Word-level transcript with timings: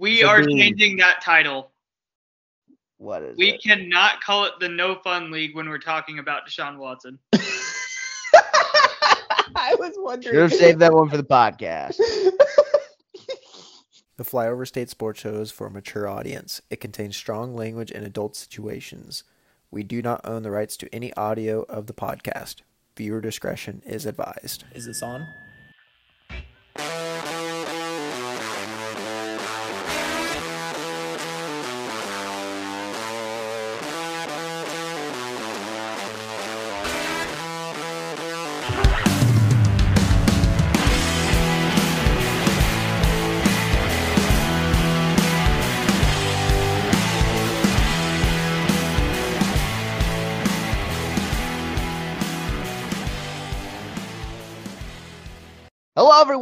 We 0.00 0.22
The 0.22 0.28
are 0.28 0.42
Bean. 0.44 0.56
changing 0.58 0.96
that 0.96 1.20
title. 1.20 1.70
What 2.96 3.22
is 3.22 3.36
We 3.36 3.50
it? 3.50 3.62
cannot 3.62 4.22
call 4.22 4.46
it 4.46 4.54
the 4.58 4.68
No 4.68 4.94
Fun 5.04 5.30
League 5.30 5.54
when 5.54 5.68
we're 5.68 5.76
talking 5.78 6.18
about 6.18 6.48
Deshaun 6.48 6.78
Watson. 6.78 7.18
I 9.54 9.74
was 9.78 9.92
wondering. 9.98 10.34
Should 10.34 10.42
have 10.42 10.54
saved 10.54 10.78
that 10.78 10.94
one 10.94 11.08
for 11.10 11.16
the 11.18 11.22
podcast. 11.22 11.98
The 14.16 14.24
Flyover 14.26 14.68
State 14.68 14.90
Sports 14.90 15.20
Show 15.20 15.36
is 15.40 15.50
for 15.50 15.66
a 15.68 15.70
mature 15.70 16.06
audience. 16.06 16.60
It 16.68 16.78
contains 16.78 17.16
strong 17.16 17.54
language 17.56 17.90
and 17.90 18.04
adult 18.04 18.36
situations. 18.36 19.24
We 19.70 19.82
do 19.82 20.02
not 20.02 20.20
own 20.26 20.42
the 20.42 20.50
rights 20.50 20.76
to 20.76 20.94
any 20.94 21.10
audio 21.14 21.62
of 21.70 21.86
the 21.86 21.94
podcast. 21.94 22.56
Viewer 22.98 23.22
discretion 23.22 23.80
is 23.86 24.04
advised. 24.04 24.64
Is 24.74 24.84
this 24.84 25.02
on? 25.02 25.26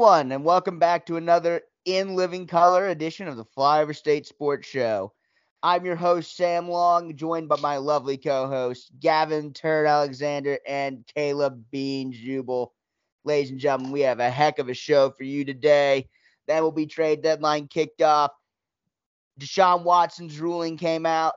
Everyone, 0.08 0.32
and 0.32 0.42
welcome 0.42 0.78
back 0.78 1.04
to 1.04 1.18
another 1.18 1.60
In 1.84 2.16
Living 2.16 2.46
Color 2.46 2.88
edition 2.88 3.28
of 3.28 3.36
the 3.36 3.44
Flyover 3.44 3.94
State 3.94 4.26
Sports 4.26 4.66
Show. 4.66 5.12
I'm 5.62 5.84
your 5.84 5.96
host, 5.96 6.34
Sam 6.34 6.66
Long, 6.66 7.14
joined 7.14 7.46
by 7.46 7.56
my 7.60 7.76
lovely 7.76 8.16
co 8.16 8.46
hosts, 8.46 8.90
Gavin 9.00 9.52
Turd 9.52 9.86
Alexander 9.86 10.58
and 10.66 11.04
Caleb 11.14 11.62
Bean 11.70 12.10
Jubal. 12.10 12.72
Ladies 13.24 13.50
and 13.50 13.60
gentlemen, 13.60 13.92
we 13.92 14.00
have 14.00 14.18
a 14.18 14.30
heck 14.30 14.58
of 14.58 14.70
a 14.70 14.74
show 14.74 15.10
for 15.10 15.24
you 15.24 15.44
today. 15.44 16.08
That 16.46 16.62
will 16.62 16.72
be 16.72 16.86
trade 16.86 17.20
deadline 17.20 17.68
kicked 17.68 18.00
off. 18.00 18.32
Deshaun 19.38 19.84
Watson's 19.84 20.40
ruling 20.40 20.78
came 20.78 21.04
out, 21.04 21.34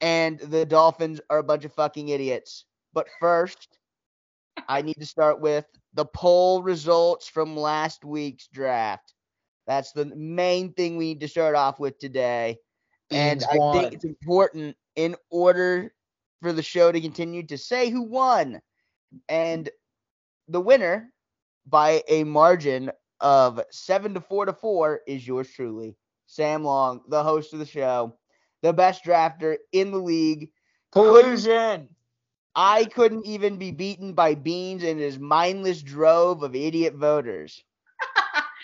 and 0.00 0.38
the 0.38 0.64
Dolphins 0.64 1.20
are 1.28 1.38
a 1.38 1.42
bunch 1.42 1.64
of 1.64 1.72
fucking 1.72 2.10
idiots. 2.10 2.66
But 2.92 3.08
first, 3.18 3.78
I 4.68 4.82
need 4.82 4.96
to 5.00 5.06
start 5.06 5.40
with 5.40 5.66
the 5.96 6.04
poll 6.04 6.62
results 6.62 7.26
from 7.26 7.56
last 7.56 8.04
week's 8.04 8.46
draft. 8.48 9.14
That's 9.66 9.92
the 9.92 10.04
main 10.04 10.74
thing 10.74 10.96
we 10.96 11.06
need 11.06 11.20
to 11.20 11.28
start 11.28 11.56
off 11.56 11.80
with 11.80 11.98
today. 11.98 12.58
And 13.10 13.42
I 13.50 13.72
think 13.72 13.94
it's 13.94 14.04
important 14.04 14.76
in 14.94 15.16
order 15.30 15.92
for 16.42 16.52
the 16.52 16.62
show 16.62 16.92
to 16.92 17.00
continue 17.00 17.44
to 17.46 17.56
say 17.56 17.88
who 17.88 18.02
won. 18.02 18.60
And 19.28 19.70
the 20.48 20.60
winner 20.60 21.12
by 21.66 22.02
a 22.08 22.24
margin 22.24 22.92
of 23.20 23.60
seven 23.70 24.12
to 24.14 24.20
four 24.20 24.44
to 24.44 24.52
four 24.52 25.00
is 25.06 25.26
yours 25.26 25.50
truly, 25.50 25.96
Sam 26.26 26.62
Long, 26.62 27.00
the 27.08 27.22
host 27.22 27.54
of 27.54 27.58
the 27.58 27.66
show, 27.66 28.14
the 28.62 28.72
best 28.72 29.02
drafter 29.02 29.56
in 29.72 29.92
the 29.92 29.98
league. 29.98 30.50
Collusion. 30.92 31.88
I 32.56 32.86
couldn't 32.86 33.26
even 33.26 33.58
be 33.58 33.70
beaten 33.72 34.14
by 34.14 34.34
Beans 34.34 34.82
and 34.82 34.98
his 34.98 35.18
mindless 35.18 35.82
drove 35.82 36.42
of 36.42 36.56
idiot 36.56 36.94
voters. 36.94 37.64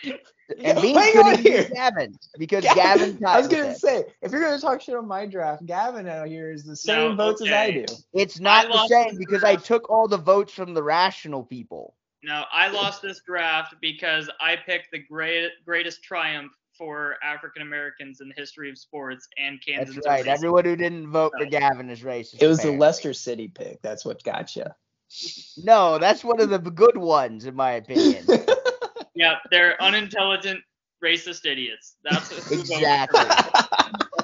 And 0.65 0.81
Beans 0.81 0.99
Hang 0.99 1.13
couldn't 1.13 1.43
here. 1.43 1.65
beat 1.65 1.71
Gavin 1.75 2.19
because 2.39 2.69
Gavin 2.69 3.19
I 3.27 3.39
was 3.39 3.49
gonna 3.49 3.73
it. 3.73 3.77
say, 3.77 4.05
if 4.23 4.33
you're 4.33 4.43
gonna 4.43 4.59
talk 4.59 4.81
shit 4.81 4.95
on 4.97 5.07
my 5.09 5.27
draft, 5.27 5.67
Gavin 5.67 6.09
out 6.09 6.29
here 6.29 6.51
is 6.51 6.65
the 6.65 6.77
same 6.77 7.17
No, 7.17 7.17
votes 7.17 7.43
as 7.43 7.53
I 7.53 7.71
do. 7.71 7.85
It's 8.13 8.41
not 8.41 8.71
the 8.73 8.79
same 8.79 9.17
this 9.17 9.19
because 9.19 9.45
I 9.45 9.57
took 9.57 9.89
all 9.91 10.09
the 10.09 10.19
votes 10.19 10.53
from 10.53 10.75
the 10.75 10.83
rational 10.83 11.45
people. 11.45 11.95
No, 12.23 12.45
I 12.53 12.69
lost 12.69 13.03
this 13.03 13.21
draft 13.23 13.75
because 13.81 14.31
I 14.41 14.57
picked 14.57 14.91
the 14.93 14.99
great, 14.99 15.51
greatest 15.65 16.03
triumph 16.03 16.53
for 16.77 17.17
African 17.23 17.63
Americans 17.63 18.21
in 18.21 18.29
the 18.29 18.35
history 18.37 18.71
of 18.71 18.79
sports, 18.79 19.29
and 19.39 19.61
Kansas. 19.65 19.95
That's 19.95 20.07
right. 20.07 20.25
racist. 20.25 20.29
Everyone 20.29 20.65
who 20.65 20.77
didn't 20.77 21.09
vote 21.09 21.33
for 21.39 21.47
Gavin 21.47 21.91
is 21.91 22.03
racist. 22.03 22.43
It 22.43 22.47
was 22.47 22.59
the 22.59 22.63
apparently. 22.65 22.79
Leicester 22.79 23.13
City 23.13 23.49
pick. 23.49 23.83
That's 23.83 24.05
what 24.05 24.23
got 24.23 24.57
you. 24.57 24.65
No, 25.59 25.99
that's 25.99 26.25
one 26.25 26.41
of 26.41 26.51
the 26.51 26.59
good 26.59 26.97
ones, 26.97 27.45
in 27.45 27.55
my 27.55 27.73
opinion. 27.73 28.25
Yeah, 29.15 29.37
they're 29.51 29.81
unintelligent, 29.83 30.61
racist 31.05 31.45
idiots. 31.45 31.97
That's 32.03 32.51
exactly. 32.51 33.21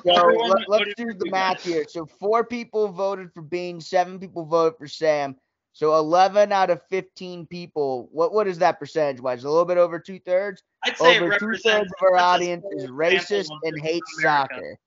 So 0.04 0.14
Everyone 0.14 0.64
let, 0.68 0.82
us 0.82 0.94
do 0.96 1.12
the 1.12 1.30
math 1.30 1.62
here. 1.62 1.84
So 1.88 2.06
four 2.06 2.44
people 2.44 2.88
voted 2.88 3.32
for 3.32 3.42
Bean, 3.42 3.80
seven 3.80 4.18
people 4.18 4.44
voted 4.44 4.78
for 4.78 4.88
Sam. 4.88 5.36
So 5.78 5.94
eleven 5.96 6.50
out 6.50 6.70
of 6.70 6.82
fifteen 6.90 7.46
people. 7.46 8.08
What 8.10 8.34
what 8.34 8.48
is 8.48 8.58
that 8.58 8.80
percentage 8.80 9.20
wise? 9.20 9.44
A 9.44 9.48
little 9.48 9.64
bit 9.64 9.78
over 9.78 10.00
two 10.00 10.18
thirds. 10.18 10.60
I'd 10.84 10.96
say 10.98 11.14
it 11.18 11.22
Over 11.22 11.38
two 11.38 11.56
thirds 11.56 11.86
of 11.92 12.02
our 12.02 12.16
audience 12.16 12.64
is 12.72 12.90
racist 12.90 13.48
and 13.62 13.80
hates 13.80 14.18
America. 14.18 14.54
soccer. 14.56 14.78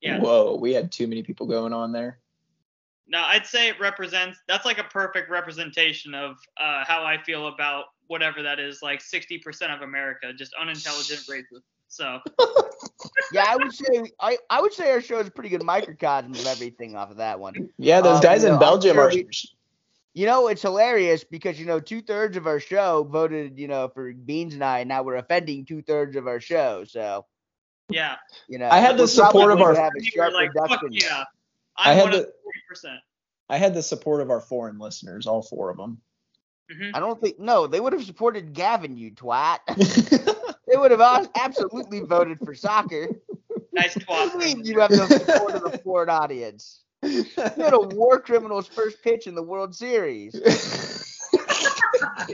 Yeah. 0.00 0.20
Whoa, 0.20 0.54
we 0.54 0.72
had 0.74 0.92
too 0.92 1.08
many 1.08 1.24
people 1.24 1.48
going 1.48 1.72
on 1.72 1.90
there. 1.90 2.20
No, 3.08 3.18
I'd 3.18 3.46
say 3.46 3.68
it 3.68 3.80
represents. 3.80 4.38
That's 4.46 4.64
like 4.64 4.78
a 4.78 4.84
perfect 4.84 5.28
representation 5.28 6.14
of 6.14 6.36
uh, 6.56 6.84
how 6.86 7.02
I 7.04 7.20
feel 7.24 7.48
about 7.48 7.86
whatever 8.06 8.44
that 8.44 8.60
is. 8.60 8.80
Like 8.80 9.00
60% 9.00 9.74
of 9.74 9.82
America, 9.82 10.32
just 10.32 10.54
unintelligent, 10.54 11.22
racist. 11.28 11.62
So 11.88 12.20
Yeah, 13.32 13.44
I 13.48 13.56
would 13.56 13.72
say 13.72 14.04
I, 14.20 14.38
I 14.50 14.60
would 14.60 14.72
say 14.72 14.92
our 14.92 15.00
show 15.00 15.18
is 15.18 15.26
a 15.26 15.32
pretty 15.32 15.48
good 15.50 15.64
microcosm 15.64 16.30
of 16.30 16.46
everything 16.46 16.94
off 16.94 17.10
of 17.10 17.16
that 17.16 17.40
one. 17.40 17.70
Yeah, 17.76 18.00
those 18.00 18.18
Um, 18.18 18.22
guys 18.22 18.42
you 18.44 18.50
know, 18.50 18.54
in 18.54 18.60
Belgium 18.60 18.94
sure 18.94 19.06
are. 19.06 19.10
we- 19.10 19.26
You 20.14 20.26
know, 20.26 20.48
it's 20.48 20.60
hilarious 20.62 21.24
because 21.24 21.58
you 21.58 21.64
know 21.66 21.80
two 21.80 22.02
thirds 22.02 22.36
of 22.36 22.46
our 22.46 22.60
show 22.60 23.04
voted, 23.10 23.58
you 23.58 23.66
know, 23.68 23.88
for 23.88 24.12
Beans 24.12 24.52
and 24.54 24.62
I, 24.62 24.80
and 24.80 24.88
now 24.88 25.02
we're 25.02 25.16
offending 25.16 25.64
two 25.64 25.80
thirds 25.82 26.16
of 26.16 26.26
our 26.26 26.38
show. 26.40 26.84
So 26.86 27.24
yeah, 27.88 28.16
you 28.48 28.58
know, 28.58 28.68
I 28.70 28.78
had 28.78 28.96
the 28.98 29.08
support 29.08 29.50
of 29.52 29.60
our- 29.60 29.72
gonna 29.72 29.84
have 29.84 29.92
a 29.98 30.02
sharp 30.04 30.32
were 30.32 30.38
like, 30.38 30.50
fuck 30.54 30.82
reduction. 30.82 30.92
yeah. 30.92 31.24
I 31.76 31.92
I'm 31.92 31.96
had 31.98 32.12
the- 32.12 32.18
the 32.18 32.32
40%. 32.88 32.98
I 33.48 33.56
had 33.56 33.74
the 33.74 33.82
support 33.82 34.20
of 34.20 34.30
our 34.30 34.40
foreign 34.40 34.78
listeners, 34.78 35.26
all 35.26 35.42
four 35.42 35.70
of 35.70 35.76
them. 35.78 36.00
hmm 36.70 36.90
I 36.94 37.00
don't 37.00 37.20
think 37.20 37.38
no, 37.38 37.66
they 37.66 37.80
would 37.80 37.92
have 37.94 38.04
supported 38.04 38.52
Gavin, 38.52 38.96
you 38.96 39.10
twat. 39.12 39.58
they 40.68 40.76
would 40.76 40.90
have 40.90 41.28
absolutely 41.34 42.00
voted 42.00 42.38
for 42.44 42.54
soccer. 42.54 43.08
Nice 43.72 43.94
What 44.06 44.32
do 44.38 44.46
you 44.46 44.54
twat. 44.54 44.56
mean 44.56 44.64
you 44.66 44.80
have 44.80 44.90
the 44.90 45.06
support 45.06 45.54
of 45.54 45.72
the 45.72 45.78
foreign 45.78 46.10
audience? 46.10 46.82
You 47.02 47.24
had 47.36 47.74
a 47.74 47.80
war 47.80 48.20
criminal's 48.20 48.68
first 48.68 49.02
pitch 49.02 49.26
in 49.26 49.34
the 49.34 49.42
World 49.42 49.74
Series. 49.74 50.34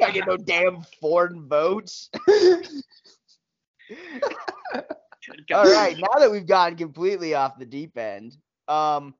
I 0.03 0.11
get 0.11 0.27
no 0.27 0.37
damn 0.37 0.83
foreign 1.01 1.49
votes. 1.49 2.11
All 5.53 5.65
right, 5.65 5.97
now 5.99 6.19
that 6.19 6.31
we've 6.31 6.47
gotten 6.47 6.77
completely 6.77 7.35
off 7.35 7.59
the 7.59 7.67
deep 7.67 7.97
end, 7.97 8.37
um, 8.69 9.15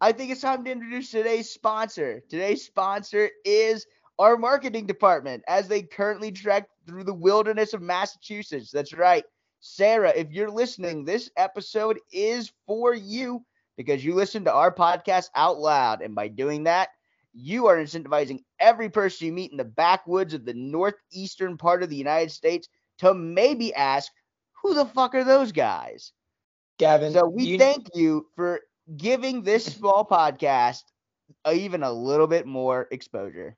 I 0.00 0.12
think 0.12 0.30
it's 0.30 0.40
time 0.40 0.64
to 0.64 0.70
introduce 0.70 1.10
today's 1.10 1.50
sponsor. 1.50 2.22
Today's 2.28 2.64
sponsor 2.64 3.30
is 3.44 3.86
our 4.18 4.36
marketing 4.36 4.86
department 4.86 5.42
as 5.48 5.68
they 5.68 5.82
currently 5.82 6.32
trek 6.32 6.68
through 6.86 7.04
the 7.04 7.14
wilderness 7.14 7.74
of 7.74 7.82
Massachusetts. 7.82 8.70
That's 8.70 8.94
right. 8.94 9.24
Sarah, 9.60 10.12
if 10.14 10.30
you're 10.30 10.50
listening, 10.50 11.04
this 11.04 11.30
episode 11.36 11.98
is 12.12 12.52
for 12.66 12.94
you 12.94 13.44
because 13.76 14.04
you 14.04 14.14
listen 14.14 14.44
to 14.44 14.52
our 14.52 14.72
podcast 14.74 15.28
out 15.34 15.58
loud. 15.58 16.02
And 16.02 16.14
by 16.14 16.28
doing 16.28 16.64
that, 16.64 16.90
you 17.32 17.66
are 17.66 17.76
incentivizing 17.76 18.44
every 18.58 18.88
person 18.90 19.26
you 19.26 19.32
meet 19.32 19.50
in 19.50 19.56
the 19.58 19.64
backwoods 19.64 20.34
of 20.34 20.44
the 20.44 20.54
northeastern 20.54 21.56
part 21.58 21.82
of 21.82 21.90
the 21.90 21.96
United 21.96 22.30
States 22.30 22.68
to 22.98 23.14
maybe 23.14 23.74
ask, 23.74 24.12
who 24.62 24.74
the 24.74 24.84
fuck 24.86 25.14
are 25.14 25.24
those 25.24 25.52
guys? 25.52 26.12
Gavin, 26.78 27.12
So 27.12 27.28
we 27.28 27.46
you- 27.46 27.58
thank 27.58 27.94
you 27.94 28.28
for 28.34 28.60
giving 28.96 29.42
this 29.42 29.64
small 29.64 30.04
podcast 30.04 30.82
even 31.50 31.82
a 31.82 31.92
little 31.92 32.26
bit 32.26 32.46
more 32.46 32.88
exposure. 32.90 33.56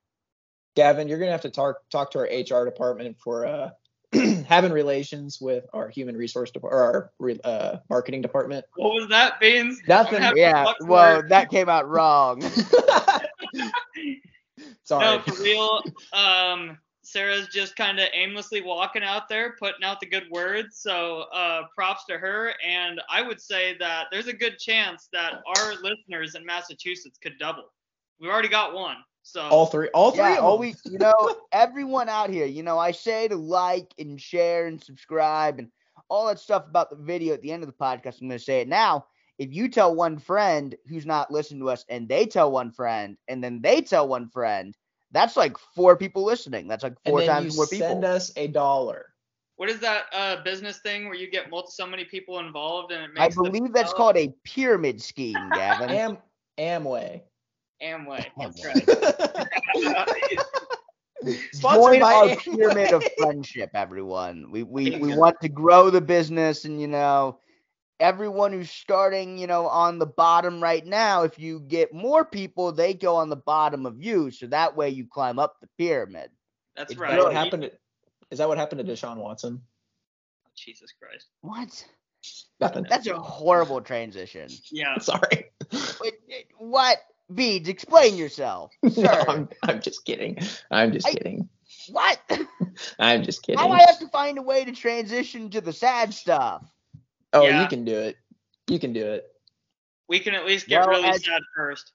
Gavin, 0.77 1.09
you're 1.09 1.19
gonna 1.19 1.31
have 1.33 1.43
to 1.43 1.51
talk 1.51 1.89
talk 1.91 2.11
to 2.13 2.19
our 2.21 2.27
HR 2.31 2.65
department 2.65 3.19
for 3.19 3.47
uh, 3.47 3.71
having 4.47 4.73
relations 4.73 5.41
with 5.41 5.65
our 5.73 5.89
human 5.89 6.17
resource 6.17 6.53
or 6.63 6.73
our 6.73 7.11
uh, 7.45 7.77
marketing 7.91 8.23
department. 8.23 8.65
What 8.77 8.95
was 8.95 9.09
that, 9.09 9.41
Beans? 9.41 9.81
Nothing. 9.89 10.23
Yeah, 10.37 10.73
well, 10.81 11.23
that 11.29 11.51
came 11.51 11.69
out 11.69 11.89
wrong. 11.89 12.43
Sorry. 14.85 15.05
No, 15.05 15.21
for 15.21 15.43
real. 15.43 15.83
Um, 16.13 16.79
Sarah's 17.03 17.47
just 17.49 17.77
kind 17.77 18.01
of 18.01 18.09
aimlessly 18.15 18.61
walking 18.61 19.05
out 19.05 19.29
there, 19.29 19.55
putting 19.59 19.85
out 19.85 20.01
the 20.01 20.07
good 20.07 20.25
words. 20.31 20.79
So 20.79 21.27
uh, 21.33 21.63
props 21.75 22.05
to 22.07 22.19
her. 22.19 22.53
And 22.67 23.01
I 23.09 23.23
would 23.23 23.41
say 23.41 23.77
that 23.79 24.07
there's 24.11 24.27
a 24.27 24.33
good 24.33 24.59
chance 24.59 25.09
that 25.13 25.41
our 25.57 25.75
listeners 25.83 26.35
in 26.35 26.45
Massachusetts 26.45 27.19
could 27.23 27.39
double. 27.39 27.73
We've 28.21 28.31
already 28.31 28.49
got 28.49 28.75
one. 28.75 28.97
So 29.27 29.41
all 29.43 29.67
three, 29.67 29.89
all 29.89 30.13
three 30.13 30.21
yeah, 30.21 30.31
of 30.31 30.37
them. 30.37 30.45
all 30.45 30.59
we, 30.59 30.77
you 30.85 30.99
know, 30.99 31.35
everyone 31.53 32.09
out 32.09 32.31
here, 32.31 32.47
you 32.47 32.63
know, 32.63 32.79
I 32.79 32.93
say 32.93 33.27
to 33.27 33.35
like 33.35 33.93
and 33.99 34.21
share 34.21 34.69
and 34.69 34.81
subscribe 34.81 35.59
and 35.59 35.69
all 36.09 36.29
that 36.29 36.39
stuff 36.39 36.65
about 36.69 36.91
the 36.91 36.97
video 36.97 37.35
at 37.35 37.43
the 37.43 37.51
end 37.51 37.65
of 37.65 37.67
the 37.67 37.73
podcast. 37.73 38.21
I'm 38.23 38.29
going 38.29 38.39
to 38.39 38.45
say 38.45 38.61
it 38.61 38.69
now. 38.69 39.07
If 39.37 39.53
you 39.53 39.69
tell 39.69 39.97
one 39.97 40.19
friend 40.21 40.77
who's 40.89 41.05
not 41.07 41.33
listening 41.33 41.59
to 41.63 41.71
us 41.71 41.85
and 41.89 42.09
they 42.09 42.25
tell 42.25 42.53
one 42.53 42.71
friend 42.71 43.17
and 43.27 43.43
then 43.43 43.61
they 43.61 43.81
tell 43.83 44.07
one 44.07 44.29
friend, 44.29 44.77
that's 45.11 45.37
like 45.37 45.59
four 45.59 45.97
people 45.97 46.23
listening. 46.25 46.69
That's 46.69 46.85
like 46.85 46.95
four 47.05 47.19
and 47.19 47.29
then 47.29 47.35
times 47.43 47.55
you 47.55 47.59
more 47.59 47.67
people. 47.67 47.89
send 47.89 48.05
us 48.05 48.31
a 48.37 48.47
dollar. 48.47 49.07
What 49.57 49.71
is 49.71 49.81
that 49.81 50.05
uh, 50.13 50.43
business 50.45 50.79
thing 50.79 51.07
where 51.07 51.17
you 51.17 51.29
get 51.29 51.51
multi- 51.51 51.73
so 51.73 51.85
many 51.85 52.05
people 52.05 52.39
involved 52.39 52.93
and 52.93 53.03
it 53.03 53.11
I 53.17 53.25
makes 53.25 53.35
the 53.35 53.43
believe 53.43 53.73
that's 53.73 53.93
develop- 53.93 53.97
called 53.97 54.17
a 54.19 54.33
pyramid 54.45 55.03
scheme, 55.03 55.51
Gavin. 55.53 55.91
Am 55.91 56.19
Amway. 56.59 57.23
Amway. 57.83 58.27
Oh, 58.39 58.43
That's 58.45 58.63
Amway. 58.63 60.39
Sponsored 61.53 61.83
Join 61.83 62.01
by 62.01 62.15
our 62.15 62.27
Amway. 62.29 62.39
pyramid 62.45 62.93
of 62.93 63.05
friendship, 63.19 63.71
everyone. 63.75 64.51
We 64.51 64.63
we, 64.63 64.99
we 64.99 65.17
want 65.17 65.37
to 65.41 65.49
grow 65.49 65.91
the 65.91 66.01
business, 66.01 66.65
and 66.65 66.81
you 66.81 66.87
know, 66.89 67.41
everyone 67.99 68.53
who's 68.53 68.71
starting, 68.71 69.39
you 69.39 69.47
know, 69.47 69.67
on 69.67 69.99
the 69.99 70.07
bottom 70.07 70.63
right 70.63 70.85
now. 70.85 71.23
If 71.23 71.39
you 71.39 71.61
get 71.61 71.93
more 71.95 72.25
people, 72.25 72.73
they 72.73 72.95
go 72.95 73.17
on 73.17 73.29
the 73.31 73.37
bottom 73.37 73.87
of 73.87 74.03
you, 74.03 74.31
so 74.31 74.47
that 74.49 74.77
way 74.77 74.91
you 74.91 75.07
climb 75.07 75.39
up 75.39 75.57
the 75.61 75.69
pyramid. 75.79 76.31
That's 76.77 76.93
It's 76.93 76.97
Is 76.97 77.01
right. 77.01 77.17
that 77.17 77.25
what 77.25 77.33
happened? 77.33 77.63
To, 77.63 77.73
is 78.31 78.39
that 78.39 78.49
what 78.49 78.59
happened 78.59 78.87
to 78.87 78.93
Deshaun 78.93 79.17
Watson? 79.17 79.63
Jesus 80.57 80.93
Christ. 81.01 81.27
What? 81.41 81.85
Nothing. 82.61 82.87
That's 82.89 83.07
a 83.07 83.19
horrible 83.19 83.81
transition. 83.81 84.49
Yeah. 84.71 84.99
Sorry. 84.99 85.47
Wait, 86.01 86.15
What? 86.59 86.99
Beads, 87.35 87.69
explain 87.69 88.17
yourself. 88.17 88.73
No, 88.97 89.11
I'm, 89.29 89.49
I'm 89.65 89.81
just 89.81 90.05
kidding. 90.05 90.39
I'm 90.71 90.93
just 90.93 91.07
I- 91.07 91.13
kidding. 91.13 91.49
What? 91.91 92.21
I'm 92.99 93.23
just 93.23 93.43
kidding. 93.43 93.59
How 93.59 93.71
I 93.71 93.81
have 93.81 93.99
to 94.01 94.09
find 94.09 94.39
a 94.39 94.43
way 94.43 94.65
to 94.65 94.73
transition 94.73 95.51
to 95.51 95.61
the 95.61 95.73
sad 95.73 96.13
stuff. 96.15 96.65
oh, 97.33 97.43
Yeah. 97.43 97.63
you 97.63 97.69
can 97.69 97.85
do 97.85 97.97
it. 97.97 98.17
You 98.69 98.79
can 98.79 98.93
do 98.93 99.05
it. 99.07 99.25
We 100.09 100.19
can 100.21 100.35
at 100.35 100.47
least 100.47 100.67
get 100.69 100.81
Well, 100.81 100.91
really 101.01 101.09
as- 101.09 101.25
sad 101.25 101.43
first. 101.57 101.93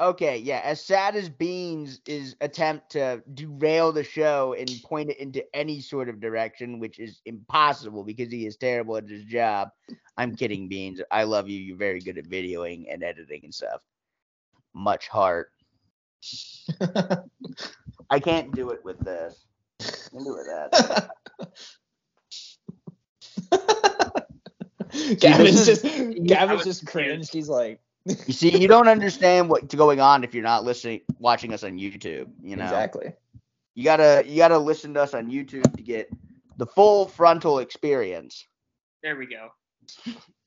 Okay, 0.00 0.38
yeah. 0.38 0.60
As 0.64 0.84
sad 0.84 1.14
as 1.14 1.28
Beans' 1.28 2.00
is 2.06 2.34
attempt 2.40 2.90
to 2.90 3.22
derail 3.32 3.92
the 3.92 4.02
show 4.02 4.54
and 4.58 4.68
point 4.84 5.10
it 5.10 5.18
into 5.18 5.44
any 5.54 5.80
sort 5.80 6.08
of 6.08 6.20
direction, 6.20 6.80
which 6.80 6.98
is 6.98 7.20
impossible 7.26 8.02
because 8.02 8.32
he 8.32 8.44
is 8.44 8.56
terrible 8.56 8.96
at 8.96 9.08
his 9.08 9.24
job. 9.24 9.68
I'm 10.16 10.34
kidding, 10.34 10.68
Beans. 10.68 11.00
I 11.12 11.22
love 11.22 11.48
you. 11.48 11.60
You're 11.60 11.76
very 11.76 12.00
good 12.00 12.18
at 12.18 12.24
videoing 12.28 12.86
and 12.92 13.04
editing 13.04 13.42
and 13.44 13.54
stuff. 13.54 13.82
Much 14.74 15.08
heart. 15.08 15.50
I 18.10 18.20
can't 18.20 18.52
do 18.52 18.70
it 18.70 18.84
with 18.84 18.98
this. 19.00 19.46
I 19.80 19.84
can 20.10 20.24
do 20.24 20.36
it 20.36 20.38
with 20.38 20.46
that. 20.70 21.10
Gavin's 25.18 25.66
just 25.66 25.82
Gavin's 26.24 26.64
just 26.64 26.86
cringed. 26.86 27.32
He's 27.32 27.48
like, 27.48 27.80
You 28.04 28.32
see, 28.32 28.56
you 28.56 28.68
don't 28.68 28.88
understand 28.88 29.48
what's 29.48 29.74
going 29.74 30.00
on 30.00 30.24
if 30.24 30.34
you're 30.34 30.42
not 30.42 30.64
listening, 30.64 31.00
watching 31.18 31.52
us 31.52 31.64
on 31.64 31.78
YouTube. 31.78 32.28
You 32.42 32.56
know, 32.56 32.64
exactly. 32.64 33.12
you 33.74 33.84
gotta 33.84 34.24
you 34.26 34.36
gotta 34.36 34.58
listen 34.58 34.94
to 34.94 35.02
us 35.02 35.14
on 35.14 35.30
YouTube 35.30 35.76
to 35.76 35.82
get 35.82 36.08
the 36.56 36.66
full 36.66 37.08
frontal 37.08 37.58
experience. 37.58 38.46
There 39.02 39.16
we 39.16 39.26
go. 39.26 39.48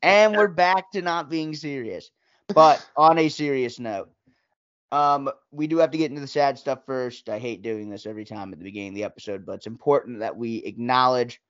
And 0.02 0.36
we're 0.36 0.48
back 0.48 0.92
to 0.92 1.02
not 1.02 1.30
being 1.30 1.54
serious. 1.54 2.10
But 2.54 2.86
on 2.96 3.18
a 3.18 3.28
serious 3.28 3.78
note, 3.78 4.10
um, 4.92 5.30
we 5.52 5.68
do 5.68 5.78
have 5.78 5.92
to 5.92 5.98
get 5.98 6.10
into 6.10 6.22
the 6.22 6.28
sad 6.28 6.58
stuff 6.58 6.86
first. 6.86 7.30
I 7.30 7.40
hate 7.40 7.62
doing 7.62 7.90
this 7.90 8.06
every 8.06 8.26
time 8.26 8.54
at 8.54 8.60
the 8.60 8.66
beginning 8.66 8.90
of 8.90 8.96
the 8.96 9.04
episode, 9.04 9.46
but 9.46 9.54
it's 9.54 9.68
important 9.68 10.20
that 10.20 10.38
we 10.38 10.58
acknowledge 10.58 11.42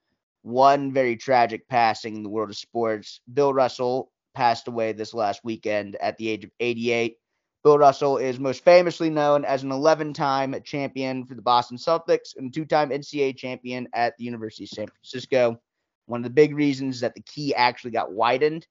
one 0.41 0.91
very 0.91 1.15
tragic 1.15 1.67
passing 1.67 2.15
in 2.15 2.23
the 2.23 2.29
world 2.29 2.49
of 2.49 2.57
sports. 2.57 3.21
Bill 3.33 3.53
Russell 3.53 4.11
passed 4.33 4.67
away 4.67 4.91
this 4.91 5.13
last 5.13 5.41
weekend 5.43 5.95
at 5.97 6.17
the 6.17 6.29
age 6.29 6.43
of 6.43 6.51
88. 6.59 7.17
Bill 7.63 7.77
Russell 7.77 8.17
is 8.17 8.39
most 8.39 8.63
famously 8.63 9.09
known 9.09 9.43
as 9.43 9.63
an 9.63 9.71
11 9.71 10.13
time 10.13 10.55
champion 10.63 11.25
for 11.25 11.35
the 11.35 11.41
Boston 11.41 11.77
Celtics 11.77 12.37
and 12.37 12.53
two 12.53 12.65
time 12.65 12.89
NCAA 12.89 13.35
champion 13.35 13.87
at 13.93 14.17
the 14.17 14.23
University 14.23 14.63
of 14.63 14.69
San 14.69 14.87
Francisco. 14.87 15.59
One 16.05 16.21
of 16.21 16.23
the 16.23 16.29
big 16.29 16.55
reasons 16.55 17.01
that 17.01 17.13
the 17.13 17.21
key 17.21 17.53
actually 17.53 17.91
got 17.91 18.13
widened 18.13 18.65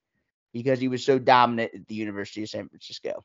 because 0.53 0.81
he 0.81 0.89
was 0.89 1.05
so 1.05 1.19
dominant 1.19 1.73
at 1.75 1.87
the 1.87 1.95
University 1.95 2.43
of 2.43 2.49
San 2.49 2.69
Francisco. 2.69 3.25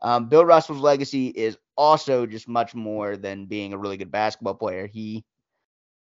Um, 0.00 0.28
Bill 0.28 0.44
Russell's 0.44 0.80
legacy 0.80 1.28
is 1.28 1.58
also 1.76 2.26
just 2.26 2.48
much 2.48 2.74
more 2.74 3.16
than 3.16 3.46
being 3.46 3.72
a 3.72 3.78
really 3.78 3.96
good 3.96 4.10
basketball 4.10 4.54
player. 4.54 4.86
He 4.86 5.24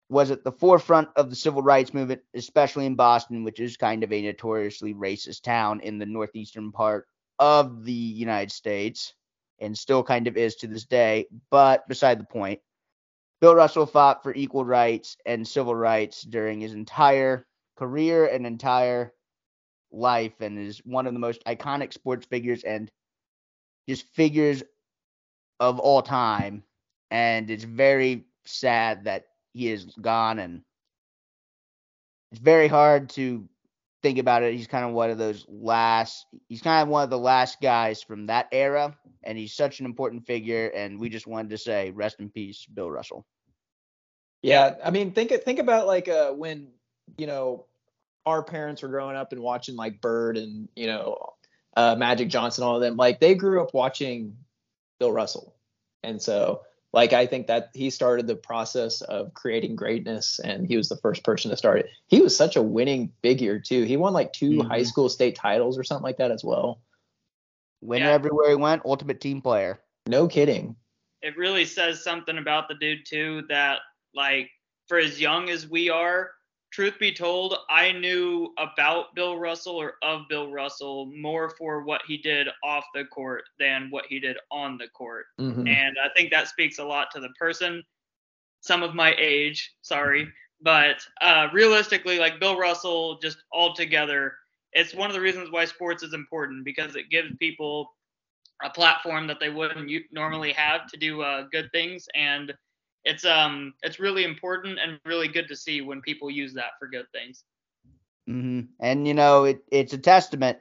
was 0.09 0.31
at 0.31 0.45
the 0.45 0.53
forefront 0.53 1.09
of 1.17 1.31
the 1.31 1.37
civil 1.37 1.63
rights 1.63 1.95
movement, 1.95 2.21
especially 2.35 2.87
in 2.87 2.95
Boston, 2.95 3.45
which 3.45 3.61
is 3.61 3.77
kind 3.77 4.05
of 4.05 4.13
a 4.13 4.23
notoriously 4.23 4.95
racist 4.95 5.43
town 5.43 5.81
in 5.81 5.99
the 5.99 6.07
northeastern 6.07 6.73
part 6.73 7.07
of 7.39 7.85
the 7.85 7.93
United 7.93 8.53
States 8.53 9.15
and 9.61 9.77
still 9.77 10.03
kind 10.03 10.27
of 10.27 10.37
is 10.37 10.57
to 10.57 10.67
this 10.67 10.85
day. 10.85 11.27
But 11.51 11.89
beside 11.89 12.21
the 12.21 12.25
point, 12.25 12.61
Bill 13.41 13.55
Russell 13.55 13.87
fought 13.87 14.23
for 14.23 14.35
equal 14.35 14.65
rights 14.65 15.17
and 15.27 15.47
civil 15.47 15.75
rights 15.75 16.23
during 16.23 16.61
his 16.61 16.73
entire 16.73 17.47
career 17.77 18.27
and 18.27 18.47
entire 18.47 19.13
life 19.91 20.41
and 20.41 20.59
is 20.59 20.79
one 20.85 21.07
of 21.07 21.13
the 21.13 21.19
most 21.19 21.45
iconic 21.45 21.93
sports 21.93 22.27
figures 22.27 22.65
and 22.65 22.91
just 23.89 24.07
figures 24.15 24.63
of 25.61 25.79
all 25.79 26.03
time. 26.03 26.63
And 27.11 27.51
it's 27.51 27.65
very 27.65 28.25
sad 28.45 29.05
that 29.05 29.27
he 29.53 29.71
is 29.71 29.85
gone 30.01 30.39
and 30.39 30.63
it's 32.33 32.41
very 32.41 32.67
hard 32.69 33.11
to 33.11 33.49
think 34.03 34.19
about 34.19 34.43
it. 34.43 34.55
He's 34.55 34.67
kind 34.67 34.85
of 34.85 34.93
one 34.93 35.11
of 35.11 35.19
those 35.19 35.47
last 35.49 36.27
he's 36.49 36.63
kind 36.63 36.83
of 36.83 36.89
one 36.89 37.05
of 37.05 37.11
the 37.11 37.19
last 37.19 37.61
guys 37.61 38.03
from 38.03 38.27
that 38.27 38.49
era 38.53 38.97
and 39.23 39.39
he's 39.39 39.55
such 39.55 39.81
an 39.81 39.87
important 39.87 40.27
figure 40.27 40.69
and 40.69 40.99
we 40.99 41.09
just 41.09 41.27
wanted 41.27 41.51
to 41.51 41.59
say 41.59 41.91
rest 41.93 42.21
in 42.21 42.29
peace, 42.31 42.67
Bill 42.67 42.91
Russell. 42.91 43.25
Yeah, 44.43 44.75
I 44.85 44.91
mean, 44.91 45.13
think 45.13 45.31
think 45.31 45.59
about 45.59 45.87
like 45.87 46.09
uh, 46.09 46.33
when 46.33 46.69
you 47.17 47.27
know 47.27 47.65
our 48.27 48.43
parents 48.43 48.83
were 48.83 48.89
growing 48.89 49.17
up 49.17 49.33
and 49.33 49.41
watching 49.41 49.75
like 49.75 50.03
Bird 50.03 50.37
and 50.37 50.69
you 50.77 50.87
know 50.87 51.34
uh, 51.77 51.97
Magic 51.97 52.29
Johnson, 52.29 52.65
all 52.65 52.77
of 52.77 52.81
them. 52.83 52.97
Like 52.97 53.21
they 53.21 53.35
grew 53.35 53.63
up 53.63 53.75
watching 53.75 54.37
Bill 55.01 55.13
Russell, 55.13 55.55
and 56.03 56.21
so 56.21 56.63
like 56.93 57.13
I 57.13 57.27
think 57.27 57.49
that 57.49 57.71
he 57.75 57.91
started 57.91 58.27
the 58.29 58.37
process 58.37 59.01
of 59.01 59.35
creating 59.35 59.75
greatness, 59.77 60.39
and 60.39 60.67
he 60.67 60.77
was 60.77 60.89
the 60.89 60.97
first 60.99 61.25
person 61.25 61.51
to 61.51 61.57
start 61.57 61.81
it. 61.81 61.87
He 62.07 62.21
was 62.21 62.37
such 62.37 62.55
a 62.57 62.63
winning 62.63 63.13
figure 63.23 63.59
too. 63.59 63.83
He 63.83 63.97
won 63.97 64.13
like 64.13 64.33
2 64.33 64.59
Mhm. 64.59 64.69
high 64.69 64.85
school 64.85 65.09
state 65.09 65.35
titles 65.35 65.77
or 65.77 65.83
something 65.83 66.05
like 66.05 66.19
that 66.19 66.31
as 66.31 66.45
well. 66.45 66.81
Winner 67.81 68.07
Yeah. 68.07 68.13
everywhere 68.13 68.51
he 68.51 68.57
went, 68.57 68.83
ultimate 68.85 69.21
team 69.21 69.43
player. 69.43 69.81
No 70.07 70.29
kidding. 70.29 70.77
It 71.21 71.37
really 71.37 71.65
says 71.65 72.03
something 72.05 72.39
about 72.39 72.69
the 72.69 72.75
dude 72.75 73.05
too 73.07 73.43
that 73.49 73.81
like 74.15 74.51
for 74.87 74.99
as 74.99 75.21
young 75.21 75.51
as 75.51 75.67
we 75.67 75.91
are, 75.91 76.31
truth 76.75 76.99
be 76.99 77.13
told, 77.13 77.57
I 77.71 77.93
knew 77.93 78.53
about 78.59 79.15
Bill 79.15 79.39
Russell 79.39 79.77
or 79.77 79.95
of 80.03 80.23
Bill 80.29 80.51
Russell 80.51 81.07
more 81.17 81.51
for 81.51 81.85
what 81.85 82.03
he 82.09 82.19
did 82.19 82.49
off 82.65 82.85
the 82.95 83.05
court 83.05 83.45
than 83.61 83.91
what 83.91 84.07
he 84.09 84.19
did 84.19 84.37
on 84.51 84.77
the 84.77 84.89
court. 84.89 85.27
Mhm. 85.41 85.69
And 85.69 85.97
I 86.05 86.09
think 86.17 86.31
that 86.33 86.49
speaks 86.49 86.79
a 86.79 86.85
lot 86.85 87.11
to 87.13 87.21
the 87.21 87.31
person, 87.39 87.85
some 88.61 88.83
of 88.83 88.95
my 88.95 89.15
age, 89.19 89.73
sorry. 89.83 90.29
But 90.61 91.07
uh, 91.21 91.49
realistically, 91.53 92.19
like 92.19 92.41
Bill 92.41 92.59
Russell, 92.59 93.19
just 93.21 93.39
altogether, 93.53 94.35
it's 94.73 94.95
one 94.95 95.11
of 95.11 95.15
the 95.15 95.21
reasons 95.21 95.51
why 95.53 95.67
sports 95.67 96.03
is 96.03 96.13
important 96.15 96.65
because 96.65 96.97
it 96.97 97.11
gives 97.11 97.37
people 97.39 97.95
a 98.65 98.71
platform 98.71 99.29
that 99.29 99.39
they 99.41 99.51
wouldn't 99.51 99.91
normally 100.11 100.53
have 100.53 100.87
to 100.89 100.97
do 100.97 101.23
uh, 101.23 101.43
good 101.53 101.71
things. 101.73 102.09
And 102.15 102.53
it's 103.05 103.25
um 103.25 103.75
it's 103.83 104.01
really 104.01 104.25
important 104.25 104.79
and 104.81 104.99
really 105.05 105.29
good 105.29 105.49
to 105.49 105.57
see 105.57 105.81
when 105.81 106.01
people 106.03 106.31
use 106.31 106.55
that 106.55 106.73
for 106.79 106.89
good 106.89 107.07
things. 107.13 107.45
hmm 108.27 108.61
And 108.81 109.07
you 109.07 109.15
know, 109.15 109.45
it, 109.45 109.65
it's 109.71 109.93
a 109.93 109.99
testament. 109.99 110.59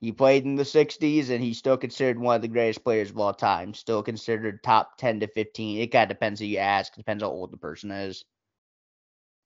He 0.00 0.12
played 0.12 0.44
in 0.44 0.56
the 0.56 0.64
'60s, 0.64 1.30
and 1.30 1.42
he's 1.42 1.58
still 1.58 1.76
considered 1.78 2.18
one 2.18 2.36
of 2.36 2.42
the 2.42 2.48
greatest 2.48 2.84
players 2.84 3.10
of 3.10 3.18
all 3.18 3.32
time. 3.34 3.74
Still 3.74 4.02
considered 4.02 4.62
top 4.62 4.96
10 4.98 5.20
to 5.20 5.26
15. 5.28 5.78
It 5.80 5.88
kind 5.92 6.10
of 6.10 6.16
depends 6.16 6.40
who 6.40 6.46
you 6.46 6.58
ask. 6.58 6.94
Depends 6.94 7.22
how 7.22 7.30
old 7.30 7.52
the 7.52 7.56
person 7.58 7.90
is. 7.90 8.24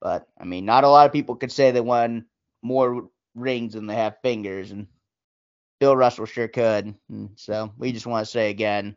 But 0.00 0.26
I 0.38 0.45
mean, 0.45 0.64
not 0.64 0.85
a 0.85 0.88
lot 0.88 1.07
of 1.07 1.12
people 1.12 1.37
could 1.37 1.52
say 1.52 1.71
they 1.71 1.80
won 1.80 2.26
more 2.62 3.09
rings 3.35 3.75
than 3.75 3.87
they 3.87 3.95
have 3.95 4.21
fingers, 4.23 4.71
and 4.73 4.88
Bill 5.80 5.97
Russell 5.97 6.26
sure 6.26 6.49
could. 6.49 6.95
And 7.09 7.30
so 7.37 7.73
we 7.78 7.92
just 7.92 8.07
want 8.07 8.25
to 8.26 8.30
say 8.30 8.50
again, 8.50 8.97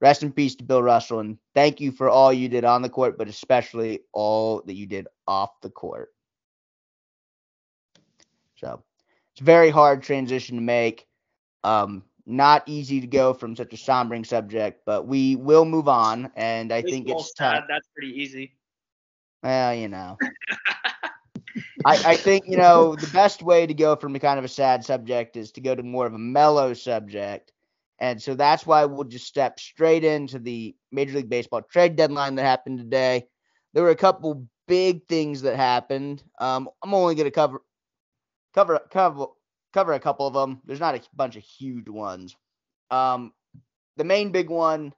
rest 0.00 0.22
in 0.22 0.32
peace 0.32 0.54
to 0.56 0.64
Bill 0.64 0.82
Russell, 0.82 1.20
and 1.20 1.38
thank 1.54 1.80
you 1.80 1.92
for 1.92 2.08
all 2.08 2.32
you 2.32 2.48
did 2.48 2.64
on 2.64 2.82
the 2.82 2.88
court, 2.88 3.18
but 3.18 3.28
especially 3.28 4.00
all 4.12 4.62
that 4.66 4.74
you 4.74 4.86
did 4.86 5.06
off 5.26 5.60
the 5.60 5.70
court. 5.70 6.12
So 8.56 8.82
it's 9.32 9.40
a 9.40 9.44
very 9.44 9.70
hard 9.70 10.02
transition 10.02 10.56
to 10.56 10.62
make. 10.62 11.06
Um, 11.64 12.04
not 12.26 12.62
easy 12.66 13.00
to 13.00 13.06
go 13.06 13.32
from 13.32 13.56
such 13.56 13.72
a 13.72 13.76
sombering 13.76 14.26
subject, 14.26 14.82
but 14.84 15.06
we 15.06 15.34
will 15.36 15.64
move 15.64 15.88
on, 15.88 16.30
and 16.36 16.72
I 16.72 16.82
think 16.82 17.08
it's 17.08 17.32
time. 17.32 17.56
sad, 17.56 17.64
that's 17.68 17.88
pretty 17.94 18.20
easy. 18.20 18.52
Well, 19.42 19.74
you 19.74 19.88
know. 19.88 20.18
I, 21.84 22.02
I 22.04 22.16
think 22.16 22.44
you 22.46 22.56
know 22.56 22.94
the 22.96 23.10
best 23.12 23.42
way 23.42 23.66
to 23.66 23.74
go 23.74 23.96
from 23.96 24.14
a 24.14 24.20
kind 24.20 24.38
of 24.38 24.44
a 24.44 24.48
sad 24.48 24.84
subject 24.84 25.36
is 25.36 25.52
to 25.52 25.60
go 25.60 25.74
to 25.74 25.82
more 25.82 26.06
of 26.06 26.14
a 26.14 26.18
mellow 26.18 26.74
subject, 26.74 27.52
and 27.98 28.22
so 28.22 28.34
that's 28.34 28.66
why 28.66 28.84
we'll 28.84 29.04
just 29.04 29.26
step 29.26 29.58
straight 29.58 30.04
into 30.04 30.38
the 30.38 30.74
Major 30.92 31.16
League 31.16 31.28
Baseball 31.28 31.62
trade 31.62 31.96
deadline 31.96 32.36
that 32.36 32.44
happened 32.44 32.78
today. 32.78 33.26
There 33.74 33.82
were 33.82 33.90
a 33.90 33.96
couple 33.96 34.46
big 34.66 35.06
things 35.08 35.42
that 35.42 35.56
happened. 35.56 36.22
Um, 36.40 36.68
I'm 36.82 36.94
only 36.94 37.14
going 37.14 37.26
to 37.26 37.30
cover 37.30 37.62
cover 38.54 38.80
cover 38.90 39.26
cover 39.72 39.92
a 39.92 40.00
couple 40.00 40.26
of 40.26 40.34
them. 40.34 40.60
There's 40.64 40.80
not 40.80 40.94
a 40.94 41.02
bunch 41.14 41.36
of 41.36 41.42
huge 41.42 41.88
ones. 41.88 42.36
Um, 42.90 43.32
the 43.96 44.04
main 44.04 44.30
big 44.30 44.48
one 44.48 44.92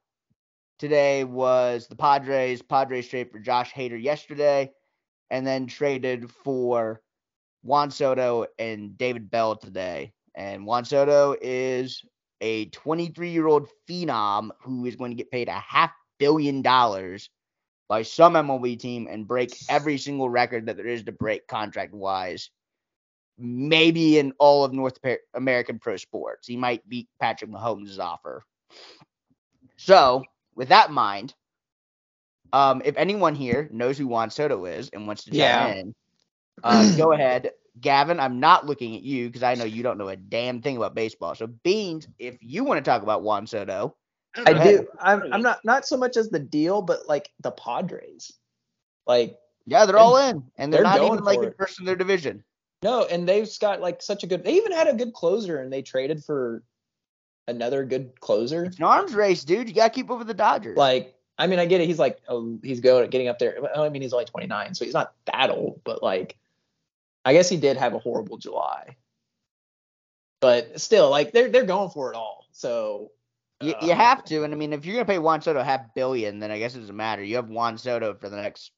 today 0.79 1.25
was 1.25 1.87
the 1.87 1.97
Padres. 1.97 2.63
Padres 2.63 3.09
traded 3.09 3.33
for 3.33 3.39
Josh 3.39 3.73
Hader 3.73 4.01
yesterday, 4.01 4.71
and 5.31 5.47
then 5.47 5.67
traded 5.67 6.31
for 6.31 7.01
Juan 7.63 7.91
Soto 7.91 8.47
and 8.59 8.97
David 8.99 9.31
Bell 9.31 9.57
today. 9.57 10.13
And 10.35 10.67
Juan 10.67 10.85
Soto 10.85 11.35
is 11.41 12.05
a 12.41 12.67
23 12.67 13.31
year 13.31 13.47
old 13.47 13.69
phenom 13.89 14.51
who 14.63 14.85
is 14.87 14.97
going 14.97 15.11
to 15.11 15.17
get 15.17 15.31
paid 15.31 15.49
a 15.49 15.53
half 15.53 15.93
billion 16.19 16.63
dollars 16.63 17.31
by 17.89 18.03
some 18.03 18.35
MLB 18.35 18.77
team 18.77 19.09
and 19.11 19.27
break 19.27 19.57
every 19.69 19.99
single 19.99 20.29
record 20.31 20.67
that 20.67 20.77
there 20.77 20.87
is 20.87 21.05
to 21.05 21.13
break 21.13 21.47
contract 21.47 21.93
wise. 21.93 22.51
Maybe 23.39 24.19
in 24.19 24.33
all 24.39 24.65
of 24.65 24.73
North 24.73 24.99
American 25.35 25.79
pro 25.79 25.97
sports. 25.97 26.47
He 26.47 26.57
might 26.57 26.87
beat 26.89 27.09
Patrick 27.21 27.51
Mahomes' 27.51 27.99
offer. 27.99 28.45
So, 29.77 30.23
with 30.55 30.69
that 30.69 30.89
in 30.89 30.95
mind, 30.95 31.35
um, 32.53 32.83
if 32.85 32.97
anyone 32.97 33.35
here 33.35 33.69
knows 33.73 33.99
who 33.99 34.07
Juan 34.07 34.31
Soto 34.31 34.65
is 34.67 34.89
and 34.91 35.07
wants 35.07 35.25
to 35.25 35.31
chime 35.33 35.61
Yeah. 35.61 35.67
in, 35.67 35.95
uh, 36.63 36.87
go 36.87 37.13
ahead. 37.13 37.51
Gavin, 37.81 38.21
I'm 38.21 38.41
not 38.41 38.67
looking 38.67 38.97
at 38.97 39.03
you 39.03 39.29
because 39.29 39.43
I 39.43 39.55
know 39.55 39.65
you 39.65 39.83
don't 39.83 39.99
know 39.99 40.09
a 40.09 40.17
damn 40.17 40.61
thing 40.61 40.77
about 40.77 40.95
baseball. 40.95 41.35
So, 41.35 41.47
Beans, 41.47 42.09
if 42.19 42.37
you 42.41 42.65
want 42.65 42.85
to 42.85 42.89
talk 42.89 43.03
about 43.03 43.23
Juan 43.23 43.47
Soto, 43.47 43.97
I 44.37 44.53
know. 44.53 44.59
ahead. 44.59 44.81
do. 44.81 44.89
I'm, 45.01 45.23
I'm 45.33 45.43
not 45.43 45.61
not 45.65 45.87
so 45.87 45.97
much 45.97 46.17
as 46.17 46.31
the 46.31 46.39
deal, 46.39 46.83
but 46.83 47.09
like 47.09 47.31
the 47.41 47.51
Padres. 47.51 48.33
Like 49.07 49.37
yeah, 49.67 49.87
they're 49.87 49.99
all 49.99 50.17
in, 50.17 50.43
and 50.57 50.73
they're, 50.73 50.83
they're 50.83 50.99
not 50.99 51.05
even 51.05 51.25
like 51.25 51.41
the 51.41 51.55
first 51.59 51.79
in 51.81 51.87
their 51.87 51.97
division. 51.97 52.45
no, 52.83 53.05
and 53.07 53.29
they've 53.29 53.49
got 53.61 53.81
like 53.81 54.03
such 54.03 54.23
a 54.23 54.27
good. 54.27 54.45
They 54.45 54.55
even 54.55 54.73
had 54.73 54.89
a 54.89 54.95
good 54.95 55.13
closer, 55.13 55.61
and 55.61 55.73
they 55.73 55.83
traded 55.83 56.25
for 56.25 56.63
another 57.49 57.85
good 57.85 58.19
closer. 58.21 58.65
It's 58.65 58.79
an 58.79 58.85
arms 58.85 59.15
race, 59.15 59.45
dude. 59.45 59.69
You 59.69 59.75
gotta 59.75 59.91
keep 59.91 60.11
up 60.11 60.19
with 60.19 60.29
the 60.29 60.35
Dodgers. 60.35 60.77
Like, 60.77 61.15
I 61.39 61.47
mean, 61.47 61.59
I 61.59 61.67
get 61.67 61.81
it. 61.81 61.87
He's 61.87 61.99
like, 61.99 62.19
oh, 62.29 62.59
he's 62.63 62.81
going 62.81 63.09
getting 63.11 63.29
up 63.29 63.39
there. 63.39 63.59
I 63.77 63.89
mean, 63.89 64.03
he's 64.03 64.13
only 64.13 64.25
29, 64.27 64.75
so 64.75 64.85
he's 64.85 64.95
not 64.95 65.13
that 65.27 65.51
old. 65.51 65.81
But 65.85 66.03
like, 66.03 66.37
I 67.25 67.33
guess 67.33 67.49
he 67.49 67.57
did 67.57 67.77
have 67.77 67.95
a 67.95 67.99
horrible 67.99 68.37
July. 68.39 68.97
But 70.41 70.81
still, 70.81 71.11
like, 71.11 71.33
they're 71.33 71.49
they're 71.51 71.65
going 71.67 71.91
for 71.91 72.11
it 72.13 72.17
all. 72.17 72.47
So 72.53 73.11
you, 73.61 73.75
uh, 73.75 73.85
you 73.87 73.93
have 73.93 74.25
to, 74.27 74.45
and 74.45 74.55
I 74.55 74.57
mean, 74.57 74.73
if 74.73 74.87
you're 74.87 74.95
gonna 74.95 75.05
pay 75.05 75.19
Juan 75.19 75.43
Soto 75.43 75.63
half 75.63 75.95
billion, 75.95 76.39
then 76.39 76.51
I 76.51 76.59
guess 76.59 76.75
it 76.75 76.81
doesn't 76.81 76.97
matter. 76.97 77.23
You 77.23 77.37
have 77.37 77.49
Juan 77.51 77.77
Soto 77.77 78.15
for 78.15 78.29
the 78.31 78.37
next. 78.37 78.73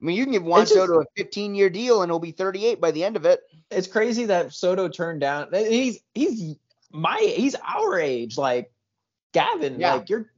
I 0.00 0.04
mean, 0.04 0.16
you 0.16 0.24
can 0.24 0.32
give 0.32 0.42
Juan 0.42 0.62
It's 0.62 0.70
just- 0.74 0.86
Soto 0.86 1.00
a 1.00 1.04
15 1.16 1.54
year 1.54 1.70
deal, 1.70 2.02
and 2.02 2.10
he'll 2.10 2.18
be 2.18 2.32
38 2.32 2.80
by 2.80 2.90
the 2.90 3.04
end 3.04 3.16
of 3.16 3.24
it. 3.24 3.40
it's 3.70 3.86
crazy 3.86 4.26
that 4.26 4.52
Soto 4.52 4.88
turned 4.88 5.20
down. 5.20 5.48
He's 5.52 6.00
he's 6.14 6.56
my 6.90 7.16
he's 7.18 7.54
our 7.54 7.98
age. 7.98 8.36
Like 8.36 8.70
Gavin, 9.32 9.80
Yeah. 9.80 9.94
like 9.94 10.10
you're 10.10 10.30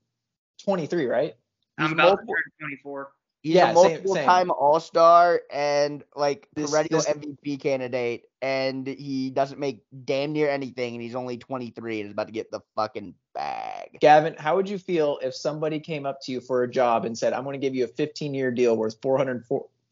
23, 0.62 1.06
right? 1.06 1.34
I'm 1.78 1.90
a 1.90 1.94
about 1.94 2.04
multiple- 2.24 2.34
24. 2.60 3.10
He's 3.44 3.56
Yeah, 3.56 3.64
a 3.64 3.66
same- 3.66 3.74
multiple 3.74 4.14
same. 4.14 4.24
time 4.24 4.50
All 4.50 4.80
Star 4.80 5.42
and 5.52 6.02
like 6.16 6.48
This- 6.54 6.70
perennial 6.70 6.98
this- 7.00 7.06
MVP 7.08 7.58
candidate, 7.60 8.30
and 8.40 8.86
he 8.86 9.28
doesn't 9.28 9.60
make 9.60 9.84
damn 10.06 10.32
near 10.32 10.48
anything, 10.48 10.94
and 10.94 11.02
he's 11.02 11.14
only 11.14 11.36
23 11.36 12.00
and 12.00 12.06
is 12.08 12.12
about 12.12 12.26
to 12.28 12.32
get 12.32 12.50
the 12.50 12.60
fucking 12.74 13.14
bag. 13.34 13.98
Gavin, 14.00 14.34
how 14.38 14.56
would 14.56 14.66
you 14.68 14.78
feel 14.78 15.18
if 15.22 15.34
somebody 15.34 15.78
came 15.78 16.06
up 16.06 16.22
to 16.22 16.32
you 16.32 16.40
for 16.40 16.62
a 16.62 16.70
job 16.70 17.04
and 17.04 17.16
said, 17.16 17.34
"I'm 17.34 17.44
going 17.44 17.52
to 17.60 17.64
give 17.64 17.74
you 17.74 17.84
a 17.84 17.88
15 17.88 18.32
year 18.32 18.50
deal 18.50 18.76
worth 18.78 18.96
400 19.02 19.44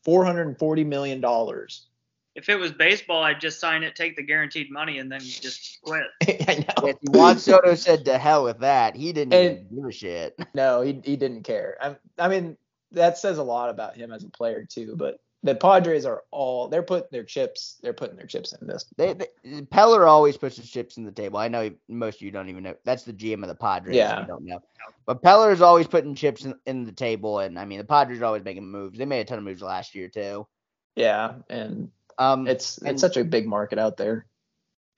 440 0.02 0.84
million 0.84 1.20
dollars"? 1.20 1.88
If 2.34 2.48
it 2.48 2.56
was 2.58 2.72
baseball, 2.72 3.22
I'd 3.22 3.38
just 3.42 3.60
sign 3.60 3.82
it, 3.82 3.94
take 3.94 4.16
the 4.16 4.22
guaranteed 4.22 4.70
money, 4.72 4.96
and 4.98 5.12
then 5.12 5.20
just 5.20 5.82
quit. 5.82 6.06
I 6.48 6.64
know. 6.80 6.86
If 6.88 6.96
Juan 7.02 7.36
Soto 7.36 7.74
said 7.74 8.06
to 8.06 8.16
hell 8.16 8.44
with 8.44 8.60
that, 8.60 8.96
he 8.96 9.12
didn't 9.12 9.34
And- 9.34 9.58
even 9.58 9.76
give 9.76 9.84
a 9.84 9.92
shit. 9.92 10.38
No, 10.54 10.80
he 10.80 10.98
he 11.04 11.16
didn't 11.16 11.42
care. 11.42 11.76
I, 11.82 11.96
I 12.18 12.28
mean, 12.28 12.56
that 12.92 13.18
says 13.18 13.38
a 13.38 13.42
lot 13.42 13.70
about 13.70 13.96
him 13.96 14.12
as 14.12 14.24
a 14.24 14.28
player 14.28 14.64
too. 14.64 14.94
But 14.96 15.20
the 15.44 15.54
Padres 15.56 16.04
are 16.06 16.22
all 16.30 16.68
they're 16.68 16.82
putting 16.84 17.08
their 17.10 17.24
chips 17.24 17.78
they're 17.82 17.92
putting 17.92 18.16
their 18.16 18.26
chips 18.26 18.52
in 18.52 18.66
this. 18.66 18.84
They, 18.96 19.12
they 19.14 19.26
Preller 19.62 20.06
always 20.06 20.36
puts 20.36 20.56
his 20.56 20.70
chips 20.70 20.96
in 20.98 21.04
the 21.04 21.10
table. 21.12 21.38
I 21.38 21.48
know 21.48 21.70
most 21.88 22.16
of 22.16 22.22
you 22.22 22.30
don't 22.30 22.48
even 22.48 22.62
know. 22.62 22.74
That's 22.84 23.02
the 23.02 23.12
GM 23.12 23.42
of 23.42 23.48
the 23.48 23.54
Padres. 23.56 23.96
Yeah. 23.96 24.20
You 24.20 24.26
don't 24.26 24.44
know. 24.44 24.60
But 25.04 25.20
Preller 25.22 25.52
is 25.52 25.60
always 25.60 25.88
putting 25.88 26.14
chips 26.14 26.44
in, 26.44 26.54
in 26.66 26.84
the 26.84 26.92
table, 26.92 27.40
and 27.40 27.58
I 27.58 27.64
mean 27.64 27.78
the 27.78 27.84
Padres 27.84 28.20
are 28.20 28.24
always 28.26 28.44
making 28.44 28.70
moves. 28.70 28.98
They 28.98 29.04
made 29.04 29.20
a 29.20 29.24
ton 29.24 29.38
of 29.38 29.44
moves 29.44 29.62
last 29.62 29.94
year 29.96 30.08
too. 30.08 30.46
Yeah, 30.94 31.34
and 31.50 31.90
Um, 32.18 32.46
it's 32.46 32.78
And- 32.78 32.90
it's 32.90 33.00
such 33.00 33.16
a 33.16 33.24
big 33.24 33.46
market 33.46 33.78
out 33.80 33.96
there. 33.96 34.26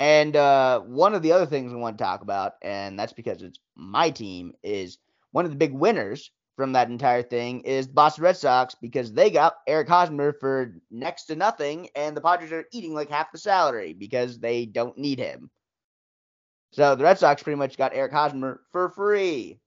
and 0.00 0.34
uh, 0.36 0.80
one 0.80 1.14
of 1.14 1.22
the 1.22 1.32
other 1.32 1.46
things 1.46 1.72
we 1.72 1.78
want 1.78 1.96
to 1.96 2.04
talk 2.04 2.20
about, 2.22 2.54
and 2.62 2.98
that's 2.98 3.12
because 3.12 3.40
it's 3.42 3.60
my 3.76 4.10
team, 4.10 4.52
is 4.62 4.98
one 5.30 5.44
of 5.46 5.52
the 5.52 5.56
big 5.56 5.72
winners 5.72 6.30
from 6.56 6.72
that 6.72 6.88
entire 6.88 7.22
thing 7.22 7.60
is 7.62 7.88
the 7.88 7.92
Boston 7.94 8.24
Red 8.24 8.36
Sox 8.36 8.74
because 8.74 9.12
they 9.12 9.30
got 9.30 9.56
Eric 9.66 9.88
Hosmer 9.88 10.32
for 10.32 10.74
next 10.90 11.24
to 11.24 11.36
nothing, 11.36 11.88
and 11.96 12.16
the 12.16 12.20
Padres 12.20 12.52
are 12.52 12.66
eating 12.72 12.94
like 12.94 13.10
half 13.10 13.32
the 13.32 13.38
salary 13.38 13.92
because 13.92 14.38
they 14.38 14.66
don't 14.66 14.96
need 14.96 15.18
him. 15.18 15.50
So 16.72 16.94
the 16.94 17.04
Red 17.04 17.18
Sox 17.18 17.42
pretty 17.42 17.56
much 17.58 17.76
got 17.76 17.94
Eric 17.94 18.12
Hosmer 18.12 18.60
for 18.72 18.88
free 18.90 19.60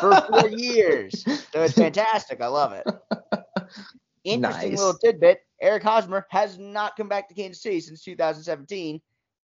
for 0.00 0.20
four 0.28 0.48
years. 0.56 1.22
So 1.52 1.62
it's 1.62 1.74
fantastic. 1.74 2.40
I 2.40 2.46
love 2.48 2.72
it. 2.72 2.86
Interesting 4.24 4.70
Nice. 4.70 4.78
little 4.78 4.94
tidbit. 4.98 5.40
Eric 5.60 5.82
Hosmer 5.82 6.26
has 6.30 6.58
not 6.58 6.96
come 6.96 7.08
back 7.08 7.28
to 7.28 7.34
Kansas 7.34 7.62
City 7.62 7.80
since 7.80 8.02
2017. 8.02 9.00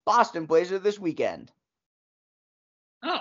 Boston 0.07 0.47
plays 0.47 0.73
it 0.73 0.83
this 0.83 0.99
weekend. 0.99 1.53
Oh, 3.03 3.21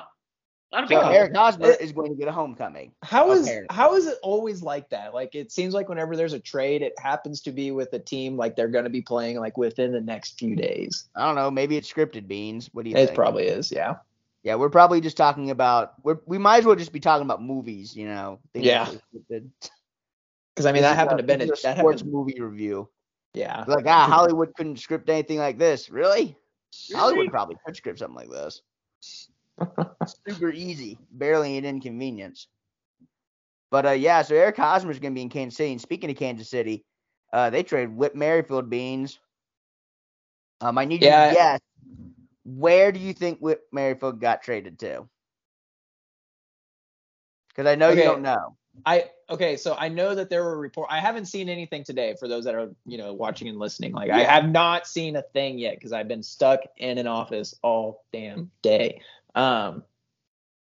that'll 0.72 0.88
So 0.88 0.90
be 0.90 0.96
Yeah. 0.96 1.02
cool. 1.04 1.12
Eric 1.12 1.36
Hosmer 1.36 1.70
is 1.72 1.92
going 1.92 2.12
to 2.12 2.18
get 2.18 2.28
a 2.28 2.32
homecoming. 2.32 2.92
How 3.04 3.32
is 3.32 3.48
Apparently. 3.48 3.76
how 3.76 3.96
is 3.96 4.06
it 4.08 4.18
always 4.24 4.62
like 4.62 4.90
that? 4.90 5.14
Like 5.14 5.36
it 5.36 5.52
seems 5.52 5.74
like 5.74 5.90
whenever 5.90 6.16
there's 6.16 6.34
a 6.34 6.40
trade, 6.40 6.82
it 6.82 6.94
happens 7.00 7.42
to 7.42 7.52
be 7.52 7.72
with 7.72 7.92
a 7.94 8.00
team 8.00 8.38
like 8.38 8.56
they're 8.56 8.68
going 8.68 8.84
to 8.86 8.90
be 8.90 9.02
playing 9.02 9.40
like 9.40 9.58
within 9.58 9.92
the 9.92 10.02
next 10.02 10.38
few 10.40 10.56
days. 10.56 11.10
I 11.16 11.26
don't 11.26 11.36
know. 11.36 11.50
Maybe 11.52 11.78
it's 11.78 11.92
scripted 11.92 12.28
beans. 12.28 12.70
What 12.74 12.84
do 12.84 12.90
you 12.90 12.96
think? 12.96 13.04
It 13.04 13.08
think? 13.08 13.16
probably 13.18 13.46
is, 13.48 13.72
yeah. 13.72 13.96
Yeah, 14.44 14.56
we're 14.56 14.70
probably 14.70 15.02
just 15.02 15.18
talking 15.18 15.50
about. 15.52 15.96
We're, 16.04 16.20
we 16.26 16.38
might 16.38 16.60
as 16.60 16.66
well 16.66 16.76
just 16.78 16.94
be 16.94 17.02
talking 17.02 17.26
about 17.26 17.44
movies. 17.44 17.94
You 17.96 18.08
know. 18.08 18.40
Yeah. 18.54 18.90
Because 19.28 20.66
I 20.66 20.72
mean 20.72 20.82
that 20.84 20.96
happened 20.96 21.20
a- 21.20 21.24
to 21.24 21.28
Bennett. 21.28 21.50
this 21.50 21.60
is 21.60 21.66
a 21.66 21.68
That 21.70 21.78
sports 21.78 22.02
happened, 22.02 22.14
movie 22.14 22.40
review. 22.40 22.88
yeah. 23.34 23.66
Like 23.68 23.86
ah, 23.88 24.08
Hollywood 24.08 24.54
couldn't 24.56 24.78
script 24.80 25.10
anything 25.10 25.40
like 25.40 25.58
this. 25.58 25.90
Really? 25.90 26.38
Hollywood 26.94 27.30
probably 27.32 27.58
could 27.66 27.76
script 27.76 28.00
something 28.00 28.16
like 28.16 28.30
this. 28.30 28.62
Super 30.28 30.52
easy, 30.52 30.98
barely 31.12 31.58
an 31.58 31.66
inconvenience. 31.66 32.48
But 33.72 33.86
uh, 33.86 33.92
yeah, 33.92 34.22
so 34.22 34.36
Eric 34.36 34.58
Hosmer's 34.58 35.00
gonna 35.00 35.16
be 35.16 35.22
in 35.22 35.30
Kansas 35.30 35.58
City. 35.58 35.72
And 35.72 35.82
speaking 35.82 36.10
of 36.10 36.18
Kansas 36.18 36.50
City, 36.50 36.86
uh, 37.32 37.50
they 37.50 37.64
traded 37.64 37.96
Whit 37.96 38.16
Merrifield 38.16 38.70
beans. 38.70 39.20
Um, 40.62 40.78
I 40.78 40.86
need 40.86 41.02
Yeah. 41.02 41.26
you 41.26 41.30
to 41.30 41.36
guess 41.36 41.60
where 42.44 42.92
do 42.92 43.00
you 43.00 43.14
think 43.14 43.40
Whit 43.40 43.62
Merrifield 43.72 44.20
got 44.20 44.42
traded 44.42 44.80
to? 44.80 45.08
Because 47.50 47.68
I 47.68 47.76
know 47.76 47.90
you 47.90 48.04
don't 48.04 48.22
know. 48.22 48.56
I 48.86 49.10
okay, 49.30 49.58
so 49.58 49.76
I 49.78 49.90
know 49.90 50.16
that 50.16 50.30
there 50.30 50.44
were 50.44 50.58
report. 50.58 50.88
I 50.90 51.00
haven't 51.00 51.26
seen 51.26 51.50
anything 51.50 51.84
today 51.84 52.16
for 52.20 52.28
those 52.28 52.46
that 52.46 52.56
are 52.56 52.70
you 52.86 52.98
know 52.98 53.14
watching 53.14 53.48
and 53.50 53.60
listening. 53.60 53.92
Like 53.92 54.10
I 54.10 54.24
have 54.24 54.50
not 54.50 54.88
seen 54.88 55.16
a 55.16 55.22
thing 55.22 55.60
yet 55.60 55.76
because 55.76 55.92
I've 55.92 56.08
been 56.08 56.24
stuck 56.24 56.62
in 56.78 56.98
an 56.98 57.06
office 57.08 57.54
all 57.62 58.06
damn 58.14 58.50
day. 58.62 59.02
Um, 59.36 59.84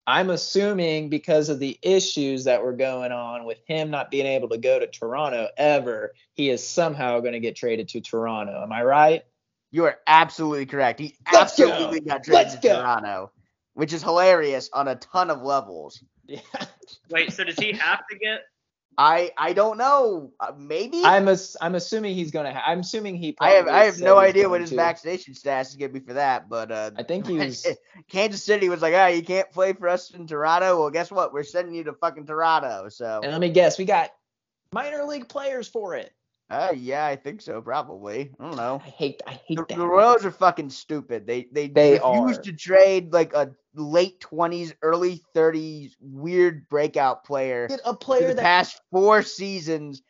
I'm 0.07 0.29
assuming 0.29 1.09
because 1.09 1.49
of 1.49 1.59
the 1.59 1.79
issues 1.81 2.43
that 2.43 2.63
were 2.63 2.73
going 2.73 3.11
on 3.11 3.45
with 3.45 3.59
him 3.67 3.89
not 3.89 4.11
being 4.11 4.27
able 4.27 4.49
to 4.49 4.57
go 4.57 4.77
to 4.77 4.85
Toronto 4.87 5.47
ever, 5.57 6.13
he 6.33 6.49
is 6.49 6.65
somehow 6.65 7.19
going 7.21 7.33
to 7.33 7.39
get 7.39 7.55
traded 7.55 7.89
to 7.89 8.01
Toronto. 8.01 8.61
Am 8.61 8.71
I 8.71 8.83
right? 8.83 9.23
You 9.71 9.85
are 9.85 9.97
absolutely 10.05 10.67
correct. 10.67 10.99
He 10.99 11.17
Let's 11.33 11.57
go. 11.57 11.69
absolutely 11.69 12.01
got 12.01 12.23
traded 12.23 12.33
Let's 12.33 12.55
to 12.55 12.61
go. 12.61 12.81
Toronto, 12.81 13.31
which 13.73 13.93
is 13.93 14.03
hilarious 14.03 14.69
on 14.73 14.87
a 14.87 14.95
ton 14.95 15.31
of 15.31 15.41
levels. 15.41 16.03
Yeah. 16.27 16.39
Wait, 17.09 17.33
so 17.33 17.43
does 17.43 17.57
he 17.57 17.73
have 17.73 18.01
to 18.09 18.17
get? 18.17 18.41
I 18.97 19.31
I 19.37 19.53
don't 19.53 19.77
know. 19.77 20.31
Uh, 20.39 20.53
maybe 20.57 21.01
I'm 21.03 21.27
ass- 21.27 21.57
I'm 21.59 21.75
assuming 21.75 22.15
he's 22.15 22.31
gonna. 22.31 22.53
Ha- 22.53 22.63
I'm 22.65 22.79
assuming 22.79 23.15
he. 23.15 23.35
I 23.39 23.51
have 23.51 23.67
I 23.67 23.83
have 23.85 23.99
no 23.99 24.17
idea 24.17 24.47
what 24.47 24.61
his 24.61 24.69
to. 24.69 24.75
vaccination 24.75 25.33
status 25.33 25.71
is 25.71 25.75
gonna 25.75 25.91
be 25.91 25.99
for 25.99 26.13
that, 26.13 26.47
but 26.49 26.71
uh, 26.71 26.91
I 26.95 27.03
think 27.03 27.27
he 27.27 27.37
was. 27.37 27.67
Kansas 28.09 28.43
City 28.43 28.69
was 28.69 28.81
like, 28.81 28.93
ah, 28.95 29.07
you 29.07 29.23
can't 29.23 29.51
play 29.51 29.73
for 29.73 29.89
us 29.89 30.11
in 30.11 30.27
Toronto. 30.27 30.79
Well, 30.79 30.89
guess 30.89 31.11
what? 31.11 31.33
We're 31.33 31.43
sending 31.43 31.75
you 31.75 31.83
to 31.85 31.93
fucking 31.93 32.25
Toronto. 32.25 32.87
So 32.89 33.19
And 33.21 33.31
let 33.31 33.41
me 33.41 33.49
guess, 33.49 33.77
we 33.77 33.85
got 33.85 34.11
minor 34.73 35.03
league 35.03 35.27
players 35.27 35.67
for 35.67 35.95
it. 35.95 36.13
Uh, 36.49 36.73
yeah, 36.75 37.05
I 37.05 37.15
think 37.15 37.41
so. 37.41 37.61
Probably. 37.61 38.31
I 38.39 38.43
don't 38.43 38.55
know. 38.55 38.81
I 38.85 38.89
hate 38.89 39.21
I 39.25 39.31
hate 39.31 39.57
The, 39.57 39.65
that. 39.67 39.77
the 39.77 39.87
Royals 39.87 40.25
are 40.25 40.31
fucking 40.31 40.69
stupid. 40.69 41.25
They 41.25 41.47
they, 41.51 41.67
They 41.67 41.93
refuse 41.93 42.37
are. 42.37 42.41
to 42.43 42.53
trade 42.53 43.13
like 43.13 43.33
a 43.33 43.51
late 43.73 44.19
twenties, 44.19 44.73
early 44.81 45.21
thirties 45.33 45.97
weird 45.99 46.69
breakout 46.69 47.23
player 47.23 47.67
Get 47.67 47.81
a 47.83 47.95
player 47.95 48.29
the 48.29 48.35
that 48.35 48.43
past 48.43 48.79
four 48.91 49.23
seasons 49.23 50.01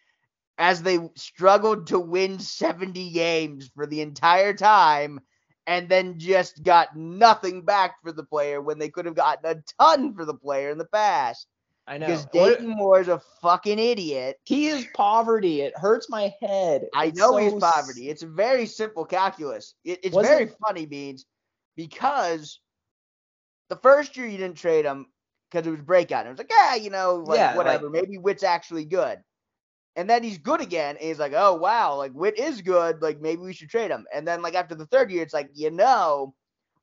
as 0.57 0.81
they 0.83 0.99
struggled 1.15 1.87
to 1.87 1.99
win 1.99 2.39
70 2.39 3.11
games 3.11 3.69
for 3.75 3.85
the 3.85 4.01
entire 4.01 4.53
time 4.53 5.19
and 5.67 5.89
then 5.89 6.17
just 6.19 6.63
got 6.63 6.95
nothing 6.95 7.63
back 7.63 7.95
for 8.01 8.11
the 8.11 8.23
player 8.23 8.61
when 8.61 8.77
they 8.79 8.89
could 8.89 9.05
have 9.05 9.15
gotten 9.15 9.45
a 9.45 9.61
ton 9.83 10.13
for 10.13 10.25
the 10.25 10.33
player 10.33 10.69
in 10.69 10.77
the 10.77 10.85
past. 10.85 11.47
I 11.87 11.97
know. 11.97 12.07
Because 12.07 12.23
What- 12.25 12.33
Dayton 12.33 12.67
Moore's 12.69 13.07
a 13.07 13.19
fucking 13.41 13.77
idiot. 13.79 14.39
he 14.43 14.67
is 14.67 14.87
poverty. 14.95 15.61
It 15.61 15.77
hurts 15.77 16.09
my 16.09 16.33
head. 16.41 16.87
I 16.93 17.11
know 17.11 17.31
so 17.31 17.37
he's 17.37 17.53
poverty. 17.53 18.09
It's 18.09 18.23
a 18.23 18.27
very 18.27 18.65
simple 18.65 19.05
calculus. 19.05 19.75
It, 19.83 19.99
it's 20.03 20.15
very 20.15 20.45
it- 20.45 20.55
funny, 20.65 20.85
Beans, 20.85 21.25
because 21.75 22.59
the 23.69 23.75
first 23.77 24.17
year 24.17 24.27
you 24.27 24.37
didn't 24.37 24.57
trade 24.57 24.85
him 24.85 25.07
because 25.51 25.67
it 25.67 25.71
was 25.71 25.81
breakout. 25.81 26.25
It 26.25 26.29
was 26.29 26.37
like, 26.39 26.51
yeah, 26.51 26.75
you 26.75 26.89
know, 26.89 27.15
like 27.15 27.37
Yeah, 27.37 27.47
like- 27.49 27.57
whatever. 27.57 27.89
Maybe 27.89 28.17
Whit's 28.17 28.43
actually 28.43 28.85
good. 28.85 29.19
And 29.97 30.09
then 30.09 30.23
he's 30.23 30.37
good 30.39 30.59
again, 30.59 30.97
and 30.97 31.05
he's 31.07 31.19
like, 31.19 31.31
oh 31.33 31.53
wow, 31.53 31.95
like 31.95 32.11
Whit 32.11 32.37
is 32.37 32.61
good. 32.61 33.01
Like 33.01 33.21
maybe 33.21 33.41
we 33.43 33.53
should 33.53 33.69
trade 33.69 33.91
him. 33.91 34.05
And 34.13 34.27
then 34.27 34.41
like 34.41 34.53
after 34.53 34.75
the 34.75 34.87
third 34.87 35.09
year, 35.09 35.23
it's 35.23 35.33
like, 35.33 35.49
you 35.53 35.71
know, 35.71 36.33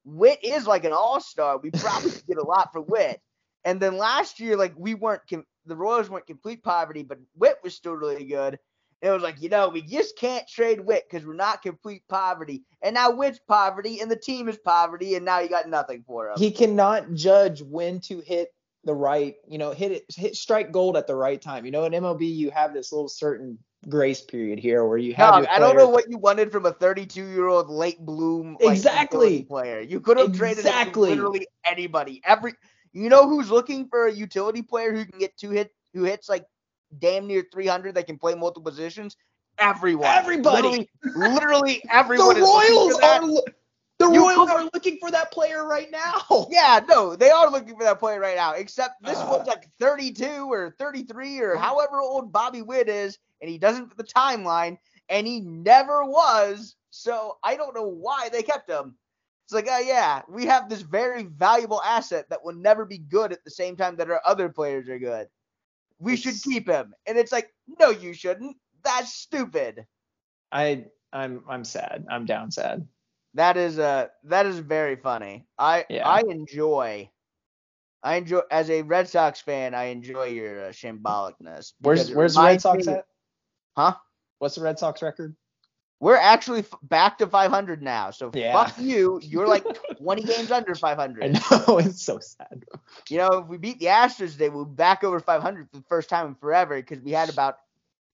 Whit 0.05 0.39
is 0.43 0.67
like 0.67 0.85
an 0.85 0.93
all 0.93 1.21
star. 1.21 1.59
We 1.59 1.71
probably 1.73 2.11
could 2.13 2.27
get 2.29 2.39
a 2.39 2.43
lot 2.45 2.71
for 2.73 2.81
Whit. 2.81 3.21
And 3.65 3.81
then 3.81 3.97
last 3.97 4.41
year, 4.41 4.57
like 4.57 4.75
we 4.77 4.95
weren't 4.95 5.23
com- 5.29 5.47
the 5.67 5.77
Royals 5.77 6.11
weren't 6.11 6.27
complete 6.27 6.63
poverty, 6.63 7.03
but 7.03 7.19
Whit 7.37 7.59
was 7.63 7.75
still 7.75 7.95
really 7.95 8.25
good. 8.25 8.59
And 9.01 9.11
it 9.11 9.15
was 9.15 9.23
like, 9.23 9.43
you 9.43 9.49
know, 9.49 9.69
we 9.69 9.83
just 9.83 10.17
can't 10.17 10.47
trade 10.47 10.81
Whit 10.81 11.05
because 11.11 11.27
we're 11.27 11.35
not 11.35 11.63
complete 11.63 12.03
poverty. 12.09 12.63
And 12.83 12.95
now 12.95 13.11
Whit's 13.11 13.41
poverty, 13.49 14.01
and 14.01 14.11
the 14.11 14.17
team 14.17 14.49
is 14.49 14.59
poverty, 14.59 15.17
and 15.17 15.25
now 15.25 15.41
you 15.41 15.49
got 15.49 15.69
nothing 15.69 16.05
for 16.07 16.29
him. 16.29 16.39
He 16.39 16.53
cannot 16.53 17.13
judge 17.15 17.63
when 17.63 18.01
to 18.03 18.21
hit 18.21 18.49
the 18.85 18.95
right, 18.95 19.35
you 19.49 19.59
know, 19.59 19.73
hit 19.73 19.93
it, 19.93 20.05
hit 20.15 20.37
strike 20.37 20.71
gold 20.71 20.97
at 20.97 21.09
the 21.09 21.17
right 21.17 21.41
time. 21.41 21.65
You 21.65 21.73
know, 21.73 21.85
in 21.85 21.93
MLB, 21.93 22.33
you 22.33 22.51
have 22.51 22.73
this 22.73 22.93
little 22.93 23.09
certain 23.09 23.59
grace 23.89 24.21
period 24.21 24.61
here 24.61 24.85
where 24.85 24.99
you 24.99 25.15
have. 25.15 25.37
Your 25.39 25.51
I 25.51 25.59
don't 25.59 25.77
know 25.77 25.89
what 25.89 26.09
you 26.09 26.19
wanted 26.19 26.53
from 26.53 26.67
a 26.67 26.73
32 26.73 27.27
year 27.27 27.49
old 27.49 27.71
late 27.71 27.99
bloom 27.99 28.57
like, 28.61 28.77
Exactly. 28.77 29.43
player. 29.43 29.81
You 29.81 30.01
could 30.01 30.19
have 30.19 30.33
traded 30.37 30.59
Exactly. 30.59 31.11
literally 31.11 31.47
anybody. 31.65 32.21
Every 32.25 32.55
you 32.93 33.09
know 33.09 33.29
who's 33.29 33.51
looking 33.51 33.89
for 33.89 34.07
a 34.07 34.13
utility 34.13 34.63
player 34.63 34.93
who 34.93 35.05
can 35.05 35.19
get 35.19 35.37
two 35.37 35.51
hit 35.51 35.71
who 35.95 36.05
hits 36.05 36.29
like 36.29 36.45
damn 36.99 37.27
near 37.27 37.45
300 37.53 37.95
that 37.95 38.07
can 38.07 38.19
play 38.19 38.35
multiple 38.35 38.71
positions. 38.71 39.17
Everyone, 39.59 40.07
Everybody. 40.07 40.63
literally, 40.63 40.89
literally 41.15 41.83
everyone. 41.91 42.35
The 42.35 42.41
is 42.41 42.49
looking 42.49 42.75
for 42.75 42.75
Royals 42.79 43.01
that. 43.01 43.23
are. 43.23 43.43
The 43.99 44.11
You 44.11 44.21
Royals 44.23 44.51
are 44.51 44.65
looking 44.75 44.99
for 45.01 45.11
that 45.13 45.31
player 45.31 45.67
right 45.67 45.91
now. 45.91 46.47
Yeah, 46.51 46.81
no, 46.89 47.15
they 47.15 47.31
are 47.31 47.51
looking 47.51 47.77
for 47.77 47.85
that 47.85 48.01
player 48.01 48.19
right 48.19 48.37
now. 48.37 48.53
Except 48.55 49.03
this 49.05 49.19
Uh. 49.19 49.29
one's 49.31 49.47
like 49.47 49.69
32 49.79 50.51
or 50.51 50.75
33 50.79 51.41
or 51.41 51.57
however 51.57 52.01
old 52.01 52.33
Bobby 52.33 52.63
Witt 52.63 52.89
is, 52.89 53.19
and 53.41 53.51
he 53.51 53.59
doesn't 53.59 53.89
fit 53.89 53.97
the 53.99 54.05
timeline, 54.05 54.79
and 55.09 55.27
he 55.27 55.41
never 55.41 56.05
was. 56.05 56.75
So 56.91 57.39
I 57.45 57.55
don't 57.57 57.75
know 57.75 57.87
why 57.87 58.29
they 58.31 58.43
kept 58.43 58.69
him. 58.69 58.97
It's 59.53 59.69
like, 59.69 59.69
oh 59.71 59.81
yeah, 59.87 60.23
we 60.31 60.47
have 60.47 60.71
this 60.71 60.81
very 60.81 61.25
valuable 61.25 61.83
asset 61.83 62.25
that 62.31 62.43
will 62.43 62.55
never 62.55 62.87
be 62.87 62.97
good 62.97 63.33
at 63.33 63.45
the 63.45 63.51
same 63.51 63.77
time 63.77 63.97
that 63.97 64.11
our 64.11 64.23
other 64.25 64.49
players 64.49 64.89
are 64.89 64.99
good. 64.99 65.29
We 65.99 66.17
should 66.17 66.41
keep 66.43 66.67
him. 66.67 66.95
And 67.07 67.19
it's 67.19 67.33
like, 67.33 67.53
no, 67.79 67.91
you 67.91 68.15
shouldn't. 68.15 68.57
That's 68.83 69.13
stupid. 69.13 69.87
I 70.51 70.87
I'm 71.13 71.45
I'm 71.51 71.65
sad. 71.65 72.07
I'm 72.11 72.25
down 72.25 72.51
sad. 72.51 72.89
That 73.35 73.59
is 73.59 73.79
uh 73.79 74.07
that 74.25 74.47
is 74.47 74.59
very 74.59 74.97
funny. 74.97 75.47
I 75.59 75.85
Yeah. 75.91 76.09
I 76.09 76.21
enjoy 76.21 77.11
I 78.03 78.17
enjoy 78.17 78.41
as 78.51 78.71
a 78.71 78.81
Red 78.81 79.07
Sox 79.07 79.39
fan, 79.39 79.75
I 79.75 79.85
enjoy 79.85 80.29
your 80.29 80.65
uh, 80.65 80.69
shambolicness. 80.71 81.75
Where's 81.81 82.11
Where's 82.11 82.37
the 82.37 82.43
Red 82.43 82.63
Sox 82.63 82.87
me- 82.87 82.95
at? 82.95 83.07
Huh? 83.77 83.97
What's 84.39 84.55
the 84.55 84.63
Red 84.63 84.79
Sox 84.79 85.03
record? 85.03 85.37
We're 86.03 86.17
actually 86.17 86.61
f- 86.61 86.75
back 86.83 87.19
to 87.19 87.29
500 87.29 87.81
now. 87.83 88.11
So 88.11 88.33
Yeah. 88.35 88.53
fuck 88.53 88.77
you. 88.79 89.21
You're 89.23 89.47
like 89.49 89.65
20 89.99 90.25
games 90.25 90.51
under 90.51 90.75
500. 90.75 91.25
I 91.37 91.39
500. 91.39 91.69
know 91.69 91.79
it's 91.87 92.03
so 92.03 92.19
sad. 92.19 92.65
You 93.09 93.19
know, 93.19 93.39
if 93.39 93.47
we 93.49 93.59
beat 93.59 93.79
the 93.81 93.87
Astros 93.87 94.33
today, 94.33 94.51
we'll 94.51 94.67
be 94.67 94.75
back 94.75 95.05
over 95.05 95.21
500 95.21 95.71
for 95.71 95.77
the 95.79 95.85
first 95.85 96.11
time 96.11 96.27
in 96.27 96.35
forever 96.35 96.77
because 96.77 97.01
we 97.01 97.13
had 97.13 97.31
about 97.31 97.59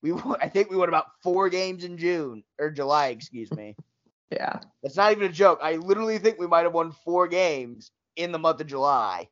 we 0.03 0.13
won, 0.13 0.39
I 0.43 0.49
think 0.49 0.71
we 0.71 0.77
won 0.77 0.89
about 0.91 1.07
four 1.23 1.49
games 1.49 1.85
in 1.85 1.99
June 1.99 2.45
or 2.61 2.71
July, 2.71 3.09
excuse 3.09 3.51
me. 3.53 3.77
Yeah. 4.31 4.61
That's 4.83 4.97
not 4.97 5.13
even 5.13 5.25
a 5.25 5.33
joke. 5.33 5.61
I 5.63 5.77
literally 5.77 6.19
think 6.19 6.39
we 6.39 6.47
might 6.47 6.65
have 6.65 6.75
won 6.75 6.93
four 6.93 7.29
games 7.29 7.91
in 8.17 8.31
the 8.33 8.39
month 8.39 8.61
of 8.61 8.67
July. 8.67 9.31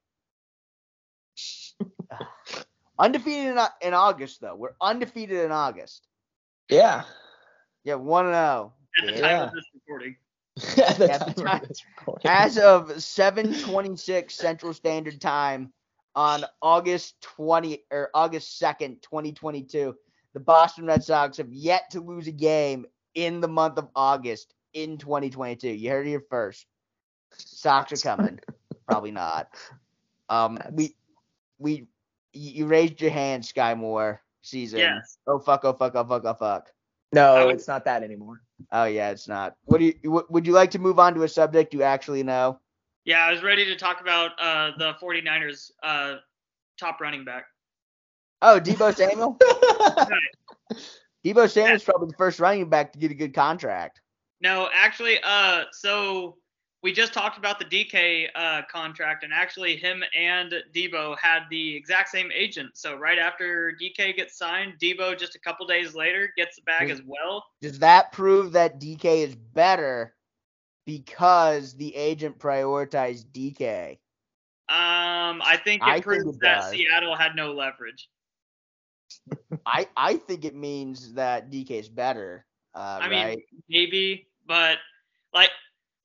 undefeated 2.99 3.53
in, 3.53 3.59
uh, 3.59 3.69
in 3.83 3.93
August, 3.95 4.41
though. 4.41 4.55
We're 4.57 4.75
undefeated 4.81 5.45
in 5.45 5.53
August. 5.53 6.07
Yeah. 6.71 7.05
Yeah, 7.87 7.95
1 7.95 8.27
and 8.27 8.35
0. 8.35 8.73
At 8.99 9.07
the 9.07 9.13
time 9.13 9.31
Yeah. 9.31 9.43
of 9.45 9.53
this 9.53 9.65
recording. 9.73 10.17
At 10.57 10.99
the 10.99 11.07
Yeah, 11.07 11.19
time 11.19 11.35
that's 11.37 11.63
of 11.63 11.69
this 11.69 11.85
recording. 11.97 12.31
As 12.31 12.59
of 12.59 12.89
7:26 12.89 14.33
Central 14.33 14.75
Standard 14.75 15.21
Time 15.21 15.73
on 16.17 16.45
August 16.61 17.21
20 17.21 17.85
or 17.93 18.11
August 18.13 18.61
2nd, 18.61 19.01
2022, 19.03 19.95
the 20.35 20.41
Boston 20.41 20.87
Red 20.87 21.05
Sox 21.05 21.37
have 21.37 21.53
yet 21.53 21.89
to 21.91 22.01
lose 22.01 22.27
a 22.27 22.33
game 22.33 22.87
in 23.15 23.41
the 23.41 23.47
month 23.49 23.79
of 23.79 23.89
August 23.95 24.53
in 24.75 24.99
2022. 24.99 25.69
You 25.69 25.91
heard 25.91 26.07
it 26.07 26.11
here 26.11 26.25
first. 26.29 26.67
Sox 27.37 27.93
are 27.93 27.97
coming. 27.97 28.41
Probably 28.89 29.13
not. 29.13 29.49
Um, 30.29 30.59
we 30.73 30.97
we 31.59 31.87
you 32.33 32.51
you 32.51 32.67
raised 32.67 33.01
your 33.01 33.13
hand, 33.13 33.45
Skyy 33.45 33.79
Moore 33.79 34.21
season. 34.43 34.81
Yes. 34.81 35.19
Oh 35.25 35.39
fuck! 35.39 35.65
Oh 35.65 35.73
fuck! 35.73 35.95
Oh 35.95 36.03
fuck! 36.05 36.25
Oh 36.25 36.35
fuck! 36.35 36.73
I 37.13 37.17
no, 37.17 37.47
would- 37.47 37.55
it's 37.57 37.69
not 37.69 37.85
that 37.85 38.03
anymore. 38.03 38.43
Oh 38.73 38.85
yeah, 38.85 39.11
it's 39.11 39.29
not. 39.29 39.55
What 39.65 39.79
do 39.79 39.85
you? 39.85 39.93
w- 40.03 40.27
Would 40.31 40.47
you 40.47 40.53
like 40.53 40.71
to 40.73 40.79
move 40.79 40.99
on 40.99 41.15
to 41.15 41.23
a 41.23 41.29
subject 41.29 41.75
you 41.75 41.83
actually 41.83 42.23
know? 42.23 42.59
Yeah, 43.05 43.25
I 43.25 43.31
was 43.31 43.43
ready 43.43 43.65
to 43.67 43.77
talk 43.77 44.01
about 44.01 44.33
uh, 44.41 44.73
the 44.79 44.95
49ers 44.95 45.71
uh, 45.83 46.17
top 46.81 47.01
running 47.01 47.25
back. 47.25 47.45
Oh, 48.43 48.59
Deebo 48.61 48.95
Samuel. 48.95 49.39
Deebo 51.25 51.51
Samuel's 51.51 51.85
probably 51.85 52.09
the 52.09 52.17
first 52.17 52.41
running 52.41 52.69
back 52.69 52.93
to 52.93 52.99
get 52.99 53.11
a 53.11 53.15
good 53.15 53.35
contract. 53.35 54.01
No, 54.41 54.69
actually, 54.73 55.19
uh, 55.23 55.65
so 55.73 56.37
we 56.87 56.93
just 56.93 57.13
talked 57.13 57.37
about 57.37 57.59
the 57.59 57.65
DK 57.65 58.29
uh, 58.37 58.63
contract, 58.71 59.25
and 59.25 59.33
actually, 59.33 59.75
him 59.75 60.05
and 60.17 60.55
Deebo 60.73 61.19
had 61.19 61.41
the 61.51 61.75
exact 61.75 62.11
same 62.11 62.31
agent. 62.31 62.77
So 62.77 62.95
right 62.95 63.19
after 63.19 63.77
DK 63.83 64.15
gets 64.15 64.39
signed, 64.39 64.75
Deebo 64.81 65.19
just 65.19 65.35
a 65.35 65.41
couple 65.41 65.67
days 65.67 65.97
later 65.97 66.31
gets 66.37 66.55
the 66.55 66.63
bag 66.63 66.87
Does- 66.87 67.01
as 67.01 67.05
well. 67.05 67.45
Does 67.61 67.81
that 67.81 68.13
prove 68.13 68.53
that 68.53 68.79
DK 68.79 69.25
is 69.25 69.35
better 69.35 70.15
because 70.85 71.75
the 71.75 71.93
agent 71.97 72.39
prioritized 72.39 73.25
DK? 73.33 73.99
Um, 74.69 75.43
I 75.43 75.59
think 75.65 75.83
it 75.83 75.89
I 75.89 75.95
think 75.95 76.05
proves 76.05 76.37
it 76.37 76.41
that 76.43 76.61
does. 76.61 76.71
Seattle 76.71 77.17
had 77.17 77.35
no 77.35 77.53
leverage. 77.53 78.09
I 79.67 79.89
I 79.97 80.19
think 80.19 80.45
it 80.45 80.55
means 80.55 81.15
that 81.15 81.51
DK 81.51 81.73
is 81.73 81.89
better. 81.89 82.47
Uh, 82.77 83.01
I 83.03 83.09
mean, 83.09 83.43
maybe, 83.69 84.29
but 84.47 84.79
like, 85.35 85.51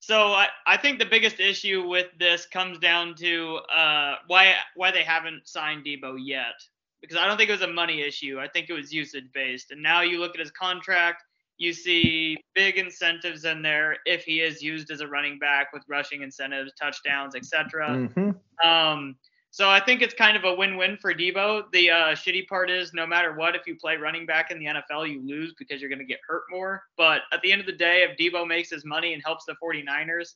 so 0.01 0.33
I, 0.33 0.47
I 0.65 0.77
think 0.77 0.97
the 0.97 1.05
biggest 1.05 1.39
issue 1.39 1.87
with 1.87 2.07
this 2.17 2.47
comes 2.47 2.79
down 2.79 3.13
to 3.15 3.57
uh, 3.71 4.15
why 4.25 4.55
why 4.75 4.89
they 4.89 5.03
haven't 5.03 5.47
signed 5.47 5.85
Deebo 5.85 6.17
yet. 6.19 6.55
Because 7.01 7.17
I 7.17 7.27
don't 7.27 7.37
think 7.37 7.49
it 7.49 7.53
was 7.53 7.61
a 7.61 7.71
money 7.71 8.01
issue. 8.01 8.39
I 8.39 8.47
think 8.47 8.69
it 8.69 8.73
was 8.73 8.91
usage 8.91 9.25
based. 9.31 9.69
And 9.69 9.81
now 9.81 10.01
you 10.01 10.19
look 10.19 10.33
at 10.33 10.39
his 10.39 10.49
contract, 10.49 11.23
you 11.57 11.71
see 11.71 12.35
big 12.55 12.77
incentives 12.77 13.45
in 13.45 13.61
there 13.61 13.97
if 14.05 14.23
he 14.23 14.41
is 14.41 14.63
used 14.63 14.89
as 14.89 15.01
a 15.01 15.07
running 15.07 15.37
back 15.37 15.71
with 15.71 15.83
rushing 15.87 16.23
incentives, 16.23 16.73
touchdowns, 16.79 17.35
etc. 17.35 17.89
Mhm. 17.89 18.35
Um, 18.63 19.15
so 19.53 19.69
I 19.69 19.81
think 19.81 20.01
it's 20.01 20.13
kind 20.13 20.37
of 20.37 20.45
a 20.45 20.55
win-win 20.55 20.95
for 20.95 21.13
Deebo. 21.13 21.69
The 21.73 21.91
uh, 21.91 21.95
shitty 22.15 22.47
part 22.47 22.69
is, 22.69 22.93
no 22.93 23.05
matter 23.05 23.35
what, 23.35 23.53
if 23.53 23.67
you 23.67 23.75
play 23.75 23.97
running 23.97 24.25
back 24.25 24.49
in 24.49 24.57
the 24.57 24.65
NFL, 24.65 25.11
you 25.11 25.21
lose 25.27 25.53
because 25.59 25.81
you're 25.81 25.89
going 25.89 25.99
to 25.99 26.05
get 26.05 26.19
hurt 26.25 26.43
more. 26.49 26.83
But 26.95 27.23
at 27.33 27.41
the 27.41 27.51
end 27.51 27.59
of 27.59 27.67
the 27.67 27.73
day, 27.73 28.07
if 28.09 28.17
Deebo 28.17 28.47
makes 28.47 28.69
his 28.69 28.85
money 28.85 29.13
and 29.13 29.21
helps 29.25 29.43
the 29.43 29.55
49ers, 29.61 30.35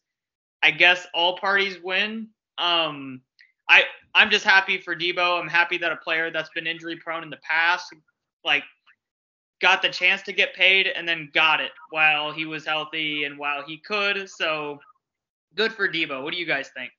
I 0.61 0.71
guess 0.71 1.07
all 1.13 1.37
parties 1.37 1.77
win. 1.81 2.27
Um, 2.57 3.21
I 3.69 3.83
I'm 4.13 4.29
just 4.29 4.43
happy 4.43 4.79
for 4.79 4.93
Deebo. 4.93 5.39
I'm 5.39 5.47
happy 5.47 5.77
that 5.77 5.93
a 5.93 5.97
player 5.97 6.29
that's 6.29 6.49
been 6.49 6.67
injury 6.67 6.97
prone 6.97 7.23
in 7.23 7.29
the 7.29 7.37
past, 7.37 7.93
like, 8.43 8.63
got 9.61 9.81
the 9.81 9.89
chance 9.89 10.21
to 10.23 10.33
get 10.33 10.53
paid 10.53 10.87
and 10.87 11.07
then 11.07 11.29
got 11.33 11.61
it 11.61 11.71
while 11.89 12.33
he 12.33 12.45
was 12.45 12.65
healthy 12.65 13.23
and 13.23 13.37
while 13.37 13.63
he 13.63 13.77
could. 13.77 14.29
So 14.29 14.79
good 15.55 15.71
for 15.71 15.87
Deebo. 15.87 16.21
What 16.21 16.33
do 16.33 16.39
you 16.39 16.45
guys 16.45 16.69
think? 16.75 16.91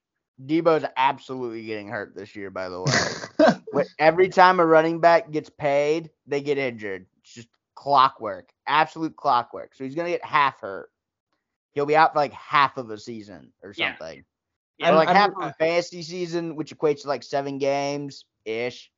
Deebo's 0.44 0.84
absolutely 0.96 1.64
getting 1.64 1.88
hurt 1.88 2.14
this 2.14 2.36
year. 2.36 2.50
By 2.50 2.68
the 2.68 2.82
way, 2.82 3.84
every 3.98 4.28
time 4.28 4.60
a 4.60 4.66
running 4.66 5.00
back 5.00 5.30
gets 5.30 5.48
paid, 5.48 6.10
they 6.26 6.40
get 6.42 6.58
injured. 6.58 7.06
It's 7.22 7.32
just 7.34 7.48
clockwork 7.74 8.50
absolute 8.66 9.16
clockwork. 9.16 9.74
So 9.74 9.84
he's 9.84 9.94
gonna 9.94 10.10
get 10.10 10.24
half 10.24 10.60
hurt. 10.60 10.90
He'll 11.72 11.86
be 11.86 11.96
out 11.96 12.12
for 12.12 12.18
like 12.18 12.32
half 12.32 12.76
of 12.78 12.90
a 12.90 12.98
season 12.98 13.52
or 13.62 13.72
something. 13.74 14.24
Yeah, 14.78 14.90
Or 14.92 14.96
like 14.96 15.08
I'm- 15.08 15.16
half 15.16 15.30
of 15.30 15.42
a 15.42 15.52
fantasy 15.54 16.02
season, 16.02 16.56
which 16.56 16.76
equates 16.76 17.02
to 17.02 17.08
like 17.08 17.22
seven 17.22 17.58
games 17.58 18.24
ish. 18.44 18.90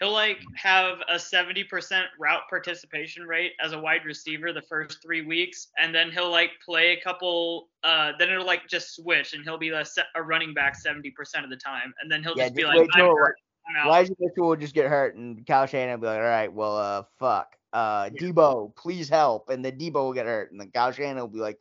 He'll 0.00 0.12
like 0.12 0.38
have 0.54 0.98
a 1.08 1.16
70% 1.16 2.04
route 2.18 2.42
participation 2.48 3.24
rate 3.24 3.52
as 3.62 3.72
a 3.72 3.78
wide 3.78 4.06
receiver 4.06 4.50
the 4.50 4.62
first 4.62 5.02
three 5.02 5.20
weeks, 5.20 5.68
and 5.78 5.94
then 5.94 6.10
he'll 6.10 6.30
like 6.30 6.52
play 6.64 6.92
a 6.92 7.00
couple. 7.02 7.68
Uh, 7.84 8.12
then 8.18 8.30
it'll 8.30 8.46
like 8.46 8.66
just 8.66 8.96
switch, 8.96 9.34
and 9.34 9.44
he'll 9.44 9.58
be 9.58 9.68
a, 9.68 9.84
se- 9.84 10.02
a 10.14 10.22
running 10.22 10.54
back 10.54 10.74
70% 10.82 11.12
of 11.44 11.50
the 11.50 11.56
time, 11.56 11.92
and 12.00 12.10
then 12.10 12.22
he'll 12.22 12.34
Yeah, 12.34 12.44
just 12.44 12.54
be 12.54 12.64
like, 12.64 12.78
wait 12.78 12.88
till- 12.96 13.10
I'm 13.10 13.16
hurt, 13.16 13.36
I'm 13.68 13.76
out. 13.76 13.86
Elijah 13.88 14.14
Mitchell 14.18 14.48
will 14.48 14.56
just 14.56 14.74
get 14.74 14.88
hurt, 14.88 15.16
and 15.16 15.46
Kyle 15.46 15.66
Shanahan 15.66 16.00
will 16.00 16.06
be 16.06 16.14
like, 16.14 16.18
"All 16.18 16.24
right, 16.24 16.50
well, 16.52 16.78
uh, 16.78 17.02
fuck, 17.18 17.54
uh, 17.74 18.08
Yeah. 18.14 18.22
Deebo, 18.22 18.74
please 18.76 19.10
help," 19.10 19.50
and 19.50 19.62
then 19.62 19.78
Deebo 19.78 19.94
will 19.96 20.12
get 20.14 20.24
hurt, 20.24 20.50
and 20.50 20.58
then 20.58 20.70
Kyle 20.70 20.92
Shanahan 20.92 21.18
will 21.18 21.28
be 21.28 21.40
like, 21.40 21.58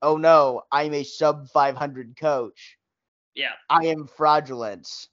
"Oh 0.00 0.16
no, 0.16 0.62
I'm 0.72 0.94
a 0.94 1.04
sub 1.04 1.50
500 1.50 2.16
coach. 2.16 2.78
Yeah. 3.34 3.52
I 3.68 3.84
am 3.84 4.06
fraudulent." 4.06 5.08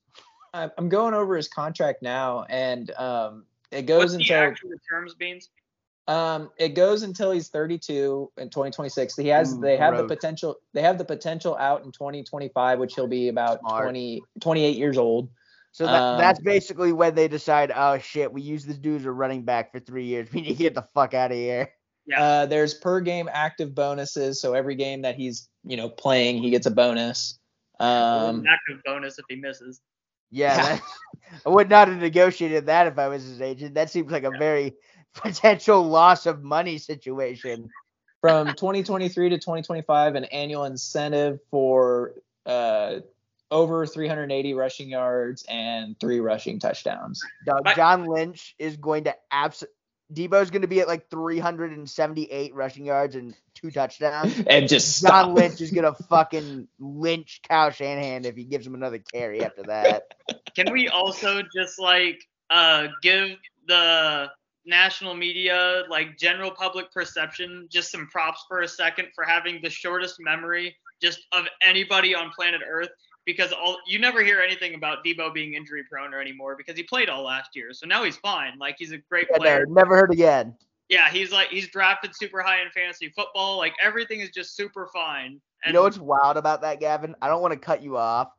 I'm 0.53 0.71
I'm 0.77 0.89
going 0.89 1.13
over 1.13 1.35
his 1.35 1.47
contract 1.47 2.01
now, 2.01 2.45
and 2.49 2.91
um, 2.91 3.45
it 3.71 3.81
What's 3.81 3.87
goes 3.87 4.11
the 4.13 4.21
until 4.21 4.37
actual 4.37 4.71
terms, 4.89 5.15
Beans? 5.15 5.49
um, 6.09 6.49
it 6.57 6.69
goes 6.69 7.03
until 7.03 7.29
he's 7.29 7.49
32 7.49 8.31
in 8.37 8.49
2026. 8.49 9.15
He 9.15 9.27
has 9.27 9.53
Ooh, 9.53 9.61
they 9.61 9.77
have 9.77 9.95
the 9.95 10.05
potential 10.05 10.55
they 10.73 10.81
have 10.81 10.97
the 10.97 11.05
potential 11.05 11.55
out 11.57 11.85
in 11.85 11.91
2025, 11.91 12.79
which 12.79 12.95
he'll 12.95 13.07
be 13.07 13.29
about 13.29 13.59
Smart. 13.59 13.83
20 13.83 14.23
28 14.41 14.75
years 14.75 14.97
old. 14.97 15.29
So 15.71 15.85
that, 15.85 16.01
Um, 16.01 16.17
that's 16.17 16.39
basically 16.39 16.93
when 16.93 17.13
they 17.13 17.27
decide, 17.27 17.71
"Oh 17.75 17.99
shit, 17.99 18.33
we 18.33 18.41
used 18.41 18.67
this 18.67 18.79
dude 18.79 19.01
as 19.01 19.05
a 19.05 19.11
running 19.11 19.43
back 19.43 19.71
for 19.71 19.79
three 19.79 20.05
years. 20.05 20.27
We 20.33 20.41
need 20.41 20.57
to 20.57 20.63
get 20.63 20.73
the 20.73 20.87
fuck 20.95 21.13
out 21.13 21.31
of 21.31 21.37
here." 21.37 21.71
Yeah. 22.07 22.21
Uh, 22.23 22.45
there's 22.47 22.73
per 22.73 23.01
game 23.01 23.29
active 23.31 23.75
bonuses, 23.75 24.41
so 24.41 24.55
every 24.55 24.73
game 24.73 25.03
that 25.03 25.13
he's 25.13 25.47
you 25.63 25.77
know 25.77 25.89
playing, 25.89 26.41
he 26.41 26.49
gets 26.49 26.65
a 26.65 26.71
bonus. 26.71 27.37
Um, 27.79 28.45
active 28.47 28.81
bonus 28.83 29.19
if 29.19 29.25
he 29.29 29.35
misses. 29.35 29.79
Yeah, 30.31 30.55
Yeah. 30.55 30.63
that- 30.75 30.81
I 31.45 31.49
would 31.49 31.69
not 31.69 31.87
have 31.89 31.97
negotiated 31.97 32.65
that 32.67 32.87
if 32.87 32.97
I 32.97 33.07
was 33.07 33.23
his 33.23 33.41
agent. 33.41 33.75
That 33.75 33.89
seems 33.91 34.11
like 34.11 34.23
a 34.23 34.31
very 34.31 34.73
potential 35.13 35.83
loss 35.87 36.25
of 36.25 36.43
money 36.43 36.77
situation. 36.79 37.69
from 38.21 38.47
2023 38.55 39.29
to 39.29 39.37
2025 39.37 40.15
an 40.15 40.25
annual 40.25 40.65
incentive 40.65 41.39
for 41.51 42.13
uh, 42.45 42.99
over 43.51 43.85
380 43.85 44.53
rushing 44.53 44.89
yards 44.89 45.45
and 45.49 45.99
three 45.99 46.19
rushing 46.19 46.59
touchdowns. 46.59 47.21
Dog, 47.45 47.73
John 47.75 48.05
Lynch 48.07 48.55
is 48.59 48.77
going 48.77 49.05
to 49.05 49.15
abs. 49.31 49.63
Deebo's 50.13 50.49
going 50.49 50.63
to 50.63 50.67
be 50.67 50.81
at 50.81 50.87
like 50.87 51.09
378 51.09 52.55
rushing 52.55 52.85
yards 52.85 53.15
and 53.15 53.35
two 53.53 53.71
touchdowns. 53.71 54.41
And 54.47 54.67
just 54.67 55.01
John 55.01 55.09
stop. 55.09 55.35
Lynch 55.35 55.61
is 55.61 55.71
gonna 55.71 55.93
fucking 55.93 56.67
lynch 56.79 57.41
Kyle 57.47 57.69
Shanahan 57.69 58.25
if 58.25 58.35
he 58.35 58.43
gives 58.43 58.65
him 58.65 58.73
another 58.73 58.99
carry 58.99 59.43
after 59.43 59.63
that. 59.63 60.13
Can 60.55 60.71
we 60.71 60.87
also 60.87 61.41
just 61.53 61.79
like 61.79 62.27
uh 62.49 62.87
give 63.03 63.37
the 63.67 64.31
national 64.65 65.13
media, 65.13 65.83
like 65.89 66.17
general 66.17 66.51
public 66.51 66.91
perception, 66.91 67.67
just 67.71 67.91
some 67.91 68.07
props 68.07 68.45
for 68.47 68.61
a 68.61 68.67
second 68.67 69.07
for 69.13 69.23
having 69.23 69.59
the 69.61 69.69
shortest 69.69 70.15
memory 70.19 70.75
just 71.01 71.19
of 71.31 71.45
anybody 71.61 72.15
on 72.15 72.31
planet 72.35 72.61
Earth? 72.67 72.89
Because 73.29 73.53
all 73.53 73.77
you 73.85 73.99
never 73.99 74.23
hear 74.23 74.39
anything 74.41 74.73
about 74.73 75.05
Deebo 75.05 75.31
being 75.31 75.53
injury 75.53 75.83
prone 75.83 76.15
or 76.15 76.19
anymore 76.19 76.55
because 76.57 76.75
he 76.75 76.81
played 76.81 77.09
all 77.09 77.23
last 77.23 77.55
year. 77.55 77.73
So 77.73 77.85
now 77.85 78.03
he's 78.03 78.17
fine. 78.17 78.57
Like 78.57 78.75
he's 78.79 78.91
a 78.91 78.97
great 78.97 79.27
Yeah, 79.29 79.37
player. 79.37 79.65
no, 79.67 79.73
never 79.73 79.95
heard 79.95 80.11
again. 80.11 80.55
Yeah, 80.89 81.11
he's 81.11 81.31
like 81.31 81.49
he's 81.49 81.67
drafted 81.67 82.15
super 82.15 82.41
high 82.41 82.61
in 82.63 82.71
fantasy 82.71 83.09
football. 83.09 83.57
Like 83.57 83.75
everything 83.79 84.21
is 84.21 84.31
just 84.31 84.55
super 84.55 84.87
fine. 84.87 85.39
You 85.67 85.73
know 85.73 85.83
what's 85.83 85.99
wild 85.99 86.37
about 86.37 86.61
that, 86.61 86.79
Gavin? 86.79 87.15
I 87.21 87.27
don't 87.27 87.41
want 87.43 87.53
to 87.53 87.59
cut 87.59 87.83
you 87.83 87.97
off. 87.97 88.31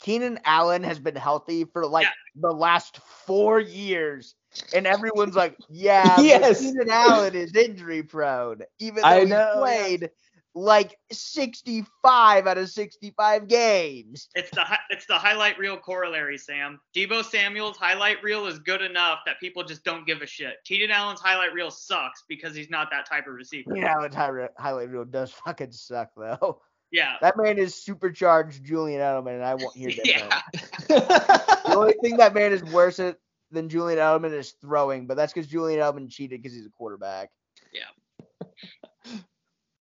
Keenan 0.00 0.38
Allen 0.46 0.82
has 0.84 0.98
been 0.98 1.16
healthy 1.16 1.64
for 1.64 1.86
like 1.86 2.08
the 2.34 2.50
last 2.50 2.96
four 3.26 3.60
years, 3.60 4.34
and 4.74 4.86
everyone's 4.86 5.36
like, 5.36 5.56
"Yeah, 5.68 6.16
but 6.16 6.24
Yes. 6.24 6.60
Keenan 6.60 6.88
Allen 6.90 7.34
is 7.34 7.54
injury 7.54 8.02
prone, 8.02 8.62
even 8.78 9.02
though 9.02 9.08
I 9.08 9.20
he 9.20 9.26
know, 9.26 9.66
yeah. 9.66 9.82
played 9.82 10.10
like 10.54 10.96
65 11.10 12.46
out 12.46 12.58
of 12.58 12.70
65 12.70 13.48
games." 13.48 14.28
It's 14.34 14.50
the 14.50 14.64
it's 14.90 15.06
the 15.06 15.18
highlight 15.18 15.58
reel 15.58 15.76
corollary, 15.76 16.38
Sam. 16.38 16.80
Deebo 16.94 17.24
Samuel's 17.24 17.76
highlight 17.76 18.22
reel 18.22 18.46
is 18.46 18.58
good 18.58 18.82
enough 18.82 19.20
that 19.26 19.40
people 19.40 19.64
just 19.64 19.84
don't 19.84 20.06
give 20.06 20.22
a 20.22 20.26
shit. 20.26 20.54
Keenan 20.64 20.90
Allen's 20.90 21.20
highlight 21.20 21.52
reel 21.52 21.70
sucks 21.70 22.24
because 22.28 22.54
he's 22.54 22.70
not 22.70 22.88
that 22.90 23.06
type 23.06 23.26
of 23.26 23.34
receiver. 23.34 23.72
Keenan 23.74 23.88
Allen's 23.88 24.14
highlight 24.14 24.50
highlight 24.58 24.90
reel 24.90 25.04
does 25.04 25.30
fucking 25.30 25.72
suck 25.72 26.10
though. 26.16 26.60
Yeah. 26.94 27.16
That 27.20 27.36
man 27.36 27.58
is 27.58 27.74
supercharged 27.74 28.64
Julian 28.64 29.00
Edelman, 29.00 29.34
and 29.34 29.44
I 29.44 29.56
won't 29.56 29.76
hear 29.76 29.90
that. 29.90 30.06
Yeah. 30.06 30.40
The 31.64 31.80
only 31.80 31.94
thing 32.02 32.18
that 32.18 32.34
man 32.34 32.52
is 32.52 32.62
worse 32.62 33.00
at 33.00 33.16
than 33.50 33.68
Julian 33.68 33.98
Edelman 33.98 34.32
is 34.32 34.54
throwing, 34.60 35.06
but 35.06 35.16
that's 35.16 35.32
because 35.32 35.48
Julian 35.48 35.80
Edelman 35.80 36.10
cheated 36.10 36.40
because 36.40 36.54
he's 36.54 36.66
a 36.66 36.70
quarterback. 36.70 37.30
Yeah. 37.72 37.82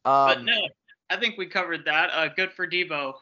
Um, 0.05 0.27
But 0.27 0.43
no, 0.43 0.67
I 1.09 1.17
think 1.17 1.37
we 1.37 1.45
covered 1.45 1.85
that. 1.85 2.09
Uh, 2.11 2.27
good 2.29 2.51
for 2.51 2.67
Deebo. 2.67 3.13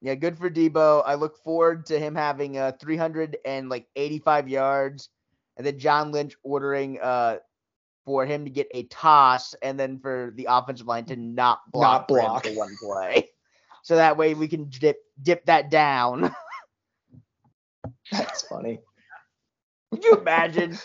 Yeah, 0.00 0.14
good 0.14 0.38
for 0.38 0.48
Deebo. 0.50 1.02
I 1.04 1.14
look 1.14 1.36
forward 1.42 1.86
to 1.86 1.98
him 1.98 2.14
having 2.14 2.56
uh 2.58 2.72
300 2.80 3.38
and 3.44 3.68
like 3.68 3.86
85 3.96 4.48
yards, 4.48 5.08
and 5.56 5.66
then 5.66 5.78
John 5.78 6.12
Lynch 6.12 6.34
ordering 6.42 7.00
uh 7.00 7.38
for 8.04 8.24
him 8.24 8.44
to 8.44 8.50
get 8.50 8.68
a 8.72 8.84
toss, 8.84 9.54
and 9.60 9.78
then 9.78 9.98
for 9.98 10.32
the 10.36 10.46
offensive 10.48 10.86
line 10.86 11.04
to 11.06 11.16
not 11.16 11.60
block, 11.72 12.02
Not 12.02 12.08
for 12.08 12.18
him 12.18 12.24
block. 12.26 12.44
for 12.44 12.52
one 12.54 12.76
play, 12.80 13.28
so 13.82 13.96
that 13.96 14.16
way 14.16 14.34
we 14.34 14.46
can 14.48 14.68
dip 14.70 14.98
dip 15.22 15.44
that 15.46 15.70
down. 15.70 16.34
That's 18.12 18.42
funny. 18.42 18.80
Could 19.92 20.04
you 20.04 20.14
imagine 20.16 20.78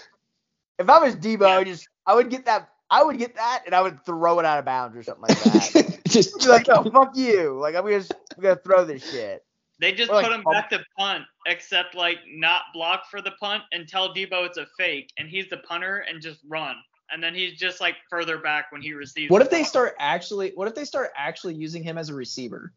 if 0.80 0.90
I 0.90 1.00
was 1.00 1.16
Deebo? 1.16 1.46
I 1.46 1.58
would 1.60 1.68
just 1.68 1.88
I 2.06 2.16
would 2.16 2.30
get 2.30 2.46
that 2.46 2.70
I 2.94 3.02
would 3.04 3.18
get 3.18 3.36
that 3.36 3.64
and 3.66 3.74
I 3.74 3.82
would 3.82 4.06
throw 4.06 4.38
it 4.40 4.46
out 4.46 4.60
of 4.60 4.66
bounds 4.66 4.96
or 4.96 5.02
something 5.02 5.24
like 5.28 5.44
that. 5.44 6.00
Just 6.08 6.40
Be 6.40 6.46
like, 6.48 6.68
no, 6.68 6.84
fuck 6.84 7.16
you. 7.16 7.58
Like 7.60 7.74
I'm 7.76 7.84
gonna 7.84 8.04
I'm 8.38 8.44
gonna 8.44 8.56
throw 8.56 8.86
this 8.86 9.10
shit. 9.10 9.44
They 9.80 9.92
just 9.94 10.12
Or 10.12 10.16
like 10.16 10.26
put 10.28 10.34
him 10.36 10.44
bump- 10.44 10.56
back 10.56 10.70
to 10.70 10.86
punt, 10.98 11.24
except 11.48 11.96
like 11.96 12.20
not 12.32 12.62
block 12.74 13.10
for 13.10 13.20
the 13.22 13.32
punt 13.32 13.64
and 13.72 13.88
tell 13.88 14.14
Deebo 14.14 14.46
it's 14.46 14.58
a 14.60 14.68
fake, 14.78 15.10
and 15.18 15.28
he's 15.28 15.50
the 15.50 15.58
punter 15.58 16.06
and 16.08 16.22
just 16.22 16.40
run. 16.48 16.76
And 17.12 17.22
then 17.22 17.34
he's 17.34 17.58
just 17.60 17.82
like 17.82 17.96
further 18.10 18.38
back 18.38 18.72
when 18.72 18.82
he 18.84 18.94
receives. 18.94 19.32
what 19.32 19.40
the 19.40 19.46
if 19.46 19.52
they 19.52 19.64
start 19.64 19.96
actually? 20.00 20.52
What 20.54 20.68
if 20.68 20.76
they 20.76 20.86
start 20.86 21.10
actually 21.18 21.56
using 21.56 21.84
him 21.84 21.98
as 21.98 22.10
a 22.10 22.14
receiver? 22.14 22.72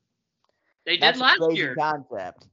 They 0.86 0.92
did 0.92 1.02
That's 1.02 1.18
a 1.18 1.22
last 1.22 1.38
crazy 1.38 1.56
year. 1.58 1.76
concept. 1.76 2.46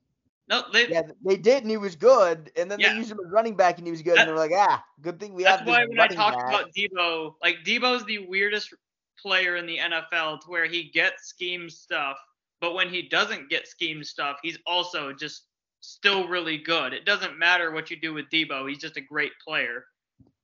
No, 0.48 0.64
they. 0.74 0.88
Yeah, 0.90 1.04
they 1.26 1.38
did, 1.38 1.64
and 1.64 1.72
he 1.72 1.78
was 1.78 1.96
good. 1.96 2.52
And 2.58 2.70
then 2.70 2.80
Yeah. 2.80 2.90
they 2.90 2.98
used 2.98 3.12
him 3.12 3.20
as 3.26 3.32
running 3.32 3.56
back, 3.56 3.78
and 3.78 3.88
he 3.88 3.92
was 3.92 4.02
good. 4.02 4.18
and 4.20 4.28
they 4.28 4.32
were 4.32 4.38
like, 4.38 4.52
ah, 4.54 4.84
good 5.02 5.20
thing 5.20 5.34
we 5.34 5.44
That's 5.44 5.60
have 5.60 5.68
why 5.68 5.86
when 5.86 6.00
I 6.00 6.08
talked 6.08 6.38
back. 6.38 6.48
about 6.50 6.74
Deebo, 6.74 7.36
like 7.42 7.58
Deebo's 7.66 8.06
the 8.06 8.20
weirdest 8.28 8.74
player 9.18 9.56
in 9.56 9.66
the 9.66 9.78
NFL 9.78 10.42
to 10.42 10.48
where 10.50 10.66
he 10.66 10.84
gets 10.90 11.28
scheme 11.28 11.70
stuff, 11.70 12.18
but 12.60 12.74
when 12.74 12.90
he 12.90 13.04
doesn't 13.04 13.50
get 13.50 13.68
scheme 13.68 14.04
stuff, 14.04 14.38
he's 14.44 14.58
also 14.68 15.14
just 15.14 15.44
still 15.80 16.28
really 16.28 16.58
good. 16.58 16.94
It 16.94 17.06
doesn't 17.06 17.38
matter 17.40 17.72
what 17.72 17.90
you 17.90 17.96
do 18.00 18.14
with 18.14 18.30
Deebo, 18.30 18.68
he's 18.68 18.80
just 18.80 18.98
a 18.98 19.02
great 19.02 19.32
player. 19.46 19.86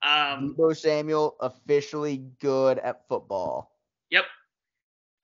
Um, 0.01 0.55
Deebo 0.57 0.77
Samuel 0.77 1.35
officially 1.41 2.23
good 2.39 2.79
at 2.79 3.05
football. 3.09 3.75
yep. 4.09 4.25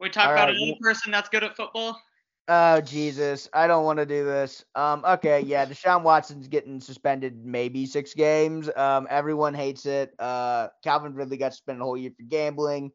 We 0.01 0.09
talk 0.09 0.27
All 0.27 0.33
about 0.33 0.49
right, 0.49 0.55
another 0.57 0.77
person 0.81 1.11
that's 1.11 1.29
good 1.29 1.45
at 1.45 1.55
football. 1.55 2.01
Oh 2.47 2.79
Jesus, 2.79 3.49
I 3.53 3.65
don't 3.65 3.85
want 3.85 3.97
to 3.97 4.05
do 4.05 4.23
this. 4.23 4.63
Um, 4.75 5.03
okay, 5.03 5.41
yeah, 5.41 5.65
Deshaun 5.65 6.03
Watson's 6.03 6.47
getting 6.47 6.79
suspended 6.79 7.43
maybe 7.43 7.87
six 7.87 8.13
games. 8.13 8.69
Um, 8.75 9.07
everyone 9.09 9.55
hates 9.55 9.87
it. 9.87 10.13
Uh, 10.19 10.67
Calvin 10.83 11.15
Ridley 11.15 11.37
got 11.37 11.53
suspended 11.53 11.81
a 11.81 11.85
whole 11.85 11.97
year 11.97 12.11
for 12.15 12.21
gambling. 12.23 12.91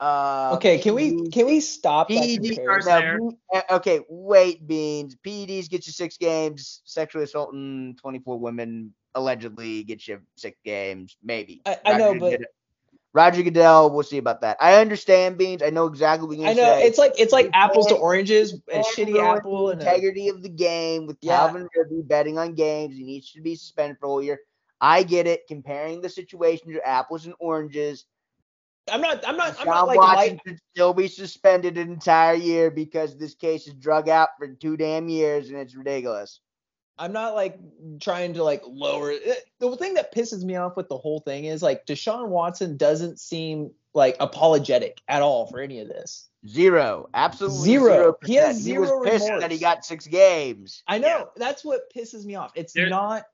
Uh, 0.00 0.54
Okay, 0.56 0.78
can 0.78 0.94
we 0.96 1.30
can 1.30 1.46
we 1.46 1.60
stop 1.60 2.08
that 2.08 2.16
PED 2.16 2.58
no, 2.66 2.78
there. 2.84 3.18
P- 3.20 3.36
uh, 3.54 3.62
okay, 3.76 4.00
wait, 4.08 4.66
beans. 4.66 5.14
PEDs 5.24 5.70
get 5.70 5.86
you 5.86 5.92
six 5.92 6.16
games. 6.16 6.82
Sexually 6.84 7.22
assaulting 7.24 7.96
24 8.00 8.40
women 8.40 8.92
allegedly 9.14 9.84
gets 9.84 10.08
you 10.08 10.20
six 10.36 10.58
games, 10.64 11.16
maybe. 11.22 11.62
I- 11.66 11.78
I 11.84 11.98
know, 11.98 12.14
but- 12.18 12.30
Goodell- 12.32 12.46
Roger 13.14 13.42
Goodell, 13.42 13.90
we'll 13.90 14.02
see 14.02 14.16
about 14.16 14.40
that. 14.40 14.56
I 14.58 14.80
understand 14.80 15.36
beans. 15.36 15.62
I 15.62 15.68
know 15.70 15.86
exactly 15.86 16.26
what 16.26 16.38
you're 16.38 16.48
I 16.48 16.54
know 16.54 16.62
say. 16.62 16.84
it's 16.86 16.98
like 16.98 17.12
it's 17.18 17.32
like 17.32 17.50
apples 17.52 17.86
to 17.88 17.96
oranges, 17.96 18.54
a 18.70 18.78
shitty 18.78 19.18
apple 19.18 19.70
and 19.70 19.80
a, 19.82 19.84
integrity 19.84 20.28
of 20.28 20.42
the 20.42 20.48
game 20.48 21.06
with 21.06 21.18
Yeah. 21.20 21.36
Calvin 21.38 21.68
Ridley 21.76 22.02
betting 22.02 22.38
on 22.38 22.54
games. 22.54 22.96
He 22.96 23.04
needs 23.04 23.30
to 23.32 23.42
be 23.42 23.54
suspended 23.54 23.98
for 24.00 24.20
a 24.20 24.24
year. 24.24 24.40
I 24.80 25.02
get 25.02 25.26
it. 25.26 25.46
Comparing 25.46 26.00
the 26.00 26.08
situations 26.08 26.74
are 26.74 26.82
apples 26.86 27.26
and 27.26 27.34
oranges. 27.38 28.06
I'm 28.90 29.00
not 29.00 29.26
I'm 29.28 29.36
not 29.36 29.60
I'm 29.60 29.66
Deshaun 29.66 29.66
not 29.66 29.86
like 29.88 29.98
Watson 29.98 30.40
should 30.46 30.58
still 30.74 30.94
be 30.94 31.06
suspended 31.06 31.76
an 31.76 31.90
entire 31.92 32.34
year 32.34 32.70
because 32.70 33.16
this 33.16 33.34
case 33.34 33.66
is 33.68 33.74
drug 33.74 34.08
out 34.08 34.30
for 34.38 34.48
two 34.48 34.76
damn 34.76 35.08
years 35.08 35.50
and 35.50 35.58
it's 35.58 35.76
ridiculous. 35.76 36.40
I'm 37.02 37.12
not 37.12 37.34
like 37.34 37.58
trying 38.00 38.34
to 38.34 38.44
like 38.44 38.62
lower 38.64 39.10
it. 39.10 39.22
Eh, 39.26 39.34
the 39.58 39.76
thing 39.76 39.94
that 39.94 40.14
pisses 40.14 40.44
me 40.44 40.54
off 40.56 40.76
with 40.76 40.88
the 40.88 40.96
whole 40.96 41.18
thing 41.20 41.46
is 41.46 41.62
like 41.62 41.84
Deshaun 41.84 42.28
Watson 42.28 42.76
doesn't 42.76 43.18
seem 43.18 43.72
like 43.92 44.16
apologetic 44.20 45.00
at 45.08 45.20
all 45.20 45.46
for 45.46 45.58
any 45.60 45.80
of 45.80 45.88
this. 45.88 46.28
Zero, 46.46 47.08
absolutely 47.14 47.58
Zero. 47.58 48.14
He 48.24 48.34
has 48.36 48.46
percent. 48.56 48.62
zero 48.64 48.98
was 49.00 49.10
pissed 49.10 49.24
remorse. 49.26 49.42
that 49.42 49.50
he 49.50 49.58
got 49.58 49.84
six 49.84 50.06
games. 50.06 50.82
I 50.86 50.98
know 50.98 51.08
Yeah. 51.08 51.24
that's 51.36 51.64
what 51.64 51.92
pisses 51.94 52.24
me 52.24 52.36
off. 52.36 52.52
It's 52.54 52.72
There- 52.72 52.88
not. 52.88 53.24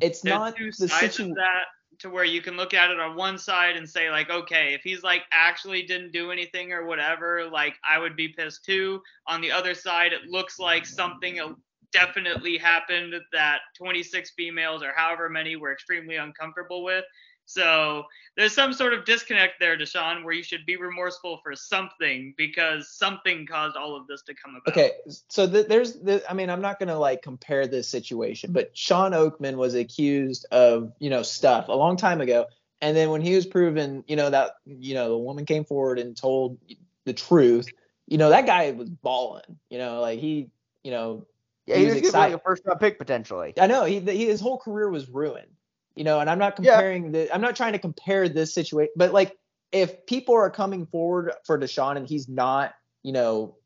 It's 0.00 0.22
not 0.24 0.56
two 0.56 0.66
the 0.66 0.88
sides 0.88 0.90
situation. 1.16 1.30
of 1.32 1.36
that 1.38 1.64
to 2.00 2.10
where 2.10 2.24
you 2.24 2.42
can 2.42 2.56
look 2.56 2.74
at 2.74 2.90
it 2.90 3.00
on 3.00 3.16
one 3.16 3.38
side 3.38 3.76
and 3.76 3.88
say 3.88 4.10
like, 4.10 4.28
okay, 4.30 4.74
if 4.74 4.82
he's 4.82 5.02
like 5.02 5.22
actually 5.32 5.82
didn't 5.82 6.12
do 6.12 6.30
anything 6.30 6.72
or 6.72 6.84
whatever, 6.86 7.48
like 7.50 7.74
I 7.88 7.98
would 7.98 8.14
be 8.16 8.28
pissed 8.28 8.64
too. 8.64 9.02
On 9.26 9.40
the 9.40 9.50
other 9.50 9.74
side, 9.74 10.12
it 10.12 10.28
looks 10.28 10.58
like 10.58 10.84
something 10.86 11.56
definitely 11.96 12.58
happened 12.58 13.14
that 13.32 13.60
26 13.78 14.32
females 14.36 14.82
or 14.82 14.92
however 14.94 15.30
many 15.30 15.56
were 15.56 15.72
extremely 15.72 16.16
uncomfortable 16.16 16.84
with. 16.84 17.04
So 17.46 18.04
there's 18.36 18.54
some 18.54 18.72
sort 18.72 18.92
of 18.92 19.04
disconnect 19.04 19.54
there, 19.60 19.78
Deshaun, 19.78 20.24
where 20.24 20.34
you 20.34 20.42
should 20.42 20.66
be 20.66 20.76
remorseful 20.76 21.40
for 21.42 21.54
something 21.54 22.34
because 22.36 22.90
something 22.90 23.46
caused 23.46 23.76
all 23.76 23.96
of 23.96 24.06
this 24.08 24.22
to 24.22 24.34
come 24.34 24.56
about. 24.56 24.76
Okay, 24.76 24.90
so 25.28 25.48
th- 25.48 25.68
there's, 25.68 25.94
the, 25.94 26.22
I 26.28 26.34
mean, 26.34 26.50
I'm 26.50 26.60
not 26.60 26.78
gonna 26.78 26.98
like 26.98 27.22
compare 27.22 27.66
this 27.66 27.88
situation, 27.88 28.52
but 28.52 28.76
Shawn 28.76 29.12
Oakman 29.12 29.54
was 29.54 29.74
accused 29.74 30.44
of, 30.50 30.92
you 30.98 31.08
know, 31.08 31.22
stuff 31.22 31.68
a 31.68 31.72
long 31.72 31.96
time 31.96 32.20
ago, 32.20 32.46
and 32.82 32.96
then 32.96 33.10
when 33.10 33.22
he 33.22 33.34
was 33.34 33.46
proven, 33.46 34.04
you 34.06 34.16
know, 34.16 34.28
that, 34.28 34.56
you 34.66 34.94
know, 34.94 35.10
the 35.10 35.18
woman 35.18 35.46
came 35.46 35.64
forward 35.64 35.98
and 35.98 36.16
told 36.16 36.58
the 37.04 37.14
truth, 37.14 37.68
you 38.06 38.18
know, 38.18 38.30
that 38.30 38.44
guy 38.44 38.72
was 38.72 38.90
balling, 38.90 39.56
you 39.70 39.78
know, 39.78 40.00
like 40.00 40.18
he, 40.18 40.50
you 40.82 40.90
know, 40.90 41.26
Yeah, 41.66 41.76
He 41.76 41.80
he 41.82 41.86
was 41.86 41.94
was 41.94 42.02
getting 42.02 42.20
like 42.20 42.32
a 42.34 42.38
first 42.38 42.62
round 42.64 42.80
pick 42.80 42.98
potentially. 42.98 43.52
I 43.58 43.66
know 43.66 43.84
he, 43.84 44.00
he 44.00 44.26
his 44.26 44.40
whole 44.40 44.58
career 44.58 44.88
was 44.88 45.08
ruined, 45.08 45.50
you 45.94 46.04
know, 46.04 46.20
and 46.20 46.30
I'm 46.30 46.38
not 46.38 46.58
Yeah. 46.60 46.76
comparing 46.76 47.12
the, 47.12 47.32
I'm 47.34 47.40
not 47.40 47.56
trying 47.56 47.72
to 47.72 47.78
compare 47.78 48.28
this 48.28 48.54
situation, 48.54 48.92
but 48.96 49.12
like 49.12 49.36
if 49.72 50.06
people 50.06 50.34
are 50.36 50.50
coming 50.50 50.86
forward 50.86 51.32
for 51.44 51.58
Deshaun 51.58 51.96
and 51.96 52.08
he's 52.08 52.28
not, 52.28 52.72
you 53.02 53.12
know, 53.12 53.56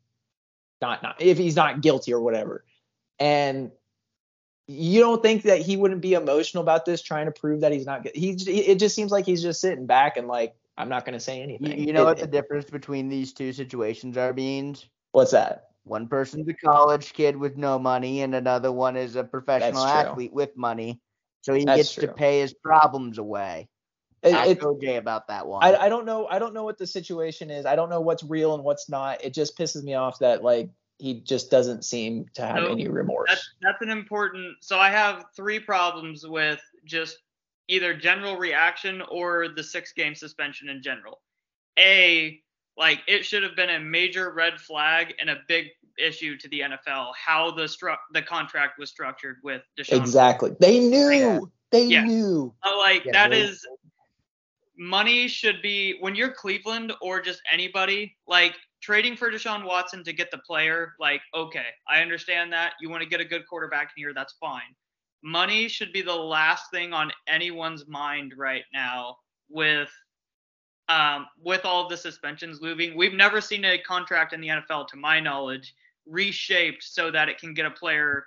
not 0.80 1.02
not 1.02 1.16
if 1.20 1.36
he's 1.36 1.56
not 1.56 1.82
guilty 1.82 2.14
or 2.14 2.20
whatever, 2.22 2.64
and 3.18 3.70
you 4.66 5.00
don't 5.00 5.20
think 5.22 5.42
that 5.42 5.60
he 5.60 5.76
wouldn't 5.76 6.00
be 6.00 6.14
emotional 6.14 6.62
about 6.62 6.84
this, 6.84 7.02
trying 7.02 7.26
to 7.26 7.32
prove 7.32 7.60
that 7.62 7.72
he's 7.72 7.84
not. 7.86 8.04
gu- 8.04 8.12
He 8.14 8.30
it 8.30 8.76
just 8.78 8.94
seems 8.94 9.10
like 9.10 9.26
he's 9.26 9.42
just 9.42 9.60
sitting 9.60 9.84
back 9.86 10.16
and 10.16 10.26
like 10.28 10.54
I'm 10.78 10.88
not 10.88 11.04
going 11.04 11.14
to 11.14 11.20
say 11.20 11.38
You, 11.38 11.42
anything. 11.42 11.86
you 11.86 11.92
know 11.92 12.02
It- 12.02 12.04
what 12.06 12.16
the 12.18 12.24
it- 12.24 12.30
difference 12.30 12.70
between 12.70 13.08
these 13.10 13.32
two 13.34 13.52
situations 13.52 14.16
are, 14.16 14.32
Beans? 14.32 14.86
what's 15.12 15.32
that? 15.32 15.69
One 15.90 16.06
person's 16.06 16.48
a 16.48 16.54
college 16.54 17.12
kid 17.12 17.36
with 17.36 17.56
no 17.56 17.76
money, 17.76 18.22
and 18.22 18.32
another 18.32 18.70
one 18.70 18.96
is 18.96 19.16
a 19.16 19.24
professional 19.24 19.82
true. 19.82 19.90
athlete 19.90 20.32
with 20.32 20.56
money. 20.56 21.00
So 21.40 21.52
he 21.52 21.64
That's 21.64 21.78
gets 21.78 21.94
to 21.96 22.12
pay 22.12 22.38
his 22.38 22.54
problems 22.54 23.18
away. 23.18 23.68
It- 24.22 24.32
Ask 24.34 24.50
it- 24.50 24.60
OJ 24.60 24.98
about 24.98 25.26
that 25.26 25.48
one. 25.48 25.64
I, 25.64 25.74
I 25.74 25.88
don't 25.88 26.06
know. 26.06 26.28
I 26.28 26.38
don't 26.38 26.54
know 26.54 26.62
what 26.62 26.78
the 26.78 26.86
situation 26.86 27.50
is. 27.50 27.66
I 27.66 27.74
don't 27.74 27.90
know 27.90 28.00
what's 28.00 28.22
real 28.22 28.54
and 28.54 28.62
what's 28.62 28.88
not. 28.88 29.24
It 29.24 29.34
just 29.34 29.58
pisses 29.58 29.82
me 29.82 29.94
off 29.94 30.20
that 30.20 30.44
like 30.44 30.70
he 30.98 31.14
just 31.22 31.50
doesn't 31.50 31.84
seem 31.84 32.26
to 32.34 32.42
have 32.42 32.62
No, 32.62 32.68
any 32.68 32.86
remorse. 32.86 33.28
That's 33.28 33.50
that's 33.60 33.82
an 33.82 33.90
important. 33.90 34.58
So 34.60 34.78
I 34.78 34.90
have 34.90 35.24
three 35.34 35.58
problems 35.58 36.24
with 36.24 36.60
just 36.84 37.18
either 37.66 37.94
general 37.94 38.36
reaction 38.36 39.02
or 39.10 39.48
the 39.48 39.64
six 39.64 39.92
game 39.92 40.14
suspension 40.14 40.68
in 40.68 40.82
general. 40.82 41.20
A, 41.80 42.40
like 42.80 43.02
it 43.06 43.24
should 43.24 43.44
have 43.44 43.54
been 43.54 43.70
a 43.70 43.78
major 43.78 44.32
red 44.32 44.58
flag 44.58 45.14
and 45.20 45.30
a 45.30 45.36
big 45.46 45.66
issue 45.98 46.36
to 46.38 46.48
the 46.48 46.60
NFL 46.60 47.12
how 47.14 47.50
the 47.52 47.64
stru- 47.64 47.96
the 48.12 48.22
contract 48.22 48.78
was 48.78 48.88
structured 48.90 49.36
with 49.44 49.62
Deshaun. 49.78 49.98
exactly. 49.98 50.56
They 50.58 50.80
knew. 50.80 51.10
Yeah. 51.10 51.40
They 51.70 51.84
Yeah. 51.84 52.04
knew. 52.04 52.52
So, 52.64 52.78
like 52.78 53.04
Yeah, 53.04 53.12
that 53.12 53.32
is 53.32 53.64
money 54.76 55.28
should 55.28 55.60
be 55.60 55.98
when 56.00 56.14
you're 56.14 56.32
Cleveland 56.32 56.92
or 57.02 57.20
just 57.20 57.42
anybody 57.52 58.16
like 58.26 58.54
trading 58.80 59.14
for 59.14 59.30
Deshaun 59.30 59.64
Watson 59.66 60.02
to 60.04 60.12
get 60.12 60.30
the 60.30 60.38
player. 60.38 60.94
Like, 60.98 61.20
okay, 61.34 61.66
I 61.86 62.00
understand 62.00 62.50
that 62.54 62.72
you 62.80 62.88
want 62.88 63.02
to 63.02 63.08
get 63.08 63.20
a 63.20 63.24
good 63.26 63.46
quarterback 63.46 63.92
in 63.94 64.00
here. 64.00 64.14
That's 64.14 64.32
fine. 64.40 64.74
Money 65.22 65.68
should 65.68 65.92
be 65.92 66.00
the 66.00 66.14
last 66.14 66.70
thing 66.70 66.94
on 66.94 67.12
anyone's 67.26 67.86
mind 67.86 68.32
right 68.38 68.64
now 68.72 69.18
with 69.50 69.90
um, 70.90 71.26
with 71.40 71.64
all 71.64 71.88
the 71.88 71.96
suspensions 71.96 72.60
looming. 72.60 72.96
We've 72.96 73.14
never 73.14 73.40
seen 73.40 73.64
a 73.64 73.78
contract 73.78 74.32
in 74.32 74.40
the 74.40 74.48
NFL, 74.48 74.88
to 74.88 74.96
my 74.96 75.20
knowledge, 75.20 75.74
reshaped 76.04 76.82
so 76.82 77.12
that 77.12 77.28
it 77.28 77.38
can 77.38 77.54
get 77.54 77.64
a 77.64 77.70
player 77.70 78.24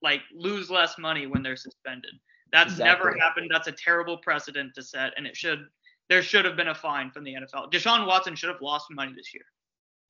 like 0.00 0.22
lose 0.34 0.70
less 0.70 0.98
money 0.98 1.26
when 1.26 1.42
they're 1.42 1.54
suspended. 1.54 2.12
That's 2.50 2.78
never 2.78 3.14
happened. 3.18 3.50
That's 3.52 3.68
a 3.68 3.72
terrible 3.72 4.16
precedent 4.18 4.74
to 4.74 4.82
set, 4.82 5.12
and 5.16 5.26
it 5.26 5.36
should 5.36 5.66
there 6.08 6.22
should 6.22 6.44
have 6.46 6.56
been 6.56 6.68
a 6.68 6.74
fine 6.74 7.10
from 7.10 7.24
the 7.24 7.34
NFL. 7.34 7.70
Deshaun 7.70 8.06
Watson 8.06 8.34
should 8.34 8.50
have 8.50 8.60
lost 8.62 8.86
money 8.90 9.12
this 9.14 9.32
year. 9.34 9.44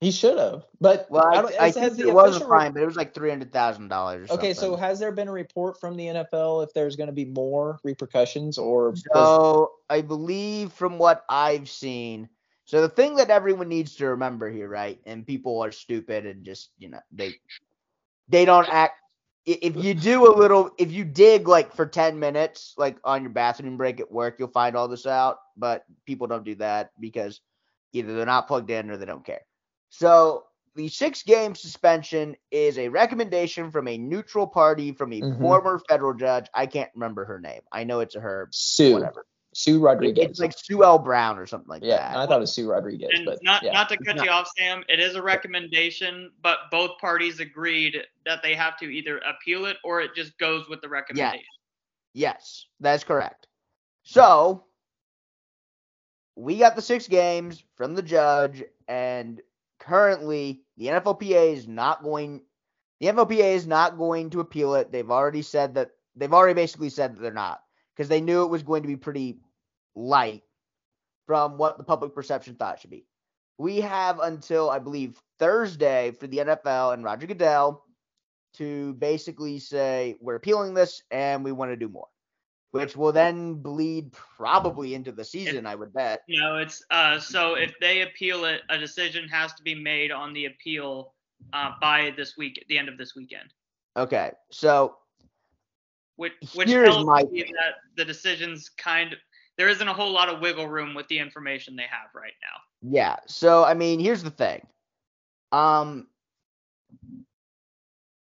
He 0.03 0.11
should 0.11 0.37
have. 0.37 0.65
But 0.81 1.07
well, 1.09 1.25
I, 1.25 1.39
I 1.57 1.65
has 1.67 1.75
think 1.75 1.99
it 1.99 2.13
was 2.13 2.35
a 2.35 2.45
fine, 2.45 2.73
but 2.73 2.83
it 2.83 2.85
was 2.85 2.97
like 2.97 3.13
three 3.13 3.29
hundred 3.29 3.53
thousand 3.53 3.87
dollars. 3.87 4.29
Okay, 4.29 4.53
so 4.53 4.75
has 4.75 4.99
there 4.99 5.13
been 5.13 5.29
a 5.29 5.31
report 5.31 5.79
from 5.79 5.95
the 5.95 6.07
NFL 6.07 6.61
if 6.65 6.73
there's 6.73 6.97
going 6.97 7.07
to 7.07 7.13
be 7.13 7.23
more 7.23 7.79
repercussions 7.85 8.57
or 8.57 8.93
So 9.13 9.71
I 9.89 10.01
believe 10.01 10.73
from 10.73 10.97
what 10.97 11.23
I've 11.29 11.69
seen, 11.69 12.27
so 12.65 12.81
the 12.81 12.89
thing 12.89 13.15
that 13.15 13.29
everyone 13.29 13.69
needs 13.69 13.95
to 13.95 14.07
remember 14.07 14.51
here, 14.51 14.67
right? 14.67 14.99
And 15.05 15.25
people 15.25 15.61
are 15.63 15.71
stupid 15.71 16.25
and 16.25 16.43
just 16.43 16.71
you 16.77 16.89
know 16.89 16.99
they 17.13 17.35
they 18.27 18.43
don't 18.43 18.67
act. 18.69 18.99
If 19.45 19.77
you 19.77 19.93
do 19.93 20.27
a 20.27 20.35
little, 20.35 20.71
if 20.77 20.91
you 20.91 21.05
dig 21.05 21.47
like 21.47 21.73
for 21.73 21.85
ten 21.85 22.19
minutes, 22.19 22.73
like 22.77 22.97
on 23.05 23.21
your 23.21 23.31
bathroom 23.31 23.77
break 23.77 24.01
at 24.01 24.11
work, 24.11 24.35
you'll 24.37 24.49
find 24.49 24.75
all 24.75 24.89
this 24.89 25.05
out. 25.05 25.37
But 25.55 25.85
people 26.05 26.27
don't 26.27 26.43
do 26.43 26.55
that 26.55 26.91
because 26.99 27.39
either 27.93 28.13
they're 28.13 28.25
not 28.25 28.49
plugged 28.49 28.69
in 28.69 28.91
or 28.91 28.97
they 28.97 29.05
don't 29.05 29.25
care. 29.25 29.43
So 29.93 30.45
the 30.73 30.87
six 30.87 31.21
game 31.21 31.53
suspension 31.53 32.35
is 32.49 32.79
a 32.79 32.89
recommendation 32.89 33.69
from 33.69 33.87
a 33.87 33.95
neutral 33.95 34.47
party 34.47 34.91
from 34.91 35.13
a 35.13 35.21
Mhm. 35.21 35.39
former 35.39 35.79
federal 35.87 36.15
judge. 36.15 36.47
I 36.51 36.65
can't 36.65 36.89
remember 36.95 37.25
her 37.25 37.39
name. 37.39 37.61
I 37.71 37.83
know 37.83 37.99
it's 37.99 38.15
a 38.15 38.19
her 38.19 38.47
Sue 38.51 38.93
whatever. 38.93 39.27
Sue 39.53 39.79
Rodriguez? 39.79 40.25
It's 40.31 40.39
like 40.39 40.57
Sue 40.57 40.83
L. 40.83 40.97
Brown 40.97 41.37
or 41.37 41.45
something 41.45 41.69
like 41.69 41.83
yeah, 41.83 41.97
that. 41.97 42.17
I 42.17 42.25
thought 42.25 42.37
it 42.37 42.39
was 42.39 42.51
Sue 42.53 42.67
Rodriguez, 42.71 43.11
And 43.13 43.23
but 43.23 43.43
not 43.43 43.61
yeah. 43.61 43.71
not 43.71 43.87
to 43.89 43.97
cut 43.97 44.15
not. 44.15 44.25
you 44.25 44.31
off, 44.31 44.49
Sam, 44.57 44.83
it 44.89 44.99
is 44.99 45.13
a 45.13 45.21
recommendation, 45.21 46.31
but 46.41 46.71
both 46.71 46.97
parties 46.97 47.39
agreed 47.39 48.03
that 48.25 48.41
they 48.41 48.55
have 48.55 48.75
to 48.79 48.85
either 48.85 49.19
appeal 49.19 49.67
it 49.67 49.77
or 49.83 50.01
it 50.01 50.15
just 50.15 50.35
goes 50.39 50.67
with 50.67 50.81
the 50.81 50.89
recommendation. 50.89 51.45
Yes, 52.13 52.33
Yes, 52.35 52.65
that's 52.79 53.03
correct. 53.03 53.45
So 54.01 54.65
we 56.35 56.57
got 56.57 56.75
the 56.75 56.81
six 56.81 57.07
games 57.07 57.63
from 57.75 57.93
the 57.93 58.01
judge, 58.01 58.63
and 58.87 59.39
currently 59.85 60.61
the 60.77 60.87
NFLPA 60.87 61.53
is 61.53 61.67
not 61.67 62.03
going. 62.03 62.41
The 62.99 63.07
NFLPA 63.07 63.55
is 63.55 63.67
not 63.67 63.97
going 63.97 64.29
to 64.31 64.39
appeal 64.39 64.75
it. 64.75 64.91
They've 64.91 65.11
already 65.11 65.41
said 65.41 65.75
that. 65.75 65.91
They've 66.15 66.33
already 66.33 66.53
basically 66.53 66.89
said 66.89 67.15
that 67.15 67.21
they're 67.21 67.33
not 67.33 67.61
because 67.95 68.07
they 68.07 68.21
knew 68.21 68.43
it 68.43 68.49
was 68.49 68.63
going 68.63 68.83
to 68.83 68.87
be 68.87 68.95
pretty 68.95 69.39
light 69.95 70.43
from 71.27 71.57
what 71.57 71.77
the 71.77 71.83
public 71.83 72.13
perception 72.13 72.55
thought 72.55 72.79
should 72.79 72.89
be. 72.89 73.05
We 73.57 73.81
have 73.81 74.19
until 74.19 74.69
I 74.69 74.79
believe 74.79 75.21
Thursday 75.39 76.11
for 76.11 76.27
the 76.27 76.39
NFL 76.39 76.93
and 76.93 77.03
Roger 77.03 77.27
Goodell 77.27 77.83
to 78.55 78.93
basically 78.93 79.59
say 79.59 80.15
we're 80.19 80.35
appealing 80.35 80.73
this 80.73 81.01
and 81.11 81.43
we 81.43 81.51
want 81.51 81.71
to 81.71 81.75
do 81.75 81.89
more, 81.89 82.07
which 82.73 82.97
will 82.97 83.11
then 83.11 83.53
bleed 83.53 84.11
probably 84.11 84.95
into 84.95 85.11
the 85.11 85.23
season, 85.23 85.67
I 85.67 85.75
would 85.75 85.93
bet. 85.93 86.23
You 86.27 86.41
No, 86.41 86.57
it's 86.57 86.83
uh 86.89 87.19
so 87.19 87.53
if 87.53 87.71
they 87.79 88.01
appeal 88.01 88.45
it, 88.45 88.61
a 88.69 88.79
decision 88.79 89.29
has 89.29 89.53
to 89.53 89.63
be 89.63 89.75
made 89.75 90.11
on 90.11 90.33
the 90.33 90.45
appeal 90.45 91.13
uh, 91.53 91.71
by 91.79 92.13
this 92.17 92.35
week, 92.35 92.57
at 92.59 92.67
the 92.67 92.77
end 92.79 92.89
of 92.89 92.97
this 92.97 93.15
weekend. 93.15 93.53
Okay, 93.95 94.31
so 94.51 94.97
Which 96.15 96.33
which 96.55 96.69
tells 96.69 97.05
my 97.05 97.23
me 97.23 97.43
thing. 97.43 97.53
that 97.53 97.75
the 97.95 98.05
decisions 98.05 98.69
kind 98.69 99.13
of 99.13 99.19
there 99.57 99.69
isn't 99.69 99.87
a 99.87 99.93
whole 99.93 100.11
lot 100.11 100.29
of 100.29 100.39
wiggle 100.41 100.67
room 100.67 100.95
with 100.95 101.07
the 101.09 101.19
information 101.19 101.75
they 101.75 101.83
have 101.83 102.09
right 102.15 102.33
now. 102.41 102.89
yeah, 102.91 103.17
so 103.27 103.63
I 103.63 103.75
mean, 103.75 103.99
here's 103.99 104.23
the 104.23 104.31
thing. 104.31 104.65
Um, 105.51 106.07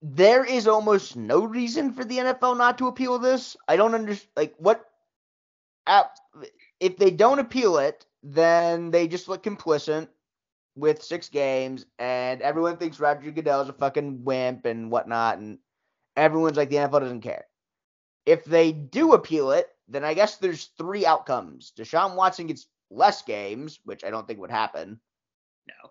there 0.02 0.44
is 0.44 0.68
almost 0.68 1.16
no 1.16 1.44
reason 1.44 1.92
for 1.92 2.04
the 2.04 2.18
NFL 2.18 2.56
not 2.56 2.78
to 2.78 2.86
appeal 2.88 3.18
this. 3.18 3.56
I 3.66 3.76
don't 3.76 3.94
understand. 3.94 4.30
Like, 4.36 4.54
what? 4.58 4.84
If 6.80 6.96
they 6.98 7.10
don't 7.10 7.38
appeal 7.38 7.78
it, 7.78 8.04
then 8.22 8.90
they 8.90 9.08
just 9.08 9.28
look 9.28 9.42
complicit 9.42 10.08
with 10.76 11.02
six 11.02 11.28
games, 11.28 11.86
and 11.98 12.40
everyone 12.42 12.76
thinks 12.76 13.00
Roger 13.00 13.30
Goodell 13.30 13.62
is 13.62 13.68
a 13.68 13.72
fucking 13.72 14.22
wimp 14.22 14.64
and 14.64 14.90
whatnot, 14.90 15.38
and 15.38 15.58
everyone's 16.16 16.56
like 16.56 16.68
the 16.68 16.76
NFL 16.76 17.00
doesn't 17.00 17.22
care. 17.22 17.46
If 18.26 18.44
they 18.44 18.72
do 18.72 19.14
appeal 19.14 19.50
it, 19.52 19.68
then 19.88 20.04
I 20.04 20.14
guess 20.14 20.36
there's 20.36 20.66
three 20.78 21.06
outcomes. 21.06 21.72
Deshaun 21.76 22.14
Watson 22.14 22.46
gets 22.46 22.66
less 22.90 23.22
games, 23.22 23.80
which 23.84 24.04
I 24.04 24.10
don't 24.10 24.26
think 24.26 24.38
would 24.38 24.50
happen. 24.50 25.00
No. 25.66 25.90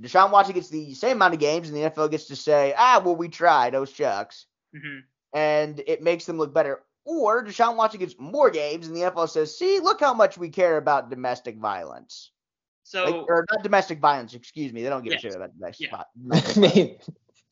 Deshaun 0.00 0.30
Watson 0.30 0.54
gets 0.54 0.68
the 0.68 0.94
same 0.94 1.16
amount 1.18 1.34
of 1.34 1.40
games, 1.40 1.68
and 1.68 1.76
the 1.76 1.82
NFL 1.90 2.10
gets 2.10 2.26
to 2.26 2.36
say, 2.36 2.74
ah, 2.76 3.00
well, 3.04 3.16
we 3.16 3.28
tried. 3.28 3.74
Oh, 3.74 3.84
shucks. 3.84 4.46
hmm 4.74 4.98
and 5.32 5.82
it 5.88 6.00
makes 6.00 6.26
them 6.26 6.38
look 6.38 6.54
better. 6.54 6.80
Or 7.04 7.44
Deshaun 7.44 7.74
Watson 7.76 7.98
gets 8.00 8.14
more 8.18 8.50
games, 8.50 8.86
and 8.86 8.96
the 8.96 9.00
NFL 9.00 9.28
says, 9.28 9.56
"See, 9.58 9.80
look 9.80 10.00
how 10.00 10.14
much 10.14 10.38
we 10.38 10.48
care 10.48 10.76
about 10.78 11.10
domestic 11.10 11.56
violence." 11.58 12.30
So 12.84 13.04
Like, 13.04 13.14
or 13.28 13.44
not 13.50 13.62
domestic 13.62 13.98
violence, 13.98 14.34
excuse 14.34 14.72
me. 14.72 14.82
They 14.82 14.88
don't 14.88 15.02
give 15.02 15.12
Yes. 15.14 15.24
a 15.24 15.28
shit 15.28 15.36
about 15.36 15.52
domestic 15.58 15.90
Yeah. 15.90 16.02
vi- 16.16 16.70
I 16.70 16.74
mean, 16.74 16.98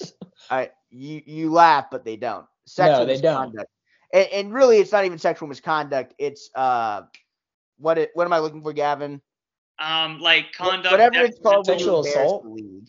All 0.50 0.58
right, 0.58 0.72
you 0.90 1.22
you 1.26 1.52
laugh, 1.52 1.86
but 1.90 2.04
they 2.04 2.16
don't. 2.16 2.46
Sexual 2.66 3.06
they 3.06 3.20
don't. 3.20 3.54
And, 4.12 4.28
and 4.32 4.54
really, 4.54 4.78
it's 4.78 4.92
not 4.92 5.04
even 5.04 5.18
sexual 5.18 5.48
misconduct. 5.48 6.14
It's 6.18 6.50
uh, 6.54 7.02
what 7.78 7.98
it 7.98 8.10
what 8.14 8.26
am 8.26 8.32
I 8.32 8.38
looking 8.38 8.62
for, 8.62 8.72
Gavin? 8.72 9.20
Um, 9.82 10.20
like 10.20 10.52
conduct. 10.52 10.92
Whatever 10.92 11.24
it's 11.24 11.38
called 11.40 11.66
Sexual 11.66 12.00
assault? 12.06 12.46
league. 12.46 12.88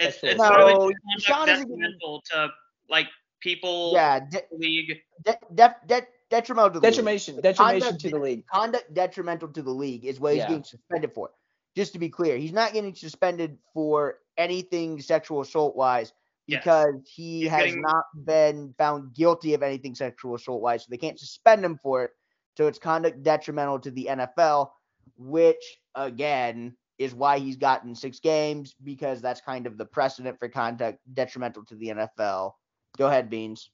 It's, 0.00 0.20
Sexual 0.20 0.30
it's 0.30 0.40
assault. 0.42 0.56
really 0.58 0.74
No, 0.74 0.90
just 1.16 1.26
Deshaun 1.26 1.32
conduct 1.34 1.50
isn't 1.58 1.68
detrimental 1.68 2.22
to 2.32 2.48
like 2.88 3.08
people, 3.40 3.92
Yeah, 3.94 4.20
de- 4.20 4.42
league. 4.52 5.00
de- 5.24 5.38
def- 5.54 5.74
de- 5.86 6.06
detrimental 6.30 6.70
to 6.70 6.80
the 6.80 6.86
league. 6.86 6.94
detriment, 6.94 7.42
detriment 7.42 7.82
Conduct- 7.82 8.00
to 8.00 8.08
the 8.10 8.18
league. 8.18 8.46
Conduct 8.46 8.94
detrimental 8.94 9.48
to 9.48 9.62
the 9.62 9.70
league 9.70 10.04
is 10.04 10.18
what 10.20 10.32
he's 10.32 10.38
Yeah. 10.42 10.48
getting 10.48 10.64
suspended 10.64 11.12
for. 11.12 11.30
Just 11.76 11.92
to 11.94 11.98
be 11.98 12.08
clear, 12.08 12.36
he's 12.36 12.52
not 12.52 12.72
getting 12.72 12.94
suspended 12.94 13.58
for 13.74 14.18
anything 14.36 15.00
sexual 15.00 15.40
assault 15.40 15.74
wise 15.76 16.12
Yes. 16.46 16.60
because 16.60 16.94
he 17.06 17.42
He's 17.42 17.50
has 17.50 17.64
getting- 17.66 17.82
not 17.82 18.04
been 18.24 18.74
found 18.78 19.14
guilty 19.14 19.54
of 19.54 19.62
anything 19.62 19.94
sexual 19.94 20.34
assault 20.34 20.60
wise, 20.62 20.82
so 20.82 20.88
they 20.90 20.96
can't 20.98 21.18
suspend 21.18 21.64
him 21.64 21.78
for 21.82 22.04
it. 22.04 22.10
So 22.56 22.66
it's 22.66 22.78
conduct 22.78 23.22
detrimental 23.22 23.78
to 23.80 23.90
the 23.90 24.08
NFL, 24.08 24.72
which 25.16 25.80
again 25.94 26.76
is 26.98 27.14
why 27.14 27.38
he's 27.38 27.56
gotten 27.56 27.94
six 27.94 28.20
games 28.20 28.74
because 28.82 29.20
that's 29.20 29.40
kind 29.40 29.66
of 29.66 29.76
the 29.76 29.84
precedent 29.84 30.38
for 30.38 30.48
conduct 30.48 30.98
detrimental 31.12 31.64
to 31.64 31.74
the 31.74 31.88
NFL. 31.88 32.52
Go 32.96 33.08
ahead, 33.08 33.30
Beans. 33.30 33.70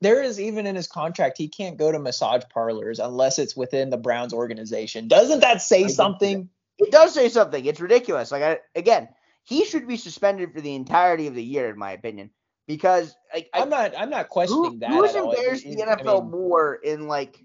There 0.00 0.22
is 0.22 0.40
even 0.40 0.66
in 0.66 0.76
his 0.76 0.86
contract, 0.86 1.38
he 1.38 1.48
can't 1.48 1.76
go 1.76 1.90
to 1.90 1.98
massage 1.98 2.42
parlors 2.50 2.98
unless 3.00 3.38
it's 3.38 3.56
within 3.56 3.90
the 3.90 3.96
Browns 3.96 4.32
organization. 4.32 5.08
Doesn't 5.08 5.40
that 5.40 5.60
say 5.60 5.88
something? 5.88 6.48
It 6.78 6.92
does 6.92 7.12
say 7.12 7.28
something. 7.28 7.64
It's 7.64 7.80
ridiculous. 7.80 8.30
Like 8.30 8.42
I, 8.42 8.58
again, 8.76 9.08
he 9.42 9.64
should 9.64 9.88
be 9.88 9.96
suspended 9.96 10.52
for 10.52 10.60
the 10.60 10.74
entirety 10.74 11.26
of 11.26 11.34
the 11.34 11.42
year, 11.42 11.68
in 11.68 11.78
my 11.78 11.92
opinion, 11.92 12.30
because 12.68 13.16
like 13.34 13.48
I, 13.52 13.62
I'm 13.62 13.70
not. 13.70 13.94
I'm 13.98 14.10
not 14.10 14.26
who, 14.26 14.30
questioning 14.30 14.78
that. 14.80 14.90
who 14.90 15.02
has 15.02 15.16
all. 15.16 15.32
embarrassed 15.32 15.64
the 15.64 15.72
it- 15.72 15.88
I 15.88 15.96
NFL 15.96 16.22
mean, 16.22 16.30
more 16.30 16.74
in 16.74 17.08
like? 17.08 17.42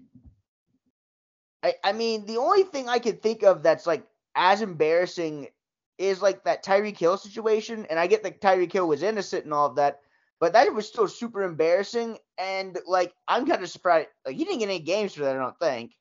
I, 1.64 1.74
I 1.82 1.92
mean, 1.92 2.26
the 2.26 2.36
only 2.36 2.62
thing 2.64 2.90
I 2.90 2.98
could 2.98 3.22
think 3.22 3.42
of 3.42 3.62
that's 3.62 3.86
like 3.86 4.06
as 4.34 4.60
embarrassing 4.60 5.48
is 5.96 6.20
like 6.20 6.44
that 6.44 6.62
Tyreek 6.62 6.98
Hill 6.98 7.16
situation, 7.16 7.86
and 7.88 7.98
I 7.98 8.06
get 8.06 8.22
that 8.24 8.42
Tyreek 8.42 8.70
Hill 8.70 8.86
was 8.86 9.02
innocent 9.02 9.44
and 9.44 9.54
all 9.54 9.66
of 9.66 9.76
that, 9.76 10.00
but 10.40 10.52
that 10.52 10.72
was 10.74 10.86
still 10.86 11.08
super 11.08 11.42
embarrassing. 11.42 12.18
And 12.36 12.78
like, 12.86 13.14
I'm 13.26 13.46
kind 13.46 13.62
of 13.62 13.70
surprised. 13.70 14.08
Like, 14.26 14.36
he 14.36 14.44
didn't 14.44 14.58
get 14.58 14.68
any 14.68 14.80
games 14.80 15.14
for 15.14 15.22
that. 15.22 15.36
I 15.36 15.38
don't 15.38 15.58
think. 15.58 15.92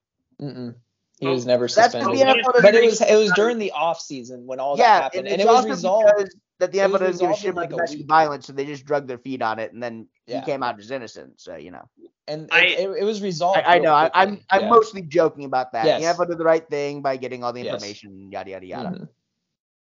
mm-mm. 0.41 0.76
He 1.19 1.28
was 1.28 1.45
never 1.45 1.65
That's 1.67 1.93
suspended. 1.93 2.10
what 2.10 2.17
the 2.17 2.41
NFL 2.41 2.62
but 2.62 2.76
it 2.76 2.84
was 2.84 2.99
it 2.99 3.15
was 3.15 3.32
during 3.32 3.58
the 3.58 3.71
off 3.71 4.02
season 4.02 4.45
when 4.45 4.60
all 4.60 4.76
that 4.76 5.04
happened, 5.04 5.28
and, 5.28 5.39
and, 5.39 5.41
it 5.41 5.47
was 5.47 5.56
also 5.58 5.69
resolved. 5.69 6.36
Because 6.71 6.71
that 6.71 6.71
the 6.71 6.80
it 6.80 6.91
was 6.91 7.02
NFL 7.02 7.06
doesn't 7.06 7.28
give 7.28 7.32
a 7.32 7.39
shit 7.39 7.49
about 7.52 7.62
like, 7.62 7.69
a 7.69 7.76
domestic 7.76 7.99
week. 7.99 8.08
violence, 8.08 8.47
so 8.47 8.54
they 8.54 8.65
just 8.65 8.86
drug 8.86 9.08
their 9.08 9.17
feet 9.17 9.41
on 9.41 9.60
it, 9.60 9.73
and 9.73 9.82
then 9.82 10.08
Yeah. 10.28 10.39
he 10.39 10.45
came 10.45 10.63
out 10.63 10.80
as 10.80 10.91
innocent. 10.91 11.39
So 11.39 11.56
you 11.56 11.71
know, 11.71 11.88
and 12.28 12.49
I- 12.52 12.65
it, 12.65 12.80
it, 12.80 12.89
it 13.02 13.04
was 13.04 13.21
resolved. 13.21 13.60
I, 13.60 13.76
I 13.76 13.80
know 13.80 13.93
I, 13.93 14.10
I'm 14.13 14.30
quickly. 14.38 14.45
I'm 14.49 14.69
mostly 14.69 15.02
joking 15.02 15.45
about 15.45 15.71
that. 15.73 15.86
Yes. 15.86 16.02
The 16.17 16.23
NFL 16.23 16.30
did 16.30 16.38
the 16.38 16.45
right 16.45 16.67
thing 16.69 17.02
by 17.02 17.17
getting 17.17 17.43
all 17.43 17.54
the 17.54 17.62
Yes. 17.62 17.73
information, 17.73 18.32
yada 18.32 18.52
yada 18.52 18.65
yada. 18.65 18.89
Mhm. 18.89 19.10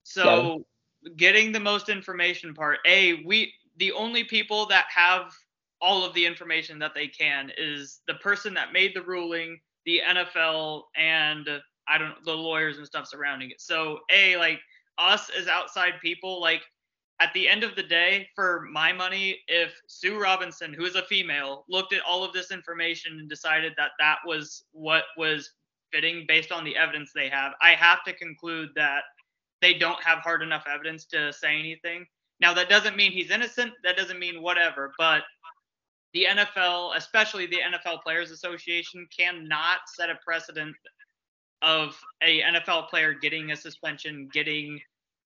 So 0.04 0.64
getting 1.16 1.52
the 1.52 1.60
most 1.60 1.88
information 1.88 2.54
part, 2.54 2.78
a 2.86 3.22
we 3.24 3.52
the 3.76 3.92
only 3.92 4.24
people 4.24 4.66
that 4.66 4.86
have 4.94 5.32
all 5.80 6.04
of 6.04 6.12
the 6.14 6.26
information 6.26 6.78
that 6.78 6.94
they 6.94 7.06
can 7.08 7.50
is 7.56 8.00
the 8.06 8.14
person 8.14 8.52
that 8.54 8.72
made 8.72 8.94
the 8.94 9.02
ruling, 9.02 9.58
the 9.86 10.00
NFL, 10.06 10.82
and 10.94 11.48
uh, 11.48 11.58
I 11.88 11.96
don't 11.98 12.10
know, 12.10 12.14
the 12.26 12.34
lawyers 12.34 12.76
and 12.78 12.86
stuff 12.86 13.06
surrounding 13.08 13.50
it. 13.50 13.60
So 13.60 14.00
a 14.12 14.36
like 14.36 14.60
us 14.98 15.30
as 15.38 15.46
outside 15.46 15.94
people, 16.02 16.40
like 16.40 16.62
at 17.20 17.32
the 17.34 17.48
end 17.48 17.62
of 17.62 17.76
the 17.76 17.82
day, 17.82 18.28
for 18.34 18.66
my 18.72 18.92
money, 18.92 19.38
if 19.46 19.72
Sue 19.86 20.18
Robinson, 20.18 20.72
who 20.72 20.84
is 20.84 20.94
a 20.94 21.02
female, 21.02 21.64
looked 21.68 21.92
at 21.92 22.02
all 22.02 22.24
of 22.24 22.32
this 22.32 22.50
information 22.50 23.18
and 23.18 23.28
decided 23.28 23.72
that 23.76 23.90
that 23.98 24.18
was 24.26 24.64
what 24.72 25.04
was 25.18 25.52
fitting 25.92 26.24
based 26.26 26.52
on 26.52 26.64
the 26.64 26.76
evidence 26.76 27.10
they 27.14 27.28
have, 27.28 27.52
I 27.60 27.70
have 27.70 28.04
to 28.04 28.14
conclude 28.14 28.70
that 28.76 29.02
they 29.60 29.74
don't 29.74 30.02
have 30.02 30.18
hard 30.18 30.42
enough 30.42 30.64
evidence 30.72 31.04
to 31.06 31.32
say 31.32 31.58
anything. 31.58 32.06
Now, 32.40 32.54
that 32.54 32.70
doesn't 32.70 32.96
mean 32.96 33.12
he's 33.12 33.30
innocent. 33.30 33.72
That 33.84 33.98
doesn't 33.98 34.18
mean 34.18 34.40
whatever. 34.40 34.92
But 34.96 35.22
the 36.14 36.26
NFL, 36.30 36.96
especially 36.96 37.46
the 37.46 37.58
NFL 37.58 38.02
Players 38.02 38.30
Association, 38.30 39.06
cannot 39.16 39.80
set 39.94 40.08
a 40.08 40.18
precedent 40.24 40.74
of 41.62 41.98
a 42.22 42.42
NFL 42.42 42.88
player 42.88 43.14
getting 43.14 43.50
a 43.50 43.56
suspension, 43.56 44.28
getting 44.32 44.80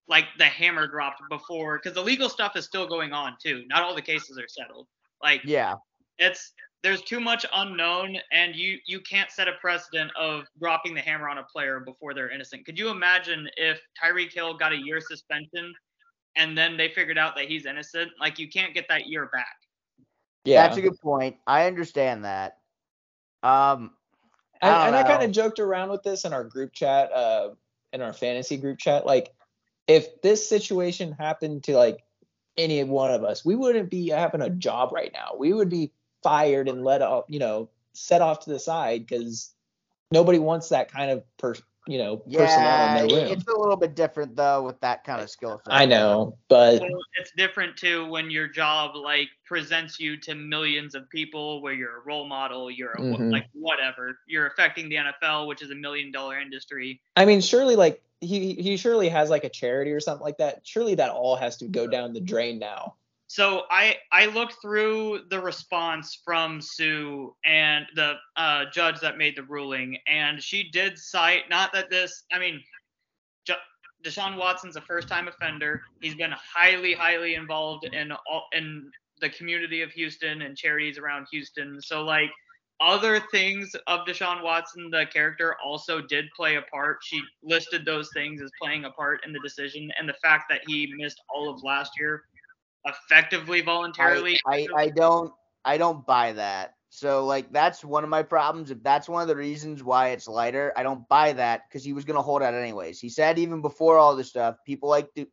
like 0.09 0.27
the 0.39 0.45
hammer 0.45 0.87
dropped 0.87 1.23
before, 1.31 1.79
because 1.79 1.95
the 1.95 2.03
legal 2.03 2.29
stuff 2.29 2.57
is 2.57 2.65
still 2.65 2.87
going 2.87 3.13
on 3.13 3.37
too. 3.43 3.65
Not 3.69 3.83
all 3.83 3.95
the 3.95 4.03
cases 4.03 4.39
are 4.39 4.49
settled. 4.49 4.87
Like 5.23 5.43
Yeah, 5.45 5.75
it's 6.19 6.53
there's 6.83 7.03
too 7.03 7.21
much 7.21 7.47
unknown 7.55 8.17
and 8.31 8.55
you 8.55 8.79
you 8.87 9.01
can't 9.01 9.31
set 9.31 9.49
a 9.49 9.53
precedent 9.61 10.11
of 10.19 10.45
dropping 10.59 10.95
the 10.95 11.01
hammer 11.01 11.29
on 11.29 11.39
a 11.39 11.45
player 11.45 11.81
before 11.81 12.13
they're 12.13 12.31
innocent 12.31 12.67
could 12.67 12.79
you 12.79 12.91
imagine 12.91 13.49
if 13.57 13.81
tyreek 14.01 14.35
hill 14.35 14.53
got 14.53 14.71
a 14.71 14.77
year 14.77 15.01
suspension 15.01 15.73
and 16.37 16.57
then 16.57 16.77
they 16.77 16.91
figured 16.91 17.17
out 17.17 17.35
that 17.35 17.47
he's 17.47 17.65
innocent 17.65 18.11
like 18.21 18.39
you 18.39 18.51
can't 18.51 18.75
get 18.75 18.87
that 18.87 19.07
year 19.07 19.31
back 19.33 19.57
Yeah, 20.45 20.63
that's 20.63 20.77
a 20.77 20.83
good 20.83 21.01
point. 21.01 21.37
I 21.47 21.67
understand 21.67 22.25
that. 22.25 22.59
Um, 23.43 23.93
I 24.65 24.87
and, 24.87 24.97
I 24.97 25.03
kind 25.03 25.23
of 25.23 25.31
joked 25.33 25.59
around 25.59 25.91
with 25.91 26.03
this 26.03 26.25
in 26.25 26.33
our 26.33 26.45
group 26.45 26.73
chat, 26.73 27.13
uh, 27.13 27.51
in 27.93 28.03
our 28.03 28.13
fantasy 28.13 28.57
group 28.57 28.79
chat. 28.79 29.07
Like, 29.07 29.35
if 29.87 30.23
this 30.23 30.49
situation 30.49 31.13
happened 31.13 31.65
to 31.65 31.77
like 31.77 32.05
any 32.57 32.83
one 32.85 33.11
of 33.11 33.25
us, 33.25 33.45
we 33.45 33.55
wouldn't 33.55 33.91
be 33.91 34.09
having 34.09 34.41
a 34.41 34.51
job 34.51 34.93
right 34.93 35.13
now. 35.13 35.33
We 35.39 35.53
would 35.53 35.69
be 35.69 35.93
fired 36.23 36.69
and 36.69 36.85
let 36.85 37.03
off, 37.03 37.25
you 37.29 37.39
know, 37.39 37.69
set 37.93 38.23
off 38.23 38.41
to 38.41 38.51
the 38.51 38.59
side 38.59 39.07
because 39.07 39.51
nobody 40.11 40.39
wants 40.39 40.71
that 40.71 40.91
kind 40.91 41.11
of 41.11 41.25
per, 41.37 41.55
you 41.87 41.99
know, 41.99 42.17
personnel 42.17 42.79
yeah, 42.79 43.03
in 43.03 43.09
their 43.09 43.19
room. 43.19 43.33
it's 43.33 43.47
a 43.47 43.59
little 43.59 43.77
bit 43.77 43.95
different 43.95 44.37
though 44.37 44.63
with 44.63 44.81
that 44.81 45.05
kind 45.05 45.21
of 45.21 45.29
skill 45.31 45.61
set. 45.65 45.75
I 45.75 45.85
know, 45.85 46.39
but 46.49 46.81
well, 46.81 46.91
it's 47.17 47.31
different 47.37 47.77
too 47.77 48.09
when 48.09 48.31
your 48.31 48.49
job 48.49 48.97
like 48.97 49.29
presents 49.45 50.01
you 50.01 50.17
to 50.19 50.35
millions 50.35 50.95
of 50.95 51.09
people 51.11 51.61
where 51.63 51.75
you're 51.75 51.99
a 51.99 52.05
role 52.07 52.27
model 52.27 52.71
you're 52.71 52.93
a, 52.93 53.01
Mhm. 53.01 53.31
like 53.31 53.47
whatever 53.53 54.19
you're 54.27 54.47
affecting 54.47 54.89
the 54.89 54.97
nfl 54.97 55.47
which 55.47 55.61
is 55.63 55.71
a 55.71 55.75
million 55.75 56.11
dollar 56.11 56.41
industry 56.41 57.01
I 57.17 57.25
mean, 57.27 57.41
surely 57.41 57.77
like 57.77 58.03
he 58.21 58.55
he 58.55 58.77
surely 58.77 59.09
has 59.09 59.31
like 59.31 59.45
a 59.45 59.49
charity 59.49 59.93
or 59.93 60.01
something 60.01 60.25
like 60.25 60.39
that. 60.39 60.61
Surely 60.65 60.95
that 60.97 61.11
all 61.11 61.37
has 61.37 61.59
to 61.59 61.69
go 61.69 61.87
down 61.87 62.13
the 62.13 62.21
drain 62.21 62.59
now. 62.59 62.95
So 63.35 63.63
I 63.69 63.97
I 64.13 64.27
looked 64.27 64.63
through 64.63 65.23
the 65.29 65.41
response 65.41 66.21
from 66.25 66.61
Sue 66.61 67.35
and 67.45 67.85
the 67.97 68.15
uh, 68.37 68.67
judge 68.73 69.01
that 69.01 69.19
made 69.19 69.37
the 69.37 69.43
ruling, 69.43 69.99
and 70.07 70.41
she 70.41 70.71
did 70.71 70.97
cite 70.97 71.51
not 71.51 71.73
that 71.73 71.91
this. 71.91 72.27
I 72.33 72.39
mean, 72.39 72.63
Ju- 73.45 73.55
Deshaun 74.05 74.37
Watson's 74.37 74.77
a 74.77 74.81
first-time 74.81 75.27
offender. 75.27 75.83
He's 76.01 76.15
been 76.15 76.31
highly 76.31 76.93
highly 76.93 77.35
involved 77.35 77.87
in 77.87 78.13
all 78.13 78.47
in 78.53 78.89
the 79.21 79.31
community 79.31 79.83
of 79.83 79.91
Houston 79.91 80.43
and 80.43 80.57
charities 80.57 80.97
around 80.97 81.27
Houston. 81.33 81.81
So 81.83 82.05
like 82.05 82.31
other 82.81 83.19
things 83.33 83.75
of 83.89 84.07
Deshaun 84.07 84.45
Watson, 84.45 84.91
the 84.91 85.07
character 85.13 85.57
also 85.61 86.01
did 86.01 86.27
play 86.37 86.55
a 86.55 86.63
part. 86.63 86.99
She 87.03 87.21
listed 87.43 87.85
those 87.85 88.11
things 88.15 88.41
as 88.41 88.53
playing 88.63 88.85
a 88.85 88.91
part 88.93 89.27
in 89.27 89.33
the 89.33 89.41
decision, 89.41 89.91
and 89.99 90.09
the 90.09 90.21
fact 90.23 90.45
that 90.51 90.61
he 90.69 90.95
missed 90.97 91.21
all 91.35 91.53
of 91.53 91.65
last 91.65 91.91
year 91.99 92.23
effectively 92.87 93.61
voluntarily. 93.61 94.39
I, 94.47 94.67
I, 94.77 94.83
I 94.83 94.89
don't 94.89 95.33
I 95.65 95.79
don't 95.79 96.07
buy 96.07 96.33
that. 96.33 96.75
So 96.91 97.25
like 97.25 97.53
that's 97.53 97.85
one 97.85 98.05
of 98.05 98.11
my 98.11 98.23
problems. 98.23 98.71
If 98.71 98.83
that's 98.83 99.09
one 99.09 99.23
of 99.23 99.29
the 99.29 99.37
reasons 99.37 99.83
why 99.83 100.11
it's 100.11 100.29
lighter, 100.29 100.73
I 100.77 100.83
don't 100.83 101.09
buy 101.09 101.33
that 101.33 101.63
because 101.69 101.85
he 101.85 101.93
was 101.93 102.05
gonna 102.05 102.23
hold 102.23 102.43
out 102.43 102.55
anyways. 102.55 103.01
He 103.01 103.09
said 103.09 103.39
even 103.39 103.63
before 103.63 103.99
all 103.99 104.15
this 104.15 104.29
stuff, 104.29 104.57
people 104.65 104.89
like 104.89 105.13
to 105.15 105.27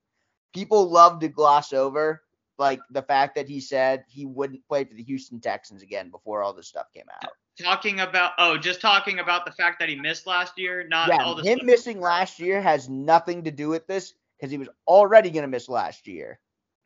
people 0.53 0.89
love 0.89 1.19
to 1.19 1.27
gloss 1.27 1.73
over 1.73 2.21
like 2.57 2.79
the 2.91 3.01
fact 3.01 3.35
that 3.35 3.47
he 3.47 3.59
said 3.59 4.05
he 4.07 4.25
wouldn't 4.25 4.65
play 4.67 4.83
for 4.83 4.93
the 4.93 5.03
Houston 5.03 5.39
Texans 5.39 5.81
again 5.81 6.09
before 6.09 6.43
all 6.43 6.53
this 6.53 6.67
stuff 6.67 6.87
came 6.93 7.05
out. 7.21 7.31
talking 7.61 7.99
about 7.99 8.33
oh, 8.37 8.57
just 8.57 8.81
talking 8.81 9.19
about 9.19 9.45
the 9.45 9.51
fact 9.51 9.79
that 9.79 9.89
he 9.89 9.95
missed 9.95 10.27
last 10.27 10.57
year, 10.57 10.87
not 10.87 11.11
all 11.11 11.35
yeah, 11.35 11.41
the 11.41 11.49
him 11.49 11.57
stuff- 11.57 11.65
missing 11.65 11.99
last 11.99 12.39
year 12.39 12.61
has 12.61 12.87
nothing 12.87 13.43
to 13.43 13.51
do 13.51 13.69
with 13.69 13.87
this 13.87 14.13
because 14.37 14.51
he 14.51 14.57
was 14.57 14.69
already 14.87 15.29
gonna 15.29 15.47
miss 15.47 15.67
last 15.67 16.07
year. 16.07 16.39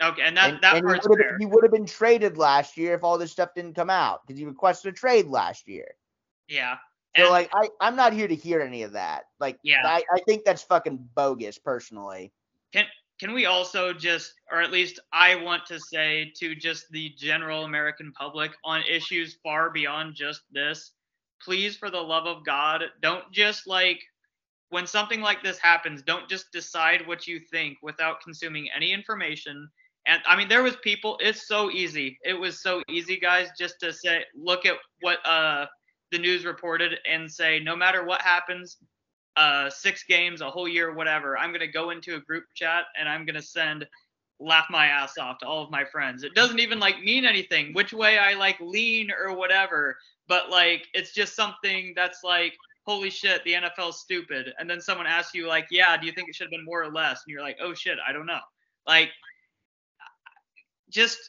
Okay, 0.04 0.24
and 0.24 0.36
that 0.36 0.50
and, 0.50 0.62
that 0.62 0.76
and 0.76 0.86
he 0.86 0.94
part's 0.94 1.08
would 1.08 1.20
fair. 1.20 1.32
have 1.32 1.40
he 1.40 1.46
would 1.46 1.64
have 1.64 1.72
been 1.72 1.86
traded 1.86 2.38
last 2.38 2.76
year 2.76 2.96
if 2.96 3.04
all 3.04 3.18
this 3.18 3.32
stuff 3.32 3.50
didn't 3.56 3.76
come 3.76 3.90
out 3.90 4.22
because 4.26 4.38
he 4.38 4.46
requested 4.46 4.94
a 4.94 4.96
trade 4.96 5.28
last 5.28 5.68
year. 5.68 5.88
Yeah. 6.48 6.76
So 7.16 7.24
And 7.24 7.30
like 7.32 7.50
I 7.54 7.70
I'm 7.80 7.96
not 7.96 8.12
here 8.12 8.28
to 8.28 8.36
hear 8.36 8.62
any 8.62 8.84
of 8.84 8.92
that. 8.92 9.24
Like 9.40 9.58
Yeah. 9.64 9.82
I, 9.86 10.04
I 10.14 10.20
think 10.28 10.44
that's 10.44 10.64
fucking 10.64 11.10
bogus 11.16 11.58
personally. 11.58 12.34
Can 12.74 12.86
can 13.20 13.34
we 13.34 13.46
also 13.46 13.94
just, 13.94 14.34
or 14.52 14.62
at 14.62 14.72
least 14.72 15.00
I 15.14 15.36
want 15.36 15.66
to 15.68 15.80
say 15.80 16.34
to 16.36 16.54
just 16.54 16.90
the 16.92 17.14
general 17.18 17.64
American 17.64 18.12
public 18.12 18.52
on 18.66 18.84
issues 18.84 19.38
far 19.42 19.70
beyond 19.70 20.16
just 20.16 20.42
this, 20.52 20.92
please, 21.42 21.78
for 21.78 21.90
the 21.90 22.02
love 22.02 22.26
of 22.26 22.46
God, 22.46 22.84
don't 23.02 23.32
just 23.32 23.68
like, 23.68 24.02
when 24.70 24.86
something 24.86 25.22
like 25.22 25.42
this 25.44 25.58
happens, 25.60 26.02
don't 26.02 26.28
just 26.28 26.52
decide 26.52 27.08
what 27.08 27.26
you 27.26 27.40
think 27.40 27.78
without 27.82 28.20
consuming 28.22 28.68
any 28.76 28.92
information. 28.92 29.70
And 30.08 30.22
I 30.28 30.36
mean, 30.36 30.48
there 30.48 30.64
was 30.64 30.76
people, 30.78 31.18
it's 31.20 31.48
so 31.48 31.72
easy. 31.72 32.20
It 32.24 32.34
was 32.34 32.62
so 32.62 32.84
easy, 32.90 33.20
guys, 33.20 33.50
just 33.58 33.80
to 33.80 33.92
say, 33.92 34.24
look 34.36 34.66
at 34.66 34.76
what 35.02 35.26
uh, 35.26 35.66
the 36.12 36.20
news 36.20 36.46
reported 36.46 37.00
and 37.10 37.32
say, 37.32 37.60
no 37.60 37.76
matter 37.76 38.06
what 38.06 38.22
happens, 38.22 38.78
uh, 39.36 39.70
six 39.70 40.04
games, 40.04 40.42
a 40.42 40.50
whole 40.50 40.68
year, 40.68 40.94
whatever, 40.94 41.38
I'm 41.38 41.52
gonna 41.52 41.68
go 41.68 41.90
into 41.90 42.16
a 42.16 42.20
group 42.20 42.46
chat 42.54 42.86
and 42.98 43.10
I'm 43.10 43.26
gonna 43.26 43.42
send 43.42 43.86
laugh 44.40 44.66
my 44.70 44.88
ass 44.88 45.18
off 45.18 45.40
to 45.40 45.48
all 45.48 45.64
of 45.64 45.72
my 45.72 45.84
friends. 45.84 46.24
It 46.24 46.36
doesn't 46.36 46.60
even 46.60 46.80
like 46.80 47.00
mean 47.02 47.26
anything 47.26 47.74
which 47.74 47.94
way 47.94 48.18
I 48.18 48.34
like 48.34 48.60
lean 48.60 49.10
or 49.12 49.36
whatever, 49.36 49.98
but 50.28 50.50
like 50.50 50.88
it's 50.94 51.14
just 51.14 51.36
something 51.36 51.94
that's 51.96 52.24
like 52.24 52.54
holy 52.86 53.10
shit, 53.10 53.44
the 53.44 53.54
NFL's 53.54 54.00
stupid. 54.00 54.54
And 54.60 54.70
then 54.70 54.80
someone 54.80 55.08
asks 55.08 55.34
you 55.34 55.48
like, 55.48 55.68
"Yeah, 55.72 55.98
do 55.98 56.06
you 56.06 56.14
think 56.14 56.30
it 56.30 56.36
should 56.36 56.46
have 56.46 56.52
been 56.52 56.66
more 56.66 56.84
or 56.84 56.92
less?" 56.92 57.24
And 57.26 57.34
you're 57.34 57.42
like, 57.42 57.58
"Oh 57.62 57.74
shit, 57.74 57.98
I 58.08 58.12
don't 58.12 58.28
know." 58.28 58.42
Like 58.86 59.12
just 60.96 61.20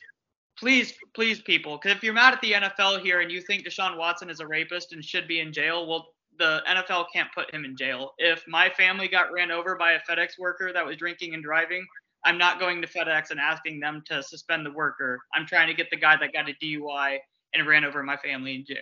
please 0.58 0.94
please 1.14 1.42
people, 1.42 1.78
cuz 1.78 1.92
if 1.92 2.02
you're 2.02 2.14
mad 2.14 2.32
at 2.32 2.40
the 2.40 2.52
NFL 2.52 3.02
here 3.02 3.20
and 3.20 3.30
you 3.30 3.40
think 3.42 3.66
Deshaun 3.66 3.98
Watson 3.98 4.30
is 4.30 4.40
a 4.40 4.46
rapist 4.46 4.92
and 4.92 5.04
should 5.04 5.28
be 5.28 5.40
in 5.40 5.52
jail, 5.52 5.86
well 5.86 6.14
the 6.38 6.62
NFL 6.68 7.06
can't 7.12 7.32
put 7.34 7.52
him 7.52 7.64
in 7.64 7.76
jail. 7.76 8.12
If 8.18 8.44
my 8.46 8.68
family 8.70 9.08
got 9.08 9.32
ran 9.32 9.50
over 9.50 9.76
by 9.76 9.92
a 9.92 10.00
FedEx 10.00 10.38
worker 10.38 10.72
that 10.72 10.84
was 10.84 10.96
drinking 10.96 11.34
and 11.34 11.42
driving, 11.42 11.86
I'm 12.24 12.38
not 12.38 12.58
going 12.58 12.82
to 12.82 12.88
FedEx 12.88 13.30
and 13.30 13.40
asking 13.40 13.80
them 13.80 14.02
to 14.06 14.22
suspend 14.22 14.66
the 14.66 14.72
worker. 14.72 15.18
I'm 15.34 15.46
trying 15.46 15.68
to 15.68 15.74
get 15.74 15.90
the 15.90 15.96
guy 15.96 16.16
that 16.16 16.32
got 16.32 16.48
a 16.48 16.54
DUI 16.62 17.18
and 17.54 17.66
ran 17.66 17.84
over 17.84 18.02
my 18.02 18.16
family 18.16 18.54
in 18.54 18.64
jail. 18.64 18.76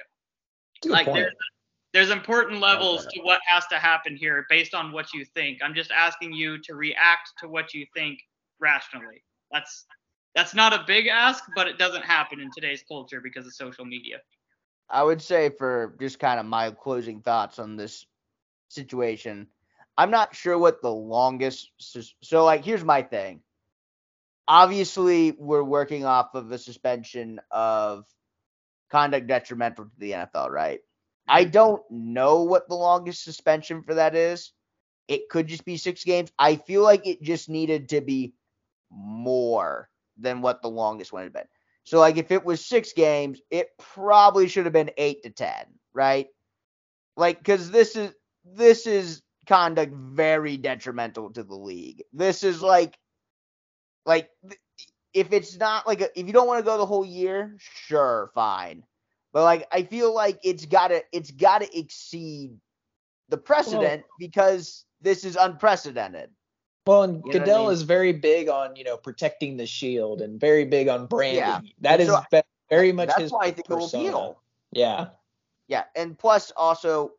Good 0.83 0.93
like 0.93 1.07
point. 1.07 1.19
there's, 1.19 1.35
there's 1.93 2.11
important 2.11 2.61
levels 2.61 3.07
to 3.07 3.21
what 3.21 3.41
has 3.47 3.67
to 3.69 3.77
happen 3.77 4.17
here 4.17 4.47
based 4.49 4.75
on 4.75 4.93
what 4.93 5.13
you 5.13 5.25
think. 5.25 5.61
I'm 5.63 5.75
just 5.75 5.91
asking 5.91 6.33
you 6.33 6.59
to 6.63 6.75
react 6.75 7.31
to 7.41 7.49
what 7.49 7.75
you 7.75 7.87
think 7.95 8.19
rationally. 8.59 9.23
That's 9.53 9.85
that's 10.35 10.55
not 10.55 10.73
a 10.73 10.85
big 10.87 11.07
ask, 11.07 11.45
but 11.55 11.69
it 11.69 11.79
doesn't 11.79 12.05
happen 12.05 12.41
in 12.41 12.51
today's 12.55 12.83
culture 12.87 13.21
because 13.21 13.47
of 13.47 13.55
social 13.55 13.85
media. 13.85 14.19
I 14.91 15.03
would 15.03 15.23
say 15.23 15.51
for 15.51 15.97
just 16.01 16.19
kind 16.19 16.39
of 16.39 16.47
my 16.47 16.71
closing 16.71 17.21
thoughts 17.21 17.59
on 17.59 17.77
this 17.77 18.07
situation, 18.69 19.47
I'm 19.97 20.11
not 20.11 20.35
sure 20.35 20.59
what 20.59 20.83
the 20.83 20.91
longest. 20.91 21.71
So, 22.23 22.45
like, 22.45 22.65
here's 22.65 22.85
my 22.85 23.03
thing. 23.03 23.41
Obviously, 24.47 25.33
we're 25.39 25.63
working 25.63 26.05
off 26.05 26.35
of 26.35 26.51
a 26.51 26.59
suspension 26.59 27.41
of 27.51 28.05
conduct 28.91 29.27
detrimental 29.27 29.87
to 29.87 29.91
the 29.99 30.13
NFL, 30.13 30.51
right? 30.51 30.81
I 31.27 31.43
mm-hmm. 31.43 31.51
don't 31.51 31.83
know 31.91 32.43
what 32.43 32.69
the 32.69 32.75
longest 32.75 33.25
suspension 33.25 33.83
for 33.83 33.95
that 33.95 34.15
is. 34.15 34.53
It 35.09 35.29
could 35.29 35.47
just 35.47 35.65
be 35.65 35.77
six 35.77 36.05
games. 36.05 36.33
I 36.39 36.57
feel 36.57 36.83
like 36.83 37.07
it 37.07 37.23
just 37.23 37.49
needed 37.49 37.91
to 37.91 38.01
be 38.01 38.35
more 38.91 39.89
than 40.19 40.43
what 40.43 40.63
the 40.63 40.69
longest 40.71 41.13
one 41.13 41.25
had 41.25 41.33
been. 41.33 41.47
So, 41.85 41.99
like, 41.99 42.17
if 42.17 42.31
it 42.31 42.45
was 42.45 42.65
six 42.65 42.93
games, 42.93 43.41
it 43.51 43.69
probably 43.79 44.49
should 44.49 44.65
have 44.65 44.73
been 44.73 44.91
eight 44.97 45.23
to 45.25 45.31
ten, 45.31 45.67
right? 45.93 46.29
Like, 47.17 47.39
because 47.39 47.71
this 47.71 47.95
is 47.97 48.13
this 48.45 48.87
is 48.87 49.23
conduct 49.47 49.93
very 49.95 50.57
detrimental 50.57 51.31
to 51.33 51.43
the 51.43 51.55
league. 51.55 52.03
This 52.13 52.43
is 52.43 52.63
like, 52.63 52.99
like, 54.07 54.31
if 55.13 55.33
it's 55.33 55.57
not 55.57 55.87
like 55.87 56.01
a, 56.01 56.19
if 56.19 56.27
you 56.27 56.33
don't 56.33 56.47
want 56.47 56.59
to 56.59 56.65
go 56.65 56.79
the 56.79 56.87
whole 56.87 57.05
year, 57.05 57.57
sure, 57.59 58.31
fine. 58.35 58.85
But 59.33 59.43
like, 59.45 59.67
I 59.73 59.83
feel 59.83 60.15
like 60.15 60.39
it's 60.43 60.65
gotta 60.65 61.03
it's 61.13 61.31
gotta 61.31 61.69
exceed 61.79 62.53
the 63.29 63.37
precedent 63.37 64.05
because 64.19 64.85
this 65.01 65.25
is 65.25 65.37
unprecedented. 65.37 66.31
Well, 66.87 67.03
and 67.03 67.15
You 67.15 67.21
what 67.21 67.37
I 67.37 67.39
Goodell 67.39 67.65
mean? 67.65 67.73
is 67.73 67.83
very 67.83 68.13
big 68.13 68.49
on 68.49 68.77
you 68.77 68.85
know 68.85 68.97
protecting 68.97 69.57
the 69.57 69.67
shield 69.67 70.21
and 70.21 70.39
very 70.39 70.65
big 70.65 70.89
on 70.89 71.07
branding. 71.07 71.39
Yeah. 71.39 71.61
That 71.81 72.01
is 72.01 72.09
So, 72.09 72.21
ve- 72.31 72.43
very 72.69 72.93
much 72.93 73.09
That's 73.09 73.23
his 73.23 73.33
why 73.33 73.45
I 73.47 73.51
think 73.53 73.61
it 73.61 73.71
will 73.71 73.81
persona. 73.81 74.05
appeal. 74.09 74.43
Yeah. 74.73 75.07
Yeah, 75.69 75.85
and 75.97 76.19
plus 76.19 76.53
also, 76.59 77.13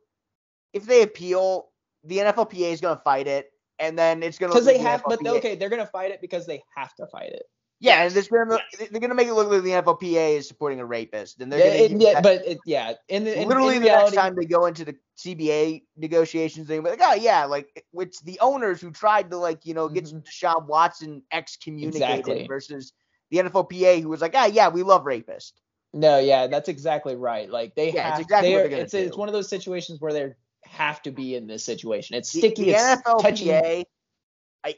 if 0.74 0.86
they 0.86 1.02
appeal, 1.02 1.70
the 2.04 2.20
NFLPA 2.20 2.72
is 2.72 2.80
going 2.80 2.96
to 2.96 3.02
fight 3.02 3.26
it, 3.26 3.52
and 3.80 3.98
then 3.98 4.22
it's 4.22 4.38
going 4.38 4.52
to 4.52 4.54
Because 4.54 4.68
they 4.68 4.78
have, 4.78 5.02
but 5.08 5.26
okay, 5.26 5.56
they're 5.56 5.70
gonna 5.70 5.88
fight 5.88 6.12
it 6.12 6.22
because 6.22 6.46
they 6.46 6.62
have 6.76 6.94
to 6.96 7.08
fight 7.08 7.32
it. 7.32 7.44
Yeah, 7.86 8.04
and 8.04 8.16
it's 8.16 8.28
gonna, 8.28 8.60
they're 8.80 9.00
going 9.00 9.10
to 9.10 9.16
make 9.16 9.28
it 9.28 9.34
look 9.34 9.50
like 9.50 9.62
the 9.64 9.70
NFLPA 9.70 10.38
is 10.38 10.48
supporting 10.48 10.80
a 10.80 10.86
rapist, 10.86 11.40
and 11.42 11.52
they're 11.52 11.62
Yeah, 11.62 11.74
going 11.74 11.90
to 11.90 11.96
it- 11.96 12.02
yeah, 12.02 12.22
but 12.22 12.48
it, 12.48 12.60
yeah, 12.66 12.94
the 13.10 13.42
in, 13.42 13.48
literally 13.48 13.76
in 13.76 13.82
the 13.82 13.88
reality, 13.88 14.18
next 14.18 14.24
time 14.24 14.36
they 14.36 14.46
go 14.46 14.66
into 14.66 14.86
the 14.86 14.96
CBA 15.18 15.84
negotiations, 15.96 16.68
they're 16.68 16.82
gonna 16.82 16.96
be 16.96 17.02
like, 17.02 17.10
oh 17.10 17.16
yeah, 17.22 17.46
like 17.46 17.84
it's 17.94 18.22
the 18.22 18.40
owners 18.40 18.82
who 18.82 18.92
tried 18.92 19.30
to 19.32 19.38
like 19.38 19.66
you 19.66 19.74
know 19.74 19.88
get 19.88 20.06
Mhm. 20.06 20.24
Deshaun 20.24 20.66
Watson 20.68 21.22
excommunicated 21.32 22.18
Exactly. 22.18 22.48
versus 22.48 22.94
the 23.30 23.38
NFLPA 23.38 24.02
who 24.02 24.10
was 24.10 24.22
like, 24.22 24.34
ah 24.36 24.46
yeah, 24.46 24.70
we 24.70 24.84
love 24.84 25.04
rapists. 25.04 25.54
No, 25.94 26.20
yeah, 26.20 26.48
that's 26.48 26.68
exactly 26.70 27.16
right. 27.16 27.50
Like 27.50 27.76
they 27.76 27.92
Yeah, 27.92 28.10
it's 28.10 28.18
have, 28.18 28.22
exactly 28.22 28.52
they're, 28.52 28.62
they're 28.64 28.70
gonna 28.70 28.82
it's 28.84 28.94
it's 28.94 29.18
one 29.18 29.30
of 29.30 29.34
those 29.34 29.48
situations 29.50 30.02
where 30.02 30.12
they 30.14 30.34
have 30.64 31.02
to 31.04 31.12
be 31.12 31.36
in 31.36 31.48
this 31.48 31.64
situation. 31.64 32.16
It's 32.18 32.30
sticky. 32.30 32.66
The, 32.66 32.72
it's 32.72 33.02
touchy. 33.22 33.46
NFLPA, 33.46 33.84
I, 34.64 34.76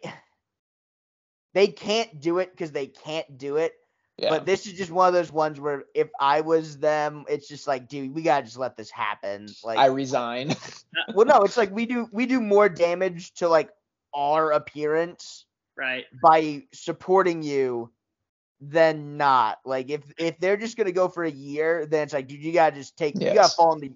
they 1.57 1.67
can't 1.67 2.21
do 2.21 2.37
it 2.37 2.51
because 2.51 2.71
they 2.71 2.85
can't 2.85 3.37
do 3.37 3.57
it. 3.57 3.73
Yeah. 4.19 4.29
But 4.29 4.45
this 4.45 4.67
is 4.67 4.73
just 4.73 4.91
one 4.91 5.07
of 5.07 5.13
those 5.13 5.31
ones 5.31 5.59
where 5.59 5.85
if 5.95 6.09
I 6.19 6.41
was 6.41 6.77
them, 6.77 7.25
it's 7.27 7.47
just 7.47 7.67
like, 7.67 7.87
dude, 7.87 8.13
we 8.13 8.21
gotta 8.21 8.45
just 8.45 8.57
let 8.57 8.77
this 8.77 8.91
happen. 8.91 9.47
Like, 9.63 9.79
I 9.79 9.87
resign. 9.87 10.55
well, 11.15 11.25
no, 11.25 11.41
it's 11.41 11.57
like 11.57 11.71
we 11.71 11.87
do 11.87 12.07
we 12.11 12.27
do 12.27 12.39
more 12.39 12.69
damage 12.69 13.33
to 13.35 13.49
like 13.49 13.71
our 14.13 14.51
appearance 14.51 15.45
Right. 15.75 16.05
by 16.23 16.63
supporting 16.73 17.41
you 17.43 17.91
than 18.61 19.17
not. 19.17 19.57
Like 19.65 19.89
if 19.89 20.01
if 20.17 20.39
they're 20.39 20.57
just 20.57 20.77
gonna 20.77 20.91
go 20.91 21.07
for 21.07 21.23
a 21.23 21.31
year, 21.31 21.87
then 21.87 22.03
it's 22.03 22.13
like, 22.13 22.27
dude, 22.27 22.43
you 22.43 22.53
gotta 22.53 22.75
just 22.75 22.97
take 22.97 23.19
you 23.19 23.33
gotta 23.33 23.55
fall 23.55 23.73
in 23.73 23.79
the 23.79 23.91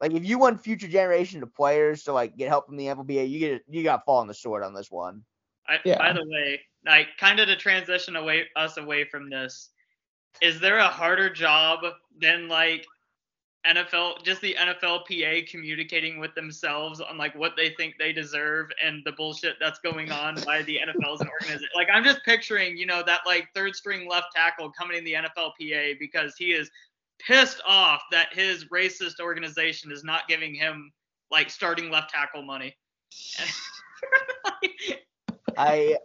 like 0.00 0.12
if 0.12 0.24
you 0.24 0.38
want 0.38 0.62
future 0.62 0.88
generation 0.88 1.42
of 1.42 1.54
players 1.54 2.04
to 2.04 2.12
like 2.12 2.36
get 2.36 2.48
help 2.48 2.66
from 2.66 2.76
the 2.76 2.86
NFLPA, 2.86 3.28
you 3.28 3.38
get 3.38 3.62
you 3.68 3.82
gotta 3.82 4.02
fall 4.04 4.18
on 4.20 4.26
the 4.26 4.34
sword 4.34 4.62
on 4.62 4.74
this 4.74 4.90
one. 4.90 5.22
I, 5.68 5.78
Yeah. 5.84 5.98
By 5.98 6.12
the 6.12 6.24
way, 6.26 6.60
like 6.86 7.08
kind 7.18 7.40
of 7.40 7.48
to 7.48 7.56
transition 7.56 8.16
away 8.16 8.46
us 8.56 8.76
away 8.76 9.04
from 9.04 9.30
this, 9.30 9.70
is 10.42 10.60
there 10.60 10.78
a 10.78 10.88
harder 10.88 11.30
job 11.30 11.80
than 12.20 12.48
like 12.48 12.86
NFL, 13.66 14.22
just 14.24 14.42
the 14.42 14.54
NFLPA 14.58 15.48
communicating 15.48 16.18
with 16.18 16.34
themselves 16.34 17.00
on 17.00 17.16
like 17.16 17.34
what 17.34 17.52
they 17.56 17.70
think 17.70 17.94
they 17.98 18.12
deserve 18.12 18.68
and 18.82 19.02
the 19.04 19.12
bullshit 19.12 19.56
that's 19.58 19.78
going 19.78 20.12
on 20.12 20.36
by 20.44 20.62
the 20.62 20.78
NFL's 20.78 21.22
an 21.22 21.28
organization? 21.28 21.68
Like 21.74 21.88
I'm 21.92 22.04
just 22.04 22.22
picturing, 22.24 22.76
you 22.76 22.86
know, 22.86 23.02
that 23.06 23.20
like 23.24 23.48
third 23.54 23.74
string 23.74 24.08
left 24.08 24.28
tackle 24.34 24.70
coming 24.70 24.98
in 24.98 25.04
the 25.04 25.14
NFLPA 25.14 25.98
because 25.98 26.34
he 26.36 26.52
is 26.52 26.70
pissed 27.18 27.62
off 27.66 28.02
that 28.10 28.28
his 28.32 28.66
racist 28.66 29.20
organization 29.20 29.90
is 29.90 30.04
not 30.04 30.28
giving 30.28 30.54
him 30.54 30.92
like 31.30 31.48
starting 31.48 31.90
left 31.90 32.10
tackle 32.10 32.42
money. 32.42 32.76
I 35.56 35.96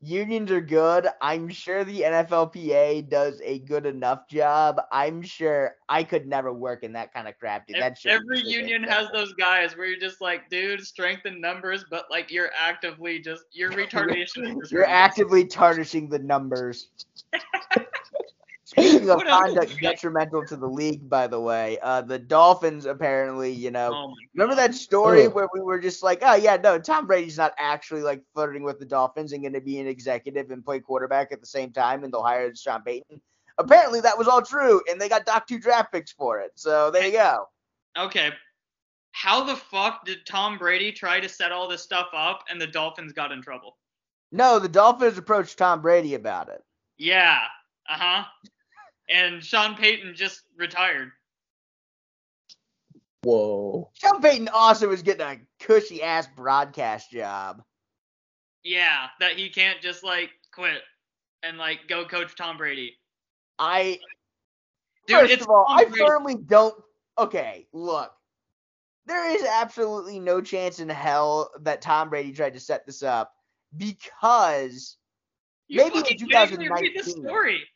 unions 0.00 0.50
are 0.50 0.60
good. 0.60 1.06
I'm 1.20 1.48
sure 1.48 1.84
the 1.84 2.02
NFLPA 2.02 3.08
does 3.08 3.40
a 3.44 3.58
good 3.60 3.86
enough 3.86 4.28
job. 4.28 4.80
I'm 4.90 5.22
sure 5.22 5.76
I 5.88 6.04
could 6.04 6.26
never 6.26 6.52
work 6.52 6.82
in 6.82 6.92
that 6.94 7.12
kind 7.12 7.28
of 7.28 7.38
crap, 7.38 7.66
dude. 7.66 7.80
That 7.80 7.98
Every 8.06 8.40
union 8.40 8.82
has 8.84 9.08
those 9.12 9.32
guys 9.34 9.76
where 9.76 9.86
you're 9.86 10.00
just 10.00 10.20
like, 10.20 10.48
dude, 10.50 10.84
strength 10.86 11.26
in 11.26 11.40
numbers, 11.40 11.84
but 11.90 12.06
like 12.10 12.30
you're 12.30 12.50
actively 12.58 13.18
just 13.20 13.44
your 13.52 13.70
retardation. 13.72 14.58
You're 14.70 14.86
actively 14.86 15.44
tarnishing 15.46 16.08
the 16.08 16.18
numbers. 16.18 16.88
Speaking 18.70 19.10
of 19.10 19.20
conduct 19.24 19.80
detrimental 19.80 20.46
to 20.46 20.54
the 20.54 20.68
league, 20.68 21.08
by 21.10 21.26
the 21.26 21.40
way, 21.40 21.76
uh, 21.82 22.02
the 22.02 22.20
Dolphins 22.20 22.86
apparently, 22.86 23.50
you 23.50 23.72
know, 23.72 23.92
Oh 23.92 24.14
remember 24.32 24.54
that 24.54 24.76
story 24.76 25.26
Ugh. 25.26 25.34
where 25.34 25.48
we 25.52 25.60
were 25.60 25.80
just 25.80 26.04
like, 26.04 26.20
oh 26.22 26.36
yeah, 26.36 26.56
no, 26.56 26.78
Tom 26.78 27.08
Brady's 27.08 27.36
not 27.36 27.52
actually 27.58 28.02
like 28.02 28.22
flirting 28.32 28.62
with 28.62 28.78
the 28.78 28.84
Dolphins 28.84 29.32
and 29.32 29.42
going 29.42 29.54
to 29.54 29.60
be 29.60 29.80
an 29.80 29.88
executive 29.88 30.52
and 30.52 30.64
play 30.64 30.78
quarterback 30.78 31.32
at 31.32 31.40
the 31.40 31.48
same 31.48 31.72
time, 31.72 32.04
and 32.04 32.12
they'll 32.12 32.22
hire 32.22 32.54
Sean 32.54 32.82
Payton. 32.82 33.20
Apparently, 33.58 34.00
that 34.02 34.16
was 34.16 34.28
all 34.28 34.40
true, 34.40 34.80
and 34.88 35.00
they 35.00 35.08
got 35.08 35.26
doc 35.26 35.48
two 35.48 35.58
draft 35.58 35.92
picks 35.92 36.12
for 36.12 36.38
it. 36.38 36.52
So 36.54 36.92
there 36.92 37.06
you 37.06 37.12
go. 37.12 37.46
Okay. 37.98 38.30
How 39.10 39.42
the 39.42 39.56
fuck 39.56 40.04
did 40.04 40.24
Tom 40.26 40.58
Brady 40.58 40.92
try 40.92 41.18
to 41.18 41.28
set 41.28 41.50
all 41.50 41.66
this 41.66 41.82
stuff 41.82 42.06
up 42.14 42.44
and 42.48 42.60
the 42.60 42.68
Dolphins 42.68 43.12
got 43.12 43.32
in 43.32 43.42
trouble? 43.42 43.76
No, 44.30 44.60
the 44.60 44.68
Dolphins 44.68 45.18
approached 45.18 45.58
Tom 45.58 45.82
Brady 45.82 46.14
about 46.14 46.48
it. 46.48 46.62
Yeah. 46.98 47.40
Uh 47.88 47.98
huh. 47.98 48.24
And 49.10 49.42
Sean 49.44 49.74
Payton 49.74 50.14
just 50.14 50.42
retired. 50.56 51.10
Whoa. 53.22 53.90
Sean 53.94 54.22
Payton 54.22 54.48
also 54.48 54.88
was 54.88 55.02
getting 55.02 55.26
a 55.26 55.38
cushy 55.58 56.02
ass 56.02 56.28
broadcast 56.36 57.10
job. 57.10 57.62
Yeah, 58.62 59.06
that 59.20 59.32
he 59.32 59.48
can't 59.48 59.80
just 59.80 60.04
like 60.04 60.30
quit 60.52 60.82
and 61.42 61.58
like 61.58 61.80
go 61.88 62.04
coach 62.04 62.34
Tom 62.36 62.56
Brady. 62.56 62.96
I 63.58 63.98
Dude, 65.06 65.20
first 65.20 65.32
it's 65.32 65.42
of 65.42 65.50
all, 65.50 65.66
Tom 65.66 65.78
I 65.78 65.84
Brady. 65.84 66.06
firmly 66.06 66.34
don't. 66.36 66.74
Okay, 67.18 67.66
look, 67.72 68.12
there 69.06 69.30
is 69.34 69.42
absolutely 69.44 70.20
no 70.20 70.40
chance 70.40 70.78
in 70.78 70.88
hell 70.88 71.50
that 71.62 71.82
Tom 71.82 72.10
Brady 72.10 72.32
tried 72.32 72.54
to 72.54 72.60
set 72.60 72.86
this 72.86 73.02
up 73.02 73.32
because 73.76 74.96
You 75.68 75.78
maybe 75.78 75.98
in 75.98 76.04
fucking 76.04 76.28
vaguely 76.30 76.68
read 76.68 76.92
the 76.96 77.02
2019. 77.02 77.66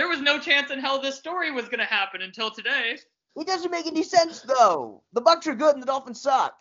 Story. 0.00 0.16
There 0.16 0.16
was 0.16 0.24
no 0.24 0.40
chance 0.40 0.70
in 0.70 0.78
hell 0.78 1.00
this 1.00 1.16
story 1.16 1.50
was 1.50 1.68
gonna 1.68 1.84
happen 1.84 2.22
until 2.22 2.50
today. 2.50 2.98
it 3.36 3.46
doesn't 3.46 3.70
make 3.70 3.86
any 3.86 4.02
sense 4.02 4.40
though. 4.40 5.02
The 5.12 5.22
Bucs 5.22 5.46
are 5.46 5.54
good 5.54 5.74
and 5.74 5.82
the 5.82 5.86
Dolphins 5.86 6.22
suck. 6.22 6.54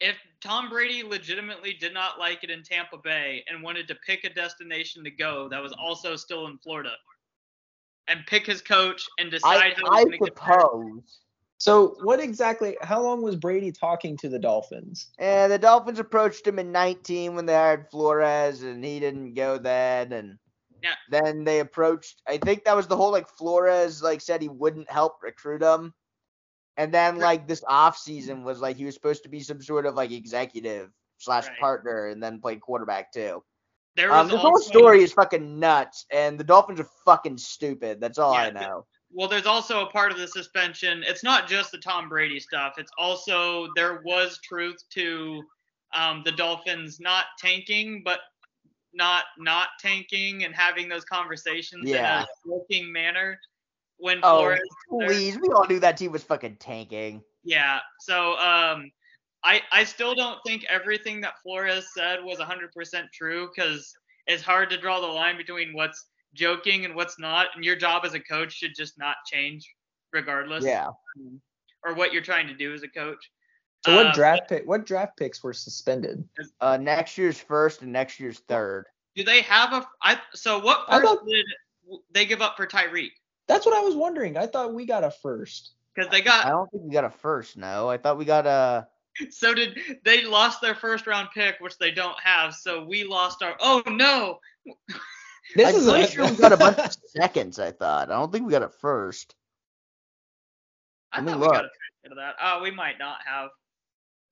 If 0.00 0.16
Tom 0.42 0.68
Brady 0.68 1.02
legitimately 1.02 1.74
did 1.74 1.94
not 1.94 2.18
like 2.18 2.44
it 2.44 2.50
in 2.50 2.62
Tampa 2.62 2.98
Bay 2.98 3.44
and 3.48 3.62
wanted 3.62 3.88
to 3.88 3.94
pick 4.06 4.24
a 4.24 4.30
destination 4.30 5.02
to 5.04 5.10
go 5.10 5.48
that 5.48 5.62
was 5.62 5.72
also 5.72 6.16
still 6.16 6.46
in 6.46 6.58
Florida, 6.58 6.92
and 8.08 8.24
pick 8.26 8.46
his 8.46 8.62
coach 8.62 9.06
and 9.18 9.30
decide 9.30 9.56
I, 9.56 9.74
how 9.76 9.92
I 9.92 9.98
he's 9.98 10.04
gonna 10.04 10.18
get 10.18 10.36
there. 10.36 11.02
So 11.58 11.96
what 12.02 12.20
exactly? 12.20 12.76
How 12.82 13.02
long 13.02 13.22
was 13.22 13.36
Brady 13.36 13.72
talking 13.72 14.16
to 14.18 14.28
the 14.28 14.38
Dolphins? 14.38 15.08
And 15.18 15.50
the 15.50 15.58
Dolphins 15.58 15.98
approached 15.98 16.46
him 16.46 16.58
in 16.58 16.70
19 16.70 17.34
when 17.34 17.46
they 17.46 17.54
hired 17.54 17.90
Flores, 17.90 18.62
and 18.62 18.84
he 18.84 19.00
didn't 19.00 19.34
go 19.34 19.56
then. 19.56 20.12
And 20.12 20.38
Yeah. 20.82 20.94
then 21.10 21.44
they 21.44 21.60
approached. 21.60 22.22
I 22.28 22.38
think 22.38 22.64
that 22.64 22.76
was 22.76 22.86
the 22.86 22.96
whole 22.96 23.10
like 23.10 23.28
Flores 23.28 24.02
like 24.02 24.20
said 24.20 24.42
he 24.42 24.48
wouldn't 24.48 24.90
help 24.90 25.22
recruit 25.22 25.62
him. 25.62 25.94
And 26.76 26.92
then 26.92 27.18
like 27.18 27.48
this 27.48 27.64
off 27.66 27.96
season 27.96 28.44
was 28.44 28.60
like 28.60 28.76
he 28.76 28.84
was 28.84 28.94
supposed 28.94 29.22
to 29.22 29.28
be 29.28 29.40
some 29.40 29.62
sort 29.62 29.86
of 29.86 29.94
like 29.94 30.10
executive 30.12 30.90
slash 31.18 31.46
Right. 31.48 31.58
partner, 31.58 32.08
and 32.08 32.22
then 32.22 32.40
play 32.40 32.56
quarterback 32.56 33.12
too. 33.12 33.42
There 33.96 34.12
Um, 34.12 34.28
this 34.28 34.38
whole 34.38 34.60
story 34.60 35.02
is 35.02 35.14
fucking 35.14 35.58
nuts, 35.58 36.04
and 36.10 36.38
the 36.38 36.44
Dolphins 36.44 36.80
are 36.80 36.88
fucking 37.06 37.38
stupid. 37.38 37.98
That's 37.98 38.18
all 38.18 38.34
I 38.34 38.50
know. 38.50 38.86
Well, 39.10 39.26
there's 39.26 39.46
also 39.46 39.86
a 39.86 39.90
part 39.90 40.12
of 40.12 40.18
the 40.18 40.28
suspension. 40.28 41.02
It's 41.06 41.24
not 41.24 41.48
just 41.48 41.72
the 41.72 41.78
Tom 41.78 42.10
Brady 42.10 42.38
stuff. 42.38 42.74
It's 42.76 42.92
also 42.98 43.68
there 43.74 44.02
was 44.04 44.38
truth 44.44 44.76
to 44.90 45.42
um, 45.94 46.20
the 46.26 46.32
Dolphins 46.32 47.00
not 47.00 47.24
tanking, 47.38 48.02
but 48.04 48.20
not 48.96 49.24
not 49.38 49.68
tanking 49.78 50.44
and 50.44 50.54
having 50.54 50.88
those 50.88 51.04
conversations 51.04 51.88
Yeah. 51.88 52.20
in 52.22 52.26
a 52.50 52.54
working 52.54 52.90
manner. 52.92 53.38
When 53.98 54.18
Oh, 54.22 54.38
Flores, 54.40 54.60
please, 55.08 55.38
we 55.38 55.48
all 55.48 55.66
knew 55.66 55.78
that 55.80 55.96
team 55.96 56.12
was 56.12 56.22
fucking 56.24 56.56
tanking. 56.56 57.22
yeah. 57.44 57.80
So 58.00 58.32
um, 58.38 58.90
I 59.44 59.62
I 59.70 59.84
still 59.84 60.14
don't 60.14 60.38
think 60.46 60.64
everything 60.68 61.20
that 61.22 61.34
Flores 61.42 61.86
said 61.94 62.22
was 62.24 62.38
100% 62.38 63.04
true 63.12 63.48
because 63.54 63.94
it's 64.26 64.42
hard 64.42 64.68
to 64.70 64.76
draw 64.76 65.00
the 65.00 65.06
line 65.06 65.36
between 65.36 65.72
what's 65.74 66.06
joking 66.34 66.84
and 66.84 66.94
what's 66.94 67.18
not, 67.18 67.48
and 67.54 67.64
your 67.64 67.76
job 67.76 68.04
as 68.04 68.12
a 68.14 68.20
coach 68.20 68.52
should 68.52 68.74
just 68.74 68.98
not 68.98 69.16
change 69.32 69.66
regardless. 70.12 70.64
Yeah. 70.64 70.90
or 71.84 71.94
what 71.94 72.12
you're 72.12 72.22
trying 72.22 72.48
to 72.48 72.54
do 72.54 72.74
as 72.74 72.82
a 72.82 72.88
coach. 72.88 73.30
So 73.86 73.94
what 73.96 74.06
Uh, 74.08 74.12
draft 74.12 74.48
pick? 74.48 74.66
What 74.66 74.84
draft 74.84 75.16
picks 75.16 75.42
were 75.42 75.52
suspended? 75.52 76.28
Uh, 76.60 76.76
next 76.76 77.16
year's 77.16 77.40
first 77.40 77.82
and 77.82 77.92
next 77.92 78.20
year's 78.20 78.40
third. 78.40 78.84
Do 79.14 79.24
they 79.24 79.40
have 79.42 79.72
a? 79.72 79.88
I 80.02 80.20
so 80.34 80.58
what 80.58 80.84
I 80.88 80.98
first 80.98 81.06
thought- 81.06 81.26
did 81.26 81.46
they 82.10 82.26
give 82.26 82.42
up 82.42 82.56
for 82.56 82.66
Tyreek? 82.66 83.12
That's 83.46 83.64
what 83.64 83.76
I 83.76 83.80
was 83.80 83.94
wondering. 83.94 84.36
I 84.36 84.46
thought 84.46 84.74
we 84.74 84.84
got 84.86 85.04
a 85.04 85.10
first. 85.10 85.72
Because 85.94 86.10
they 86.10 86.20
got. 86.20 86.44
I 86.44 86.48
got 86.50 86.56
don't 86.56 86.70
think 86.72 86.82
we 86.84 86.90
got 86.92 87.04
a 87.04 87.10
first. 87.10 87.56
No, 87.56 87.88
I 87.88 87.96
thought 87.96 88.18
we 88.18 88.24
got 88.26 88.46
a. 88.46 88.88
so 89.30 89.54
did 89.54 89.78
they 90.04 90.24
lost 90.24 90.60
their 90.60 90.74
first 90.74 91.06
round 91.06 91.28
pick, 91.32 91.56
which 91.60 91.78
they 91.78 91.90
don't 91.92 92.18
have. 92.20 92.54
So 92.54 92.84
we 92.84 93.04
lost 93.04 93.42
our. 93.42 93.56
Oh 93.60 93.82
no! 93.86 94.40
This 95.54 95.68
I'm 95.68 95.74
is 95.76 95.84
pretty 95.88 96.02
a, 96.04 96.06
sure 96.08 96.28
we 96.30 96.36
got 96.36 96.52
a 96.52 96.56
bunch 96.56 96.78
of 96.78 96.92
seconds. 97.16 97.58
I 97.60 97.70
thought. 97.70 98.10
I 98.10 98.14
don't 98.14 98.32
think 98.32 98.44
we 98.46 98.50
got 98.52 98.62
a 98.64 98.68
first. 98.68 99.34
I 101.12 101.18
Let 101.18 101.24
me 101.24 101.30
thought 101.32 101.38
we 101.40 101.46
look. 101.46 101.54
got 101.54 101.64
a 101.64 101.68
pick 102.02 102.10
of 102.12 102.16
that. 102.18 102.34
Oh, 102.42 102.60
we 102.62 102.70
might 102.72 102.98
not 102.98 103.18
have. 103.24 103.48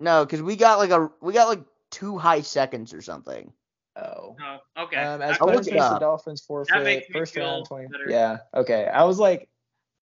No, 0.01 0.25
because 0.25 0.43
we 0.43 0.57
got 0.57 0.79
like 0.79 0.91
a 0.91 1.11
we 1.21 1.33
got 1.33 1.49
like 1.49 1.63
two 1.91 2.19
high 2.19 2.41
seconds 2.41 2.93
or 2.93 3.01
something. 3.03 3.53
oh. 3.97 4.37
Oh, 4.43 4.83
okay. 4.85 4.97
Um, 4.97 5.23
as 5.23 5.37
I- 5.37 5.39
I'll 5.41 5.49
punishment, 5.49 5.79
the. 5.79 5.99
Dolphins 5.99 6.43
forfeit 6.43 6.83
makes 6.83 7.09
me 7.09 7.13
first 7.13 7.35
feel 7.35 7.45
round 7.45 7.67
twenty. 7.67 7.87
better. 7.89 8.07
Yeah. 8.09 8.39
Okay. 8.55 8.87
I 8.87 9.05
was 9.05 9.19
like, 9.19 9.49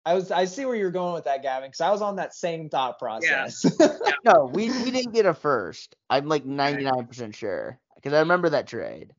I 0.07 0.15
was. 0.15 0.31
I 0.31 0.47
see 0.47 0.65
where 0.65 0.77
you're 0.77 0.91
going 0.91 1.13
with 1.15 1.25
that, 1.25 1.43
Gavin, 1.43 1.69
because 1.69 1.81
I 1.83 1.91
was 1.91 2.01
on 2.01 2.17
that 2.17 2.35
same 2.35 2.69
thought 2.71 2.99
process. 2.99 3.65
Yeah. 3.81 4.33
No, 4.35 4.51
we 4.53 4.71
we 4.83 4.91
didn't 4.91 5.13
get 5.13 5.27
a 5.27 5.35
first. 5.35 5.95
I'm 6.11 6.27
like 6.27 6.45
99% 6.45 7.35
sure 7.35 7.79
because 7.95 8.13
I 8.13 8.21
remember 8.21 8.49
that 8.51 8.67
trade. 8.67 9.13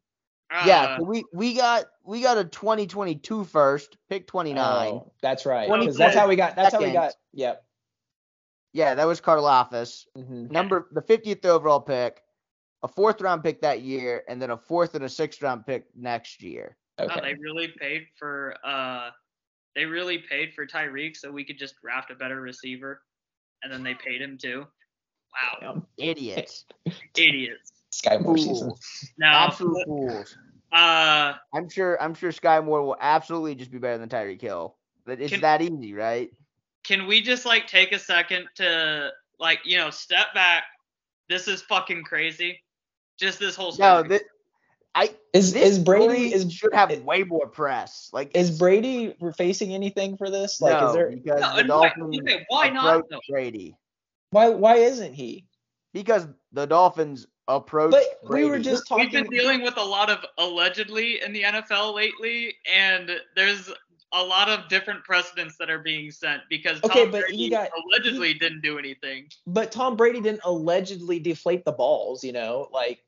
yeah, 0.65 0.81
uh, 0.81 0.97
so 0.97 1.03
we 1.03 1.23
we 1.33 1.53
got 1.55 1.85
we 2.03 2.21
got 2.21 2.37
a 2.37 2.43
2022 2.45 3.43
first, 3.45 3.97
pick 4.09 4.27
29. 4.27 4.87
Oh, 4.93 5.11
that's 5.21 5.45
right. 5.45 5.67
20 5.67 5.85
Because 5.85 5.97
that's 5.97 6.15
how 6.15 6.27
we 6.27 6.35
got. 6.35 6.55
That's 6.55 6.73
how 6.73 6.81
we 6.81 6.91
got. 6.91 7.13
Yep. 7.33 7.63
Yeah, 8.73 8.95
that 8.95 9.07
was 9.07 9.21
Karlaftis. 9.21 10.05
hmm 10.15 10.47
Number 10.49 10.87
the 10.91 11.01
50th 11.01 11.45
overall 11.45 11.79
pick, 11.79 12.21
a 12.83 12.87
fourth 12.87 13.21
round 13.21 13.43
pick 13.43 13.61
that 13.61 13.81
year, 13.81 14.23
and 14.27 14.41
then 14.41 14.51
a 14.51 14.57
fourth 14.57 14.95
and 14.95 15.03
a 15.03 15.09
sixth 15.09 15.41
round 15.41 15.65
pick 15.65 15.85
next 15.95 16.41
year. 16.43 16.77
oh, 16.99 17.07
they 17.21 17.33
really 17.35 17.69
paid 17.79 18.07
for. 18.17 18.55
Uh, 18.63 19.09
they 19.75 19.85
really 19.85 20.17
paid 20.17 20.53
for 20.55 20.65
Tyreek, 20.65 21.15
so 21.15 21.31
we 21.31 21.43
could 21.43 21.57
just 21.59 21.75
draft 21.81 22.09
a 22.09 22.15
better 22.15 22.41
receiver, 22.41 23.01
and 23.63 23.71
then 23.71 23.83
they 23.83 23.93
paid 23.93 24.21
him 24.21 24.37
too. 24.37 24.65
Wow, 25.61 25.83
Idiots. 25.97 26.65
idiots. 27.15 27.71
Skyy 27.93 28.21
Moore 28.21 28.37
season. 28.37 28.53
Fools. 28.69 29.11
Now, 29.17 29.45
Absolute 29.45 29.85
fools. 29.85 30.37
uh, 30.71 31.33
I'm 31.53 31.69
sure 31.69 32.01
I'm 32.01 32.13
sure 32.15 32.31
Skyy 32.31 32.63
Moore 32.65 32.81
will 32.81 32.97
absolutely 32.99 33.55
just 33.55 33.71
be 33.71 33.77
better 33.77 33.97
than 33.99 34.09
Tyreek 34.09 34.41
Hill. 34.41 34.75
But 35.05 35.21
it's 35.21 35.31
Can- 35.31 35.41
that 35.41 35.61
easy, 35.61 35.93
right? 35.93 36.31
Can 36.87 37.05
we 37.05 37.21
just 37.21 37.45
like 37.45 37.67
take 37.67 37.91
a 37.91 37.99
second 37.99 38.47
to 38.55 39.11
like 39.39 39.59
you 39.65 39.77
know 39.77 39.89
step 39.89 40.33
back? 40.33 40.63
This 41.29 41.47
is 41.47 41.61
fucking 41.63 42.03
crazy. 42.03 42.63
Just 43.19 43.39
this 43.39 43.55
whole 43.55 43.71
story. 43.71 43.89
No, 43.89 43.99
story. 43.99 44.09
that 44.09 44.21
I 44.95 45.09
Is 45.33 45.53
this 45.53 45.71
is 45.71 45.79
Brady 45.79 46.33
is 46.33 46.51
should 46.51 46.73
have 46.73 46.89
way 47.03 47.23
more 47.23 47.47
press. 47.47 48.09
Like 48.13 48.31
is 48.35 48.57
Brady 48.57 49.15
facing 49.35 49.73
anything 49.73 50.17
for 50.17 50.29
this? 50.29 50.61
Like, 50.61 50.79
no, 50.79 50.87
is 50.87 50.93
there? 50.93 51.11
because 51.11 51.41
No, 51.41 51.55
the 51.55 51.59
and 51.61 51.69
why- 51.69 52.45
why 52.47 52.69
not, 52.69 53.03
though? 53.09 53.19
Brady 53.29 53.75
Why 54.31 54.49
why 54.49 54.75
isn't 54.75 55.13
he? 55.13 55.45
because 55.93 56.27
the 56.51 56.65
Dolphins 56.65 57.27
approached. 57.47 57.91
But 57.91 58.29
we 58.29 58.45
were 58.45 58.59
just 58.59 58.87
talking. 58.87 59.05
We've 59.05 59.11
been 59.11 59.29
dealing 59.29 59.61
with 59.63 59.77
a 59.77 59.83
lot 59.83 60.09
of 60.09 60.23
allegedly 60.37 61.21
in 61.21 61.33
the 61.33 61.43
NFL 61.43 61.95
lately, 61.95 62.55
and 62.71 63.11
there's 63.35 63.71
a 64.13 64.23
lot 64.23 64.47
of 64.49 64.69
different 64.69 65.03
precedents 65.03 65.57
that 65.57 65.69
are 65.69 65.79
being 65.79 66.11
sent 66.11 66.41
because 66.49 66.81
Okay, 66.83 67.03
Tom 67.03 67.11
but 67.11 67.21
Brady 67.21 67.37
he 67.37 67.49
got- 67.49 67.69
allegedly 67.85 68.33
didn't 68.33 68.61
do 68.61 68.77
anything. 68.79 69.29
But 69.45 69.71
Tom 69.71 69.95
Brady 69.97 70.21
didn't 70.21 70.41
allegedly 70.45 71.19
deflate 71.19 71.65
the 71.65 71.73
balls, 71.73 72.23
you 72.23 72.31
know, 72.31 72.69
like, 72.71 73.03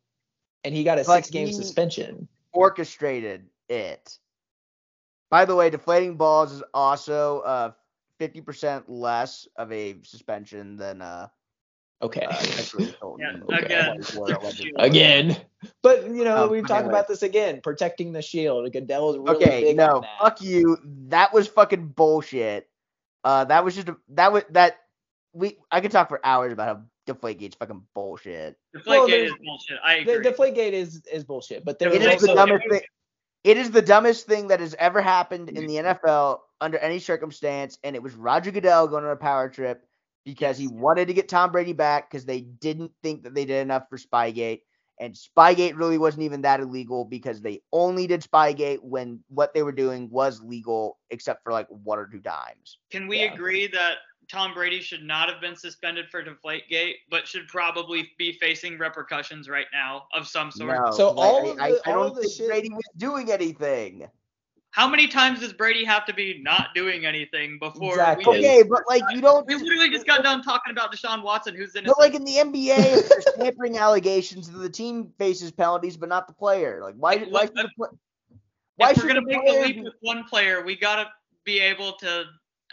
and 0.63 0.75
he 0.75 0.83
got 0.83 0.99
a 0.99 1.03
But 1.05 1.17
six 1.25 1.29
game 1.29 1.51
suspension. 1.51 2.27
orchestrated 2.51 3.49
it. 3.69 4.17
By 5.29 5.45
the 5.45 5.55
way, 5.55 5.69
deflating 5.69 6.17
balls 6.17 6.51
is 6.51 6.63
also 6.73 7.39
uh 7.41 7.71
50% 8.19 8.89
less 8.89 9.47
of 9.55 9.71
a 9.71 9.95
suspension 10.03 10.75
than 10.75 11.01
uh, 11.01 11.29
Okay. 12.01 12.21
uh. 12.21 12.35
Yeah, 13.19 13.35
again. 13.57 14.01
Allegedly. 14.15 14.71
Again. 14.77 15.37
But 15.83 16.05
you 16.05 16.23
know, 16.23 16.45
Oh, 16.45 16.47
we've 16.47 16.65
talked 16.65 16.81
anyway. 16.85 16.93
about 16.93 17.07
this 17.09 17.21
again. 17.21 17.59
Protecting 17.61 18.13
the 18.13 18.21
shield. 18.21 18.71
Goodell 18.71 19.11
is 19.11 19.17
really 19.17 19.35
Okay, 19.35 19.61
big 19.63 19.77
no, 19.77 19.95
on 19.97 20.01
that. 20.01 20.19
fuck 20.21 20.41
you. 20.41 20.77
That 21.09 21.33
was 21.33 21.47
fucking 21.47 21.87
bullshit. 21.89 22.69
Uh, 23.25 23.43
that 23.45 23.65
was 23.65 23.75
just 23.75 23.89
a, 23.89 23.97
that 24.09 24.31
was 24.31 24.43
that 24.51 24.77
we. 25.33 25.57
I 25.69 25.81
could 25.81 25.91
talk 25.91 26.07
for 26.07 26.25
hours 26.25 26.53
about 26.53 26.67
how 26.67 27.13
Deflategate's 27.13 27.55
fucking 27.57 27.83
bullshit. 27.93 28.57
Deflategate 28.73 28.85
Well, 28.87 29.07
is 29.09 29.33
bullshit. 29.43 29.79
I 29.83 30.03
The 30.05 30.13
agree. 30.13 30.31
Deflategate 30.31 30.71
is 30.71 31.01
is 31.11 31.25
bullshit. 31.25 31.65
But 31.65 31.79
there 31.79 31.89
It 31.91 32.01
It 32.01 32.13
is 32.13 32.21
the 32.21 32.33
dumbest 32.35 32.63
thing. 32.69 32.81
It 33.43 33.57
is 33.57 33.71
the 33.71 33.81
dumbest 33.81 34.25
thing 34.27 34.47
that 34.49 34.61
has 34.61 34.75
ever 34.79 35.01
happened 35.01 35.49
in 35.49 35.67
the 35.67 35.75
NFL 35.75 36.39
under 36.61 36.77
any 36.77 36.99
circumstance, 36.99 37.77
and 37.83 37.95
it 37.97 38.03
was 38.03 38.13
Roger 38.13 38.51
Goodell 38.51 38.87
going 38.87 39.03
on 39.03 39.11
a 39.11 39.15
power 39.17 39.49
trip 39.49 39.85
because 40.29 40.57
he 40.57 40.67
wanted 40.67 41.07
to 41.07 41.13
get 41.13 41.27
Tom 41.27 41.51
Brady 41.51 41.73
back 41.73 42.09
because 42.09 42.25
they 42.25 42.41
didn't 42.41 42.91
think 43.03 43.23
that 43.23 43.33
they 43.33 43.45
did 43.45 43.61
enough 43.61 43.83
for 43.89 43.97
Spygate, 43.97 44.61
and 44.99 45.15
Spygate 45.15 45.77
really 45.77 45.97
wasn't 45.97 46.23
even 46.23 46.41
that 46.43 46.59
illegal 46.59 47.05
because 47.05 47.41
they 47.41 47.61
only 47.73 48.05
did 48.05 48.21
Spygate 48.21 48.79
when 48.83 49.23
what 49.29 49.53
they 49.53 49.63
were 49.63 49.71
doing 49.71 50.09
was 50.11 50.41
legal, 50.41 50.99
except 51.09 51.43
for 51.43 51.51
like 51.51 51.67
one 51.69 51.97
or 51.97 52.05
two 52.07 52.19
times. 52.21 52.77
Can 52.91 53.07
we 53.07 53.21
Yeah. 53.21 53.33
agree 53.33 53.67
that 53.67 53.97
Tom 54.27 54.53
Brady 54.53 54.79
should 54.81 55.01
not 55.03 55.27
have 55.27 55.41
been 55.41 55.55
suspended 55.55 56.05
for 56.11 56.23
Deflategate, 56.23 56.95
but 57.09 57.27
should 57.27 57.47
probably 57.47 58.11
be 58.19 58.33
facing 58.33 58.77
repercussions 58.77 59.49
right 59.49 59.65
now 59.73 60.03
of 60.13 60.27
some 60.27 60.51
sort? 60.51 60.75
No, 60.77 60.91
So 60.91 61.13
'cause 61.13 61.17
I- 61.23 61.27
all 61.27 61.47
I, 61.47 61.49
of 61.51 61.59
I, 61.59 61.71
the- 61.71 61.81
I 61.89 61.93
all 61.93 62.03
don't 62.03 62.07
of 62.09 62.15
the 62.15 62.21
think 62.21 62.33
shit- 62.33 62.47
Brady 62.49 62.69
was 62.69 62.83
doing 62.97 63.31
anything. 63.31 64.07
How 64.71 64.87
many 64.87 65.07
times 65.07 65.39
does 65.39 65.51
Brady 65.51 65.83
have 65.83 66.05
to 66.05 66.13
be 66.13 66.39
not 66.43 66.69
doing 66.75 67.05
anything 67.05 67.57
before 67.57 67.93
Exactly. 67.93 68.39
we 68.39 68.39
Okay, 68.39 68.63
but 68.63 68.83
like 68.87 69.01
you 69.11 69.19
don't. 69.19 69.45
We 69.47 69.55
literally 69.55 69.89
just 69.89 70.05
got 70.05 70.23
done 70.23 70.43
talking 70.43 70.71
about 70.71 70.93
Deshaun 70.93 71.23
Watson, 71.23 71.55
who's 71.55 71.75
in. 71.75 71.85
But 71.85 71.97
like 71.97 72.13
in 72.13 72.23
the 72.23 72.33
NBA, 72.35 72.77
if 72.77 73.09
there's 73.09 73.25
tampering 73.35 73.77
allegations, 73.77 74.49
then 74.49 74.61
the 74.61 74.69
team 74.69 75.11
faces 75.17 75.51
penalties, 75.51 75.97
but 75.97 76.07
not 76.07 76.27
the 76.27 76.33
player. 76.33 76.81
Like 76.83 76.95
why? 76.95 77.15
Like, 77.15 77.31
why 77.31 77.45
should 77.45 77.55
the, 77.55 77.87
why 78.75 78.91
if 78.91 78.97
we're 78.97 79.07
gonna 79.07 79.21
the 79.21 79.27
make 79.27 79.45
the 79.45 79.61
leap 79.61 79.83
with 79.83 79.95
one 80.01 80.23
player, 80.25 80.63
we 80.63 80.75
gotta 80.75 81.09
be 81.45 81.59
able 81.59 81.93
to, 81.93 82.25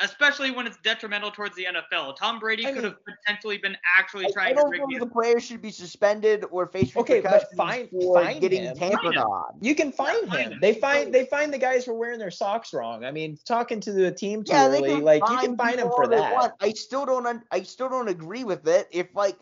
especially 0.02 0.50
when 0.50 0.66
it's 0.66 0.76
detrimental 0.78 1.30
towards 1.30 1.56
the 1.56 1.64
NFL. 1.66 2.16
Tom 2.16 2.38
Brady 2.38 2.66
I 2.66 2.72
could 2.72 2.82
mean- 2.82 2.92
have 2.92 2.96
potentially 3.04 3.58
been 3.58 3.76
actually 3.98 4.26
I, 4.26 4.30
trying 4.30 4.46
I 4.46 4.50
to 4.50 4.54
don't 4.56 4.70
rig 4.70 4.80
know 4.80 4.86
the 4.90 4.94
if 4.96 5.00
the 5.00 5.06
player 5.06 5.40
should 5.40 5.62
be 5.62 5.70
suspended 5.70 6.44
or 6.50 6.66
face 6.66 6.94
Okay, 6.96 7.20
but 7.20 7.32
repercussions 7.32 7.56
fine- 7.56 7.88
for 7.88 8.22
fine 8.22 8.40
getting 8.40 8.62
him. 8.64 8.76
tampered 8.76 9.00
Fine 9.02 9.12
him. 9.14 9.22
on. 9.22 9.58
You 9.60 9.74
can 9.74 9.92
find 9.92 10.28
fine 10.28 10.38
him. 10.40 10.52
him. 10.52 10.58
They 10.60 10.74
find 10.74 11.12
they 11.14 11.24
find 11.26 11.52
the 11.52 11.58
guys 11.58 11.84
for 11.84 11.94
wearing 11.94 12.18
their 12.18 12.30
socks 12.30 12.72
wrong. 12.74 13.04
I 13.04 13.10
mean, 13.10 13.38
talking 13.46 13.80
to 13.80 13.92
the 13.92 14.12
team 14.12 14.44
too 14.44 14.52
Yeah, 14.52 14.68
they 14.68 14.78
early, 14.78 14.94
can 14.96 15.02
like 15.04 15.22
you 15.30 15.38
can 15.38 15.56
find 15.56 15.78
him 15.80 15.88
for 15.94 16.06
that. 16.08 16.32
want. 16.34 16.52
I 16.60 16.70
still 16.72 17.06
don't. 17.06 17.26
Un- 17.26 17.44
I 17.50 17.62
still 17.62 17.88
don't 17.88 18.08
agree 18.08 18.44
with 18.44 18.66
it. 18.68 18.88
If 18.90 19.14
like 19.14 19.36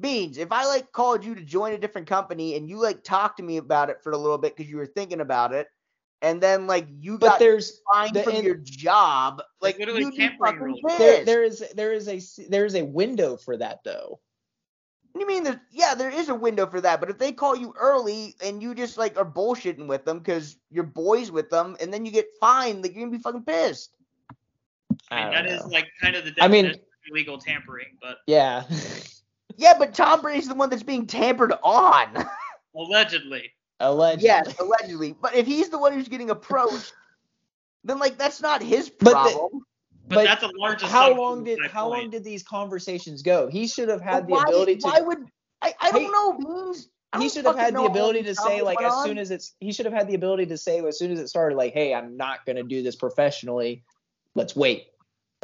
Beans, 0.00 0.38
if 0.38 0.50
I 0.50 0.64
like 0.64 0.90
called 0.92 1.22
you 1.24 1.34
to 1.34 1.42
join 1.42 1.74
a 1.74 1.78
different 1.78 2.06
company 2.08 2.56
and 2.56 2.66
you 2.68 2.80
like 2.82 3.04
talked 3.04 3.36
to 3.36 3.42
me 3.42 3.58
about 3.58 3.90
it 3.90 4.02
for 4.02 4.12
a 4.12 4.16
little 4.16 4.38
bit 4.38 4.56
because 4.56 4.70
you 4.70 4.78
were 4.78 4.86
thinking 4.86 5.20
about 5.20 5.52
it, 5.52 5.68
and 6.22 6.40
then 6.42 6.66
like 6.66 6.86
you 7.00 7.18
But 7.18 7.26
got 7.30 7.38
there's 7.38 7.80
fined 7.92 8.14
the 8.14 8.22
from 8.22 8.34
in- 8.36 8.44
your 8.44 8.56
job, 8.56 9.42
like 9.60 9.78
literally 9.78 10.02
you'd 10.02 10.10
be 10.12 10.16
tampering 10.18 10.38
fucking 10.52 10.60
rules. 10.62 10.80
pissed. 10.86 10.98
there 10.98 11.24
there 11.24 11.42
is 11.44 11.64
there 11.74 11.92
is 11.92 12.08
a 12.08 12.16
s- 12.16 12.40
there 12.48 12.64
is 12.66 12.74
a 12.74 12.84
window 12.84 13.36
for 13.36 13.56
that 13.56 13.80
though. 13.84 14.20
You 15.18 15.26
mean? 15.26 15.42
There's, 15.42 15.56
yeah, 15.72 15.94
there 15.96 16.08
is 16.08 16.28
a 16.28 16.34
window 16.36 16.66
for 16.66 16.80
that. 16.82 17.00
But 17.00 17.10
if 17.10 17.18
they 17.18 17.32
call 17.32 17.56
you 17.56 17.74
early 17.76 18.36
and 18.44 18.62
you 18.62 18.76
just 18.76 18.96
like 18.96 19.16
are 19.18 19.24
bullshitting 19.24 19.88
with 19.88 20.04
them 20.04 20.18
because 20.20 20.56
you're 20.70 20.84
boys 20.84 21.32
with 21.32 21.50
them, 21.50 21.76
and 21.80 21.92
then 21.92 22.06
you 22.06 22.12
get 22.12 22.26
fined, 22.40 22.82
like 22.84 22.94
you're 22.94 23.04
gonna 23.06 23.16
be 23.16 23.22
fucking 23.22 23.42
pissed. 23.42 23.96
I 25.10 25.16
mean, 25.16 25.24
I 25.24 25.30
that 25.30 25.42
don't 25.48 25.52
is 25.56 25.62
know. 25.64 25.68
like 25.72 25.88
kind 26.00 26.14
of 26.14 26.24
the 26.24 26.32
I 26.40 26.46
mean- 26.46 26.64
definition 26.66 26.80
of 26.84 27.10
illegal 27.10 27.38
tampering, 27.38 27.96
but 28.00 28.18
Yeah. 28.26 28.62
Yeah, 29.56 29.74
but 29.78 29.92
Tom 29.94 30.22
Brady's 30.22 30.48
the 30.48 30.54
one 30.54 30.70
that's 30.70 30.82
being 30.84 31.06
tampered 31.06 31.52
on. 31.62 32.24
allegedly. 32.76 33.50
Allegedly. 33.80 34.26
yes, 34.26 34.54
allegedly. 34.60 35.14
But 35.20 35.34
if 35.34 35.46
he's 35.46 35.68
the 35.70 35.78
one 35.78 35.92
who's 35.92 36.08
getting 36.08 36.30
approached, 36.30 36.92
then 37.84 37.98
like 37.98 38.18
that's 38.18 38.40
not 38.40 38.62
his 38.62 38.90
But 38.90 39.04
the- 39.04 39.10
problem. 39.12 39.62
But, 40.06 40.14
But 40.16 40.24
that's 40.24 40.42
a 40.42 40.50
large 40.56 40.82
How 40.82 41.14
long 41.14 41.44
did 41.44 41.58
at 41.58 41.62
that 41.64 41.70
how 41.70 41.88
long 41.88 42.10
did 42.10 42.24
these 42.24 42.42
conversations 42.42 43.22
go? 43.22 43.46
He 43.48 43.66
should 43.68 43.88
have 43.88 44.00
had 44.00 44.22
But 44.22 44.26
the 44.26 44.32
why, 44.32 44.42
ability 44.48 44.76
to 44.78 44.86
Why 44.88 45.00
would 45.00 45.18
I? 45.62 45.72
I 45.80 45.92
don't 45.92 46.02
Hey, 46.02 46.08
know, 46.08 46.32
Beans. 46.36 46.88
I 47.12 47.20
he 47.20 47.28
should 47.28 47.44
have 47.44 47.56
had 47.56 47.74
the 47.74 47.84
ability 47.84 48.22
to 48.24 48.34
say 48.34 48.60
like 48.62 48.80
as 48.82 48.92
on. 48.92 49.06
soon 49.06 49.18
as 49.18 49.30
it's 49.30 49.54
he 49.60 49.72
should 49.72 49.84
have 49.86 49.92
had 49.92 50.08
the 50.08 50.14
ability 50.14 50.46
to 50.46 50.56
say 50.58 50.84
as 50.84 50.98
soon 50.98 51.10
as 51.12 51.18
it 51.20 51.28
started 51.28 51.56
like 51.56 51.72
hey 51.74 51.92
i'm 51.92 52.16
not 52.16 52.44
going 52.46 52.54
to 52.56 52.62
do 52.62 52.82
this 52.84 52.94
professionally 52.94 53.82
let's 54.36 54.54
wait 54.54 54.86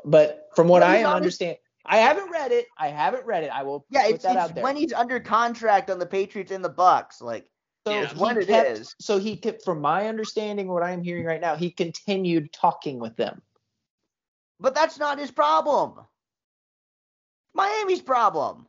but 0.04 0.48
from 0.54 0.68
what 0.68 0.84
i 0.84 1.02
understand 1.02 1.56
i 1.84 1.96
haven't 1.96 2.30
read 2.30 2.52
it 2.52 2.66
i 2.78 2.86
haven't 2.86 3.26
read 3.26 3.42
it 3.42 3.50
i 3.52 3.64
will 3.64 3.84
Yeah, 3.90 4.04
put 4.04 4.14
it's, 4.14 4.22
that 4.22 4.32
it's 4.36 4.38
out 4.38 4.54
there 4.54 4.62
when 4.62 4.76
he's 4.76 4.92
under 4.92 5.18
contract 5.18 5.90
on 5.90 5.98
the 5.98 6.06
Patriots 6.06 6.52
and 6.52 6.64
the 6.64 6.70
Bucs. 6.70 7.20
Like, 7.20 7.48
so 7.86 7.92
Yeah. 7.92 8.02
it's 8.02 8.12
he 8.20 8.28
it 8.28 8.46
kept- 8.48 8.78
is. 8.78 8.96
so 9.00 9.18
he 9.18 9.36
kept 9.36 9.64
from 9.64 9.80
my 9.80 10.08
understanding 10.08 10.66
what 10.68 10.82
i'm 10.82 11.02
hearing 11.02 11.24
right 11.24 11.40
now 11.40 11.54
he 11.54 11.70
continued 11.70 12.52
talking 12.52 12.98
with 12.98 13.16
them 13.16 13.40
but 14.58 14.74
that's 14.74 14.98
not 14.98 15.18
his 15.18 15.30
problem. 15.30 16.00
Miami's 17.52 18.00
problem. 18.00 18.66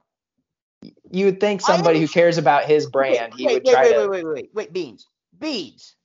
you 1.12 1.26
would 1.26 1.40
think 1.40 1.62
somebody 1.62 2.00
who 2.00 2.08
cares 2.08 2.38
about 2.38 2.66
his 2.66 2.88
brand 2.90 3.34
he 3.34 3.46
would 3.46 3.64
wait, 3.64 3.66
try 3.66 3.84
wait, 3.84 3.94
to 3.94 4.00
wait, 4.10 4.10
wait, 4.10 4.34
wait, 4.34 4.50
wait, 4.54 4.74
Beans, 4.74 5.08
Beans. 5.40 5.96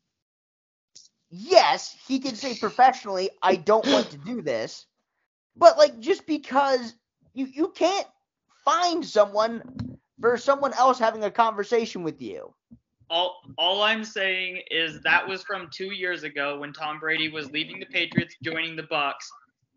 Yes, 1.31 1.97
he 2.07 2.19
can 2.21 2.37
say 2.37 2.55
professionally, 2.55 3.31
I 3.43 3.57
don't 3.57 3.87
want 3.87 4.11
to 4.11 4.19
do 4.19 4.43
this, 4.43 4.87
but 5.57 5.79
like 5.79 5.99
just 5.99 6.27
because 6.27 6.95
you 7.35 7.47
you 7.47 7.69
can't 7.69 8.07
find 8.65 9.05
someone 9.05 9.99
for 10.21 10.37
someone 10.37 10.73
else 10.75 10.99
having 10.99 11.25
a 11.25 11.31
conversation 11.31 12.03
with 12.05 12.23
you. 12.23 12.55
All 13.13 13.43
all 13.59 13.83
I'm 13.83 14.05
saying 14.05 14.63
is 14.71 15.03
that 15.03 15.29
was 15.29 15.43
from 15.43 15.69
two 15.71 15.93
years 15.93 16.23
ago 16.23 16.59
when 16.59 16.73
Tom 16.73 16.99
Brady 16.99 17.29
was 17.29 17.51
leaving 17.51 17.79
the 17.79 17.85
Patriots, 17.85 18.35
joining 18.43 18.75
the 18.75 18.85
Bucs. 18.85 19.29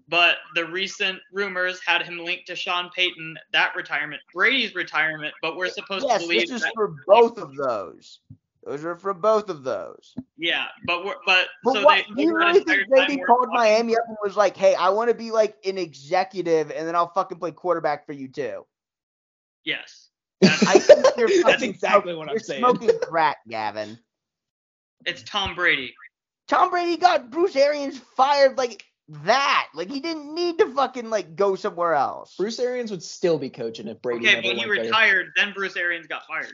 But 0.07 0.37
the 0.53 0.65
recent 0.65 1.19
rumors 1.33 1.81
had 1.85 2.01
him 2.03 2.19
linked 2.19 2.47
to 2.47 2.55
Sean 2.55 2.89
Payton, 2.95 3.37
that 3.51 3.75
retirement, 3.75 4.21
Brady's 4.33 4.73
retirement. 4.73 5.33
But 5.41 5.57
we're 5.57 5.67
supposed 5.67 6.05
Yes, 6.07 6.21
to 6.21 6.27
believe 6.27 6.47
this 6.47 6.63
is 6.63 6.71
for 6.73 6.95
both 7.05 7.37
of 7.37 7.53
those. 7.57 8.21
Those 8.63 8.85
are 8.85 8.95
for 8.95 9.13
both 9.13 9.49
of 9.49 9.63
those. 9.63 10.15
yeah. 10.37 10.67
But 10.87 11.03
we're 11.03 11.15
but, 11.25 11.47
But 11.65 11.73
so 11.73 11.83
what 11.83 12.05
they, 12.07 12.15
do 12.15 12.21
you 12.21 12.37
really 12.37 12.63
think 12.63 12.87
Brady 12.87 13.17
called 13.17 13.49
Miami 13.51 13.97
up 13.97 14.03
and 14.07 14.17
was 14.23 14.37
like, 14.37 14.55
"Hey, 14.55 14.75
I 14.75 14.89
want 14.89 15.09
to 15.09 15.13
be 15.13 15.31
like 15.31 15.57
an 15.65 15.77
executive, 15.77 16.71
and 16.71 16.87
then 16.87 16.95
I'll 16.95 17.11
fucking 17.11 17.37
play 17.37 17.51
quarterback 17.51 18.05
for 18.05 18.13
you 18.13 18.29
too." 18.29 18.65
Yes, 19.65 20.09
I 20.67 20.79
think 20.79 21.05
you're 21.17 21.27
That's 21.27 21.41
fucking 21.41 21.69
exactly 21.71 22.13
smoking- 22.13 22.17
what 22.17 22.27
I'm 22.29 22.33
you're 22.33 22.39
saying. 22.39 22.59
Smoking 22.61 22.91
crack, 23.01 23.37
Gavin. 23.47 23.97
it's 25.05 25.23
Tom 25.23 25.55
Brady. 25.55 25.93
Tom 26.47 26.69
Brady 26.69 26.97
got 26.97 27.31
Bruce 27.31 27.55
Arians 27.55 27.97
fired 28.15 28.57
like 28.57 28.83
that. 29.09 29.67
Like 29.73 29.89
he 29.89 29.99
didn't 29.99 30.33
need 30.33 30.57
to 30.59 30.67
fucking 30.73 31.09
like 31.09 31.35
go 31.35 31.55
somewhere 31.55 31.93
else. 31.93 32.35
bruce 32.37 32.59
arians 32.59 32.89
would 32.91 33.03
still 33.03 33.37
be 33.37 33.49
coaching 33.49 33.87
if 33.87 34.01
brady 34.01 34.25
Okay, 34.25 34.35
never 34.35 34.41
but 34.47 34.51
he 34.51 34.57
went 34.67 34.75
there. 34.75 34.85
retired. 34.85 35.27
Then 35.35 35.53
Bruce 35.53 35.75
Arians 35.75 36.07
got 36.07 36.25
fired, 36.27 36.53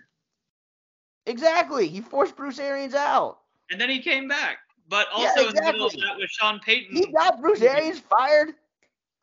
Exactly. 1.25 1.87
He 1.87 2.01
forced 2.01 2.35
Bruce 2.35 2.59
Arians 2.59 2.93
out. 2.95 3.39
and 3.69 3.79
then 3.79 3.89
he 3.89 3.99
came 3.99 4.27
back. 4.27 4.57
But 4.89 5.07
Yeah, 5.17 5.29
also 5.29 5.47
in 5.49 5.55
the 5.55 5.61
middle 5.61 5.85
of 5.85 5.93
that 5.93 6.17
was 6.17 6.29
Sean 6.31 6.59
Payton. 6.59 6.95
He 6.97 7.05
got 7.11 7.39
Bruce 7.39 7.61
Arians 7.61 7.99
fired 7.99 8.55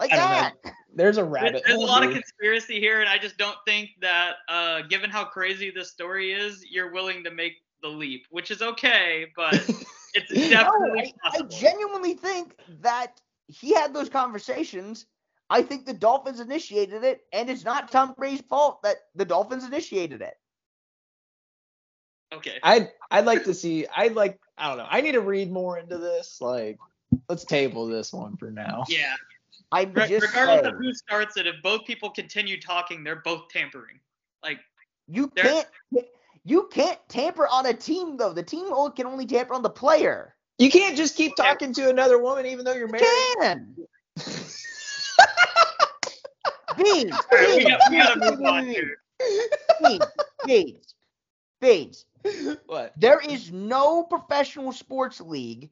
like 0.01 0.13
I 0.13 0.53
don't 0.63 0.75
there's 0.95 1.17
a 1.19 1.25
rabbit 1.25 1.63
There's 1.67 1.79
a 1.79 1.87
lot 1.87 2.05
of 2.05 2.13
conspiracy 2.13 2.81
here, 2.81 3.01
and 3.01 3.09
I 3.09 3.19
just 3.19 3.37
don't 3.39 3.57
think 3.67 3.91
that, 4.01 4.37
uh, 4.49 4.83
given 4.83 5.11
how 5.11 5.25
crazy 5.25 5.71
this 5.71 5.91
story 5.91 6.33
is, 6.33 6.65
you're 6.69 6.93
willing 6.93 7.23
to 7.25 7.31
make 7.31 7.55
the 7.83 7.89
leap, 7.89 8.27
which 8.31 8.51
is 8.51 8.63
okay, 8.63 9.27
but 9.37 9.55
it's 10.15 10.33
No, 10.33 10.49
definitely 10.49 11.15
I, 11.25 11.29
I 11.29 11.31
possible. 11.31 11.49
genuinely 11.49 12.15
think 12.15 12.55
that 12.81 13.21
he 13.49 13.73
had 13.75 13.95
those 13.95 14.09
conversations. 14.09 15.07
I 15.51 15.63
think 15.63 15.87
the 15.87 15.95
Dolphins 15.95 16.41
initiated 16.41 17.05
it, 17.05 17.23
and 17.33 17.49
it's 17.49 17.65
not 17.65 17.91
Tom 17.91 18.15
Brady's 18.17 18.43
fault 18.43 18.83
that 18.83 18.97
the 19.15 19.25
Dolphins 19.25 19.65
initiated 19.65 20.21
it. 20.21 20.35
okay. 22.35 22.59
I'd 22.63 22.91
I'd 23.11 23.25
like 23.27 23.45
to 23.45 23.55
see. 23.55 23.87
I'd 23.95 24.15
like. 24.15 24.39
I 24.57 24.69
don't 24.69 24.79
know. 24.79 24.87
I 24.91 25.01
need 25.01 25.13
to 25.13 25.21
read 25.21 25.51
more 25.51 25.79
into 25.79 25.99
this. 25.99 26.41
Like, 26.41 26.79
let's 27.29 27.45
table 27.45 27.87
this 27.87 28.13
one 28.13 28.37
for 28.37 28.51
now. 28.51 28.85
Yeah. 28.89 29.15
I'm 29.71 29.93
Re- 29.93 30.09
just 30.09 30.27
regardless 30.27 30.63
saying, 30.63 30.75
of 30.75 30.81
who 30.81 30.93
starts 30.95 31.37
it, 31.37 31.47
if 31.47 31.57
both 31.63 31.85
people 31.85 32.11
continue 32.11 32.61
talking, 32.61 33.05
they're 33.05 33.17
both 33.17 33.49
tampering. 33.49 34.01
Like, 34.43 34.61
you 35.09 35.29
can't 35.29 35.67
you 36.45 36.69
can't 36.73 36.99
tamper 37.09 37.47
on 37.47 37.67
a 37.67 37.75
team 37.75 38.17
though. 38.17 38.33
The 38.33 38.43
team 38.43 38.67
can 38.97 39.07
only 39.07 39.27
tamper 39.27 39.55
on 39.55 39.63
the 39.63 39.71
player. 39.71 40.35
You 40.59 40.71
can't 40.71 40.97
just 40.97 41.17
keep 41.17 41.37
talking 41.37 41.73
to 41.75 41.89
another 41.91 42.19
woman 42.19 42.47
even 42.47 42.65
though 42.65 42.75
you're 42.75 42.89
married. 42.89 43.07
Can. 43.41 43.77
Beans, 46.77 47.13
all 47.33 47.39
right, 47.39 47.57
we, 47.57 47.65
got, 47.65 47.81
we 47.91 47.97
gotta 47.99 48.31
move 48.31 48.41
on 48.43 48.67
here. 48.67 48.99
Beans, 49.83 50.05
Beans, 50.47 50.95
Beans. 51.61 52.05
what? 52.67 52.93
There 52.97 53.21
is 53.21 53.51
no 53.51 54.05
professional 54.05 54.73
sports 54.73 55.21
league 55.21 55.71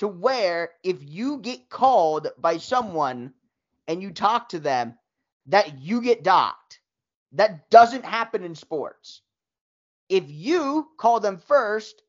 to 0.00 0.08
where 0.08 0.70
if 0.82 0.96
you 1.02 1.38
get 1.38 1.68
called 1.68 2.28
by 2.38 2.56
someone 2.56 3.32
and 3.86 4.02
you 4.02 4.10
talk 4.10 4.48
to 4.48 4.58
them, 4.58 4.94
that 5.46 5.78
you 5.78 6.00
get 6.00 6.24
docked. 6.24 6.80
That 7.32 7.68
doesn't 7.70 8.04
happen 8.04 8.42
in 8.42 8.54
sports. 8.54 9.20
If 10.08 10.24
you 10.26 10.88
call 10.96 11.20
them 11.20 11.36
first, 11.36 12.02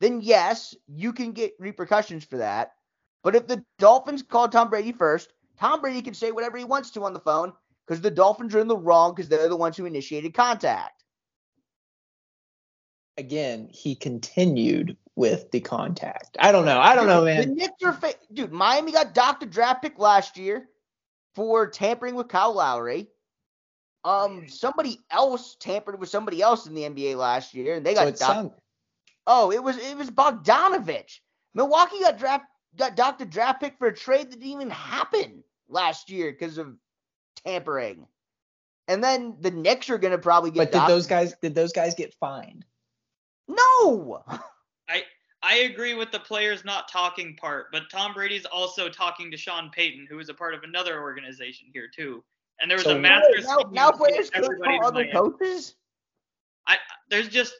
then 0.00 0.20
yes, 0.20 0.74
you 0.86 1.12
can 1.12 1.32
get 1.32 1.54
repercussions 1.58 2.22
for 2.22 2.36
that. 2.36 2.72
But 3.24 3.34
if 3.34 3.46
the 3.46 3.64
Dolphins 3.78 4.22
call 4.22 4.48
Tom 4.48 4.68
Brady 4.68 4.92
first, 4.92 5.32
Tom 5.58 5.80
Brady 5.80 6.02
can 6.02 6.14
say 6.14 6.30
whatever 6.30 6.58
he 6.58 6.64
wants 6.64 6.90
to 6.92 7.04
on 7.04 7.14
the 7.14 7.20
phone 7.20 7.52
because 7.86 8.02
the 8.02 8.10
Dolphins 8.10 8.54
are 8.54 8.60
in 8.60 8.68
the 8.68 8.76
wrong 8.76 9.14
because 9.14 9.28
they're 9.28 9.48
the 9.48 9.56
ones 9.56 9.76
who 9.76 9.86
initiated 9.86 10.34
contact. 10.34 11.02
Again, 13.18 13.68
he 13.70 13.94
continued 13.94 14.96
with 15.16 15.50
the 15.50 15.60
contact. 15.60 16.36
I 16.38 16.52
don't 16.52 16.64
know. 16.64 16.78
I 16.78 16.94
don't 16.94 17.08
know, 17.08 17.24
man. 17.24 17.48
The. 17.48 17.54
Knicks 17.54 17.82
are 17.82 17.92
fa- 17.92 18.14
dude. 18.32 18.52
Miami 18.52 18.92
got 18.92 19.12
docked 19.14 19.42
a 19.42 19.46
draft 19.46 19.82
pick 19.82 19.98
last 19.98 20.38
year 20.38 20.68
for 21.34 21.66
tampering 21.66 22.14
with 22.14 22.28
Kyle 22.28 22.54
Lowry. 22.54 23.08
Um, 24.04 24.48
somebody 24.48 25.00
else 25.10 25.56
tampered 25.56 25.98
with 25.98 26.08
somebody 26.08 26.40
else 26.40 26.66
in 26.66 26.74
the 26.74 26.82
NBA 26.82 27.16
last 27.16 27.52
year, 27.52 27.74
and 27.74 27.84
they 27.84 27.94
got 27.94 28.16
sound, 28.16 28.52
oh, 29.26 29.50
it 29.50 29.62
was 29.62 29.76
it 29.76 29.96
was 29.96 30.10
Bogdanovich. 30.10 31.18
Milwaukee 31.54 32.00
got 32.00 32.18
draft 32.18 32.44
got 32.76 32.94
docked 32.94 33.20
a 33.20 33.26
draft 33.26 33.60
pick 33.60 33.76
for 33.78 33.88
a 33.88 33.94
trade 33.94 34.30
that 34.30 34.38
didn't 34.38 34.46
even 34.52 34.70
happen 34.70 35.42
last 35.68 36.10
year 36.10 36.30
because 36.30 36.58
of 36.58 36.76
tampering. 37.44 38.06
And 38.86 39.02
then 39.02 39.36
the 39.40 39.50
Knicks 39.50 39.90
are 39.90 39.98
gonna 39.98 40.18
probably 40.18 40.52
get. 40.52 40.58
but 40.58 40.72
did 40.72 40.78
docked. 40.78 40.88
those 40.88 41.06
guys? 41.08 41.34
Did 41.42 41.56
those 41.56 41.72
guys 41.72 41.94
get 41.96 42.14
fined? 42.14 42.64
No. 43.48 44.22
I 44.88 45.02
I 45.42 45.56
agree 45.58 45.94
with 45.94 46.10
the 46.10 46.20
players 46.20 46.64
not 46.64 46.90
talking 46.90 47.36
part, 47.36 47.66
but 47.72 47.84
Tom 47.90 48.12
Brady's 48.12 48.44
also 48.44 48.88
talking 48.88 49.30
to 49.30 49.36
Sean 49.36 49.70
Payton, 49.70 50.06
who 50.10 50.18
is 50.18 50.28
a 50.28 50.34
part 50.34 50.54
of 50.54 50.62
another 50.64 51.00
organization 51.00 51.68
here 51.72 51.88
too. 51.94 52.24
And 52.60 52.68
there 52.70 52.76
was 52.76 52.84
So 52.84 52.96
a 52.96 52.98
master. 52.98 53.40
Now, 53.42 53.58
now 53.70 53.90
players 53.92 54.30
can't 54.30 54.44
everybody 54.44 54.78
call 54.78 54.88
in 54.88 54.96
other 54.96 55.06
coaches. 55.12 55.76
There's 57.08 57.28
just, 57.28 57.54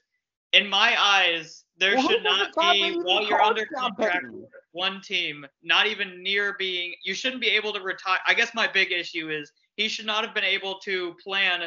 in 0.52 0.68
my 0.68 0.96
eyes, 0.98 1.64
there 1.78 1.94
Well, 1.94 2.08
should 2.08 2.24
not 2.24 2.52
be 2.72 2.98
while 2.98 3.22
you're 3.22 3.40
under 3.40 3.64
contract 3.66 4.26
with 4.30 4.50
one 4.72 5.00
team, 5.00 5.46
not 5.62 5.86
even 5.86 6.22
near 6.22 6.56
being. 6.58 6.94
You 7.04 7.14
shouldn't 7.14 7.40
be 7.40 7.48
able 7.48 7.72
to 7.72 7.80
retire. 7.80 8.18
I 8.26 8.34
guess 8.34 8.52
my 8.54 8.66
big 8.66 8.90
issue 8.90 9.30
is 9.30 9.52
he 9.76 9.88
should 9.88 10.04
not 10.04 10.24
have 10.24 10.34
been 10.34 10.44
able 10.44 10.80
to 10.80 11.14
plan 11.22 11.62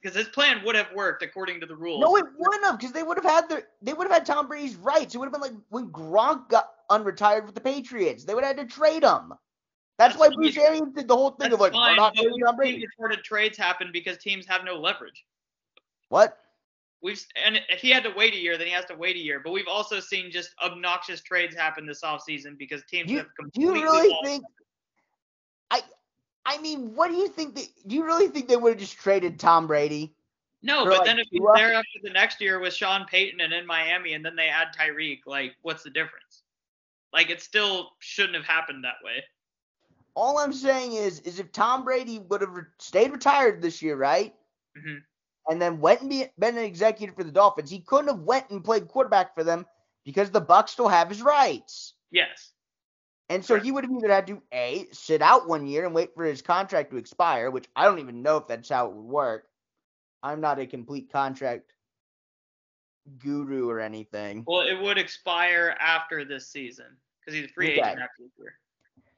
because 0.00 0.16
his 0.16 0.28
plan 0.28 0.64
would 0.64 0.74
have 0.74 0.88
worked 0.94 1.22
according 1.22 1.60
to 1.60 1.66
the 1.66 1.76
rules. 1.76 2.00
No, 2.00 2.16
it 2.16 2.24
wouldn't 2.38 2.64
have, 2.64 2.78
because 2.78 2.92
they 2.92 3.02
would 3.02 3.16
have 3.16 3.24
had 3.24 3.48
their 3.48 3.64
they 3.82 3.92
would 3.92 4.06
have 4.06 4.12
had 4.12 4.26
Tom 4.26 4.48
Brady's 4.48 4.76
rights. 4.76 5.14
It 5.14 5.18
would 5.18 5.26
have 5.26 5.32
been 5.32 5.42
like 5.42 5.52
when 5.68 5.88
Gronk 5.90 6.48
got 6.48 6.70
unretired 6.90 7.46
with 7.46 7.54
the 7.54 7.60
Patriots. 7.60 8.24
They 8.24 8.34
would 8.34 8.44
have 8.44 8.56
had 8.56 8.68
to 8.68 8.74
trade 8.74 9.04
him. 9.04 9.32
That's, 9.98 10.16
That's 10.16 10.30
why. 10.30 10.34
Bruce 10.34 10.56
Arians 10.56 10.94
did 10.94 11.08
the 11.08 11.16
whole 11.16 11.32
thing 11.32 11.52
of 11.52 11.60
like 11.60 11.72
we're 11.72 11.80
fine, 11.80 11.96
not 11.96 12.14
but 12.14 12.22
trading 12.22 12.40
Tom 12.44 12.56
Brady. 12.56 12.86
reported 12.86 13.22
trades 13.22 13.58
happen 13.58 13.90
because 13.92 14.16
teams 14.18 14.46
have 14.46 14.64
no 14.64 14.76
leverage. 14.76 15.24
What? 16.08 16.38
We've 17.02 17.22
and 17.44 17.60
if 17.68 17.80
he 17.80 17.90
had 17.90 18.04
to 18.04 18.12
wait 18.16 18.34
a 18.34 18.38
year, 18.38 18.58
then 18.58 18.66
he 18.66 18.72
has 18.72 18.84
to 18.86 18.94
wait 18.94 19.16
a 19.16 19.20
year. 19.20 19.40
But 19.42 19.52
we've 19.52 19.68
also 19.68 20.00
seen 20.00 20.30
just 20.30 20.54
obnoxious 20.62 21.22
trades 21.22 21.54
happen 21.54 21.86
this 21.86 22.02
offseason 22.02 22.58
because 22.58 22.82
teams 22.84 23.10
you, 23.10 23.18
have 23.18 23.26
do 23.54 23.60
you 23.60 23.68
completely 23.68 23.82
really 23.82 24.16
think? 24.24 24.44
I 25.70 25.82
I 26.44 26.58
mean, 26.58 26.94
what 26.94 27.10
do 27.10 27.16
you 27.16 27.28
think? 27.28 27.54
They, 27.54 27.66
do 27.86 27.94
you 27.94 28.04
really 28.04 28.28
think 28.28 28.48
they 28.48 28.56
would 28.56 28.72
have 28.72 28.80
just 28.80 28.98
traded 28.98 29.38
Tom 29.38 29.66
Brady? 29.66 30.14
No, 30.62 30.84
but 30.84 30.98
like, 30.98 31.04
then 31.06 31.18
if 31.18 31.26
he's 31.30 31.42
there 31.54 31.72
after 31.74 31.98
the 32.02 32.10
next 32.10 32.40
year 32.40 32.58
with 32.58 32.74
Sean 32.74 33.06
Payton 33.06 33.40
and 33.40 33.52
in 33.52 33.66
Miami, 33.66 34.14
and 34.14 34.24
then 34.24 34.36
they 34.36 34.48
add 34.48 34.68
Tyreek, 34.78 35.20
like 35.26 35.56
what's 35.62 35.82
the 35.82 35.90
difference? 35.90 36.42
Like 37.12 37.30
it 37.30 37.42
still 37.42 37.90
shouldn't 37.98 38.36
have 38.36 38.44
happened 38.44 38.84
that 38.84 39.04
way. 39.04 39.24
All 40.14 40.38
I'm 40.38 40.52
saying 40.52 40.92
is, 40.92 41.20
is 41.20 41.38
if 41.38 41.52
Tom 41.52 41.84
Brady 41.84 42.18
would 42.18 42.40
have 42.40 42.50
re- 42.50 42.62
stayed 42.78 43.12
retired 43.12 43.62
this 43.62 43.80
year, 43.82 43.96
right? 43.96 44.34
hmm 44.76 44.98
and 45.48 45.60
then 45.60 45.80
went 45.80 46.00
and 46.00 46.10
be, 46.10 46.26
been 46.38 46.56
an 46.56 46.64
executive 46.64 47.16
for 47.16 47.24
the 47.24 47.32
Dolphins, 47.32 47.70
he 47.70 47.80
couldn't 47.80 48.08
have 48.08 48.20
went 48.20 48.50
and 48.50 48.64
played 48.64 48.86
quarterback 48.86 49.34
for 49.34 49.42
them 49.42 49.66
because 50.04 50.30
the 50.30 50.40
Bucs 50.40 50.70
still 50.70 50.88
have 50.88 51.08
his 51.08 51.22
rights. 51.22 51.94
Yes. 52.12 52.52
And 53.30 53.44
so 53.44 53.60
he 53.60 53.70
would 53.70 53.84
have 53.84 53.92
either 53.92 54.12
had 54.12 54.26
to 54.26 54.42
a 54.52 54.86
sit 54.90 55.22
out 55.22 55.48
one 55.48 55.64
year 55.64 55.86
and 55.86 55.94
wait 55.94 56.14
for 56.16 56.24
his 56.24 56.42
contract 56.42 56.90
to 56.90 56.96
expire, 56.96 57.48
which 57.52 57.68
I 57.76 57.84
don't 57.84 58.00
even 58.00 58.22
know 58.22 58.38
if 58.38 58.48
that's 58.48 58.68
how 58.68 58.88
it 58.88 58.92
would 58.92 59.04
work. 59.04 59.46
I'm 60.20 60.40
not 60.40 60.58
a 60.58 60.66
complete 60.66 61.12
contract 61.12 61.72
guru 63.18 63.70
or 63.70 63.78
anything. 63.78 64.42
Well, 64.48 64.62
it 64.66 64.74
would 64.74 64.98
expire 64.98 65.76
after 65.78 66.24
this 66.24 66.48
season 66.48 66.96
because 67.20 67.38
he's 67.38 67.48
a 67.48 67.52
free 67.52 67.66
Okay. 67.68 67.74
agent 67.74 68.00
after 68.00 68.24
this 68.24 68.32
year. 68.36 68.58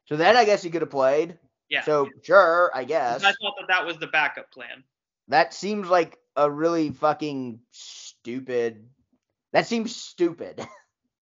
So 0.05 0.17
then 0.17 0.37
I 0.37 0.45
guess 0.45 0.63
he 0.63 0.69
could 0.69 0.83
have 0.83 0.91
played. 0.91 1.39
Yeah. 1.71 1.83
So 1.83 2.11
sure, 2.23 2.71
I 2.75 2.85
guess. 2.85 3.25
I 3.25 3.33
thought 3.33 3.55
that 3.61 3.69
that 3.69 3.87
was 3.87 3.97
the 3.97 4.09
backup 4.09 4.51
plan. 4.51 4.85
That 5.29 5.55
seems 5.55 5.89
like 5.89 6.19
a 6.37 6.51
really 6.51 6.91
fucking 6.91 7.61
stupid. 7.71 8.91
That 9.55 9.67
seems 9.67 9.97
stupid. 9.97 10.61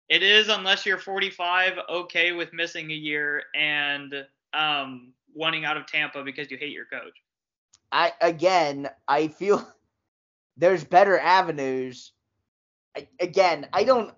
It 0.09 0.23
is 0.23 0.49
unless 0.49 0.87
you're 0.87 0.99
45, 0.99 1.73
okay 1.89 2.33
with 2.33 2.53
missing 2.53 2.91
a 2.91 2.95
year 2.95 3.43
and 3.55 4.15
um, 4.55 5.13
wanting 5.35 5.65
out 5.65 5.77
of 5.77 5.87
Tampa 5.87 6.23
because 6.23 6.51
you 6.51 6.57
hate 6.57 6.73
your 6.73 6.85
coach. 6.87 7.15
I 7.93 8.13
again, 8.21 8.89
I 9.09 9.29
feel 9.29 9.67
there's 10.57 10.85
better 10.85 11.19
avenues. 11.19 12.13
I, 12.97 13.09
again, 13.21 13.67
I 13.73 13.85
don't. 13.85 14.15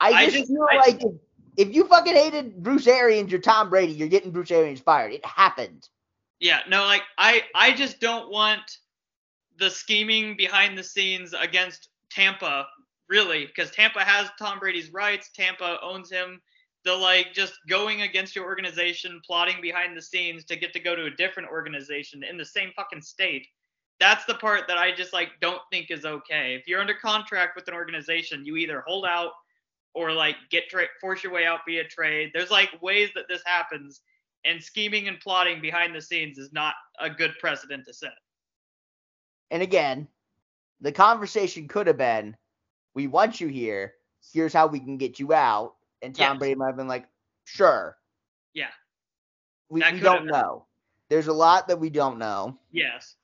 I 0.00 0.10
I 0.10 0.24
just, 0.26 0.36
just- 0.38 0.48
feel 0.48 0.66
I- 0.70 0.76
like 0.76 1.02
if, 1.02 1.12
if 1.56 1.74
you 1.74 1.86
fucking 1.86 2.14
hated 2.14 2.62
Bruce 2.62 2.86
Arians 2.86 3.32
or 3.32 3.38
Tom 3.38 3.70
Brady, 3.70 3.92
you're 3.92 4.08
getting 4.08 4.30
Bruce 4.30 4.50
Arians 4.50 4.80
fired. 4.80 5.12
It 5.12 5.24
happened. 5.24 5.88
Yeah, 6.38 6.60
no, 6.68 6.84
like 6.84 7.02
I 7.16 7.42
I 7.54 7.72
just 7.72 7.98
don't 7.98 8.30
want 8.30 8.78
the 9.58 9.70
scheming 9.70 10.36
behind 10.36 10.76
the 10.76 10.82
scenes 10.84 11.32
against 11.38 11.88
Tampa, 12.10 12.66
really, 13.08 13.46
because 13.46 13.70
Tampa 13.70 14.00
has 14.00 14.28
Tom 14.38 14.58
Brady's 14.58 14.92
rights. 14.92 15.30
Tampa 15.34 15.78
owns 15.82 16.10
him. 16.10 16.40
The 16.84 16.94
like 16.94 17.32
just 17.32 17.54
going 17.68 18.02
against 18.02 18.36
your 18.36 18.44
organization, 18.44 19.20
plotting 19.26 19.60
behind 19.60 19.96
the 19.96 20.02
scenes 20.02 20.44
to 20.44 20.56
get 20.56 20.72
to 20.72 20.80
go 20.80 20.94
to 20.94 21.06
a 21.06 21.10
different 21.10 21.48
organization 21.48 22.22
in 22.22 22.36
the 22.36 22.44
same 22.44 22.70
fucking 22.76 23.02
state. 23.02 23.46
That's 23.98 24.24
the 24.26 24.34
part 24.34 24.68
that 24.68 24.78
I 24.78 24.94
just 24.94 25.12
like 25.12 25.30
don't 25.40 25.62
think 25.72 25.90
is 25.90 26.04
okay. 26.04 26.54
If 26.54 26.68
you're 26.68 26.80
under 26.80 26.94
contract 26.94 27.56
with 27.56 27.66
an 27.66 27.74
organization, 27.74 28.44
you 28.44 28.56
either 28.56 28.84
hold 28.86 29.04
out 29.04 29.32
or 29.94 30.12
like 30.12 30.36
get 30.50 30.68
tra- 30.68 30.86
force 31.00 31.24
your 31.24 31.32
way 31.32 31.46
out 31.46 31.60
via 31.66 31.82
trade. 31.84 32.30
There's 32.34 32.50
like 32.50 32.70
ways 32.82 33.10
that 33.14 33.24
this 33.28 33.42
happens 33.44 34.02
and 34.44 34.62
scheming 34.62 35.08
and 35.08 35.18
plotting 35.18 35.60
behind 35.60 35.94
the 35.94 36.00
scenes 36.00 36.38
is 36.38 36.52
not 36.52 36.74
a 37.00 37.10
good 37.10 37.32
precedent 37.40 37.84
to 37.86 37.94
set. 37.94 38.12
And 39.50 39.62
again, 39.62 40.06
the 40.80 40.92
conversation 40.92 41.66
could 41.66 41.86
have 41.86 41.98
been, 41.98 42.36
"We 42.96 43.06
want 43.06 43.40
you 43.40 43.46
here. 43.46 43.94
Here's 44.32 44.52
how 44.52 44.66
we 44.66 44.80
can 44.80 44.96
get 44.96 45.20
you 45.20 45.32
out." 45.32 45.74
And 46.02 46.14
Tom. 46.14 46.38
Brady 46.38 46.56
might 46.56 46.66
have 46.68 46.76
been 46.76 46.88
like, 46.88 47.06
"Sure." 47.44 47.96
Yeah. 48.54 48.70
We, 49.68 49.82
we 49.92 50.00
don't 50.00 50.26
know. 50.26 50.64
There's 51.08 51.28
a 51.28 51.32
lot 51.32 51.68
that 51.68 51.78
we 51.78 51.90
don't 51.90 52.18
know. 52.18 52.58
Yes. 52.72 53.16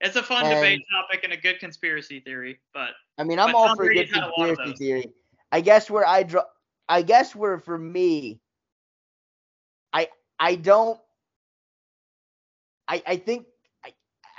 It's 0.00 0.16
a 0.16 0.22
fun 0.22 0.46
And- 0.46 0.54
debate 0.54 0.82
topic 0.90 1.22
and 1.24 1.32
a 1.32 1.36
good 1.36 1.60
conspiracy 1.60 2.20
theory, 2.20 2.58
but 2.74 2.90
I 3.18 3.24
mean, 3.24 3.38
I'm 3.38 3.54
all 3.54 3.68
Tom 3.68 3.76
for 3.76 3.84
a 3.84 3.86
Brady's 3.86 4.10
good 4.10 4.20
had 4.20 4.30
a 4.30 4.40
lot 4.40 4.50
of 4.50 4.56
conspiracy 4.58 4.84
theory. 4.84 5.12
I 5.52 5.60
guess 5.60 5.90
where 5.90 6.06
I 6.06 6.22
draw, 6.24 6.42
I 6.88 7.02
guess 7.02 7.34
where 7.36 7.58
for 7.58 7.78
me, 7.78 8.40
I 9.92 10.08
I 10.40 10.56
don't, 10.56 10.98
I 12.88 13.02
I 13.06 13.16
think 13.16 13.46
I 13.84 13.92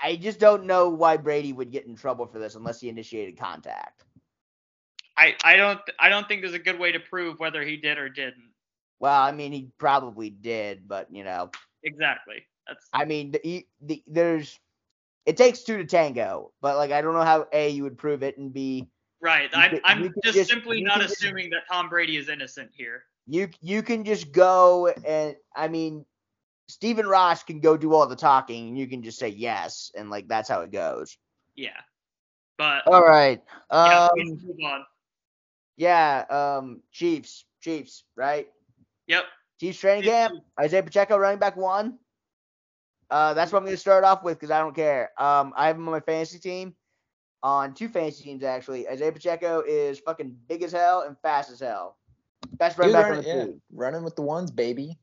I 0.04 0.16
just 0.18 0.40
don't 0.40 0.66
know 0.66 0.90
why 0.90 1.16
Brady 1.18 1.54
would 1.54 1.72
get 1.72 1.86
in 1.86 1.96
trouble 1.96 2.26
for 2.26 2.40
this 2.40 2.56
unless 2.56 2.82
he 2.82 2.90
initiated 2.90 3.38
contact. 3.38 4.04
I, 5.18 5.36
I 5.43 5.55
don't 5.55 5.80
I 5.99 6.09
don't 6.09 6.28
think 6.28 6.41
there's 6.41 6.53
a 6.53 6.59
good 6.59 6.80
way 6.80 6.91
to 6.91 6.99
prove 6.99 7.39
whether 7.39 7.64
he 7.64 7.78
did 7.78 7.97
or 7.97 8.09
didn't. 8.09 8.51
Well, 8.99 9.22
I 9.22 9.32
mean, 9.32 9.51
he 9.51 9.70
probably 9.78 10.30
did, 10.30 10.88
but 10.88 11.07
you 11.11 11.24
know, 11.24 11.51
Exactly. 11.84 12.45
That's 12.68 12.88
I 12.93 13.03
mean, 13.05 13.32
the, 13.32 13.66
the, 13.82 14.01
there's, 14.07 14.57
it 15.26 15.36
takes 15.36 15.64
two 15.64 15.76
to 15.78 15.86
tango, 15.86 16.53
but 16.61 16.78
like 16.78 16.91
I 16.91 17.01
don't 17.01 17.14
know 17.14 17.24
how 17.26 17.45
a 17.51 17.70
you 17.70 17.84
would 17.84 17.97
prove 17.97 18.24
it 18.24 18.38
and 18.38 18.53
b 18.53 18.88
right. 19.22 19.49
I'm 19.53 19.70
could- 19.72 19.82
I'm 19.84 20.14
just, 20.24 20.36
just- 20.38 20.49
simply 20.49 20.82
not 20.82 21.01
just- 21.01 21.16
assuming 21.16 21.49
that 21.51 21.64
Tom 21.70 21.89
Brady 21.89 22.18
is 22.18 22.30
innocent 22.30 22.72
here. 22.74 23.03
you 23.28 23.49
you 23.61 23.84
can 23.84 24.03
just 24.05 24.32
go 24.32 24.88
and 25.05 25.36
I 25.55 25.68
mean 25.68 26.05
Stephen 26.70 27.05
Ross 27.05 27.43
can 27.43 27.59
go 27.59 27.76
do 27.78 27.93
all 27.93 28.07
the 28.07 28.16
talking 28.16 28.70
and 28.70 28.78
you 28.78 28.88
can 28.88 29.03
just 29.03 29.20
say 29.20 29.28
yes 29.28 29.91
and 29.95 30.09
like 30.09 30.28
that's 30.30 30.47
how 30.49 30.61
it 30.61 30.72
goes. 30.72 31.18
Yeah. 31.55 31.80
But 32.57 32.88
All 32.88 33.03
right. 33.05 33.41
yeah, 33.72 34.05
Um 34.05 34.09
can 34.18 34.39
move 34.45 34.57
on. 34.66 34.86
Yeah, 35.78 36.26
um 36.30 36.82
Chiefs, 36.92 37.46
Chiefs, 37.62 38.04
right? 38.16 38.48
Yep. 39.08 39.24
Chiefs 39.60 39.80
training 39.80 40.04
Chiefs. 40.04 40.14
camp. 40.14 40.34
Isaiah 40.60 40.84
Pacheco 40.84 41.18
running 41.18 41.40
back 41.40 41.56
one. 41.58 41.98
Uh 43.10 43.34
that's 43.34 43.52
what 43.52 43.60
I'm 43.60 43.66
going 43.66 43.76
to 43.76 43.80
start 43.82 44.04
off 44.04 44.24
with 44.24 44.40
cuz 44.40 44.52
I 44.52 44.60
don't 44.60 44.76
care. 44.76 45.12
Um 45.18 45.54
I 45.56 45.68
have 45.68 45.76
him 45.76 45.88
on 45.88 45.92
my 45.92 46.00
fantasy 46.00 46.40
team 46.40 46.76
on 47.42 47.74
two 47.74 47.90
fantasy 47.90 48.24
teams 48.24 48.44
actually. 48.44 48.88
Isaiah 48.88 49.12
Pacheco 49.12 49.62
is 49.68 50.00
fucking 50.00 50.38
big 50.48 50.64
as 50.64 50.72
hell 50.72 51.02
and 51.02 51.18
fast 51.22 51.52
as 51.52 51.60
hell. 51.60 51.98
Best 52.54 52.78
running 52.78 52.94
back 52.94 53.06
on 53.06 53.12
running, 53.12 53.24
the 53.24 53.30
yeah, 53.38 53.46
team. 53.46 53.62
running 53.72 54.04
with 54.04 54.16
the 54.16 54.22
ones, 54.22 54.52
baby. 54.52 54.98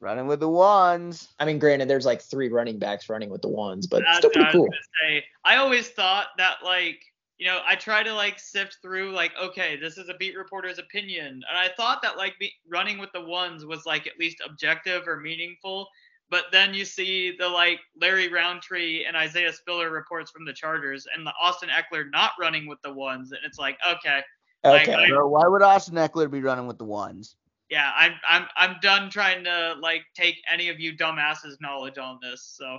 Running 0.00 0.26
with 0.26 0.40
the 0.40 0.48
ones. 0.48 1.28
I 1.38 1.46
mean, 1.46 1.58
granted, 1.58 1.88
there's 1.88 2.04
like 2.04 2.20
three 2.20 2.48
running 2.50 2.78
backs 2.78 3.08
running 3.08 3.30
with 3.30 3.40
the 3.40 3.48
ones, 3.48 3.86
but 3.86 4.02
That's 4.02 4.18
still 4.18 4.30
pretty 4.30 4.44
I 4.44 4.48
was 4.48 4.54
cool. 4.54 4.68
say. 5.02 5.24
I 5.44 5.56
always 5.56 5.88
thought 5.88 6.26
that 6.36 6.58
like 6.62 7.02
you 7.38 7.46
know 7.46 7.60
I 7.66 7.74
try 7.76 8.02
to 8.02 8.12
like 8.14 8.38
sift 8.38 8.78
through 8.82 9.12
like 9.12 9.32
okay 9.42 9.76
this 9.76 9.98
is 9.98 10.08
a 10.08 10.14
beat 10.14 10.36
reporter's 10.36 10.78
opinion 10.78 11.26
and 11.26 11.58
I 11.58 11.68
thought 11.76 12.00
that 12.02 12.16
like 12.16 12.34
be, 12.38 12.52
running 12.68 12.98
with 12.98 13.12
the 13.12 13.20
ones 13.20 13.64
was 13.64 13.84
like 13.86 14.06
at 14.06 14.18
least 14.18 14.42
objective 14.44 15.06
or 15.06 15.18
meaningful. 15.20 15.88
But 16.28 16.46
then 16.50 16.74
you 16.74 16.84
see 16.84 17.36
the 17.38 17.48
like 17.48 17.78
Larry 18.00 18.28
Rountree 18.28 19.04
and 19.04 19.16
Isaiah 19.16 19.52
Spiller 19.52 19.90
reports 19.90 20.30
from 20.30 20.44
the 20.44 20.52
Chargers 20.52 21.06
and 21.14 21.24
the 21.26 21.32
Austin 21.40 21.68
Ekeler 21.68 22.10
not 22.10 22.32
running 22.40 22.66
with 22.66 22.80
the 22.82 22.92
ones 22.92 23.32
and 23.32 23.40
it's 23.44 23.58
like 23.58 23.78
okay 23.88 24.22
Like, 24.64 24.88
Okay. 24.88 24.94
I- 24.94 25.22
why 25.22 25.46
would 25.46 25.62
Austin 25.62 25.94
Ekeler 25.96 26.30
be 26.30 26.40
running 26.40 26.66
with 26.66 26.78
the 26.78 26.84
ones? 26.84 27.36
yeah 27.68 27.92
I'm 27.96 28.14
I'm 28.28 28.46
I'm 28.56 28.76
done 28.80 29.10
trying 29.10 29.44
to 29.44 29.76
like 29.80 30.02
take 30.14 30.36
any 30.50 30.68
of 30.68 30.80
you 30.80 30.96
dumbasses 30.96 31.60
knowledge 31.60 31.98
on 31.98 32.18
this 32.22 32.42
so. 32.42 32.78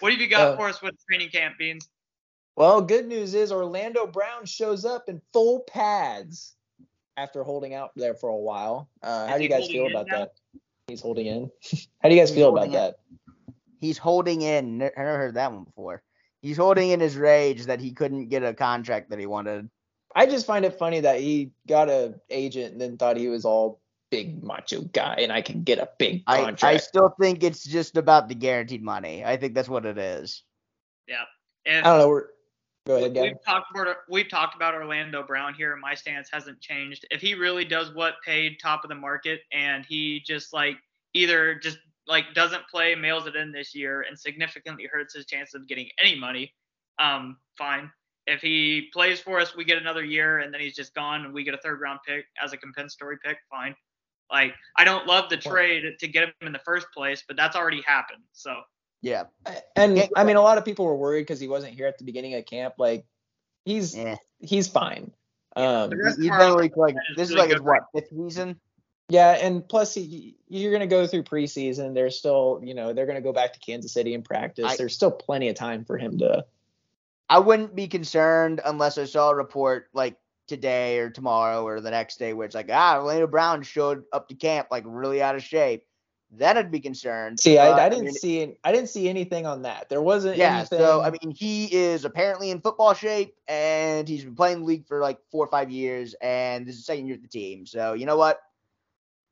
What 0.00 0.12
have 0.12 0.20
you 0.20 0.28
got 0.28 0.54
Uh, 0.54 0.56
for 0.56 0.68
us 0.68 0.80
with 0.80 0.94
training 1.06 1.28
camp 1.28 1.58
beans? 1.58 1.88
Well, 2.56 2.82
good 2.82 3.06
news 3.06 3.34
is 3.34 3.52
Orlando 3.52 4.06
Brown 4.06 4.44
shows 4.44 4.84
up 4.84 5.08
in 5.08 5.20
full 5.32 5.60
pads 5.60 6.54
after 7.16 7.42
holding 7.42 7.74
out 7.74 7.92
there 7.96 8.14
for 8.14 8.28
a 8.28 8.36
while. 8.36 8.88
Uh, 9.02 9.26
how 9.28 9.34
Is 9.34 9.38
do 9.38 9.44
you 9.44 9.50
guys 9.50 9.66
feel 9.68 9.86
about 9.86 10.06
now? 10.08 10.18
that? 10.18 10.32
He's 10.88 11.00
holding 11.00 11.26
in. 11.26 11.50
how 12.02 12.08
do 12.08 12.14
you 12.14 12.20
guys 12.20 12.30
He's 12.30 12.36
feel 12.38 12.50
about 12.50 12.66
in. 12.66 12.72
that? 12.72 12.96
He's 13.80 13.98
holding 13.98 14.42
in. 14.42 14.82
I 14.82 14.90
never 14.96 15.16
heard 15.16 15.34
that 15.34 15.52
one 15.52 15.64
before. 15.64 16.02
He's 16.42 16.56
holding 16.56 16.90
in 16.90 17.00
his 17.00 17.16
rage 17.16 17.66
that 17.66 17.80
he 17.80 17.92
couldn't 17.92 18.28
get 18.28 18.42
a 18.42 18.54
contract 18.54 19.10
that 19.10 19.18
he 19.18 19.26
wanted. 19.26 19.70
I 20.14 20.26
just 20.26 20.46
find 20.46 20.64
it 20.64 20.78
funny 20.78 21.00
that 21.00 21.20
he 21.20 21.52
got 21.68 21.88
a 21.88 22.14
agent 22.30 22.72
and 22.72 22.80
then 22.80 22.96
thought 22.96 23.16
he 23.16 23.28
was 23.28 23.44
all 23.44 23.80
big 24.10 24.42
macho 24.42 24.82
guy 24.82 25.16
and 25.20 25.30
I 25.32 25.40
can 25.40 25.62
get 25.62 25.78
a 25.78 25.88
big 25.98 26.24
contract. 26.26 26.64
I 26.64 26.78
still 26.78 27.14
think 27.20 27.44
it's 27.44 27.64
just 27.64 27.96
about 27.96 28.28
the 28.28 28.34
guaranteed 28.34 28.82
money. 28.82 29.24
I 29.24 29.36
think 29.36 29.54
that's 29.54 29.68
what 29.68 29.86
it 29.86 29.98
is. 29.98 30.42
If, 31.64 31.84
I 31.84 31.96
don't 31.96 31.98
know. 31.98 32.22
Go 32.86 32.96
ahead, 32.96 33.14
Gavin. 33.14 33.32
We've 33.32 33.44
talked 33.44 33.70
about 33.74 33.96
we've 34.08 34.28
talked 34.28 34.56
about 34.56 34.74
Orlando 34.74 35.22
Brown 35.22 35.54
here, 35.54 35.72
and 35.72 35.80
my 35.80 35.94
stance 35.94 36.28
hasn't 36.32 36.60
changed. 36.60 37.06
If 37.10 37.20
he 37.20 37.34
really 37.34 37.64
does 37.64 37.94
what 37.94 38.14
paid 38.24 38.58
top 38.60 38.84
of 38.84 38.88
the 38.88 38.94
market, 38.94 39.40
and 39.52 39.84
he 39.86 40.22
just 40.26 40.52
like 40.52 40.76
either 41.12 41.54
just 41.56 41.78
like 42.06 42.32
doesn't 42.34 42.66
play, 42.68 42.94
mails 42.94 43.26
it 43.26 43.36
in 43.36 43.52
this 43.52 43.74
year, 43.74 44.02
and 44.08 44.18
significantly 44.18 44.88
hurts 44.90 45.14
his 45.14 45.26
chance 45.26 45.54
of 45.54 45.68
getting 45.68 45.88
any 45.98 46.18
money, 46.18 46.54
um, 46.98 47.36
fine. 47.58 47.90
If 48.26 48.40
he 48.40 48.88
plays 48.92 49.20
for 49.20 49.40
us, 49.40 49.54
we 49.54 49.64
get 49.64 49.78
another 49.78 50.04
year, 50.04 50.38
and 50.38 50.52
then 50.52 50.60
he's 50.60 50.74
just 50.74 50.94
gone, 50.94 51.24
and 51.24 51.34
we 51.34 51.44
get 51.44 51.54
a 51.54 51.58
third 51.58 51.80
round 51.80 52.00
pick 52.06 52.24
as 52.42 52.52
a 52.52 52.56
compensatory 52.56 53.18
pick, 53.22 53.38
fine. 53.50 53.74
Like 54.32 54.54
I 54.76 54.84
don't 54.84 55.06
love 55.06 55.28
the 55.28 55.36
trade 55.36 55.84
to 55.98 56.08
get 56.08 56.24
him 56.24 56.32
in 56.40 56.52
the 56.52 56.60
first 56.60 56.86
place, 56.94 57.24
but 57.26 57.36
that's 57.36 57.56
already 57.56 57.82
happened. 57.82 58.22
So 58.32 58.62
Yeah. 59.02 59.24
And 59.76 60.08
I 60.16 60.24
mean, 60.24 60.36
a 60.36 60.42
lot 60.42 60.58
of 60.58 60.64
people 60.64 60.84
were 60.84 60.96
worried 60.96 61.22
because 61.22 61.40
he 61.40 61.48
wasn't 61.48 61.74
here 61.74 61.86
at 61.86 61.98
the 61.98 62.04
beginning 62.04 62.34
of 62.34 62.44
camp. 62.46 62.74
Like, 62.78 63.04
he's 63.64 63.96
Yeah. 63.96 64.16
he's 64.40 64.68
fine. 64.68 65.12
Um, 65.56 65.90
The 65.90 65.96
rest 65.96 66.18
He's 66.20 66.30
been 66.30 66.54
like, 66.54 66.76
like 66.76 66.94
this 67.16 67.28
is 67.30 67.34
really 67.34 67.48
like 67.48 67.50
his 67.50 67.60
good 67.60 67.66
what 67.66 67.82
fifth 67.94 68.10
season. 68.10 68.60
yeah, 69.08 69.32
and 69.32 69.66
plus 69.68 69.94
he, 69.94 70.36
you're 70.48 70.70
gonna 70.72 70.86
go 70.86 71.06
through 71.06 71.24
preseason. 71.24 71.94
There's 71.94 72.18
still, 72.18 72.60
you 72.62 72.74
know, 72.74 72.92
they're 72.92 73.06
gonna 73.06 73.20
go 73.20 73.32
back 73.32 73.52
to 73.54 73.58
Kansas 73.60 73.92
City 73.92 74.14
and 74.14 74.24
practice. 74.24 74.66
I- 74.66 74.76
There's 74.76 74.94
still 74.94 75.10
plenty 75.10 75.48
of 75.48 75.56
time 75.56 75.84
for 75.84 75.98
him 75.98 76.18
to. 76.18 76.44
I 77.28 77.38
wouldn't 77.38 77.74
be 77.74 77.88
concerned 77.88 78.60
unless 78.64 78.98
I 78.98 79.04
saw 79.04 79.30
a 79.30 79.34
report 79.34 79.88
like 79.92 80.16
today 80.46 80.98
or 80.98 81.10
tomorrow 81.10 81.64
or 81.64 81.80
the 81.80 81.90
next 81.90 82.18
day 82.18 82.32
where 82.32 82.44
it's 82.44 82.54
like, 82.56 82.68
ah, 82.72 82.96
Orlando 82.98 83.26
Brown 83.28 83.62
showed 83.62 84.04
up 84.12 84.28
to 84.28 84.34
camp 84.34 84.68
like 84.70 84.84
really 84.86 85.22
out 85.22 85.36
of 85.36 85.42
shape. 85.42 85.84
Then 86.32 86.56
I'd 86.56 86.70
be 86.70 86.78
concerned. 86.80 87.40
See, 87.40 87.56
But, 87.56 87.72
uh, 87.72 87.74
I, 87.76 87.86
I 87.86 87.88
didn't 87.88 88.04
mean, 88.04 88.14
see 88.14 88.54
I 88.62 88.70
didn't 88.72 88.88
see 88.88 89.08
anything 89.08 89.46
on 89.46 89.62
that. 89.62 89.88
There 89.88 90.00
wasn't 90.00 90.36
Yeah, 90.36 90.58
anything. 90.58 90.78
so 90.78 91.02
I 91.02 91.10
mean, 91.10 91.34
he 91.34 91.66
is 91.74 92.04
apparently 92.04 92.50
in 92.50 92.60
football 92.60 92.94
shape, 92.94 93.34
and 93.48 94.06
he's 94.06 94.24
been 94.24 94.36
playing 94.36 94.60
the 94.60 94.64
league 94.66 94.86
for 94.86 95.00
like 95.00 95.18
four 95.32 95.44
or 95.44 95.48
five 95.50 95.70
years, 95.70 96.14
and 96.20 96.66
this 96.66 96.74
is 96.74 96.78
his 96.80 96.86
second 96.86 97.06
year 97.06 97.16
with 97.16 97.22
the 97.22 97.28
team. 97.28 97.66
So 97.66 97.94
you 97.94 98.06
know 98.06 98.16
what? 98.16 98.38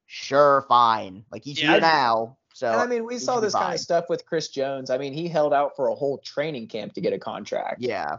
Sure, 0.06 0.64
fine. 0.68 1.24
Like 1.30 1.44
he's 1.44 1.60
Yeah, 1.60 1.68
here 1.68 1.76
I- 1.76 1.80
now. 1.80 2.38
So 2.54 2.72
and 2.72 2.80
I 2.80 2.86
mean, 2.86 3.04
we 3.04 3.18
saw 3.18 3.34
should 3.36 3.42
be 3.42 3.46
this 3.46 3.54
kind 3.54 3.74
of 3.74 3.78
stuff 3.78 4.06
with 4.08 4.26
Chris 4.26 4.48
Jones. 4.48 4.90
I 4.90 4.98
mean, 4.98 5.12
he 5.12 5.28
held 5.28 5.54
out 5.54 5.76
for 5.76 5.88
a 5.90 5.94
whole 5.94 6.18
training 6.18 6.66
camp 6.66 6.94
to 6.94 7.00
get 7.00 7.12
a 7.12 7.18
contract. 7.18 7.80
yeah, 7.80 8.18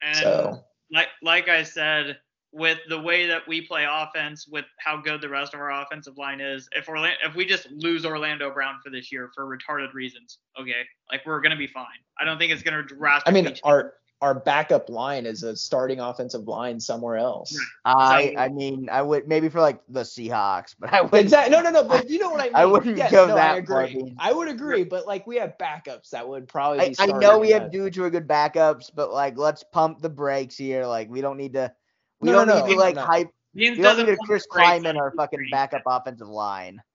and 0.00 0.16
So 0.16 0.64
like 0.90 1.08
like 1.22 1.48
I 1.50 1.64
said, 1.64 2.18
with 2.52 2.78
the 2.88 2.98
way 2.98 3.26
that 3.26 3.46
we 3.46 3.60
play 3.60 3.86
offense, 3.88 4.46
with 4.48 4.64
how 4.78 4.96
good 4.96 5.20
the 5.20 5.28
rest 5.28 5.54
of 5.54 5.60
our 5.60 5.70
offensive 5.82 6.16
line 6.16 6.40
is, 6.40 6.68
if 6.72 6.88
Orlando, 6.88 7.16
if 7.24 7.34
we 7.34 7.44
just 7.44 7.70
lose 7.70 8.06
Orlando 8.06 8.50
Brown 8.50 8.76
for 8.82 8.90
this 8.90 9.12
year 9.12 9.30
for 9.34 9.44
retarded 9.46 9.92
reasons, 9.92 10.38
okay, 10.60 10.82
like 11.12 11.24
we're 11.26 11.40
gonna 11.40 11.56
be 11.56 11.66
fine. 11.66 11.86
I 12.18 12.24
don't 12.24 12.38
think 12.38 12.52
it's 12.52 12.62
gonna 12.62 12.82
drastically. 12.82 13.40
I 13.40 13.42
drastically. 13.42 13.42
mean, 13.42 13.60
our 13.64 13.94
our 14.20 14.34
backup 14.34 14.88
line 14.90 15.26
is 15.26 15.44
a 15.44 15.54
starting 15.54 16.00
offensive 16.00 16.48
line 16.48 16.80
somewhere 16.80 17.16
else. 17.16 17.56
I 17.84 18.32
So- 18.32 18.38
I 18.40 18.48
mean, 18.48 18.88
I 18.90 19.00
would 19.02 19.28
maybe 19.28 19.48
for 19.48 19.60
like 19.60 19.80
the 19.88 20.00
Seahawks, 20.00 20.74
but 20.78 20.92
I 20.92 21.02
would 21.02 21.14
Exactly. 21.14 21.54
No, 21.54 21.62
no, 21.62 21.70
no. 21.70 21.84
But 21.84 22.10
you 22.10 22.18
know 22.18 22.30
what 22.30 22.40
I 22.40 22.44
mean. 22.46 22.56
I 22.56 22.66
wouldn't 22.66 22.96
yes, 22.96 23.12
go 23.12 23.26
no, 23.28 23.34
that 23.36 23.54
I 23.54 23.64
far, 23.64 23.82
agree. 23.84 24.02
Beans. 24.02 24.16
I 24.18 24.32
would 24.32 24.48
agree, 24.48 24.84
but 24.84 25.06
like 25.06 25.26
we 25.26 25.36
have 25.36 25.56
backups 25.58 26.10
that 26.10 26.26
would 26.28 26.48
probably. 26.48 26.80
I, 26.80 26.88
Be 26.88 26.90
I 26.98 27.04
starting 27.04 27.20
know 27.20 27.38
we 27.38 27.50
have 27.50 27.70
dudes 27.70 27.96
who 27.96 28.04
are 28.04 28.10
good 28.10 28.26
backups, 28.26 28.90
but 28.92 29.12
like 29.12 29.36
let's 29.38 29.62
pump 29.62 30.00
the 30.00 30.08
brakes 30.08 30.56
here. 30.56 30.86
Like 30.86 31.08
we 31.10 31.20
don't 31.20 31.36
need 31.36 31.52
to 31.52 31.72
we 32.20 32.26
No, 32.30 32.32
don't 32.44 32.48
no, 32.48 32.54
need 32.56 32.70
no, 32.70 32.72
to 32.74 32.78
like 32.78 32.94
no. 32.96 33.02
hype 33.02 33.30
Beans 33.54 33.76
we 33.76 33.82
don't 33.82 33.92
doesn't 33.92 34.06
need 34.06 34.12
a 34.12 34.16
Chris 34.26 34.42
to 34.44 34.48
break 34.52 34.66
Klieman 34.66 34.82
that 34.84 34.96
our 34.96 35.10
fucking 35.12 35.38
training 35.38 35.50
backup 35.50 35.82
offensive 35.86 36.28
line. 36.28 36.80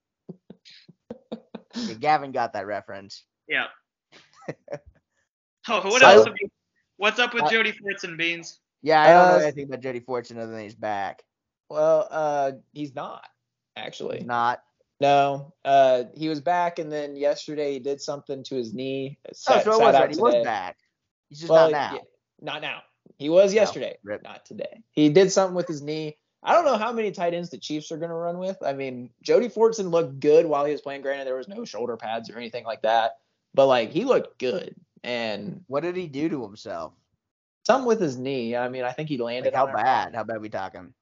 Yeah, 1.75 1.95
Gavin 1.95 2.31
got 2.31 2.53
that 2.53 2.67
reference. 2.67 3.23
Yeah. 3.47 3.65
oh, 5.69 5.81
what 5.89 6.01
So- 6.01 6.07
else? 6.07 6.27
You, 6.39 6.49
what's 6.97 7.17
up 7.17 7.33
with 7.33 7.43
Uh, 7.45 7.49
Jody 7.49 7.71
Fortson 7.71 8.09
and 8.09 8.17
Beans? 8.17 8.59
Yeah, 8.83 9.01
I 9.01 9.07
don't 9.07 9.27
know 9.29 9.35
Uh, 9.37 9.47
anything 9.47 9.65
about 9.65 9.79
Jody 9.81 9.99
Fortson 9.99 10.37
other 10.37 10.51
than 10.51 10.61
he's 10.61 10.75
back. 10.75 11.23
Well, 11.71 12.07
uh, 12.11 12.51
he's 12.73 12.93
not 12.93 13.25
actually. 13.75 14.17
He's 14.19 14.27
not. 14.27 14.61
No, 14.99 15.53
uh, 15.65 16.03
he 16.13 16.29
was 16.29 16.41
back, 16.41 16.77
and 16.77 16.91
then 16.91 17.15
yesterday 17.15 17.73
he 17.73 17.79
did 17.79 17.99
something 17.99 18.43
to 18.43 18.55
his 18.55 18.73
knee. 18.73 19.17
Oh, 19.27 19.31
so 19.33 19.53
it 19.55 19.63
sat 19.63 19.67
was 19.67 19.81
out 19.81 19.93
right. 19.95 20.13
He 20.13 20.21
was 20.21 20.43
back. 20.43 20.77
He's 21.29 21.39
just 21.39 21.49
Well, 21.51 21.71
not 21.71 21.91
now. 21.91 21.93
yeah, 21.95 22.01
not 22.41 22.61
now. 22.61 22.81
He 23.17 23.29
was 23.29 23.53
yesterday, 23.53 23.97
not 24.03 24.45
today. 24.45 24.81
He 24.91 25.09
did 25.09 25.31
something 25.31 25.55
with 25.55 25.67
his 25.67 25.81
knee. 25.81 26.17
I 26.41 26.53
don't 26.53 26.65
know 26.65 26.77
how 26.77 26.91
many 26.91 27.11
tight 27.11 27.33
ends 27.33 27.49
the 27.49 27.57
Chiefs 27.57 27.91
are 27.91 27.97
going 27.97 28.09
to 28.09 28.15
run 28.15 28.37
with. 28.37 28.57
I 28.61 28.73
mean, 28.73 29.11
Jody 29.21 29.47
Fortson 29.47 29.91
looked 29.91 30.19
good 30.19 30.45
while 30.45 30.65
he 30.65 30.73
was 30.73 30.81
playing. 30.81 31.01
Granted, 31.01 31.25
there 31.25 31.37
was 31.37 31.47
no 31.47 31.63
shoulder 31.63 31.95
pads 31.95 32.29
or 32.29 32.37
anything 32.37 32.65
like 32.65 32.81
that, 32.81 33.13
but 33.53 33.67
like 33.67 33.91
he 33.91 34.03
looked 34.03 34.39
good. 34.39 34.75
And 35.05 35.63
What 35.67 35.83
did 35.83 35.95
he 35.95 36.07
do 36.07 36.29
to 36.29 36.43
himself? 36.43 36.93
something 37.65 37.87
with 37.87 38.01
his 38.01 38.17
knee. 38.17 38.55
I 38.55 38.69
mean, 38.69 38.83
I 38.83 38.91
think 38.91 39.09
he 39.09 39.17
landed 39.17 39.53
Like 39.53 39.55
how 39.55 39.73
bad? 39.73 40.13
How 40.15 40.23
bad 40.23 40.41
we 40.41 40.49
talking? 40.49 40.93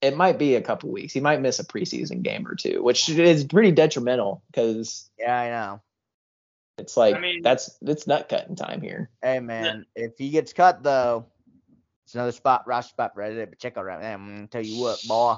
It 0.00 0.16
might 0.16 0.38
be 0.38 0.56
a 0.56 0.62
couple 0.62 0.90
weeks. 0.90 1.12
He 1.12 1.20
might 1.20 1.40
miss 1.40 1.60
a 1.60 1.64
preseason 1.64 2.22
game 2.22 2.46
or 2.46 2.56
two, 2.56 2.82
which 2.82 3.08
is 3.08 3.44
pretty 3.44 3.70
detrimental 3.70 4.42
because 4.48 5.08
Yeah, 5.18 5.38
I 5.38 5.48
know. 5.48 5.82
It's 6.78 6.96
like 6.96 7.14
I 7.14 7.20
mean- 7.20 7.42
that's 7.42 7.78
it's 7.82 8.06
nut 8.06 8.28
cutting 8.28 8.56
time 8.56 8.80
here. 8.80 9.10
Hey 9.22 9.40
man, 9.40 9.86
if 9.94 10.12
he 10.18 10.30
gets 10.30 10.52
cut 10.52 10.82
though, 10.82 11.26
it's 12.04 12.14
another 12.14 12.32
spot, 12.32 12.66
roster 12.66 12.90
spot 12.90 13.14
for 13.14 13.22
Reddit. 13.22 13.50
But 13.50 13.58
check 13.58 13.76
out 13.76 13.84
right 13.84 14.00
now. 14.00 14.14
I'm 14.14 14.34
gonna 14.34 14.46
tell 14.46 14.64
you 14.64 14.82
what, 14.82 14.98
boy. 15.06 15.36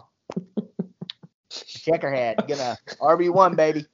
Checkerhead, 1.50 2.48
gonna 2.48 2.76
RB 3.00 3.30
one 3.30 3.54
baby. 3.56 3.86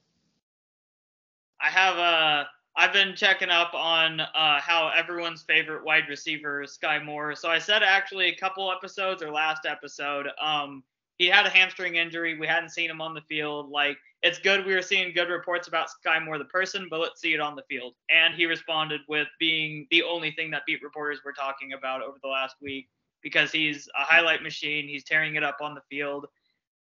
I 1.59 1.69
have 1.69 1.97
uh 1.97 2.43
I've 2.75 2.93
been 2.93 3.15
checking 3.15 3.49
up 3.49 3.73
on 3.73 4.19
uh 4.21 4.59
how 4.61 4.91
everyone's 4.95 5.43
favorite 5.43 5.83
wide 5.83 6.07
receiver 6.09 6.63
is 6.63 6.77
Skyy 6.81 7.03
Moore. 7.03 7.35
So 7.35 7.49
I 7.49 7.59
said 7.59 7.83
actually 7.83 8.29
a 8.29 8.35
couple 8.35 8.71
episodes 8.71 9.21
or 9.21 9.31
last 9.31 9.65
episode, 9.65 10.27
um, 10.41 10.83
he 11.21 11.27
had 11.27 11.45
a 11.45 11.49
hamstring 11.49 11.97
injury. 11.97 12.35
We 12.39 12.47
hadn't 12.47 12.69
seen 12.69 12.89
him 12.89 12.99
on 12.99 13.13
the 13.13 13.21
field. 13.21 13.69
Like 13.69 13.95
it's 14.23 14.39
good 14.39 14.65
we 14.65 14.73
were 14.73 14.81
seeing 14.81 15.13
good 15.13 15.29
reports 15.29 15.67
about 15.67 15.87
Skyy 16.03 16.25
Moore 16.25 16.39
the 16.39 16.45
person, 16.45 16.87
but 16.89 16.99
let's 16.99 17.21
see 17.21 17.35
it 17.35 17.39
on 17.39 17.55
the 17.55 17.61
field. 17.69 17.93
And 18.09 18.33
he 18.33 18.47
responded 18.47 19.01
with 19.07 19.27
being 19.39 19.85
the 19.91 20.01
only 20.01 20.31
thing 20.31 20.49
that 20.49 20.63
beat 20.65 20.81
reporters 20.81 21.19
were 21.23 21.31
talking 21.31 21.73
about 21.73 22.01
over 22.01 22.17
the 22.23 22.27
last 22.27 22.55
week 22.59 22.89
because 23.21 23.51
he's 23.51 23.87
a 23.89 24.03
highlight 24.03 24.41
machine. 24.41 24.87
He's 24.87 25.03
tearing 25.03 25.35
it 25.35 25.43
up 25.43 25.57
on 25.61 25.75
the 25.75 25.81
field. 25.91 26.25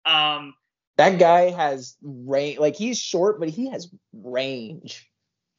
Um, 0.06 0.54
That 0.96 1.20
guy 1.20 1.50
has 1.50 1.98
range. 2.02 2.60
Like 2.60 2.78
he's 2.78 2.98
short, 2.98 3.42
but 3.42 3.50
he 3.50 3.70
has 3.72 3.94
range. 4.14 5.09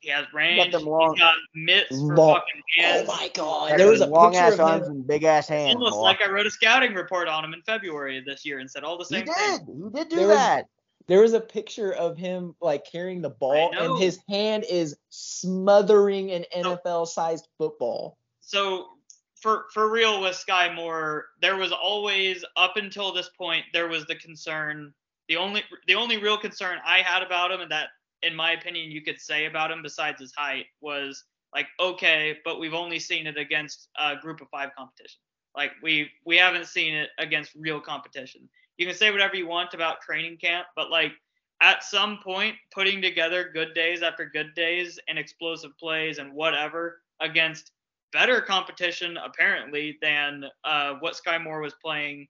He 0.01 0.09
has 0.11 0.27
range. 0.33 0.73
them 0.73 0.85
long- 0.85 1.13
He's 1.15 1.21
got 1.21 1.35
mitts 1.55 1.89
for 1.89 2.17
long- 2.17 2.35
fucking 2.41 2.63
hands. 2.79 3.09
Oh 3.09 3.17
my 3.17 3.31
god! 3.35 3.79
There 3.79 3.89
was 3.91 4.01
a 4.01 4.07
long 4.07 4.33
picture 4.33 4.45
ass 4.47 4.53
of 4.55 4.61
arms 4.61 4.87
him. 4.87 4.93
and 4.93 5.07
big 5.07 5.25
ass 5.25 5.47
hands. 5.49 5.75
Almost 5.77 5.93
boy. 5.95 6.01
like 6.03 6.23
I 6.23 6.31
wrote 6.31 6.47
a 6.47 6.51
scouting 6.51 6.95
report 6.95 7.29
on 7.29 7.45
him 7.45 7.53
in 7.55 7.63
February 7.63 8.17
of 8.19 8.25
this 8.25 8.45
year 8.45 8.59
and 8.61 8.71
said 8.71 8.83
all 8.83 8.97
the 8.99 9.05
he 9.05 9.17
same 9.17 9.25
did. 9.27 9.35
thing. 9.67 9.91
He 9.93 9.99
did 9.99 10.09
do 10.09 10.17
There 10.17 10.29
was- 10.29 10.37
that. 10.37 10.67
There 11.07 11.21
was 11.23 11.33
a 11.33 11.41
picture 11.41 11.93
of 11.93 12.17
him 12.17 12.55
like 12.61 12.85
carrying 12.91 13.21
the 13.21 13.31
ball, 13.31 13.73
and 13.77 13.99
his 14.01 14.21
hand 14.29 14.65
is 14.71 14.97
smothering 15.09 16.31
an 16.31 16.45
NFL-sized 16.55 17.49
football. 17.59 18.17
So 18.41 18.89
for 19.35 19.67
for 19.73 19.91
real 19.91 20.21
with 20.21 20.37
Sky 20.37 20.73
Moore, 20.73 21.27
there 21.41 21.57
was 21.57 21.73
always 21.73 22.45
up 22.57 22.77
until 22.77 23.13
this 23.13 23.29
point 23.31 23.65
there 23.73 23.89
was 23.89 24.07
the 24.07 24.15
concern. 24.17 24.93
The 25.29 25.37
only 25.37 25.63
the 25.87 25.95
only 25.95 26.19
real 26.19 26.37
concern 26.39 26.79
I 26.87 26.99
had 27.03 27.23
about 27.23 27.51
him, 27.51 27.61
and 27.61 27.71
that 27.71 27.89
in 28.23 28.35
my 28.35 28.53
opinion 28.53 28.91
you 28.91 29.03
could 29.03 29.21
say 29.21 29.47
about 29.47 29.71
him 29.71 29.83
besides 29.83 30.21
his 30.21 30.33
height, 30.37 30.67
was 30.81 31.25
like 31.55 31.67
okay, 31.81 32.39
but 32.45 32.61
we've 32.61 32.75
only 32.75 32.99
seen 32.99 33.27
it 33.27 33.37
against 33.37 33.89
a 33.99 34.17
group 34.17 34.41
of 34.41 34.49
five 34.51 34.71
competition. 34.77 35.21
Like 35.57 35.73
we 35.83 36.11
we 36.25 36.37
haven't 36.37 36.67
seen 36.67 36.95
it 36.95 37.11
against 37.19 37.53
real 37.57 37.81
competition. 37.81 38.49
You 38.79 38.87
can 38.87 38.95
say 38.95 39.11
whatever 39.11 39.37
you 39.37 39.47
want 39.47 39.75
about 39.75 40.01
training 40.01 40.39
camp, 40.39 40.67
but 40.77 40.91
like 40.91 41.13
at 41.61 41.85
some 41.85 42.19
point 42.23 42.57
putting 42.73 43.03
together 43.03 43.51
good 43.53 43.75
days 43.75 44.03
after 44.03 44.25
good 44.25 44.55
days 44.55 44.99
and 45.09 45.19
explosive 45.19 45.77
plays 45.79 46.19
and 46.19 46.33
whatever 46.33 47.03
against 47.21 47.73
better 48.13 48.41
competition 48.41 49.17
apparently 49.19 49.99
than 50.01 50.45
uh, 50.65 50.95
what 51.01 51.15
Skyy 51.15 51.43
Moore 51.43 51.61
was 51.61 51.75
playing. 51.83 52.27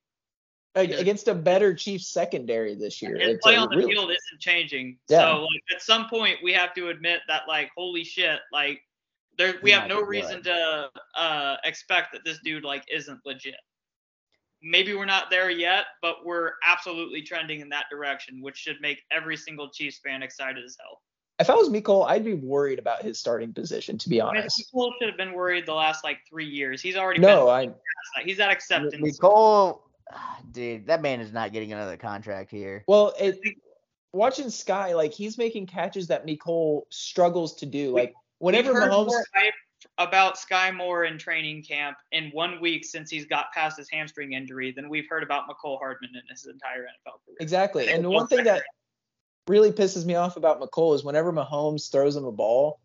Against 0.76 1.26
a 1.26 1.34
better 1.34 1.74
Chiefs 1.74 2.08
secondary 2.12 2.74
this 2.76 3.02
year. 3.02 3.16
His 3.18 3.34
It's 3.34 3.42
play 3.42 3.56
on 3.56 3.68
the 3.70 3.76
real- 3.76 3.88
field 3.88 4.10
isn't 4.10 4.40
changing. 4.40 4.98
Yeah. 5.08 5.22
So 5.22 5.42
like 5.42 5.62
at 5.74 5.82
some 5.82 6.08
point 6.08 6.36
we 6.44 6.52
have 6.52 6.72
to 6.74 6.88
admit 6.90 7.20
that 7.26 7.42
like 7.48 7.70
holy 7.76 8.04
shit, 8.04 8.38
like 8.52 8.80
there 9.36 9.54
we 9.62 9.72
have 9.72 9.88
no 9.88 10.00
reason 10.00 10.42
to 10.44 10.88
uh, 11.16 11.56
expect 11.64 12.12
that 12.12 12.24
this 12.24 12.38
dude 12.44 12.62
like 12.62 12.84
isn't 12.92 13.18
legit. 13.24 13.56
Maybe 14.62 14.94
we're 14.94 15.06
not 15.06 15.30
there 15.30 15.50
yet, 15.50 15.86
but 16.02 16.16
we're 16.24 16.52
absolutely 16.64 17.22
trending 17.22 17.60
in 17.60 17.68
that 17.70 17.86
direction, 17.90 18.40
which 18.42 18.56
should 18.58 18.76
make 18.80 19.02
every 19.10 19.36
single 19.36 19.70
Chiefs 19.70 19.98
fan 20.04 20.22
excited 20.22 20.62
as 20.62 20.76
hell. 20.78 21.00
if 21.40 21.48
I 21.48 21.54
was 21.54 21.70
Mecole, 21.70 22.06
I'd 22.06 22.24
be 22.24 22.34
worried 22.34 22.78
about 22.78 23.02
his 23.02 23.18
starting 23.18 23.54
position, 23.54 23.96
to 23.98 24.08
be 24.10 24.20
I 24.20 24.26
mean, 24.26 24.36
honest. 24.42 24.62
Should 24.70 25.08
have 25.08 25.16
been 25.16 25.32
worried 25.32 25.64
the 25.66 25.72
last 25.74 26.04
like 26.04 26.18
three 26.28 26.44
years. 26.46 26.82
He's 26.82 26.94
already 26.96 27.20
No, 27.20 27.46
been 27.46 27.70
I. 28.18 28.22
He's 28.22 28.38
at 28.38 28.50
acceptance. 28.50 29.18
Mecole, 29.18 29.80
Ah, 30.12 30.38
dude, 30.50 30.86
that 30.86 31.02
man 31.02 31.20
is 31.20 31.32
not 31.32 31.52
getting 31.52 31.72
another 31.72 31.96
contract 31.96 32.50
here. 32.50 32.84
well, 32.86 33.14
it, 33.18 33.38
watching 34.12 34.46
Skyy, 34.46 34.94
like 34.94 35.12
he's 35.12 35.38
making 35.38 35.66
catches 35.66 36.08
that 36.08 36.26
Mecole 36.26 36.82
struggles 36.90 37.54
to 37.56 37.66
do. 37.66 37.94
Like 37.94 38.14
whenever 38.38 38.72
We've 38.72 38.82
heard 38.82 38.90
Mahomes, 38.90 39.06
more 39.06 39.24
about 39.98 40.36
Skyy 40.36 40.74
Moore 40.74 41.04
in 41.04 41.18
training 41.18 41.62
camp 41.62 41.96
in 42.12 42.30
one 42.30 42.60
week 42.60 42.84
since 42.84 43.10
he's 43.10 43.26
got 43.26 43.52
past 43.52 43.78
his 43.78 43.88
hamstring 43.90 44.32
injury 44.32 44.72
than 44.72 44.88
we've 44.88 45.08
heard 45.08 45.22
about 45.22 45.44
Mecole 45.48 45.78
Hardman 45.78 46.10
in 46.14 46.22
his 46.28 46.46
entire 46.46 46.82
NFL 46.82 47.24
career. 47.24 47.36
exactly. 47.40 47.88
And 47.88 48.04
the 48.04 48.10
one 48.10 48.26
thing 48.26 48.44
that 48.44 48.62
really 49.48 49.72
pisses 49.72 50.04
me 50.04 50.14
off 50.14 50.36
about 50.36 50.60
McCole 50.60 50.94
is 50.94 51.04
whenever 51.04 51.32
Mahomes 51.32 51.90
throws 51.90 52.16
him 52.16 52.24
a 52.24 52.32
ball, 52.32 52.80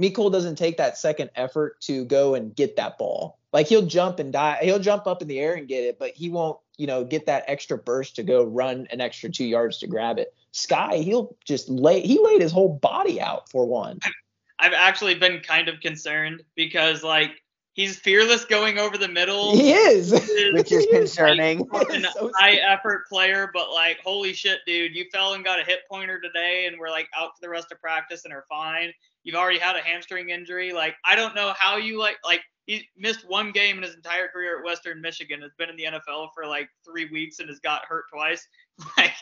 Mecole 0.00 0.32
doesn't 0.32 0.56
take 0.56 0.78
that 0.78 0.98
second 0.98 1.30
effort 1.34 1.80
to 1.82 2.04
go 2.04 2.34
and 2.34 2.54
get 2.54 2.76
that 2.76 2.96
ball. 2.98 3.38
Like 3.52 3.66
he'll 3.66 3.86
jump 3.86 4.18
and 4.18 4.32
die, 4.32 4.58
he'll 4.62 4.78
jump 4.78 5.06
up 5.06 5.22
in 5.22 5.28
the 5.28 5.40
air 5.40 5.54
and 5.54 5.66
get 5.66 5.84
it, 5.84 5.98
but 5.98 6.12
he 6.12 6.30
won't, 6.30 6.58
you 6.76 6.86
know, 6.86 7.04
get 7.04 7.26
that 7.26 7.44
extra 7.48 7.76
burst 7.76 8.16
to 8.16 8.22
go 8.22 8.44
run 8.44 8.86
an 8.90 9.00
extra 9.00 9.28
two 9.28 9.44
yards 9.44 9.78
to 9.78 9.86
grab 9.86 10.18
it. 10.18 10.34
Skyy, 10.52 11.02
he'll 11.02 11.36
just 11.44 11.68
lay, 11.68 12.00
he 12.00 12.20
laid 12.22 12.40
his 12.40 12.52
whole 12.52 12.72
body 12.72 13.20
out 13.20 13.50
for 13.50 13.66
one. 13.66 13.98
I've 14.60 14.72
actually 14.72 15.14
been 15.14 15.40
kind 15.40 15.68
of 15.68 15.80
concerned 15.80 16.42
because 16.54 17.02
like 17.02 17.32
he's 17.72 17.98
fearless 17.98 18.44
going 18.44 18.78
over 18.78 18.98
the 18.98 19.08
middle. 19.08 19.56
He 19.56 19.72
is. 19.72 20.12
Which 20.52 20.72
is 20.72 20.86
concerning. 20.92 21.60
an 21.72 22.04
It's 22.04 22.14
so 22.14 22.30
high 22.36 22.54
effort 22.56 23.08
player, 23.08 23.50
but 23.52 23.70
like, 23.70 23.98
holy 24.04 24.32
shit, 24.32 24.60
dude, 24.66 24.94
you 24.94 25.06
fell 25.12 25.34
and 25.34 25.44
got 25.44 25.60
a 25.60 25.64
hip 25.64 25.80
pointer 25.90 26.20
today, 26.20 26.66
and 26.66 26.78
we're 26.78 26.90
like 26.90 27.08
out 27.16 27.30
for 27.36 27.40
the 27.40 27.48
rest 27.48 27.72
of 27.72 27.80
practice 27.80 28.24
and 28.24 28.34
are 28.34 28.44
fine. 28.48 28.92
You've 29.22 29.36
already 29.36 29.58
had 29.58 29.76
a 29.76 29.80
hamstring 29.80 30.30
injury. 30.30 30.72
Like, 30.72 30.94
I 31.04 31.14
don't 31.16 31.34
know 31.34 31.52
how 31.58 31.76
you 31.76 31.98
like 31.98 32.16
like 32.24 32.40
he 32.66 32.88
missed 32.96 33.28
one 33.28 33.52
game 33.52 33.76
in 33.76 33.82
his 33.82 33.94
entire 33.94 34.28
career 34.28 34.58
at 34.58 34.64
Western 34.64 35.00
Michigan. 35.00 35.42
Has 35.42 35.52
been 35.58 35.68
in 35.68 35.76
the 35.76 35.84
NFL 35.84 36.28
for 36.34 36.46
like 36.46 36.68
three 36.84 37.08
weeks 37.10 37.38
and 37.38 37.48
has 37.48 37.58
got 37.60 37.84
hurt 37.86 38.04
twice. 38.12 38.46
Like, 38.96 39.12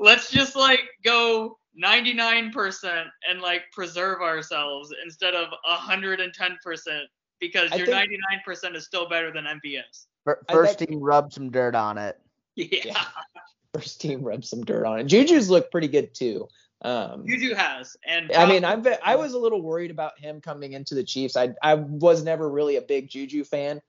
let's 0.00 0.32
just 0.32 0.56
like 0.56 0.80
go 1.04 1.58
99% 1.80 3.04
and 3.30 3.40
like 3.40 3.62
preserve 3.72 4.20
ourselves 4.20 4.92
instead 5.04 5.34
of 5.34 5.46
110% 5.64 6.26
because 7.38 7.70
I 7.70 7.76
your 7.76 7.86
think- 7.86 8.10
99% 8.48 8.74
is 8.74 8.84
still 8.84 9.08
better 9.08 9.32
than 9.32 9.44
MVS. 9.44 10.06
First 10.50 10.80
team 10.80 10.98
rubbed 11.00 11.32
some 11.34 11.52
dirt 11.52 11.76
on 11.76 11.98
it. 11.98 12.18
Yeah. 12.56 12.80
Yeah. 12.84 13.04
First 13.74 14.00
team 14.00 14.22
rub 14.22 14.44
some 14.44 14.64
dirt 14.64 14.86
on 14.86 14.98
it. 14.98 15.06
Juju's 15.06 15.50
look 15.50 15.70
pretty 15.70 15.88
good 15.88 16.14
too. 16.14 16.48
Um, 16.82 17.26
Juju 17.26 17.54
has, 17.54 17.96
and 18.06 18.30
I 18.32 18.46
mean, 18.46 18.64
I'm 18.64 18.84
I 19.02 19.16
was 19.16 19.32
a 19.32 19.38
little 19.38 19.62
worried 19.62 19.90
about 19.90 20.18
him 20.18 20.40
coming 20.40 20.74
into 20.74 20.94
the 20.94 21.02
Chiefs. 21.02 21.36
I 21.36 21.54
I 21.62 21.74
was 21.74 22.22
never 22.22 22.50
really 22.50 22.76
a 22.76 22.82
big 22.82 23.08
Juju 23.08 23.44
fan, 23.44 23.80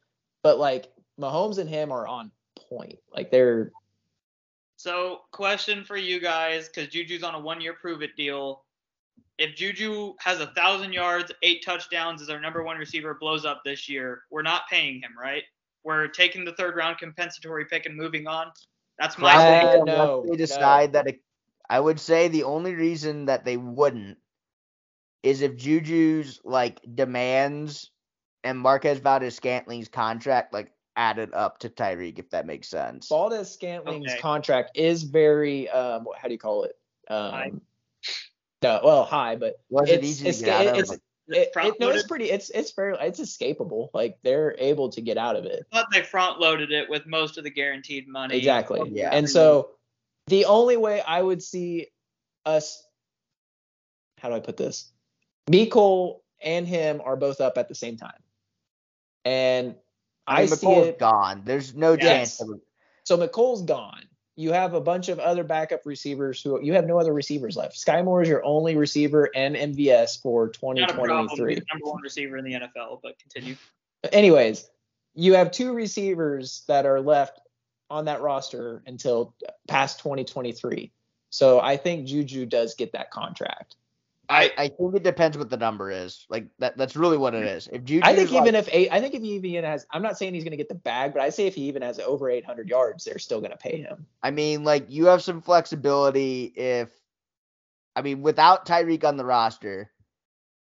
but 0.41 0.57
like 0.57 0.87
Mahomes 1.19 1.57
and 1.57 1.69
him 1.69 1.91
are 1.91 2.07
on 2.07 2.31
point. 2.69 2.99
Like 3.13 3.29
they're 3.29 3.71
so 4.77 5.21
question 5.31 5.83
for 5.83 5.97
you 5.97 6.21
guys, 6.21 6.69
because 6.69 6.87
Juju's 6.87 7.23
on 7.23 7.35
a 7.35 7.39
one-year 7.39 7.73
prove-it 7.73 8.15
deal. 8.15 8.63
If 9.37 9.55
Juju 9.55 10.13
has 10.19 10.39
a 10.39 10.47
thousand 10.47 10.93
yards, 10.93 11.31
eight 11.43 11.63
touchdowns, 11.65 12.21
as 12.21 12.29
our 12.29 12.39
number 12.39 12.63
one 12.63 12.77
receiver, 12.77 13.17
blows 13.19 13.43
up 13.43 13.63
this 13.65 13.89
year, 13.89 14.21
we're 14.31 14.43
not 14.43 14.63
paying 14.69 15.01
him, 15.01 15.11
right? 15.19 15.43
We're 15.83 16.07
taking 16.07 16.45
the 16.45 16.53
third-round 16.53 16.97
compensatory 16.97 17.65
pick 17.65 17.85
and 17.85 17.95
moving 17.95 18.27
on. 18.27 18.51
That's 18.97 19.17
my 19.17 19.35
Uh, 19.35 19.71
Probably 19.71 19.93
no, 19.93 20.23
they 20.23 20.31
no. 20.31 20.35
decide 20.37 20.93
that 20.93 21.07
it, 21.07 21.21
I 21.69 21.79
would 21.79 21.99
say 21.99 22.27
the 22.27 22.43
only 22.43 22.73
reason 22.75 23.25
that 23.25 23.43
they 23.45 23.57
wouldn't 23.57 24.17
is 25.23 25.41
if 25.41 25.55
Juju's 25.57 26.39
like 26.43 26.79
demands 26.95 27.91
and 28.43 28.57
Marquez 28.59 28.99
Valdes 28.99 29.35
Scantling's 29.39 29.89
contract 29.89 30.53
like 30.53 30.71
added 30.95 31.33
up 31.33 31.59
to 31.59 31.69
Tyreek, 31.69 32.19
if 32.19 32.29
that 32.29 32.45
makes 32.45 32.69
sense. 32.69 33.07
Valdes 33.09 33.49
Scantling's 33.57 34.11
Okay. 34.13 34.21
contract 34.21 34.71
is 34.77 35.03
very 35.03 35.69
um 35.69 36.07
how 36.17 36.27
do 36.27 36.33
you 36.33 36.39
call 36.39 36.63
it? 36.63 36.77
Um 37.09 37.31
High. 37.31 37.51
No, 38.63 38.79
well, 38.83 39.03
high, 39.03 39.35
but 39.35 39.59
Was 39.69 39.89
it 39.89 39.99
it's- 39.99 40.17
to 40.19 40.21
it's- 40.29 40.41
get 40.41 40.49
out 40.49 40.61
of? 40.67 40.73
it's- 40.79 40.89
Like, 40.89 41.01
it, 41.29 41.53
front 41.53 41.67
it, 41.75 41.79
no, 41.81 41.87
it's 41.89 41.95
loaded. 41.97 42.07
pretty. 42.07 42.31
It's 42.31 42.49
it's 42.51 42.71
fairly 42.71 42.99
it's 43.01 43.19
escapable. 43.19 43.89
Like 43.93 44.17
they're 44.23 44.55
able 44.59 44.89
to 44.91 45.01
get 45.01 45.17
out 45.17 45.35
of 45.35 45.45
it. 45.45 45.65
But 45.71 45.87
they 45.91 46.01
front-loaded 46.01 46.71
it 46.71 46.89
with 46.89 47.05
most 47.05 47.37
of 47.37 47.43
the 47.43 47.49
guaranteed 47.49 48.07
money. 48.07 48.37
Exactly. 48.37 48.81
Yeah. 48.93 49.09
And 49.11 49.29
so 49.29 49.71
the 50.27 50.45
only 50.45 50.77
way 50.77 51.01
I 51.01 51.21
would 51.21 51.41
see 51.41 51.87
us 52.45 52.83
how 54.19 54.29
do 54.29 54.35
I 54.35 54.39
put 54.39 54.57
this? 54.57 54.91
Mecole 55.49 56.21
and 56.41 56.67
him 56.67 57.01
are 57.03 57.15
both 57.15 57.39
up 57.41 57.57
at 57.57 57.69
the 57.69 57.75
same 57.75 57.97
time. 57.97 58.19
And 59.25 59.75
I 60.25 60.37
I, 60.37 60.39
mean, 60.41 60.47
see 60.49 60.67
Mecole's 60.67 60.87
it. 60.87 60.99
gone. 60.99 61.43
There's 61.45 61.75
no 61.75 61.93
Yes. 61.93 62.37
chance. 62.37 62.41
Of, 62.41 62.59
So 63.03 63.17
Mecole's 63.17 63.61
gone. 63.61 64.03
You 64.35 64.51
have 64.51 64.73
a 64.73 64.81
bunch 64.81 65.09
of 65.09 65.19
other 65.19 65.43
backup 65.43 65.85
receivers 65.85 66.41
who 66.41 66.61
you 66.61 66.73
have 66.73 66.85
no 66.85 66.99
other 66.99 67.13
receivers 67.13 67.55
left. 67.55 67.75
Skyy 67.75 68.03
Moore 68.03 68.21
is 68.21 68.29
your 68.29 68.43
only 68.45 68.75
receiver 68.75 69.31
and 69.35 69.55
MVS 69.55 70.21
for 70.21 70.47
Not 70.47 70.91
a 70.91 70.93
problem. 70.93 71.27
2023. 71.29 71.55
Number 71.73 71.91
one 71.91 72.01
receiver 72.03 72.37
in 72.37 72.45
the 72.45 72.53
NFL, 72.53 72.99
but 73.01 73.17
continue. 73.19 73.55
anyways, 74.11 74.69
you 75.15 75.33
have 75.33 75.51
two 75.51 75.73
receivers 75.73 76.63
that 76.67 76.85
are 76.85 77.01
left 77.01 77.39
on 77.89 78.05
that 78.05 78.21
roster 78.21 78.83
until 78.85 79.33
past 79.67 79.99
2023. 79.99 80.91
So 81.29 81.59
I 81.59 81.77
think 81.77 82.07
Juju 82.07 82.45
does 82.45 82.75
get 82.75 82.93
that 82.93 83.11
contract. 83.11 83.75
I, 84.29 84.51
I 84.57 84.67
think 84.67 84.93
it 84.93 85.03
depends 85.03 85.37
what 85.37 85.49
the 85.49 85.57
number 85.57 85.89
is. 85.89 86.25
Like 86.29 86.47
that. 86.59 86.77
That's 86.77 86.97
really 86.97 87.17
what 87.17 87.33
it 87.33 87.43
is. 87.43 87.69
If 87.71 87.85
Juju, 87.85 88.01
I 88.03 88.13
think 88.13 88.33
even 88.33 88.55
if 88.55 88.67
eight, 88.71 88.89
I 88.91 88.99
think 88.99 89.13
if 89.13 89.21
he 89.21 89.35
even 89.35 89.63
has, 89.63 89.85
I'm 89.91 90.01
not 90.01 90.17
saying 90.17 90.33
he's 90.33 90.43
going 90.43 90.51
to 90.51 90.57
get 90.57 90.67
the 90.67 90.75
bag, 90.75 91.13
but 91.13 91.21
I 91.21 91.29
say 91.29 91.47
if 91.47 91.55
he 91.55 91.63
even 91.63 91.81
has 91.81 91.99
over 91.99 92.29
800 92.29 92.67
yards, 92.67 93.05
they're 93.05 93.19
still 93.19 93.39
going 93.39 93.51
to 93.51 93.57
pay 93.57 93.77
him. 93.77 94.05
I 94.21 94.31
mean, 94.31 94.65
like 94.65 94.87
you 94.89 95.05
have 95.05 95.23
some 95.23 95.41
flexibility 95.41 96.43
if, 96.43 96.89
I 97.95 98.01
mean, 98.01 98.21
without 98.21 98.65
Tyreek 98.65 99.05
on 99.05 99.15
the 99.15 99.25
roster, 99.25 99.91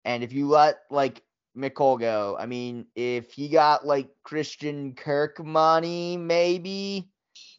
and 0.05 0.25
if 0.25 0.33
you 0.33 0.49
let 0.49 0.81
like 0.91 1.23
Mecole 1.57 1.99
go, 2.01 2.37
I 2.39 2.47
mean, 2.47 2.87
if 2.95 3.33
he 3.33 3.49
got 3.49 3.87
like 3.87 4.09
Christian 4.23 4.95
Kirk 4.95 5.45
money, 5.45 6.17
maybe. 6.17 7.09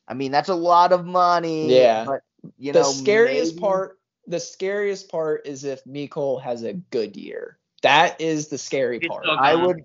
I 0.08 0.14
mean, 0.14 0.32
that's 0.32 0.50
a 0.50 0.56
lot 0.56 0.91
of 0.91 1.06
money. 1.06 1.74
Yeah. 1.78 2.04
But 2.06 2.22
you 2.58 2.74
the 2.74 2.82
know, 2.82 2.91
scariest 2.91 3.54
maybe- 3.56 3.62
part, 3.62 4.00
the 4.28 4.39
scariest 4.39 5.10
part 5.10 5.46
is 5.46 5.64
if 5.64 5.84
Mecole 5.86 6.41
has 6.41 6.64
a 6.64 6.74
good 6.74 7.16
year. 7.16 7.58
That 7.84 8.20
is 8.22 8.48
the 8.48 8.58
scary 8.58 9.00
He's 9.00 9.10
part. 9.10 9.26
so 9.26 9.32
I 9.32 9.56
would. 9.56 9.84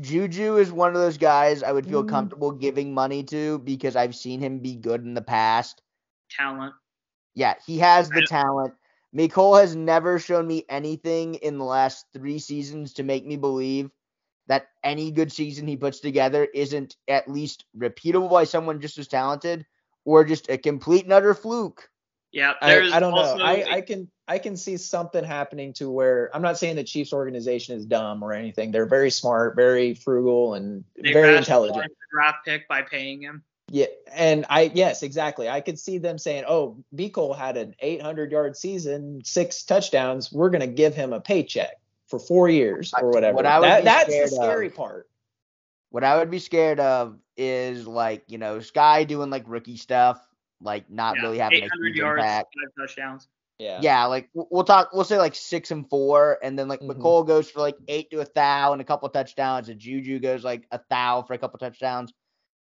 Juju 0.00 0.56
is 0.56 0.72
one 0.72 0.88
of 0.88 1.00
those 1.00 1.18
guys 1.18 1.62
I 1.62 1.70
would 1.70 1.86
feel 1.86 2.02
Mm. 2.02 2.08
comfortable 2.08 2.50
giving 2.50 2.92
money 2.92 3.22
to 3.24 3.60
because 3.60 3.94
I've 3.94 4.16
seen 4.16 4.40
him 4.40 4.58
be 4.58 4.74
good 4.74 5.02
in 5.04 5.14
the 5.14 5.22
past. 5.22 5.82
Talent. 6.30 6.74
Yeah, 7.34 7.54
he 7.64 7.78
has 7.78 8.08
the 8.10 8.26
talent. 8.26 8.74
Mecole 9.14 9.60
has 9.60 9.76
never 9.76 10.18
shown 10.18 10.46
me 10.46 10.64
anything 10.68 11.36
in 11.36 11.58
the 11.58 11.64
last 11.64 12.06
three 12.12 12.38
seasons 12.38 12.94
to 12.94 13.02
make 13.02 13.24
me 13.24 13.36
believe 13.36 13.90
that 14.46 14.66
any 14.82 15.10
good 15.10 15.32
season 15.32 15.66
he 15.66 15.76
puts 15.76 16.00
together 16.00 16.46
isn't 16.52 16.96
at 17.08 17.30
least 17.30 17.64
repeatable 17.76 18.30
by 18.30 18.44
someone 18.44 18.80
just 18.80 18.98
as 18.98 19.08
talented 19.08 19.64
or 20.04 20.24
just 20.24 20.50
a 20.50 20.58
complete 20.58 21.04
and 21.04 21.12
utter 21.12 21.32
fluke. 21.32 21.88
Yeah, 22.32 22.54
I, 22.60 22.80
I 22.92 23.00
don't 23.00 23.14
know. 23.14 23.20
also 23.20 23.38
I, 23.38 23.76
I 23.76 23.80
can 23.80 24.10
I 24.26 24.38
can 24.38 24.56
see 24.56 24.76
something 24.76 25.22
happening 25.22 25.72
to 25.74 25.88
where 25.88 26.34
I'm 26.34 26.42
not 26.42 26.58
saying 26.58 26.74
the 26.74 26.82
Chiefs 26.82 27.12
organization 27.12 27.76
is 27.76 27.86
dumb 27.86 28.24
or 28.24 28.32
anything. 28.32 28.72
They're 28.72 28.86
very 28.86 29.10
smart, 29.10 29.54
very 29.54 29.94
frugal, 29.94 30.54
and 30.54 30.82
they 31.00 31.12
very 31.12 31.34
rationalized 31.34 31.68
intelligent. 31.70 31.92
the 31.92 32.16
draft 32.16 32.38
pick 32.44 32.66
by 32.66 32.82
paying 32.82 33.22
him. 33.22 33.44
Yeah, 33.74 33.86
and 34.14 34.46
I 34.48 34.70
yes, 34.72 35.02
exactly. 35.02 35.48
I 35.48 35.60
could 35.60 35.80
see 35.80 35.98
them 35.98 36.16
saying, 36.16 36.44
"Oh, 36.46 36.76
Cole 37.12 37.34
had 37.34 37.56
an 37.56 37.74
800 37.80 38.30
yard 38.30 38.56
season, 38.56 39.20
six 39.24 39.64
touchdowns. 39.64 40.32
We're 40.32 40.50
gonna 40.50 40.68
give 40.68 40.94
him 40.94 41.12
a 41.12 41.20
paycheck 41.20 41.80
for 42.06 42.20
four 42.20 42.48
years 42.48 42.94
or 42.96 43.10
whatever." 43.10 43.34
What 43.34 43.46
I 43.46 43.58
would 43.58 43.68
That- 43.68 44.06
be 44.06 44.12
that's 44.12 44.30
the 44.30 44.36
scary 44.36 44.68
of- 44.68 44.76
part. 44.76 45.08
What 45.90 46.04
I 46.04 46.16
would 46.18 46.30
be 46.30 46.38
scared 46.38 46.78
of 46.78 47.18
is 47.36 47.84
like, 47.84 48.22
you 48.28 48.38
know, 48.38 48.58
Skyy 48.58 49.08
doing 49.08 49.28
like 49.28 49.42
rookie 49.48 49.76
stuff, 49.76 50.24
like 50.60 50.88
not 50.88 51.16
Yeah, 51.16 51.22
really 51.22 51.38
having 51.38 51.62
a 51.62 51.64
800 51.64 51.86
huge 51.88 51.96
yards, 51.96 52.20
impact. 52.22 52.54
five 52.54 52.86
touchdowns. 52.86 53.26
Yeah. 53.58 53.80
Yeah, 53.82 54.04
like 54.06 54.28
we'll 54.34 54.62
talk. 54.62 54.90
We'll 54.92 55.02
say 55.02 55.18
like 55.18 55.34
six 55.34 55.72
and 55.72 55.90
four, 55.90 56.38
and 56.44 56.56
then 56.56 56.68
like 56.68 56.78
Mhm. 56.78 56.92
Mecole 56.96 57.26
goes 57.26 57.50
for 57.50 57.58
like 57.58 57.76
eight 57.88 58.08
to 58.12 58.20
a 58.20 58.24
thou 58.36 58.72
and 58.72 58.80
a 58.80 58.84
couple 58.84 59.08
touchdowns, 59.08 59.68
and 59.68 59.80
Juju 59.80 60.20
goes 60.20 60.44
like 60.44 60.64
a 60.70 60.78
thou 60.88 61.22
for 61.22 61.34
a 61.34 61.38
couple 61.38 61.58
touchdowns, 61.58 62.12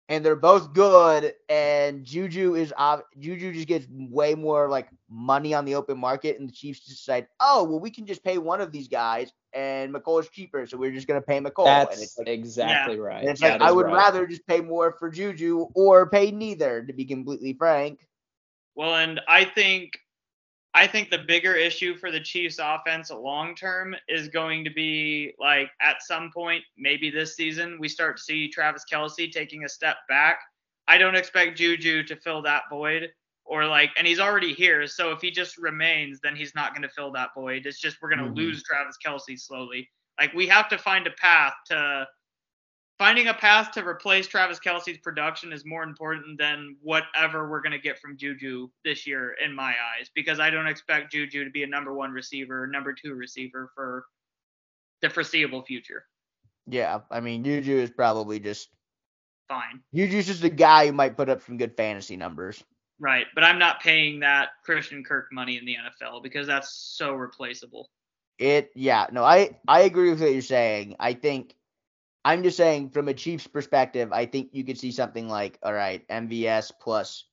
and 0.10 0.26
they're 0.26 0.36
both 0.36 0.74
good. 0.74 1.34
And 1.50 2.06
Juju 2.06 2.56
is 2.56 2.74
ob- 2.78 3.06
Juju 3.20 3.54
just 3.54 3.68
gets 3.68 3.88
way 3.90 4.36
more 4.36 4.70
like 4.70 4.90
money 5.10 5.54
on 5.54 5.66
the 5.66 5.76
open 5.76 5.98
market, 6.00 6.40
and 6.40 6.50
the 6.50 6.54
Chiefs 6.54 6.86
decide, 6.86 7.28
oh 7.40 7.64
well, 7.64 7.80
we 7.80 7.92
can 7.92 8.06
just 8.06 8.24
pay 8.24 8.38
one 8.38 8.62
of 8.62 8.72
these 8.72 8.90
guys, 8.90 9.32
and 9.54 9.94
Mecole 9.94 10.22
is 10.22 10.30
cheaper, 10.30 10.66
so 10.68 10.78
we're 10.78 10.92
just 10.92 11.08
gonna 11.08 11.22
pay 11.22 11.40
Mecole. 11.40 11.92
and 11.92 12.02
That's 12.02 12.02
it's 12.02 12.18
like, 12.18 12.28
exactly 12.28 13.00
right. 13.00 13.22
and 13.22 13.30
it's 13.30 13.42
That 13.42 13.62
like 13.62 13.62
I 13.62 13.72
would 13.72 13.86
right. 13.86 13.94
rather 13.94 14.28
just 14.28 14.46
pay 14.48 14.62
more 14.62 14.92
for 15.00 15.10
Juju 15.10 15.68
or 15.76 16.10
pay 16.10 16.32
neither, 16.32 16.84
to 16.84 16.94
be 16.94 17.06
completely 17.06 17.54
frank. 17.54 18.08
Well, 18.76 18.96
and 18.96 19.20
I 19.28 19.46
think 19.46 20.00
I 20.76 20.86
think 20.88 21.10
the 21.10 21.18
bigger 21.18 21.56
issue 21.56 21.96
for 21.96 22.12
the 22.12 22.20
Chiefs 22.20 22.60
offense 22.62 23.10
long 23.10 23.56
term 23.56 23.96
is 24.08 24.28
going 24.28 24.64
to 24.66 24.70
be 24.70 25.34
like 25.40 25.72
at 25.82 26.04
some 26.04 26.32
point, 26.32 26.64
maybe 26.78 27.10
this 27.10 27.36
season, 27.36 27.78
we 27.80 27.88
start 27.90 28.18
to 28.18 28.24
see 28.24 28.48
Travis 28.50 28.86
Kelce 28.92 29.32
taking 29.32 29.64
a 29.64 29.70
step 29.70 29.98
back. 30.08 30.40
I 30.88 30.98
don't 30.98 31.16
expect 31.16 31.58
Juju 31.58 32.04
to 32.04 32.16
fill 32.16 32.42
that 32.44 32.64
void 32.70 33.12
or 33.46 33.66
like, 33.66 33.90
and 33.98 34.06
he's 34.06 34.20
already 34.20 34.54
here. 34.54 34.86
So 34.86 35.12
if 35.12 35.22
he 35.22 35.32
just 35.32 35.58
remains, 35.58 36.20
then 36.22 36.36
he's 36.36 36.54
not 36.54 36.74
going 36.74 36.84
to 36.84 36.90
fill 36.90 37.12
that 37.14 37.30
void. 37.36 37.66
It's 37.66 37.80
just 37.80 37.98
we're 38.02 38.10
going 38.10 38.20
to 38.24 38.32
Mhm. 38.32 38.36
lose 38.36 38.64
Travis 38.64 38.98
Kelce 39.04 39.40
slowly. 39.40 39.90
Like 40.20 40.34
we 40.34 40.46
have 40.48 40.70
to 40.70 40.78
find 40.78 41.08
a 41.08 41.12
path 41.12 41.54
to 41.68 42.08
finding 43.00 43.30
a 43.30 43.34
path 43.34 43.72
to 43.72 43.88
replace 43.88 44.28
Travis 44.28 44.60
Kelce's 44.60 45.00
production 45.00 45.52
is 45.52 45.66
more 45.66 45.82
important 45.82 46.38
than 46.38 46.76
whatever 46.84 47.50
we're 47.50 47.62
going 47.62 47.72
to 47.72 47.80
get 47.80 47.98
from 47.98 48.18
Juju 48.18 48.70
this 48.86 49.08
year, 49.08 49.36
in 49.44 49.56
my 49.56 49.72
eyes, 49.72 50.12
because 50.14 50.40
I 50.40 50.52
don't 50.52 50.68
expect 50.68 51.12
Juju 51.12 51.44
to 51.46 51.50
be 51.50 51.64
a 51.64 51.68
number 51.68 51.94
one 51.94 52.12
receiver, 52.12 52.64
or 52.64 52.68
number 52.68 52.94
two 52.94 53.16
receiver 53.16 53.72
for 53.74 54.06
the 55.02 55.10
foreseeable 55.10 55.64
future. 55.64 56.06
Yeah, 56.68 57.00
I 57.10 57.20
mean 57.20 57.44
Juju 57.44 57.76
is 57.76 57.90
probably 57.90 58.40
just 58.40 58.70
Fine. 59.50 59.82
Juju's 59.96 60.28
just 60.28 60.44
a 60.44 60.50
guy 60.50 60.86
who 60.86 60.94
might 60.94 61.18
put 61.18 61.28
up 61.28 61.42
some 61.42 61.58
good 61.58 61.76
fantasy 61.76 62.16
numbers. 62.16 62.64
Right. 63.00 63.26
But 63.34 63.44
I'm 63.44 63.58
not 63.58 63.82
paying 63.82 64.20
that 64.20 64.50
Christian 64.64 65.04
Kirk 65.04 65.30
money 65.32 65.58
in 65.58 65.66
the 65.66 65.76
NFL 65.76 66.22
because 66.22 66.46
that's 66.46 66.96
so 66.96 67.14
replaceable. 67.14 67.90
It 68.38 68.70
yeah, 68.76 69.08
no, 69.12 69.24
I 69.24 69.58
I 69.68 69.82
agree 69.82 70.12
with 70.12 70.22
what 70.22 70.32
you're 70.32 70.42
saying. 70.42 70.96
I 71.00 71.14
think 71.14 71.56
I'm 72.26 72.44
just 72.44 72.58
saying 72.58 72.90
from 72.90 73.08
a 73.08 73.14
Chiefs 73.14 73.48
perspective, 73.48 74.12
I 74.12 74.26
think 74.26 74.50
you 74.52 74.64
could 74.64 74.78
see 74.78 74.92
something 74.92 75.30
like, 75.30 75.58
all 75.64 75.74
right, 75.74 76.06
MVS 76.10 76.72
plus 76.80 77.26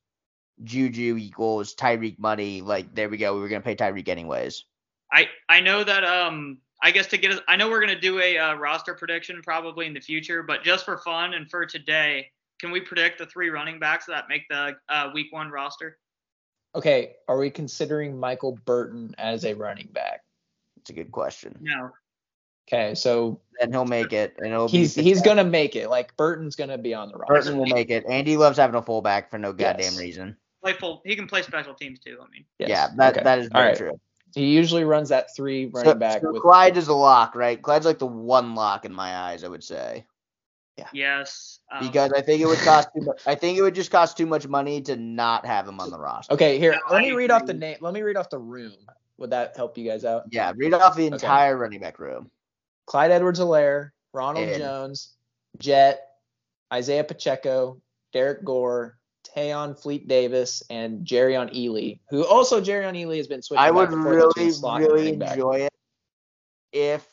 Juju 0.65 1.17
equals 1.19 1.75
Tyreek 1.75 2.19
money. 2.19 2.61
Like 2.61 2.95
there 2.95 3.09
we 3.09 3.17
go. 3.17 3.35
We 3.35 3.41
were 3.41 3.49
gonna 3.49 3.63
pay 3.63 3.77
Tyreek 3.77 4.09
anyways. 4.09 4.65
I 5.13 5.29
I 5.49 5.61
know 5.61 5.85
that 5.85 6.05
um 6.05 6.59
I 6.83 6.91
guess 6.91 7.07
to 7.09 7.19
get 7.19 7.33
us 7.33 7.41
I 7.49 7.57
know 7.57 7.69
we're 7.69 7.81
gonna 7.81 8.01
do 8.01 8.21
a 8.21 8.39
uh, 8.39 8.55
roster 8.55 8.95
prediction 8.95 9.41
probably 9.43 9.87
in 9.87 9.95
the 9.95 10.01
future, 10.01 10.43
but 10.43 10.63
just 10.63 10.85
for 10.85 10.99
fun 10.99 11.35
and 11.35 11.51
for 11.51 11.67
today, 11.67 12.31
can 12.61 12.71
we 12.71 12.81
predict 12.81 13.19
the 13.19 13.27
three 13.27 13.51
running 13.51 13.79
backs 13.79 14.07
that 14.07 14.29
make 14.29 14.43
the 14.49 14.77
uh, 14.89 15.11
week 15.13 15.33
one 15.33 15.51
roster? 15.51 15.99
Okay, 16.75 17.15
are 17.29 17.39
we 17.39 17.51
considering 17.51 18.19
Michael 18.19 18.59
Burton 18.65 19.15
as 19.19 19.45
a 19.45 19.55
running 19.55 19.89
back? 19.93 20.21
It's 20.77 20.91
a 20.91 20.93
good 20.93 21.11
question. 21.11 21.57
No. 21.61 21.91
Okay, 22.69 22.95
so 22.95 23.41
And 23.61 23.73
he'll 23.73 23.85
make 23.85 24.13
it, 24.13 24.35
and 24.39 24.53
it'll 24.53 24.69
he's 24.69 24.95
be 24.95 25.03
he's 25.03 25.23
gonna 25.23 25.45
make 25.45 25.77
it. 25.77 25.89
Like 25.89 26.17
Burton's 26.17 26.57
gonna 26.57 26.79
be 26.79 26.95
on 26.95 27.11
the 27.11 27.17
roster. 27.17 27.35
Burton 27.35 27.59
will 27.59 27.67
make 27.67 27.91
it. 27.91 28.05
Andy 28.09 28.37
loves 28.37 28.59
having 28.59 28.75
a 28.77 28.83
fullback 28.83 29.31
for 29.31 29.39
no 29.39 29.53
goddamn 29.53 29.79
Yes. 29.85 29.99
reason. 29.99 30.37
Play 30.63 30.73
full 30.73 31.01
he 31.05 31.15
can 31.15 31.27
play 31.29 31.43
special 31.43 31.75
teams 31.75 32.01
too, 32.01 32.19
I 32.21 32.29
mean. 32.31 32.45
Yes, 32.59 32.69
Yeah, 32.69 32.89
that 32.97 33.15
okay. 33.15 33.25
that 33.25 33.39
is 33.39 33.49
very 33.53 33.69
right. 33.69 33.77
true. 33.77 34.01
He 34.35 34.47
usually 34.49 34.85
runs 34.85 35.09
that 35.11 35.35
three 35.35 35.67
running 35.67 35.93
So, 35.93 35.99
back 35.99 36.21
so 36.23 36.33
with 36.33 36.43
Clyde 36.43 36.77
is 36.77 36.89
a 36.89 36.95
lock, 36.95 37.35
right? 37.35 37.61
Clyde's 37.61 37.87
like 37.87 37.99
the 37.99 38.07
one 38.07 38.55
lock 38.55 38.85
in 38.85 38.93
my 38.93 39.17
eyes, 39.17 39.45
I 39.45 39.49
would 39.49 39.65
say. 39.65 40.05
Yeah. 40.77 40.89
Yes. 40.93 41.61
Um, 41.71 41.89
because 41.89 42.13
I 42.13 42.21
think 42.21 42.43
it 42.43 42.47
would 42.47 42.59
cost 42.59 42.89
too 42.95 43.03
much. 43.03 43.23
I 43.27 43.35
think 43.35 43.57
it 43.57 43.63
would 43.63 43.75
just 43.75 43.91
cost 43.91 44.19
too 44.19 44.27
much 44.27 44.47
money 44.47 44.83
to 44.83 44.97
not 44.97 45.47
have 45.47 45.67
him 45.67 45.81
on 45.81 45.91
the 45.91 45.99
roster. 45.99 46.35
Okay, 46.35 46.59
here, 46.59 46.73
No, 46.73 46.79
let 46.95 47.03
me 47.03 47.13
read 47.13 47.31
off 47.31 47.47
the 47.47 47.55
name. 47.55 47.79
Let 47.81 47.95
me 47.95 48.03
read 48.03 48.17
off 48.17 48.29
the 48.29 48.39
room. 48.39 48.75
Would 49.19 49.31
that 49.31 49.57
help 49.57 49.79
you 49.79 49.89
guys 49.89 50.05
out? 50.05 50.25
Yeah, 50.31 50.53
read 50.55 50.75
off 50.75 50.97
the 50.97 51.07
Okay. 51.07 51.15
entire 51.15 51.57
running 51.57 51.81
back 51.81 51.99
room. 51.99 52.31
Clyde 52.87 53.11
Edwards-Helaire, 53.11 53.91
Ronald 54.13 54.49
And- 54.49 54.59
Jones, 54.59 55.15
Jet, 55.59 56.07
Isaiah 56.73 57.05
Pacheco, 57.05 57.81
Derrick 58.13 58.45
Gore, 58.45 58.99
Tayon 59.37 59.79
Fleet 59.81 60.07
Davis, 60.09 60.63
and 60.71 61.05
Jerrion 61.07 61.53
Ealy, 61.55 62.01
who 62.11 62.25
also 62.27 62.61
Jerrion 62.61 62.95
Ealy 62.95 63.17
has 63.19 63.27
been 63.27 63.43
switching. 63.43 63.63
I 63.65 63.71
would 63.71 63.91
and 63.91 64.03
forth 64.03 64.35
between 64.35 64.79
really, 64.79 64.87
really 64.87 65.09
enjoy 65.13 65.53
it 65.63 65.73
if 66.73 67.07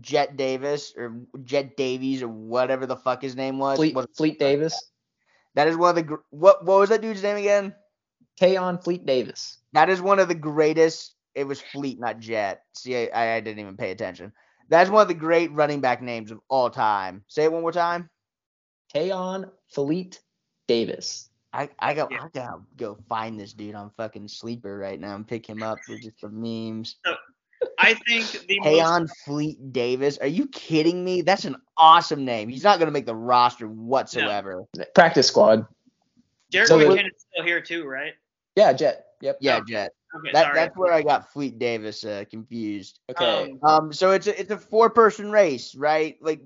Jet 0.00 0.36
Davis 0.36 0.92
or 0.96 1.20
Jet 1.44 1.76
Davies 1.76 2.22
or 2.22 2.28
whatever 2.28 2.86
the 2.86 2.96
fuck 2.96 3.22
his 3.22 3.36
name 3.36 3.58
was. 3.58 3.78
Fleet, 3.78 3.94
was- 3.94 4.06
Fleet 4.16 4.38
Davis, 4.38 4.74
That 5.54 5.66
is 5.68 5.76
one 5.76 5.96
of 5.96 6.06
the 6.06 6.18
what 6.30 6.64
what 6.64 6.78
was 6.78 6.88
that 6.90 7.00
dude's 7.00 7.22
name 7.22 7.36
again? 7.36 7.74
Tayon 8.40 8.82
Fleet 8.82 9.04
Davis. 9.04 9.58
That 9.72 9.90
is 9.90 10.00
one 10.00 10.18
of 10.18 10.28
the 10.28 10.34
greatest. 10.34 11.14
It 11.34 11.44
was 11.44 11.60
Fleet, 11.60 12.00
not 12.00 12.18
Jet. 12.18 12.62
See, 12.74 13.10
I, 13.10 13.36
I 13.36 13.40
didn't 13.40 13.60
even 13.60 13.76
pay 13.76 13.90
attention. 13.90 14.32
That's 14.68 14.90
one 14.90 15.02
of 15.02 15.08
the 15.08 15.14
great 15.14 15.52
running 15.52 15.80
back 15.80 16.02
names 16.02 16.30
of 16.30 16.40
all 16.48 16.70
time. 16.70 17.24
Say 17.28 17.44
it 17.44 17.52
one 17.52 17.62
more 17.62 17.72
time. 17.72 18.08
Tayon 18.94 19.50
Fleet 19.72 20.20
Davis. 20.68 21.28
I 21.52 21.68
I 21.78 21.94
go 21.94 22.08
Yeah. 22.10 22.22
I 22.22 22.28
gotta 22.28 22.60
go 22.76 22.96
find 23.08 23.38
this 23.38 23.52
dude 23.52 23.74
on 23.74 23.90
fucking 23.96 24.28
sleeper 24.28 24.78
right 24.78 24.98
now 24.98 25.16
and 25.16 25.26
pick 25.26 25.46
him 25.48 25.62
up 25.62 25.78
for 25.84 25.96
just 25.96 26.20
the 26.20 26.28
memes. 26.28 26.96
I 27.78 27.94
think 27.94 28.30
the 28.46 28.60
Hey 28.62 28.76
most 28.76 28.86
on 28.88 29.08
Fleet 29.24 29.72
Davis. 29.72 30.18
Are 30.18 30.26
you 30.26 30.46
kidding 30.48 31.04
me? 31.04 31.22
That's 31.22 31.44
an 31.44 31.56
awesome 31.76 32.24
name. 32.24 32.48
He's 32.48 32.64
not 32.64 32.78
gonna 32.78 32.92
make 32.92 33.06
the 33.06 33.14
roster 33.16 33.66
whatsoever. 33.66 34.64
Practice 34.94 35.26
squad. 35.26 35.66
Derek 36.50 36.68
so 36.68 36.78
the- 36.78 36.84
McKinnon's 36.86 37.26
still 37.32 37.44
here 37.44 37.60
too, 37.60 37.84
right? 37.86 38.14
Yeah, 38.56 38.72
Jet. 38.72 39.06
Yep. 39.20 39.38
Yeah, 39.40 39.58
Oh, 39.60 39.64
Jet. 39.64 39.92
Okay, 40.16 40.30
That, 40.32 40.42
sorry. 40.44 40.54
that's 40.54 40.76
where 40.76 40.92
I 40.92 41.02
got 41.02 41.32
Fleet 41.32 41.58
Davis 41.58 42.04
uh, 42.04 42.24
confused. 42.30 42.98
Okay. 43.10 43.52
Um, 43.52 43.58
Um, 43.62 43.92
so 43.92 44.10
it's 44.10 44.26
a 44.26 44.38
it's 44.40 44.50
a 44.50 44.58
four 44.58 44.90
person 44.90 45.30
race, 45.30 45.74
right? 45.74 46.16
Like, 46.20 46.40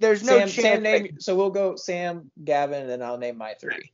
there's 0.00 0.22
no 0.24 0.38
Sam, 0.38 0.48
chance. 0.48 0.54
Sam 0.54 0.82
that- 0.82 1.02
name. 1.02 1.16
So 1.20 1.36
we'll 1.36 1.50
go 1.50 1.76
Sam, 1.76 2.30
Gavin, 2.44 2.80
and 2.82 2.90
then 2.90 3.02
I'll 3.02 3.18
name 3.18 3.38
my 3.38 3.54
three. 3.54 3.92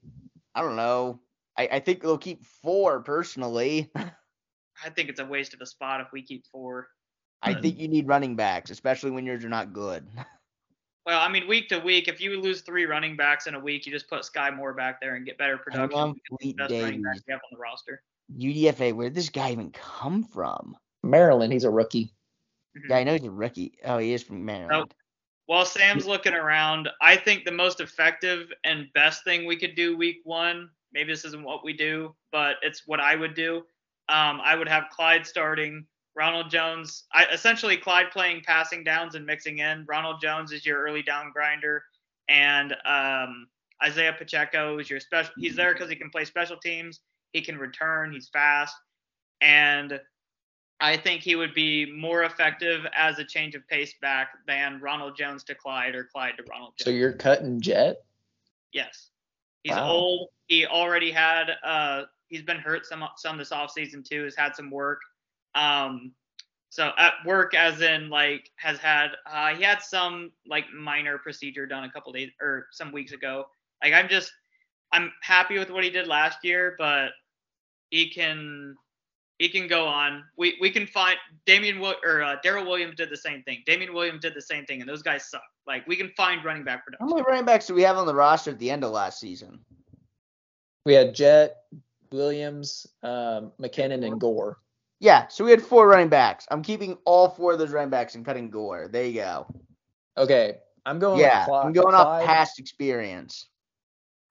I 0.54 0.62
don't 0.62 0.76
know. 0.76 1.20
I, 1.58 1.68
I 1.72 1.80
think 1.80 2.00
they'll 2.00 2.16
keep 2.18 2.44
four 2.62 3.00
personally. 3.00 3.90
I 3.96 4.90
think 4.96 5.10
it's 5.10 5.20
a 5.20 5.26
waste 5.26 5.52
of 5.52 5.60
a 5.60 5.66
spot 5.66 6.00
if 6.00 6.08
we 6.12 6.22
keep 6.22 6.46
four. 6.46 6.88
I 7.42 7.54
think 7.54 7.78
you 7.78 7.88
need 7.88 8.06
running 8.06 8.36
backs, 8.36 8.70
especially 8.70 9.10
when 9.10 9.26
yours 9.26 9.44
are 9.44 9.48
not 9.50 9.72
good. 9.72 10.06
Well, 11.04 11.18
I 11.20 11.28
mean, 11.28 11.48
week 11.48 11.68
to 11.70 11.80
week, 11.80 12.06
if 12.06 12.20
you 12.20 12.40
lose 12.40 12.60
three 12.60 12.86
running 12.86 13.16
backs 13.16 13.48
in 13.48 13.56
a 13.56 13.58
week, 13.58 13.86
you 13.86 13.92
just 13.92 14.08
put 14.08 14.22
Skyy 14.22 14.54
Moore 14.56 14.72
back 14.72 15.00
there 15.00 15.16
and 15.16 15.26
get 15.26 15.36
better 15.36 15.58
production. 15.58 15.98
on 15.98 16.12
because 16.12 16.38
he's 16.40 16.52
Fleet 16.52 16.56
the 16.58 16.62
best 16.62 16.72
running 16.84 17.02
back 17.02 17.12
Davies. 17.14 17.24
we 17.26 17.32
have 17.32 17.40
on 17.42 17.48
the 17.50 17.58
roster. 17.60 18.02
UDFA, 18.38 18.92
Where 18.92 19.08
did 19.08 19.14
this 19.14 19.28
guy 19.28 19.52
even 19.52 19.70
come 19.70 20.24
from? 20.24 20.76
Maryland. 21.02 21.52
He's 21.52 21.64
a 21.64 21.70
rookie. 21.70 22.14
Mhm. 22.76 22.88
Yeah, 22.88 22.96
I 22.96 23.04
know 23.04 23.12
he's 23.12 23.24
a 23.24 23.30
rookie. 23.30 23.78
Oh, 23.84 23.98
he 23.98 24.12
is 24.12 24.22
from 24.22 24.44
Maryland. 24.44 24.94
While 25.46 25.64
Sam's 25.64 26.06
looking 26.06 26.34
around, 26.34 26.88
I 27.00 27.16
think 27.16 27.44
the 27.44 27.52
most 27.52 27.80
effective 27.80 28.50
and 28.64 28.92
best 28.94 29.24
thing 29.24 29.44
we 29.44 29.56
could 29.56 29.74
do 29.74 29.96
week 29.96 30.20
one, 30.24 30.70
maybe 30.92 31.12
this 31.12 31.24
isn't 31.24 31.42
what 31.42 31.64
we 31.64 31.72
do, 31.72 32.14
but 32.30 32.56
it's 32.62 32.86
what 32.86 33.00
I 33.00 33.16
would 33.16 33.34
do. 33.34 33.58
Um, 34.08 34.40
I 34.42 34.54
would 34.54 34.68
have 34.68 34.84
Clyde 34.90 35.26
starting, 35.26 35.86
Ronald 36.14 36.50
Jones, 36.50 37.04
I, 37.12 37.26
essentially 37.26 37.76
Clyde 37.76 38.10
playing 38.12 38.42
passing 38.46 38.84
downs 38.84 39.14
and 39.14 39.26
mixing 39.26 39.58
in. 39.58 39.84
Ronald 39.86 40.20
Jones 40.20 40.52
is 40.52 40.64
your 40.64 40.80
early 40.80 41.02
down 41.02 41.32
grinder, 41.32 41.84
and 42.28 42.74
um, 42.84 43.48
Isaiah 43.82 44.14
Pacheco 44.16 44.78
is 44.78 44.88
your 44.88 45.00
special. 45.00 45.32
He's 45.36 45.56
there 45.56 45.72
because 45.72 45.90
he 45.90 45.96
can 45.96 46.10
play 46.10 46.24
special 46.24 46.56
teams. 46.56 47.00
He 47.32 47.40
can 47.42 47.58
return. 47.58 48.12
He's 48.12 48.28
fast, 48.28 48.76
and 49.40 50.00
I 50.80 50.96
think 50.96 51.22
he 51.22 51.36
would 51.36 51.54
be 51.54 51.86
more 51.92 52.24
effective 52.24 52.84
as 52.96 53.18
a 53.18 53.24
change 53.24 53.54
of 53.54 53.66
pace 53.68 53.94
back 54.02 54.30
than 54.46 54.80
Ronald 54.80 55.16
Jones 55.16 55.44
to 55.44 55.54
Clyde 55.54 55.94
or 55.94 56.04
Clyde 56.04 56.34
to 56.38 56.42
Ronald 56.50 56.74
Jones. 56.76 56.84
So 56.86 56.90
you're 56.90 57.12
cutting 57.12 57.60
Jet. 57.60 58.04
yes. 58.72 59.08
He's 59.62 59.76
Wow. 59.76 59.88
old. 59.90 60.28
He 60.48 60.66
already 60.66 61.12
had 61.12 61.50
uh 61.62 62.06
he's 62.26 62.42
been 62.42 62.58
hurt 62.58 62.84
some 62.84 63.06
some 63.16 63.38
this 63.38 63.50
offseason 63.50 64.04
too, 64.04 64.24
has 64.24 64.34
had 64.34 64.56
some 64.56 64.70
work. 64.72 65.00
Um 65.54 66.12
so 66.68 66.90
at 66.98 67.14
work 67.24 67.54
as 67.54 67.80
in 67.80 68.08
like 68.10 68.50
has 68.56 68.78
had 68.78 69.12
uh 69.24 69.54
he 69.54 69.62
had 69.62 69.80
some 69.82 70.32
like 70.46 70.64
minor 70.72 71.16
procedure 71.18 71.64
done 71.66 71.84
a 71.84 71.92
couple 71.92 72.12
days 72.12 72.32
or 72.40 72.66
some 72.72 72.90
weeks 72.90 73.12
ago. 73.12 73.46
Like 73.84 73.92
I'm 73.92 74.08
just 74.08 74.32
I'm 74.90 75.12
happy 75.22 75.58
with 75.60 75.70
what 75.70 75.84
he 75.84 75.90
did 75.90 76.08
last 76.08 76.44
year, 76.44 76.74
but 76.76 77.10
he 77.92 78.08
can 78.08 78.74
he 79.38 79.48
can 79.48 79.68
go 79.68 79.86
on. 79.86 80.24
We 80.36 80.56
we 80.60 80.70
can 80.70 80.86
find 80.86 81.16
Damian 81.46 81.76
Wi- 81.76 82.00
or 82.04 82.22
uh, 82.22 82.36
Darrel 82.42 82.64
Williams 82.64 82.96
did 82.96 83.10
the 83.10 83.16
same 83.16 83.42
thing. 83.44 83.62
Damien 83.66 83.92
Williams 83.94 84.22
did 84.22 84.34
the 84.34 84.42
same 84.42 84.64
thing, 84.64 84.80
and 84.80 84.88
those 84.88 85.02
guys 85.02 85.30
suck. 85.30 85.42
Like 85.66 85.86
we 85.86 85.94
can 85.94 86.10
find 86.16 86.44
running 86.44 86.64
back 86.64 86.84
production. 86.84 87.06
How 87.06 87.14
many 87.14 87.24
running 87.28 87.44
backs 87.44 87.66
do 87.66 87.74
we 87.74 87.82
have 87.82 87.96
on 87.96 88.06
the 88.06 88.14
roster 88.14 88.50
at 88.50 88.58
the 88.58 88.70
end 88.70 88.82
of 88.82 88.90
last 88.90 89.20
season? 89.20 89.60
We 90.84 90.94
had 90.94 91.14
Jet, 91.14 91.58
Williams, 92.10 92.86
um, 93.04 93.52
McKinnon, 93.60 94.04
and 94.04 94.20
Gore. 94.20 94.58
Yeah, 94.98 95.28
so 95.28 95.44
we 95.44 95.50
had 95.50 95.62
four 95.62 95.86
running 95.86 96.08
backs. 96.08 96.46
I'm 96.50 96.62
keeping 96.62 96.96
all 97.04 97.28
four 97.28 97.52
of 97.52 97.58
those 97.58 97.70
running 97.70 97.90
backs 97.90 98.14
and 98.14 98.24
cutting 98.24 98.50
Gore. 98.50 98.88
There 98.88 99.04
you 99.04 99.14
go. 99.14 99.46
Okay, 100.16 100.58
I'm 100.86 100.98
going. 100.98 101.20
yeah, 101.20 101.40
with 101.40 101.48
Clyde, 101.48 101.66
I'm 101.66 101.72
going 101.72 101.94
off 101.94 102.06
Clyde. 102.06 102.26
past 102.26 102.58
experience. 102.58 103.48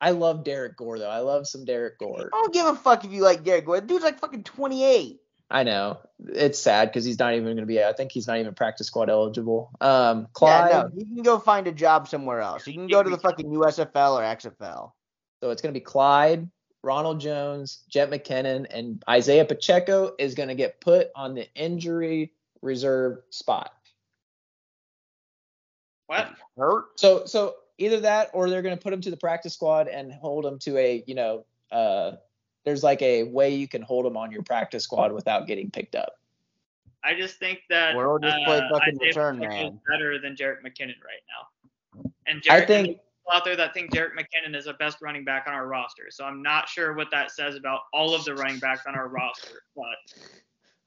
I 0.02 0.12
love 0.12 0.44
Derrick 0.44 0.76
Gore 0.76 0.98
though. 0.98 1.10
I 1.10 1.20
love 1.20 1.48
some 1.48 1.64
Derrick 1.64 2.00
Gore. 2.00 2.30
I 2.34 2.42
don't 2.42 2.54
give 2.54 2.66
a 2.66 2.76
fuck 2.76 3.06
if 3.06 3.12
you 3.12 3.22
like 3.22 3.44
Derrick 3.44 3.66
Gore. 3.66 3.80
The 3.80 3.88
dude's 3.88 4.04
like 4.04 4.20
fucking 4.20 4.44
28. 4.44 5.20
I 5.52 5.64
know 5.64 6.00
it's 6.20 6.60
sad 6.60 6.88
because 6.88 7.06
he's 7.06 7.20
not 7.20 7.34
even 7.34 7.44
going 7.44 7.58
to 7.58 7.66
be. 7.66 7.84
I 7.84 7.94
think 7.94 8.12
he's 8.12 8.26
not 8.26 8.40
even 8.40 8.54
practice 8.56 8.88
squad 8.88 9.10
eligible. 9.10 9.72
Um, 9.80 10.28
Clyde. 10.34 10.72
Yeah, 10.72 10.82
no, 10.84 10.90
he 10.96 11.06
can 11.06 11.24
go 11.24 11.40
find 11.40 11.68
a 11.68 11.72
job 11.72 12.08
somewhere 12.08 12.40
else. 12.40 12.64
He 12.64 12.74
can 12.74 12.88
go 12.88 13.04
to 13.04 13.10
the 13.10 13.18
fucking 13.18 13.46
USFL 13.46 14.14
or 14.14 14.24
XFL. 14.24 14.92
So 15.44 15.50
it's 15.52 15.62
going 15.62 15.74
to 15.74 15.80
be 15.80 15.84
Clyde, 15.84 16.50
Ronald 16.84 17.20
Jones, 17.20 17.84
Jet 17.90 18.10
McKinnon, 18.10 18.66
and 18.70 19.04
Isaiah 19.10 19.46
Pacheco 19.46 20.14
is 20.18 20.36
going 20.36 20.50
to 20.50 20.56
get 20.56 20.80
put 20.80 21.10
on 21.16 21.36
the 21.36 21.48
injury 21.54 22.32
reserve 22.62 23.20
spot. 23.30 23.74
What? 26.08 26.34
Hurt? 26.58 27.00
So 27.00 27.26
so 27.26 27.56
either 27.82 28.00
that 28.02 28.30
or 28.34 28.50
they're 28.50 28.62
going 28.62 28.76
to 28.78 28.82
put 28.82 28.94
him 28.94 29.02
to 29.02 29.10
the 29.12 29.18
practice 29.18 29.54
squad 29.54 29.88
and 29.88 30.12
hold 30.14 30.46
him 30.46 30.60
to 30.60 30.78
a 30.78 31.04
you 31.08 31.16
know 31.16 31.46
uh 31.72 32.12
there's 32.64 32.84
like 32.84 33.02
a 33.02 33.24
way 33.24 33.50
you 33.56 33.68
can 33.68 33.82
hold 33.82 34.06
him 34.06 34.16
on 34.16 34.32
your 34.32 34.44
practice 34.44 34.84
squad 34.84 35.12
without 35.12 35.48
getting 35.48 35.72
picked 35.72 35.96
up. 35.96 36.14
I 37.04 37.16
just 37.16 37.38
think 37.40 37.62
that 37.72 37.96
We're 37.96 38.08
all 38.12 38.20
just 38.20 38.38
play 38.46 38.60
uh, 38.60 38.70
fucking 38.72 38.98
Isaiah 39.02 39.08
return 39.08 39.40
Pacheco 39.40 39.56
is 39.56 39.64
man. 39.72 39.80
better 39.90 40.20
than 40.20 40.36
Jerick 40.36 40.62
McKinnon 40.64 41.02
right 41.04 41.24
now. 41.28 42.04
And 42.28 42.44
I 42.52 42.64
think- 42.64 42.70
and 42.70 42.88
people 42.98 43.34
out 43.34 43.44
there 43.44 43.56
that 43.56 43.74
think 43.74 43.92
Jerick 43.92 44.12
McKinnon 44.16 44.56
is 44.56 44.66
the 44.66 44.74
best 44.74 45.02
running 45.02 45.24
back 45.26 45.46
on 45.48 45.54
our 45.56 45.66
roster. 45.66 46.04
So 46.12 46.24
I'm 46.24 46.44
not 46.44 46.70
sure 46.70 46.94
what 46.94 47.10
that 47.10 47.32
says 47.32 47.56
about 47.56 47.80
all 47.94 48.14
of 48.14 48.24
the 48.26 48.36
running 48.36 48.60
backs 48.60 48.86
on 48.86 48.94
our 48.94 49.08
roster. 49.08 49.64
But 49.76 49.84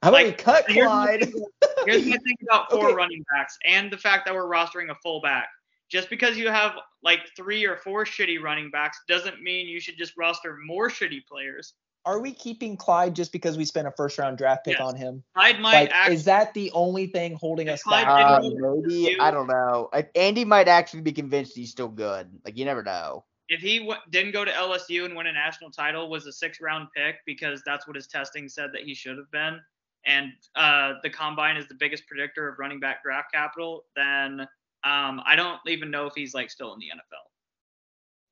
How 0.05 0.11
about 0.11 0.13
Like, 0.13 0.27
we 0.27 0.33
cut 0.45 0.67
Clyde? 0.69 1.21
thing- 1.33 1.45
here's 1.87 2.07
my 2.07 2.17
thing 2.19 2.37
about 2.49 2.71
four 2.71 2.87
Okay. 2.91 2.95
running 2.95 3.25
backs 3.35 3.59
and 3.65 3.91
the 3.91 3.99
fact 3.99 4.27
that 4.27 4.35
we're 4.35 4.49
rostering 4.49 4.91
a 4.91 4.95
fullback. 5.03 5.49
Just 5.91 6.11
because 6.11 6.37
you 6.37 6.49
have 6.49 6.73
like 7.03 7.21
three 7.37 7.65
or 7.67 7.77
four 7.77 8.05
shitty 8.05 8.41
running 8.43 8.71
backs 8.71 8.99
doesn't 9.09 9.43
mean 9.43 9.69
you 9.69 9.81
should 9.81 9.97
just 9.99 10.15
roster 10.17 10.57
more 10.67 10.89
shitty 10.89 11.27
players. 11.31 11.75
Are 12.07 12.21
we 12.21 12.33
keeping 12.33 12.77
Clyde 12.77 13.15
just 13.15 13.33
because 13.33 13.57
we 13.57 13.65
spent 13.65 13.87
a 13.87 13.91
first 13.93 14.19
round 14.19 14.37
draft 14.37 14.65
pick 14.65 14.79
Yes. 14.79 14.83
on 14.87 14.97
him? 14.97 15.23
Clyde 15.35 15.61
might 15.61 15.73
Like, 15.73 15.91
actually 15.93 16.15
is 16.17 16.25
that 16.27 16.53
the 16.53 16.71
only 16.73 17.07
thing 17.07 17.35
holding 17.35 17.69
us 17.69 17.83
Clyde 17.83 18.07
back? 18.07 18.27
Uh, 18.27 18.41
maybe 18.43 19.17
I 19.21 19.31
don't 19.31 19.47
know. 19.47 19.91
Andy 20.15 20.45
might 20.45 20.69
actually 20.69 21.01
be 21.03 21.13
convinced 21.13 21.55
he's 21.57 21.71
still 21.71 21.89
good. 21.89 22.29
Like 22.45 22.59
you 22.59 22.65
never 22.65 22.83
know. 22.83 23.25
if 23.51 23.61
he 23.61 23.79
w- 23.81 23.99
didn't 24.11 24.33
go 24.33 24.45
to 24.45 24.51
LSU 24.51 25.05
and 25.05 25.15
win 25.15 25.27
a 25.29 25.33
national 25.33 25.71
title, 25.71 26.09
was 26.11 26.27
a 26.27 26.33
six 26.33 26.61
round 26.61 26.89
pick 26.97 27.17
because 27.27 27.63
that's 27.65 27.87
what 27.87 27.95
his 27.97 28.07
testing 28.07 28.49
said 28.49 28.71
that 28.73 28.83
he 28.83 28.95
should 28.95 29.17
have 29.19 29.31
been, 29.31 29.61
and 30.07 30.33
uh, 30.57 30.95
the 31.03 31.11
combine 31.11 31.57
is 31.57 31.69
the 31.69 31.75
biggest 31.75 32.07
predictor 32.07 32.49
of 32.49 32.59
running 32.59 32.81
back 32.81 33.03
draft 33.03 33.31
capital, 33.33 33.85
then 33.97 34.47
um, 34.85 35.23
I 35.25 35.35
don't 35.37 35.59
even 35.67 35.91
know 35.91 36.07
if 36.07 36.13
he's 36.15 36.35
like 36.35 36.51
still 36.51 36.73
in 36.75 36.79
the 36.79 36.87
NFL. 36.87 37.25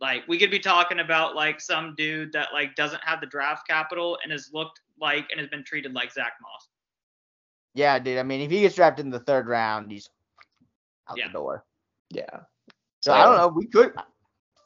Like 0.00 0.26
we 0.28 0.38
could 0.38 0.50
be 0.50 0.58
talking 0.58 0.98
about 1.00 1.34
like 1.36 1.60
some 1.60 1.94
dude 1.96 2.32
that 2.32 2.48
like 2.52 2.74
doesn't 2.74 3.02
have 3.04 3.20
the 3.20 3.26
draft 3.26 3.66
capital 3.68 4.18
and 4.22 4.32
has 4.32 4.50
looked 4.52 4.80
like 5.00 5.30
and 5.30 5.38
has 5.40 5.48
been 5.48 5.64
treated 5.64 5.94
like 5.94 6.12
Zack 6.12 6.32
Moss. 6.42 6.68
Yeah, 7.74 7.98
dude. 7.98 8.18
I 8.18 8.22
mean, 8.22 8.40
if 8.40 8.50
he 8.50 8.60
gets 8.60 8.74
drafted 8.74 9.04
in 9.06 9.10
the 9.10 9.20
third 9.20 9.46
round, 9.46 9.90
he's 9.90 10.08
out 11.08 11.16
Yeah. 11.16 11.28
the 11.28 11.32
door. 11.32 11.64
Yeah. 12.10 12.40
So 13.00 13.12
I 13.12 13.24
don't 13.24 13.36
know. 13.36 13.48
We 13.48 13.66
could. 13.66 13.94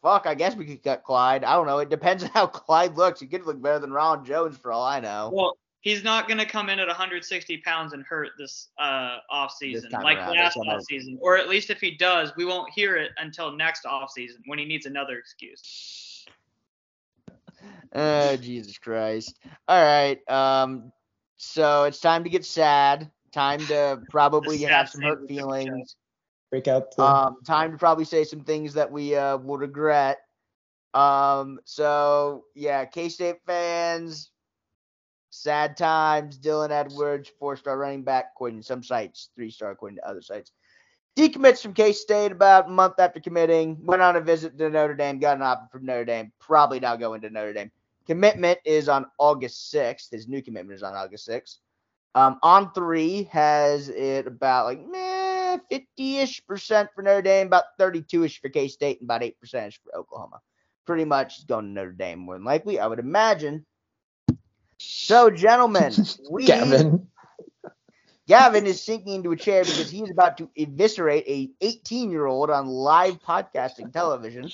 Fuck. 0.03 0.27
I 0.27 0.35
guess 0.35 0.57
we 0.57 0.65
could 0.67 0.83
cut 0.83 1.05
Clyde. 1.05 1.45
I 1.45 1.55
don't 1.55 1.67
know. 1.67 1.79
It 1.79 1.89
depends 1.89 2.23
on 2.25 2.31
how 2.31 2.47
Clyde 2.47 2.97
looks. 2.97 3.21
He 3.21 3.27
could 3.27 3.47
look 3.47 3.61
better 3.61 3.79
than 3.79 3.93
Ron 3.93 4.25
Jones 4.25 4.57
for 4.57 4.73
all 4.73 4.85
I 4.85 5.01
know. 5.01 5.31
Well, 5.33 5.57
he's 5.87 6.03
not 6.03 6.27
going 6.27 6.39
to 6.39 6.45
come 6.45 6.69
in 6.69 6.81
at 6.81 6.89
160 6.89 7.59
pounds 7.59 7.93
and 7.93 8.05
hurt 8.05 8.31
this 8.37 8.71
uh, 8.77 9.19
off 9.31 9.53
season 9.53 9.93
like 9.93 10.19
around, 10.19 10.31
last 10.31 10.37
that's 10.37 10.57
what 10.57 10.69
I- 10.69 10.75
off 10.75 10.83
season, 10.83 11.17
or 11.23 11.37
at 11.39 11.49
least 11.49 11.71
if 11.71 11.81
he 11.81 11.93
does, 11.93 12.33
we 12.37 12.45
won't 12.45 12.73
hear 12.75 12.97
it 12.97 13.13
until 13.19 13.53
next 13.53 13.87
off 13.87 14.11
season 14.11 14.43
when 14.47 14.59
he 14.59 14.65
needs 14.65 14.87
another 14.87 15.17
excuse. 15.17 16.27
Oh, 17.95 18.37
Jesus 18.37 18.77
Christ. 18.77 19.39
All 19.67 19.83
right. 19.83 20.19
Um. 20.29 20.93
So 21.37 21.85
it's 21.85 22.01
time 22.01 22.25
to 22.25 22.31
get 22.31 22.45
sad. 22.45 23.11
Time 23.33 23.61
to 23.61 24.03
probably 24.11 24.59
have 24.59 24.91
some 24.91 25.03
hurt 25.03 25.23
of 25.23 25.29
the 25.29 25.35
show. 25.35 25.41
feelings. 25.41 25.97
Break 26.51 26.69
out 26.69 26.95
the 26.95 27.03
Um. 27.03 27.37
Time 27.47 27.73
to 27.73 27.79
probably 27.79 28.05
say 28.05 28.25
some 28.25 28.41
things 28.41 28.75
that 28.75 28.91
we 28.91 29.15
uh 29.15 29.39
will 29.39 29.57
regret. 29.57 30.19
Um. 30.93 31.59
So 31.65 32.45
yeah, 32.55 32.85
K 32.85 33.09
State 33.09 33.37
fans. 33.47 34.31
Sad 35.43 35.77
times. 35.77 36.39
Dylan 36.39 36.71
Edwards, 36.71 37.31
four-star 37.39 37.77
running 37.77 38.03
back, 38.03 38.31
according 38.35 38.61
to 38.61 38.67
some 38.67 38.83
sites, 38.83 39.31
three-star 39.35 39.71
according 39.71 39.97
to 39.97 40.09
other 40.09 40.23
sites. 40.23 40.53
Decommits 41.17 41.63
from 41.63 41.73
K 41.73 41.93
State 41.93 42.33
about 42.33 42.67
a 42.67 42.71
month 42.71 42.95
after 42.99 43.21
committing. 43.21 43.79
Went 43.81 44.03
on 44.03 44.17
a 44.17 44.21
visit 44.21 44.59
to 44.59 44.69
Notre 44.69 44.95
Dame. 44.95 45.19
Got 45.19 45.39
an 45.39 45.43
offer 45.43 45.67
from 45.73 45.87
Notre 45.87 46.05
Dame. 46.05 46.33
Probably 46.39 46.79
not 46.79 47.01
going 47.01 47.23
to 47.23 47.31
Notre 47.31 47.55
Dame. 47.55 47.71
Commitment 48.07 48.59
is 48.65 48.89
on 48.89 49.07
August 49.19 49.73
6th. 49.73 50.11
His 50.11 50.29
new 50.29 50.43
commitment 50.43 50.77
is 50.77 50.83
on 50.83 50.95
August 50.95 51.29
6th. 51.29 51.57
Um, 52.15 52.39
on 52.43 52.73
three 52.73 53.25
has 53.25 53.89
it 53.89 54.27
about 54.27 54.67
like 54.67 54.87
meh, 54.87 55.59
50-ish 55.71 56.47
percent 56.47 56.89
for 56.95 57.03
Notre 57.03 57.23
Dame, 57.23 57.47
about 57.47 57.65
32-ish 57.79 58.41
for 58.41 58.49
K 58.49 58.69
State, 58.69 59.01
and 59.01 59.07
about 59.07 59.23
8 59.23 59.39
percent 59.41 59.79
for 59.85 59.95
Oklahoma. 59.97 60.41
Pretty 60.87 61.05
much 61.05 61.47
going 61.47 61.67
to 61.67 61.71
Notre 61.71 61.93
Dame 61.93 62.21
more 62.21 62.35
than 62.35 62.45
likely, 62.45 62.79
I 62.79 62.87
would 62.87 62.99
imagine. 62.99 63.67
So, 64.79 65.31
gentlemen, 65.31 65.93
we 66.31 66.47
Gavin. 66.47 67.09
Gavin 68.27 68.67
is 68.67 68.83
sinking 68.83 69.15
into 69.15 69.33
a 69.33 69.37
chair 69.37 69.63
because 69.63 69.89
he 69.89 70.03
is 70.03 70.11
about 70.11 70.39
to 70.39 70.51
eviscerate 70.57 71.25
a 71.29 71.51
18 71.61 72.11
year 72.11 72.27
old 72.27 72.51
on 72.51 72.67
live 72.67 73.23
podcasting 73.23 73.93
television 73.93 74.51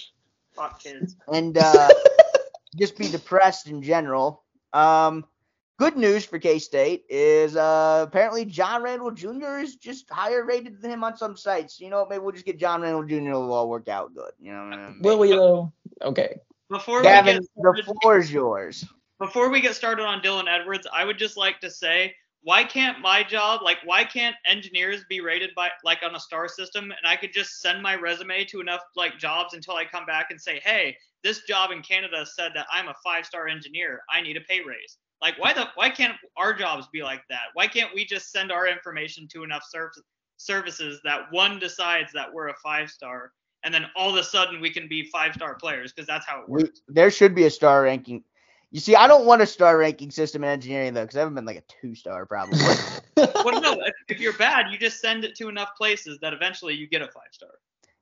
Fuck 0.54 0.82
kids. 0.82 1.16
and 1.32 1.56
uh, 1.56 1.88
just 2.76 2.98
be 2.98 3.08
depressed 3.08 3.68
in 3.68 3.82
general. 3.82 4.42
Um, 4.74 5.24
good 5.78 5.96
news 5.96 6.24
for 6.26 6.38
K 6.38 6.58
State 6.58 7.04
is 7.08 7.56
uh, 7.56 8.04
apparently 8.06 8.44
John 8.44 8.82
Randall 8.82 9.10
Jr. 9.10 9.58
is 9.60 9.76
just 9.76 10.08
higher 10.10 10.44
rated 10.44 10.80
than 10.82 10.90
him 10.90 11.02
on 11.02 11.16
some 11.16 11.36
sites. 11.36 11.80
You 11.80 11.88
know, 11.88 12.00
what, 12.00 12.10
maybe 12.10 12.20
we'll 12.20 12.32
just 12.32 12.44
get 12.44 12.58
John 12.58 12.82
Randall 12.82 13.04
Jr. 13.04 13.30
It'll 13.30 13.52
all 13.52 13.70
work 13.70 13.88
out 13.88 14.14
good. 14.14 14.32
You 14.38 14.52
know, 14.52 14.64
what 14.64 14.78
I 14.78 14.88
mean? 14.90 14.98
Will 15.00 15.18
we 15.18 15.30
though? 15.30 15.72
Okay. 16.02 16.36
Before 16.68 16.98
we 16.98 17.04
Gavin, 17.04 17.40
get 17.40 17.86
the 17.86 17.94
floor 18.02 18.18
is 18.18 18.30
yours. 18.30 18.84
Before 19.22 19.50
we 19.50 19.60
get 19.60 19.76
started 19.76 20.04
on 20.04 20.20
Dylan 20.20 20.48
Edwards, 20.48 20.84
I 20.92 21.04
would 21.04 21.16
just 21.16 21.36
like 21.36 21.60
to 21.60 21.70
say, 21.70 22.12
why 22.42 22.64
can't 22.64 22.98
my 22.98 23.22
job, 23.22 23.62
like, 23.62 23.78
why 23.84 24.02
can't 24.02 24.34
engineers 24.48 25.04
be 25.08 25.20
rated 25.20 25.50
by, 25.54 25.70
like, 25.84 26.00
on 26.02 26.16
a 26.16 26.18
star 26.18 26.48
system, 26.48 26.86
and 26.86 27.06
I 27.06 27.14
could 27.14 27.32
just 27.32 27.60
send 27.60 27.80
my 27.80 27.94
resume 27.94 28.44
to 28.46 28.60
enough, 28.60 28.80
like, 28.96 29.20
jobs 29.20 29.54
until 29.54 29.76
I 29.76 29.84
come 29.84 30.06
back 30.06 30.32
and 30.32 30.40
say, 30.40 30.60
hey, 30.64 30.96
this 31.22 31.42
job 31.42 31.70
in 31.70 31.82
Canada 31.82 32.26
said 32.26 32.50
that 32.56 32.66
I'm 32.72 32.88
a 32.88 32.96
five-star 33.04 33.46
engineer. 33.46 34.00
I 34.12 34.22
need 34.22 34.36
a 34.36 34.40
pay 34.40 34.58
raise. 34.58 34.98
Like, 35.20 35.38
why 35.38 35.52
the, 35.52 35.68
why 35.76 35.88
can't 35.88 36.16
our 36.36 36.52
jobs 36.52 36.88
be 36.92 37.04
like 37.04 37.22
that? 37.28 37.46
Why 37.54 37.68
can't 37.68 37.94
we 37.94 38.04
just 38.04 38.32
send 38.32 38.50
our 38.50 38.66
information 38.66 39.28
to 39.34 39.44
enough 39.44 39.62
serv- 39.70 39.92
services 40.36 41.00
that 41.04 41.30
one 41.30 41.60
decides 41.60 42.12
that 42.12 42.26
we're 42.34 42.48
a 42.48 42.54
five-star, 42.60 43.30
and 43.62 43.72
then 43.72 43.86
all 43.94 44.10
of 44.10 44.16
a 44.16 44.24
sudden 44.24 44.60
we 44.60 44.70
can 44.70 44.88
be 44.88 45.04
five-star 45.12 45.54
players 45.54 45.92
because 45.92 46.08
that's 46.08 46.26
how 46.26 46.42
it 46.42 46.48
works. 46.48 46.80
There 46.88 47.12
should 47.12 47.36
be 47.36 47.44
a 47.44 47.50
star 47.50 47.84
ranking. 47.84 48.24
You 48.72 48.80
see, 48.80 48.96
I 48.96 49.06
don't 49.06 49.26
want 49.26 49.42
a 49.42 49.46
star 49.46 49.76
ranking 49.76 50.10
system 50.10 50.42
in 50.42 50.50
engineering 50.50 50.94
though, 50.94 51.02
because 51.02 51.16
I 51.16 51.20
haven't 51.20 51.34
been 51.34 51.44
like 51.44 51.58
a 51.58 51.62
two 51.80 51.94
star 51.94 52.24
probably. 52.24 52.58
well, 53.16 53.60
no, 53.60 53.74
if, 53.84 53.94
if 54.08 54.18
you're 54.18 54.32
bad, 54.32 54.72
you 54.72 54.78
just 54.78 54.98
send 54.98 55.24
it 55.24 55.36
to 55.36 55.50
enough 55.50 55.76
places 55.76 56.18
that 56.20 56.32
eventually 56.32 56.74
you 56.74 56.86
get 56.86 57.02
a 57.02 57.06
five 57.06 57.28
star. 57.32 57.50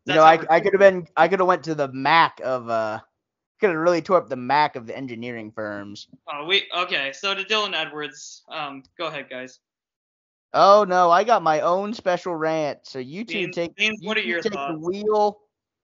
you 0.06 0.14
know, 0.14 0.22
I, 0.22 0.38
I 0.48 0.60
could 0.60 0.72
have 0.72 0.78
been, 0.78 1.08
I 1.16 1.26
could 1.26 1.40
have 1.40 1.48
went 1.48 1.64
to 1.64 1.74
the 1.74 1.88
Mac 1.88 2.40
of, 2.44 2.70
uh, 2.70 3.00
could 3.58 3.70
have 3.70 3.78
really 3.78 4.00
tore 4.00 4.18
up 4.18 4.28
the 4.28 4.36
Mac 4.36 4.76
of 4.76 4.86
the 4.86 4.96
engineering 4.96 5.50
firms. 5.50 6.06
Oh, 6.32 6.46
we 6.46 6.64
okay. 6.74 7.10
So 7.12 7.34
to 7.34 7.42
Dylan 7.42 7.74
Edwards, 7.74 8.44
um, 8.48 8.84
go 8.96 9.08
ahead, 9.08 9.28
guys. 9.28 9.58
Oh 10.54 10.84
no, 10.88 11.10
I 11.10 11.24
got 11.24 11.42
my 11.42 11.60
own 11.60 11.94
special 11.94 12.34
rant. 12.36 12.78
So 12.84 13.00
you 13.00 13.24
two 13.24 13.34
Beans- 13.34 13.56
take, 13.56 13.74
Beans, 13.74 13.98
you 14.00 14.08
what 14.08 14.16
are 14.16 14.22
two 14.22 14.28
your 14.28 14.40
take 14.40 14.52
the 14.52 14.56
thoughts? 14.56 14.78
wheel 14.80 15.40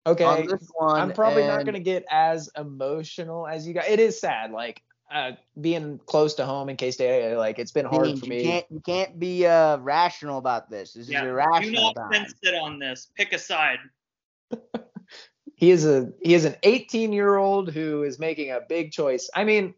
Okay. 0.08 0.24
on 0.24 0.48
this 0.48 0.68
one. 0.76 1.00
I'm 1.02 1.14
probably 1.14 1.44
not 1.46 1.66
gonna 1.66 1.80
get 1.80 2.06
as 2.10 2.50
emotional 2.58 3.48
as 3.48 3.68
you 3.68 3.74
guys. 3.74 3.86
It 3.88 4.00
is 4.00 4.20
sad, 4.20 4.52
like 4.52 4.82
uh, 5.12 5.34
being 5.60 6.00
close 6.06 6.36
to 6.36 6.46
home 6.46 6.70
in 6.70 6.78
K 6.78 6.92
State. 6.92 7.36
Like 7.36 7.60
it's 7.60 7.72
been 7.72 7.86
hard 7.86 8.06
Beans, 8.06 8.20
for 8.20 8.26
you 8.26 8.32
me. 8.32 8.42
can't, 8.44 8.66
you 8.70 8.80
can't 8.80 9.20
be 9.20 9.46
uh 9.46 9.78
rational 9.78 10.38
about 10.38 10.70
this. 10.70 10.94
This 10.94 11.08
Yeah, 11.08 11.20
is 11.20 11.24
do 11.26 11.30
irrational 11.30 11.94
not 11.96 12.12
time. 12.12 12.26
sit 12.44 12.56
on 12.56 12.80
this. 12.80 13.10
Pick 13.16 13.34
a 13.34 13.40
side. 13.40 13.80
He 15.62 15.70
is 15.70 15.86
a 15.86 16.12
he 16.24 16.34
is 16.34 16.46
an 16.46 16.56
18 16.64 17.14
year 17.14 17.36
old 17.38 17.72
who 17.72 18.02
is 18.02 18.18
making 18.18 18.50
a 18.50 18.62
big 18.68 18.92
choice. 18.92 19.30
I 19.36 19.44
mean, 19.44 19.76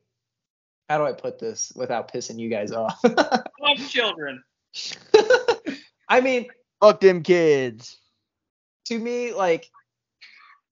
how 0.87 0.97
do 0.97 1.03
I 1.03 1.11
put 1.11 1.39
this 1.39 1.73
without 1.75 2.09
pissing 2.13 2.39
you 2.39 2.47
guys 2.47 2.71
off? 2.71 3.01
Love 3.03 3.89
children. 3.89 4.41
I 6.07 6.21
mean, 6.21 6.47
Fuck 6.79 7.01
them 7.01 7.21
kids. 7.21 7.97
to 8.85 8.97
me, 8.97 9.33
like, 9.33 9.69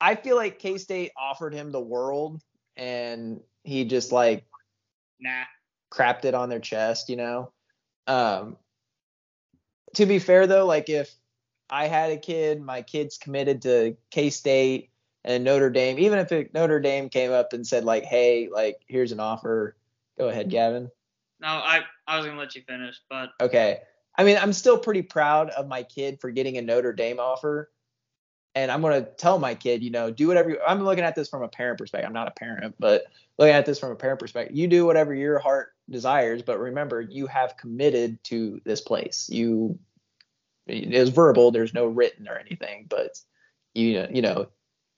I 0.01 0.15
feel 0.15 0.35
like 0.35 0.59
K 0.59 0.77
State 0.79 1.11
offered 1.15 1.53
him 1.53 1.71
the 1.71 1.79
world, 1.79 2.41
and 2.75 3.39
he 3.63 3.85
just 3.85 4.11
like 4.11 4.43
Nah. 5.19 5.43
crapped 5.91 6.25
it 6.25 6.33
on 6.33 6.49
their 6.49 6.59
chest, 6.59 7.07
you 7.09 7.15
know. 7.15 7.53
Um, 8.07 8.57
to 9.93 10.05
be 10.07 10.17
fair 10.19 10.47
though, 10.47 10.65
like 10.65 10.89
if 10.89 11.13
I 11.69 11.87
had 11.87 12.11
a 12.11 12.17
kid, 12.17 12.61
my 12.61 12.81
kid's 12.81 13.17
committed 13.17 13.61
to 13.61 13.95
K 14.09 14.31
State 14.31 14.89
and 15.23 15.43
Notre 15.43 15.69
Dame, 15.69 15.99
even 15.99 16.17
if 16.17 16.31
it, 16.31 16.53
Notre 16.53 16.79
Dame 16.79 17.07
came 17.09 17.31
up 17.31 17.53
and 17.53 17.65
said 17.65 17.85
like, 17.85 18.03
"Hey, 18.03 18.49
like 18.51 18.81
here's 18.87 19.11
an 19.11 19.19
offer," 19.19 19.77
go 20.17 20.29
ahead, 20.29 20.49
Gavin. 20.49 20.89
No, 21.39 21.47
I 21.47 21.81
I 22.07 22.17
was 22.17 22.25
gonna 22.25 22.39
let 22.39 22.55
you 22.55 22.63
finish, 22.63 22.99
but 23.09 23.29
Okay. 23.39 23.81
I 24.17 24.23
mean, 24.23 24.37
I'm 24.37 24.51
still 24.51 24.77
pretty 24.77 25.03
proud 25.03 25.51
of 25.51 25.67
my 25.67 25.83
kid 25.83 26.19
for 26.19 26.31
getting 26.31 26.57
a 26.57 26.61
Notre 26.61 26.91
Dame 26.91 27.19
offer. 27.19 27.71
And 28.55 28.71
I'm 28.71 28.81
going 28.81 29.03
to 29.03 29.09
tell 29.09 29.39
my 29.39 29.55
kid, 29.55 29.83
you 29.83 29.91
know, 29.91 30.11
do 30.11 30.27
whatever 30.27 30.49
you, 30.49 30.59
I'm 30.65 30.83
looking 30.83 31.03
at 31.03 31.15
this 31.15 31.29
from 31.29 31.43
a 31.43 31.47
parent 31.47 31.77
perspective. 31.77 32.07
I'm 32.07 32.13
not 32.13 32.27
a 32.27 32.31
parent, 32.31 32.75
but 32.79 33.05
looking 33.37 33.53
at 33.53 33.65
this 33.65 33.79
from 33.79 33.91
a 33.91 33.95
parent 33.95 34.19
perspective, 34.19 34.55
you 34.55 34.67
do 34.67 34.85
whatever 34.85 35.13
your 35.13 35.39
heart 35.39 35.73
desires, 35.89 36.41
but 36.41 36.59
remember 36.59 37.01
you 37.01 37.27
have 37.27 37.57
committed 37.57 38.21
to 38.25 38.61
this 38.65 38.81
place. 38.81 39.29
You 39.31 39.79
it 40.67 40.93
is 40.93 41.09
verbal, 41.09 41.51
there's 41.51 41.73
no 41.73 41.85
written 41.85 42.27
or 42.27 42.37
anything, 42.37 42.85
but 42.89 43.19
you 43.73 43.93
know, 43.93 44.07
you 44.11 44.21
know, 44.21 44.47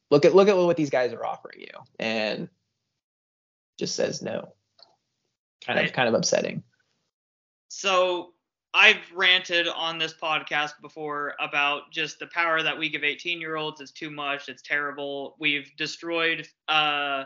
look 0.09 0.25
at 0.25 0.35
look 0.35 0.47
at 0.47 0.57
what 0.57 0.77
these 0.77 0.89
guys 0.89 1.13
are 1.13 1.25
offering 1.25 1.61
you 1.61 1.79
and 1.99 2.49
just 3.77 3.95
says 3.95 4.21
no. 4.21 4.53
Kind 5.65 5.79
of 5.79 5.93
kind 5.93 6.09
of 6.09 6.15
upsetting. 6.15 6.63
So 7.69 8.33
I've 8.73 9.11
ranted 9.13 9.67
on 9.67 9.99
this 9.99 10.13
podcast 10.13 10.73
before 10.81 11.35
about 11.39 11.91
just 11.91 12.17
the 12.17 12.27
power 12.27 12.63
that 12.63 12.77
we 12.77 12.89
give 12.89 13.03
18 13.03 13.39
year 13.39 13.55
olds. 13.55 13.81
It's 13.81 13.91
too 13.91 14.09
much. 14.09 14.49
It's 14.49 14.63
terrible. 14.63 15.35
We've 15.39 15.69
destroyed, 15.77 16.47
uh, 16.67 17.25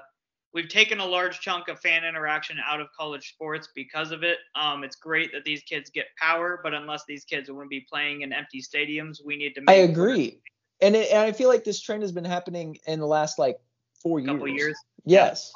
we've 0.54 0.68
taken 0.68 1.00
a 1.00 1.06
large 1.06 1.40
chunk 1.40 1.70
of 1.70 1.80
fan 1.80 2.04
interaction 2.04 2.58
out 2.66 2.82
of 2.82 2.88
college 2.98 3.30
sports 3.30 3.70
because 3.74 4.12
of 4.12 4.24
it. 4.24 4.40
Um, 4.56 4.84
it's 4.84 4.98
great 4.98 5.32
that 5.32 5.46
these 5.46 5.64
kids 5.64 5.90
get 5.90 6.08
power, 6.20 6.60
but 6.64 6.74
unless 6.74 7.04
these 7.08 7.24
kids 7.24 7.50
want 7.50 7.66
to 7.66 7.70
be 7.70 7.86
playing 7.90 8.22
in 8.22 8.34
empty 8.34 8.62
stadiums, 8.62 9.20
we 9.26 9.38
need 9.38 9.54
to 9.56 9.62
I 9.70 9.74
agree. 9.74 10.42
And, 10.82 10.96
it, 10.96 11.12
and 11.12 11.20
I 11.20 11.32
feel 11.32 11.48
like 11.48 11.64
this 11.64 11.80
trend 11.80 12.02
has 12.02 12.12
been 12.12 12.26
happening 12.26 12.78
in 12.88 13.00
the 13.00 13.08
last 13.08 13.40
like 13.40 13.58
four 14.02 14.20
years. 14.20 14.32
Couple 14.32 14.48
years. 14.50 14.78
Yes. 15.06 15.52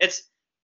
It's 0.00 0.22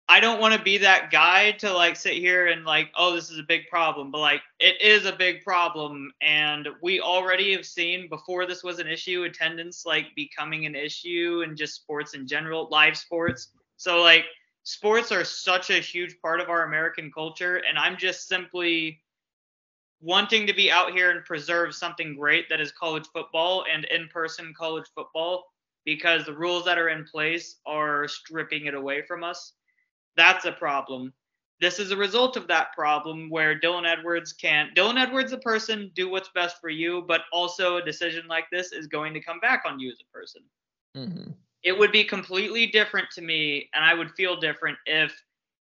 I 0.09 0.19
don't 0.19 0.41
want 0.41 0.55
to 0.55 0.63
be 0.63 0.79
that 0.79 1.11
guy 1.11 1.51
to 1.59 1.71
like 1.71 1.95
sit 1.95 2.13
here 2.13 2.47
and 2.47 2.65
like, 2.65 2.89
oh, 2.97 3.13
this 3.13 3.29
is 3.29 3.37
a 3.37 3.43
big 3.43 3.67
problem, 3.69 4.09
but 4.09 4.17
like 4.17 4.41
it 4.59 4.81
is 4.81 5.05
a 5.05 5.15
big 5.15 5.43
problem, 5.43 6.11
and 6.23 6.67
we 6.81 6.99
already 6.99 7.51
have 7.53 7.63
seen 7.63 8.09
before 8.09 8.47
this 8.47 8.63
was 8.63 8.79
an 8.79 8.87
issue, 8.87 9.21
attendance 9.23 9.85
like 9.85 10.07
becoming 10.15 10.65
an 10.65 10.73
issue, 10.73 11.43
and 11.45 11.55
just 11.55 11.75
sports 11.75 12.15
in 12.15 12.25
general, 12.25 12.67
live 12.71 12.97
sports. 12.97 13.49
So 13.77 14.01
like 14.01 14.25
sports 14.63 15.11
are 15.11 15.23
such 15.23 15.69
a 15.69 15.79
huge 15.79 16.19
part 16.23 16.41
of 16.41 16.49
our 16.49 16.63
American 16.63 17.11
culture, 17.11 17.57
and 17.57 17.77
I'm 17.77 17.95
just 17.95 18.27
simply 18.27 18.99
wanting 20.01 20.47
to 20.47 20.55
be 20.55 20.71
out 20.71 20.91
here 20.91 21.11
and 21.11 21.23
preserve 21.23 21.75
something 21.75 22.15
great 22.15 22.49
that 22.49 22.59
is 22.59 22.71
college 22.71 23.05
football 23.13 23.65
and 23.71 23.85
in-person 23.85 24.55
college 24.57 24.87
football 24.95 25.43
because 25.85 26.25
the 26.25 26.33
rules 26.33 26.65
that 26.65 26.79
are 26.79 26.89
in 26.89 27.03
place 27.03 27.57
are 27.67 28.07
stripping 28.07 28.65
it 28.65 28.73
away 28.73 29.03
from 29.03 29.23
us 29.23 29.53
that's 30.19 30.45
a 30.45 30.51
problem. 30.51 31.13
This 31.61 31.79
is 31.79 31.91
a 31.91 31.97
result 31.97 32.37
of 32.37 32.47
that 32.47 32.73
problem 32.73 33.29
where 33.29 33.59
Dylan 33.59 33.85
Edwards 33.85 34.33
can't. 34.33 34.75
Dylan 34.75 34.99
Edwards, 34.99 35.33
a 35.33 35.37
person, 35.37 35.91
do 35.95 36.09
what's 36.09 36.29
best 36.35 36.57
for 36.61 36.69
you, 36.69 37.03
but 37.07 37.21
also 37.33 37.77
a 37.77 37.83
decision 37.83 38.27
like 38.27 38.45
this 38.51 38.71
is 38.71 38.87
going 38.87 39.13
to 39.13 39.19
come 39.19 39.39
back 39.39 39.63
on 39.65 39.79
you 39.79 39.89
as 39.89 39.97
a 39.99 40.17
person. 40.17 40.41
Mm-hmm. 40.95 41.31
It 41.63 41.77
would 41.77 41.91
be 41.91 42.05
completely 42.05 42.67
different 42.67 43.07
to 43.15 43.21
me, 43.21 43.69
and 43.73 43.83
I 43.83 43.93
would 43.93 44.11
feel 44.11 44.39
different 44.39 44.77
if 44.85 45.13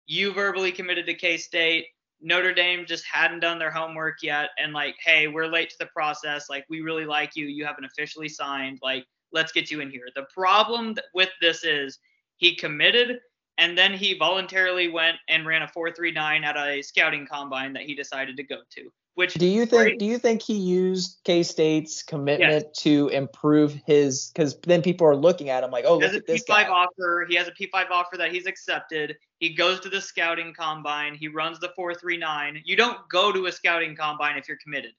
you 0.05 0.31
verbally 0.31 0.71
committed 0.71 1.07
to 1.07 1.13
K 1.13 1.37
State. 1.37 1.87
Notre 2.21 2.53
Dame 2.53 2.85
just 2.85 3.05
hadn't 3.05 3.41
done 3.41 3.59
their 3.59 3.71
homework 3.71 4.21
yet, 4.21 4.49
and 4.59 4.73
like, 4.73 4.95
hey, 5.03 5.27
we're 5.27 5.47
late 5.47 5.69
to 5.71 5.77
the 5.79 5.87
process. 5.87 6.49
Like, 6.49 6.65
we 6.69 6.81
really 6.81 7.05
like 7.05 7.35
you. 7.35 7.47
You 7.47 7.65
haven't 7.65 7.85
officially 7.85 8.29
signed. 8.29 8.79
Like, 8.83 9.05
let's 9.31 9.51
get 9.51 9.71
you 9.71 9.81
in 9.81 9.89
here. 9.89 10.07
The 10.15 10.25
problem 10.33 10.95
with 11.13 11.29
this 11.41 11.63
is 11.63 11.99
he 12.37 12.55
committed 12.55 13.19
and 13.57 13.77
then 13.77 13.93
he 13.93 14.17
voluntarily 14.17 14.87
went 14.87 15.17
and 15.27 15.45
ran 15.45 15.63
a 15.63 15.67
4.39 15.67 16.43
at 16.43 16.57
a 16.57 16.81
scouting 16.81 17.25
combine 17.25 17.73
that 17.73 17.83
he 17.83 17.95
decided 17.95 18.37
to 18.37 18.43
go 18.43 18.57
to. 18.75 18.91
Which 19.17 19.33
do 19.33 19.47
you 19.47 19.65
think? 19.65 19.97
Do 19.97 20.05
you 20.05 20.19
think 20.19 20.43
he 20.43 20.53
used 20.53 21.21
K 21.23 21.41
State's 21.41 22.03
commitment 22.03 22.65
yes. 22.67 22.83
to 22.83 23.07
improve 23.07 23.73
his? 23.87 24.29
Because 24.31 24.59
then 24.59 24.83
people 24.83 25.07
are 25.07 25.15
looking 25.15 25.49
at 25.49 25.63
him 25.63 25.71
like, 25.71 25.85
oh, 25.87 25.99
he 25.99 26.05
look 26.05 26.13
at 26.13 26.27
this 26.27 26.43
guy. 26.43 26.67
offer. 26.67 27.25
He 27.27 27.35
has 27.35 27.47
a 27.47 27.51
P5 27.51 27.89
offer 27.89 28.15
that 28.17 28.31
he's 28.31 28.45
accepted. 28.45 29.15
He 29.39 29.55
goes 29.55 29.79
to 29.79 29.89
the 29.89 29.99
scouting 29.99 30.53
combine. 30.53 31.15
He 31.15 31.29
runs 31.29 31.59
the 31.59 31.69
4.39. 31.69 32.61
You 32.63 32.75
don't 32.75 32.99
go 33.09 33.31
to 33.31 33.47
a 33.47 33.51
scouting 33.51 33.95
combine 33.95 34.37
if 34.37 34.47
you're 34.47 34.59
committed. 34.63 34.91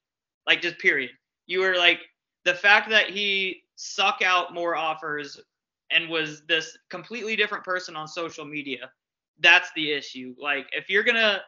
Like 0.48 0.62
just 0.62 0.80
period. 0.80 1.10
You 1.46 1.62
are 1.62 1.76
like 1.76 2.00
the 2.44 2.54
fact 2.54 2.90
that 2.90 3.10
he 3.10 3.62
suck 3.76 4.20
out 4.24 4.52
more 4.52 4.74
offers 4.74 5.40
and 5.90 6.08
was 6.08 6.42
this 6.46 6.76
completely 6.90 7.36
different 7.36 7.64
person 7.64 7.96
on 7.96 8.06
social 8.08 8.44
media, 8.44 8.90
that's 9.40 9.70
the 9.74 9.92
issue. 9.92 10.34
Like 10.38 10.66
if 10.72 10.88
you're 10.88 11.04
gonna 11.04 11.40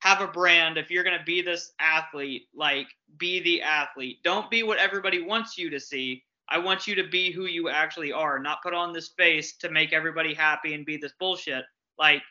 have 0.00 0.20
a 0.20 0.28
brand, 0.28 0.78
if 0.78 0.90
you're 0.90 1.04
gonna 1.04 1.24
be 1.24 1.42
this 1.42 1.72
athlete, 1.80 2.44
like 2.54 2.86
be 3.18 3.40
the 3.40 3.62
athlete. 3.62 4.18
Don't 4.22 4.50
be 4.50 4.62
what 4.62 4.78
everybody 4.78 5.22
wants 5.22 5.58
you 5.58 5.70
to 5.70 5.80
see. 5.80 6.22
I 6.48 6.58
want 6.58 6.86
you 6.86 6.94
to 6.94 7.08
be 7.08 7.32
who 7.32 7.46
you 7.46 7.68
actually 7.68 8.12
are, 8.12 8.38
not 8.38 8.62
put 8.62 8.72
on 8.72 8.92
this 8.92 9.08
face 9.16 9.56
to 9.58 9.70
make 9.70 9.92
everybody 9.92 10.32
happy 10.32 10.74
and 10.74 10.86
be 10.86 10.96
this 10.96 11.14
bullshit. 11.18 11.64
Like 11.98 12.22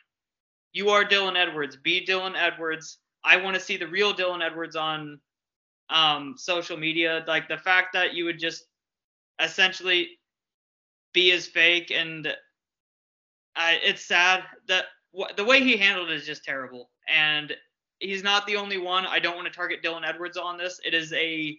you 0.72 0.90
are 0.90 1.04
Dylan 1.04 1.36
Edwards. 1.36 1.76
Be 1.76 2.04
Dylan 2.04 2.34
Edwards. 2.36 2.98
I 3.24 3.36
want 3.36 3.54
to 3.54 3.60
see 3.60 3.76
the 3.76 3.88
real 3.88 4.14
Dylan 4.14 4.44
Edwards 4.44 4.76
on 4.76 5.20
um, 5.90 6.34
social 6.36 6.76
media. 6.76 7.24
Like 7.26 7.48
the 7.48 7.58
fact 7.58 7.92
that 7.92 8.14
you 8.14 8.24
would 8.24 8.38
just 8.38 8.64
essentially 9.42 10.18
be 11.16 11.32
as 11.32 11.46
fake 11.46 11.90
and 11.90 12.28
I, 13.56 13.78
it's 13.82 14.04
sad. 14.04 14.44
That 14.68 14.84
the 15.36 15.44
way 15.44 15.64
he 15.64 15.76
handled 15.76 16.10
it 16.10 16.14
is 16.14 16.26
just 16.26 16.44
terrible. 16.44 16.90
And 17.08 17.56
he's 18.00 18.22
not 18.22 18.46
the 18.46 18.56
only 18.56 18.76
one. 18.76 19.06
I 19.06 19.18
don't 19.18 19.34
want 19.34 19.48
to 19.48 19.52
target 19.52 19.82
dylan 19.82 20.06
edwards 20.06 20.36
on 20.36 20.58
this. 20.58 20.78
It 20.84 20.94
is 20.94 21.12
a 21.14 21.58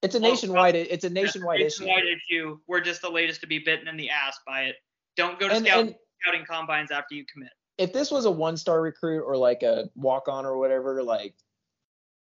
it's 0.00 0.14
a 0.14 0.20
nationwide 0.20 0.74
it's 0.74 1.04
a 1.04 1.10
nationwide, 1.10 1.60
nationwide 1.60 2.04
issue. 2.04 2.16
issue. 2.30 2.58
We're 2.66 2.80
just 2.80 3.02
the 3.02 3.10
latest 3.10 3.42
to 3.42 3.46
be 3.46 3.58
bitten 3.58 3.88
in 3.88 3.96
the 3.96 4.08
ass 4.08 4.38
by 4.46 4.62
it. 4.62 4.76
Don't 5.16 5.38
go 5.38 5.48
to 5.48 5.56
and, 5.56 5.66
scout, 5.66 5.80
and 5.80 5.94
scouting 6.22 6.46
combines 6.48 6.90
after 6.90 7.14
you 7.14 7.24
commit. 7.30 7.50
if 7.76 7.92
this 7.92 8.10
was 8.10 8.24
a 8.24 8.30
one 8.30 8.56
star 8.56 8.80
recruit 8.80 9.22
or 9.22 9.36
like 9.36 9.62
a 9.62 9.90
walk 9.96 10.28
on 10.28 10.46
or 10.46 10.56
whatever 10.56 11.02
like 11.02 11.34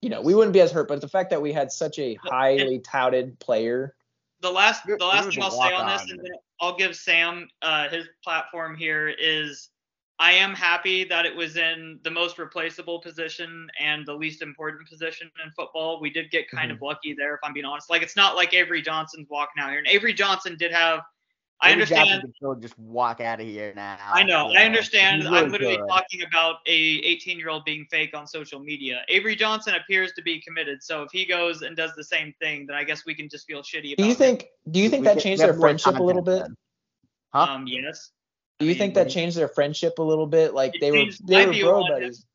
you 0.01 0.10
know 0.10 0.20
we 0.20 0.34
wouldn't 0.34 0.52
be 0.52 0.60
as 0.60 0.70
hurt. 0.70 0.86
But 0.86 1.01
the 1.01 1.09
fact 1.09 1.30
that 1.30 1.43
we 1.43 1.52
had 1.52 1.72
such 1.72 1.98
a 1.98 2.14
highly 2.22 2.78
touted 2.78 3.40
player 3.40 3.97
the 4.43 4.51
last 4.51 4.85
the 4.86 4.97
last 5.05 5.31
thing 5.31 5.43
I'll 5.43 5.51
say 5.51 5.73
on 5.73 5.89
this, 5.89 6.10
and 6.10 6.19
then 6.19 6.32
I'll 6.60 6.77
give 6.77 6.94
Sam 6.94 7.48
uh, 7.62 7.89
his 7.89 8.06
platform 8.23 8.77
here 8.77 9.09
is 9.09 9.70
I 10.19 10.32
am 10.32 10.55
happy 10.55 11.05
that 11.05 11.24
it 11.24 11.35
was 11.35 11.56
in 11.56 11.98
the 12.05 12.10
most 12.10 12.39
replaceable 12.39 13.01
position 13.01 13.69
and 13.81 14.06
the 14.06 14.14
least 14.14 14.43
important 14.43 14.89
position 14.89 15.31
in 15.44 15.51
football. 15.52 16.01
We 16.01 16.10
did 16.10 16.31
get 16.31 16.51
kind 16.51 16.66
mm-hmm. 16.66 16.77
of 16.77 16.82
lucky 16.82 17.14
there, 17.14 17.35
if 17.35 17.40
I'm 17.43 17.52
being 17.52 17.64
honest. 17.64 17.89
Like 17.89 18.02
it's 18.02 18.16
not 18.16 18.36
like 18.36 18.52
Avery 18.52 18.82
Johnson's 18.82 19.28
walking 19.31 19.62
out 19.62 19.70
here, 19.70 19.78
and 19.78 19.89
Avery 19.89 20.12
Johnson 20.12 20.56
did 20.56 20.73
have 20.73 21.01
I 21.62 21.70
understand. 21.70 22.24
Can 22.40 22.60
just 22.60 22.76
walk 22.76 23.20
out 23.20 23.40
of 23.40 23.47
here 23.47 23.72
now. 23.76 23.97
I 24.12 24.24
know. 24.24 24.51
Yeah. 24.51 24.60
I 24.60 24.64
understand. 24.64 25.22
Really 25.22 25.39
I'm 25.39 25.51
literally 25.51 25.76
good. 25.76 25.89
talking 25.89 26.22
about 26.24 26.56
a 26.66 26.72
18 26.72 27.39
year 27.39 27.51
old 27.51 27.64
being 27.64 27.86
fake 27.89 28.14
on 28.14 28.26
social 28.26 28.59
media. 28.59 29.02
Avery 29.09 29.36
Johnson 29.36 29.74
appears 29.76 30.12
to 30.14 30.22
be 30.22 30.40
committed. 30.40 30.82
So 30.82 31.02
if 31.02 31.12
he 31.12 31.24
goes 31.24 31.62
and 31.62 31.76
does 31.76 31.93
the 31.94 32.02
same 32.02 32.34
thing, 32.40 32.66
then 32.66 32.76
I 32.76 32.82
guess 32.82 33.06
we 33.06 33.14
can 33.14 33.28
just 33.28 33.47
feel 33.47 33.62
shitty. 33.62 33.97
do 33.97 34.05
you 34.05 34.14
think? 34.14 34.47
Do 34.70 34.80
you 34.80 34.89
think 34.89 35.02
we 35.02 35.14
that 35.14 35.20
changed 35.20 35.40
their 35.40 35.55
friendship 35.55 35.98
a 35.98 36.02
little 36.02 36.22
bit? 36.22 36.43
Huh? 37.32 37.43
Um. 37.43 37.66
Yes. 37.68 38.10
Do 38.59 38.66
you 38.66 38.72
I 38.72 38.74
mean, 38.74 38.78
think 38.78 38.94
that 38.94 39.09
changed 39.09 39.36
their 39.36 39.48
friendship 39.48 39.98
a 39.98 40.02
little 40.02 40.26
bit? 40.26 40.55
Like 40.55 40.74
they 40.80 40.90
were 40.90 41.05
they 41.24 41.47
were 41.47 41.52
bro 41.52 41.86
buddies. 41.89 42.26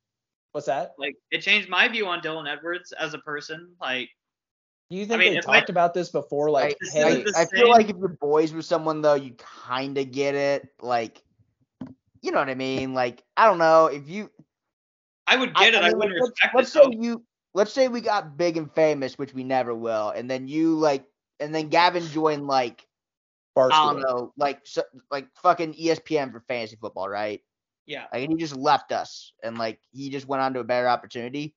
What's 0.53 0.67
that? 0.67 0.93
Like 0.97 1.15
it 1.31 1.41
changed 1.41 1.69
my 1.69 1.87
view 1.89 2.07
on 2.07 2.21
Dylan 2.21 2.49
Edwards 2.51 2.93
as 2.93 3.13
a 3.13 3.19
person. 3.19 3.73
Like 3.81 4.09
do 4.89 4.95
you 4.95 5.05
think 5.05 5.22
I 5.22 5.23
mean, 5.23 5.34
they 5.34 5.41
talked 5.41 5.69
I, 5.69 5.72
about 5.72 5.93
this 5.93 6.09
before? 6.09 6.49
Like, 6.49 6.77
I, 6.81 6.89
hey, 6.93 7.26
I, 7.35 7.45
feel 7.45 7.69
like 7.69 7.89
if 7.89 7.97
you're 7.97 8.07
boys 8.07 8.53
with 8.53 8.65
someone 8.65 9.01
though, 9.01 9.15
you 9.15 9.34
kind 9.34 9.97
of 9.97 10.11
get 10.11 10.34
it. 10.34 10.69
Like, 10.81 11.22
you 12.22 12.31
know 12.31 12.39
what 12.39 12.49
I 12.49 12.55
mean? 12.55 12.93
Like, 12.93 13.23
I 13.35 13.45
don't 13.45 13.57
know 13.57 13.88
if 13.88 14.09
you. 14.09 14.31
I 15.27 15.35
would 15.35 15.53
get 15.55 15.73
it. 15.73 15.84
I, 15.84 15.89
mean, 15.89 15.97
wouldn't 15.97 16.19
let's, 16.22 16.30
respect 16.31 16.55
let's 16.55 16.76
it. 16.76 16.84
say 16.84 16.97
you. 16.99 17.23
Let's 17.53 17.73
say 17.73 17.89
we 17.89 17.99
got 17.99 18.38
big 18.38 18.55
and 18.55 18.72
famous, 18.72 19.18
which 19.18 19.34
we 19.34 19.43
never 19.43 19.76
will, 19.76 20.09
and 20.09 20.30
then 20.31 20.47
you 20.47 20.76
like, 20.76 21.03
and 21.39 21.53
then 21.53 21.68
Gavin 21.68 22.05
joined 22.07 22.47
like, 22.47 22.85
Barstool. 23.57 23.72
I 23.73 23.93
don't 23.93 24.01
know, 24.01 24.34
like, 24.38 24.61
so, 24.64 24.84
like 25.11 25.27
fucking 25.41 25.73
ESPN 25.73 26.31
for 26.31 26.39
fantasy 26.47 26.77
football, 26.80 27.09
right? 27.09 27.41
Yeah. 27.88 28.05
Like, 28.14 28.23
and 28.23 28.31
he 28.31 28.38
just 28.38 28.55
left 28.55 28.93
us, 28.93 29.34
and 29.43 29.57
like 29.57 29.80
he 29.91 30.09
just 30.09 30.27
went 30.27 30.43
on 30.43 30.53
to 30.53 30.59
a 30.61 30.64
better 30.64 30.88
opportunity 30.88 31.55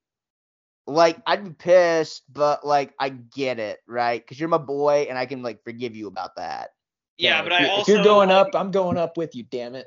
like 0.91 1.19
I'd 1.27 1.45
be 1.45 1.51
pissed, 1.51 2.23
but 2.33 2.67
like 2.67 2.93
I 2.99 3.11
get 3.11 3.59
it, 3.59 3.81
right? 3.87 4.21
Because 4.21 4.39
you're 4.39 4.49
my 4.49 4.59
boy, 4.59 5.07
and 5.09 5.19
I 5.19 5.27
can 5.27 5.43
like 5.43 5.63
forgive 5.65 5.95
you 5.95 6.09
about 6.09 6.37
that. 6.37 6.71
Yeah, 7.19 7.43
but 7.43 7.53
I 7.53 7.69
also 7.69 7.83
if 7.83 7.89
you're 7.89 8.05
going 8.05 8.31
up, 8.31 8.49
I'm 8.55 8.71
going 8.71 8.97
up 8.97 9.19
with 9.19 9.35
you. 9.35 9.43
Damn 9.43 9.75
it. 9.75 9.87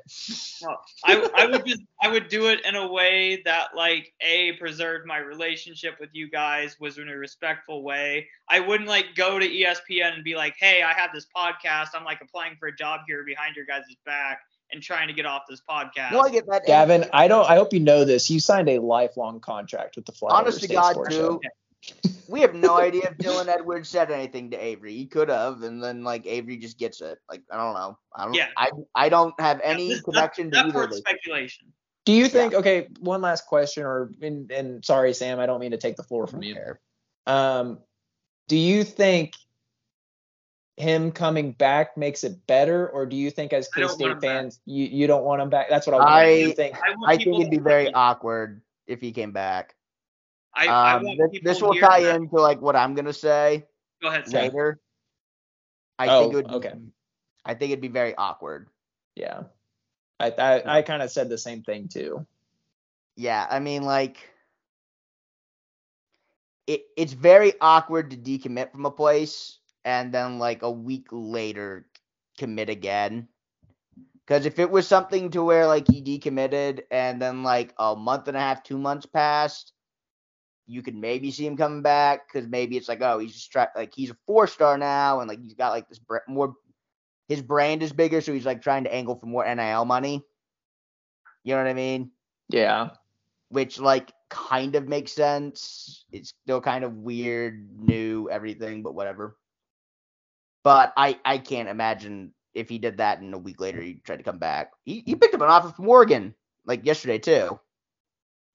Well, 0.62 0.80
I 1.04 1.28
I 1.34 1.46
would 1.46 1.66
just 1.66 1.82
I 2.00 2.08
would 2.08 2.28
do 2.28 2.46
it 2.46 2.64
in 2.64 2.76
a 2.76 2.86
way 2.86 3.42
that 3.44 3.70
like 3.76 4.12
a 4.20 4.52
preserved 4.52 5.04
my 5.04 5.18
relationship 5.18 5.96
with 5.98 6.10
you 6.12 6.30
guys 6.30 6.76
was 6.78 6.98
in 6.98 7.08
a 7.08 7.16
respectful 7.16 7.82
way. 7.82 8.28
I 8.48 8.60
wouldn't 8.60 8.88
like 8.88 9.16
go 9.16 9.40
to 9.40 9.48
ESPN 9.48 10.14
and 10.14 10.22
be 10.22 10.36
like, 10.36 10.54
hey, 10.58 10.82
I 10.82 10.92
have 10.92 11.10
this 11.12 11.26
podcast. 11.36 11.88
I'm 11.94 12.04
like 12.04 12.20
applying 12.22 12.54
for 12.56 12.68
a 12.68 12.76
job 12.76 13.00
here 13.08 13.24
behind 13.24 13.56
your 13.56 13.66
guys' 13.66 13.82
back 14.06 14.38
and 14.74 14.82
trying 14.82 15.08
to 15.08 15.14
get 15.14 15.24
off 15.24 15.42
this 15.48 15.62
podcast. 15.68 16.12
No, 16.12 16.20
I 16.20 16.30
get 16.30 16.46
that. 16.48 16.66
Gavin, 16.66 17.06
I 17.12 17.28
don't. 17.28 17.48
I 17.48 17.54
hope 17.54 17.72
you 17.72 17.80
know 17.80 18.04
this. 18.04 18.28
You 18.30 18.40
signed 18.40 18.68
a 18.68 18.78
lifelong 18.80 19.40
contract 19.40 19.96
with 19.96 20.04
the 20.04 20.12
Flyers. 20.12 20.34
Honest 20.34 20.60
to 20.62 20.68
God, 20.68 20.96
too. 21.08 21.40
we 22.28 22.40
have 22.40 22.54
no 22.54 22.78
idea 22.78 23.02
if 23.10 23.18
Dylan 23.18 23.48
Edwards 23.48 23.88
said 23.88 24.10
anything 24.10 24.50
to 24.50 24.56
Avery. 24.56 24.94
He 24.94 25.06
could 25.06 25.28
have, 25.28 25.62
and 25.62 25.82
then 25.82 26.02
like 26.02 26.26
Avery 26.26 26.56
just 26.56 26.78
gets 26.78 27.00
it. 27.00 27.18
Like 27.30 27.42
I 27.50 27.56
don't 27.56 27.74
know. 27.74 27.98
I 28.14 28.24
don't. 28.24 28.34
Yeah. 28.34 28.48
I 28.56 28.70
I 28.94 29.08
don't 29.08 29.38
have 29.40 29.60
any 29.62 29.88
Yeah, 29.88 29.94
this- 29.94 30.02
connection 30.02 30.50
to 30.50 30.56
That's 30.56 30.68
either 30.68 30.78
of 30.78 30.84
for 30.84 30.90
those. 30.90 30.98
speculation. 30.98 31.72
Do 32.04 32.12
you 32.12 32.28
think? 32.28 32.52
Okay, 32.52 32.88
one 33.00 33.22
last 33.22 33.46
question, 33.46 33.84
or 33.84 34.10
and, 34.20 34.50
and 34.50 34.84
sorry, 34.84 35.14
Sam, 35.14 35.40
I 35.40 35.46
don't 35.46 35.60
mean 35.60 35.70
to 35.70 35.78
take 35.78 35.96
the 35.96 36.02
floor 36.02 36.26
from 36.26 36.42
you. 36.42 36.56
Um, 37.26 37.78
do 38.48 38.58
you 38.58 38.84
think 38.84 39.32
him 40.76 41.12
coming 41.12 41.52
back 41.52 41.96
makes 41.96 42.24
it 42.24 42.46
better, 42.46 42.88
or 42.88 43.06
do 43.06 43.14
you 43.16 43.30
think 43.30 43.52
as 43.52 43.68
I 43.76 43.80
K 43.80 43.88
State 43.88 44.20
fans 44.20 44.60
you, 44.66 44.84
you 44.86 45.06
don't 45.06 45.24
want 45.24 45.40
him 45.40 45.48
back? 45.50 45.68
That's 45.70 45.86
what 45.86 45.94
I, 45.94 45.98
want. 45.98 46.10
I- 46.10 46.52
think? 46.52 46.76
I, 46.76 47.12
I 47.12 47.16
think 47.16 47.38
it'd 47.38 47.50
be 47.50 47.58
to- 47.58 47.62
very 47.62 47.92
awkward 47.92 48.60
if 48.86 49.00
he 49.00 49.12
came 49.12 49.32
back. 49.32 49.74
I, 50.56 50.66
I 50.68 50.94
Um, 50.94 51.04
want 51.04 51.18
this, 51.18 51.30
people 51.30 51.52
this 51.52 51.62
will 51.62 51.72
here 51.72 51.82
tie 51.82 52.02
that- 52.02 52.16
into 52.16 52.36
like 52.36 52.60
what 52.60 52.76
I'm 52.76 52.94
gonna 52.94 53.12
say 53.12 53.66
Go 54.02 54.08
ahead, 54.08 54.28
Sam. 54.28 54.42
later. 54.44 54.80
I 55.98 56.08
Oh, 56.08 56.20
think 56.22 56.32
it 56.32 56.36
would. 56.36 56.48
Be, 56.48 56.54
okay. 56.54 56.72
I 57.44 57.54
think 57.54 57.70
it'd 57.70 57.80
be 57.80 57.88
very 57.88 58.14
awkward. 58.16 58.68
Yeah, 59.14 59.44
I 60.18 60.30
I, 60.30 60.78
I 60.78 60.82
kind 60.82 61.02
of 61.02 61.10
said 61.10 61.28
the 61.28 61.38
same 61.38 61.62
thing 61.62 61.86
too. 61.88 62.26
Yeah, 63.16 63.46
I 63.48 63.60
mean, 63.60 63.84
like, 63.84 64.28
it 66.66 66.86
it's 66.96 67.12
very 67.12 67.52
awkward 67.60 68.10
to 68.10 68.16
decommit 68.16 68.72
from 68.72 68.86
a 68.86 68.90
place 68.90 69.58
and 69.84 70.12
then 70.12 70.38
like 70.38 70.62
a 70.62 70.70
week 70.70 71.06
later 71.10 71.86
commit 72.38 72.68
again. 72.70 73.28
Because 74.26 74.46
if 74.46 74.58
it 74.58 74.70
was 74.70 74.88
something 74.88 75.30
to 75.30 75.44
where 75.44 75.66
like 75.66 75.86
he 75.90 76.00
decommitted 76.02 76.82
and 76.90 77.20
then 77.20 77.42
like 77.42 77.74
a 77.78 77.94
month 77.94 78.28
and 78.28 78.36
a 78.36 78.40
half, 78.40 78.62
two 78.62 78.78
months 78.78 79.04
passed, 79.06 79.72
you 80.66 80.82
could 80.82 80.94
maybe 80.96 81.30
see 81.30 81.46
him 81.46 81.56
coming 81.58 81.82
back. 81.82 82.26
Because 82.26 82.48
maybe 82.48 82.76
it's 82.76 82.88
like, 82.88 83.02
oh, 83.02 83.18
he's 83.18 83.34
just 83.34 83.52
try- 83.52 83.68
like 83.76 83.92
he's 83.94 84.10
a 84.10 84.16
four 84.26 84.46
star 84.46 84.78
now, 84.78 85.20
and 85.20 85.28
like 85.28 85.42
he's 85.42 85.54
got 85.54 85.70
like 85.70 85.88
this 85.88 85.98
br- 85.98 86.18
more. 86.26 86.54
His 87.28 87.42
brand 87.42 87.82
is 87.82 87.92
bigger, 87.92 88.20
so 88.20 88.32
he's 88.32 88.46
like 88.46 88.62
trying 88.62 88.84
to 88.84 88.94
angle 88.94 89.16
for 89.16 89.26
more 89.26 89.44
NIL 89.54 89.84
money. 89.84 90.22
You 91.42 91.54
know 91.54 91.62
what 91.62 91.70
I 91.70 91.74
mean? 91.74 92.10
Yeah, 92.48 92.90
which 93.50 93.78
like 93.78 94.10
kind 94.30 94.74
of 94.74 94.88
makes 94.88 95.12
sense. 95.12 96.04
It's 96.12 96.32
still 96.44 96.60
kind 96.60 96.84
of 96.84 96.94
weird, 96.94 97.68
new, 97.78 98.28
everything, 98.30 98.82
but 98.82 98.94
whatever. 98.94 99.36
But 100.64 100.92
I 100.96 101.18
I 101.24 101.38
can't 101.38 101.68
imagine 101.68 102.32
if 102.54 102.68
he 102.68 102.78
did 102.78 102.96
that 102.96 103.20
and 103.20 103.34
a 103.34 103.38
week 103.38 103.60
later 103.60 103.80
he 103.80 103.94
tried 103.94 104.16
to 104.16 104.22
come 104.22 104.38
back. 104.38 104.72
He 104.84 105.02
he 105.06 105.14
picked 105.14 105.34
up 105.34 105.40
an 105.42 105.48
offer 105.48 105.68
from 105.68 105.88
Oregon 105.88 106.34
like 106.66 106.84
yesterday 106.84 107.18
too. 107.18 107.58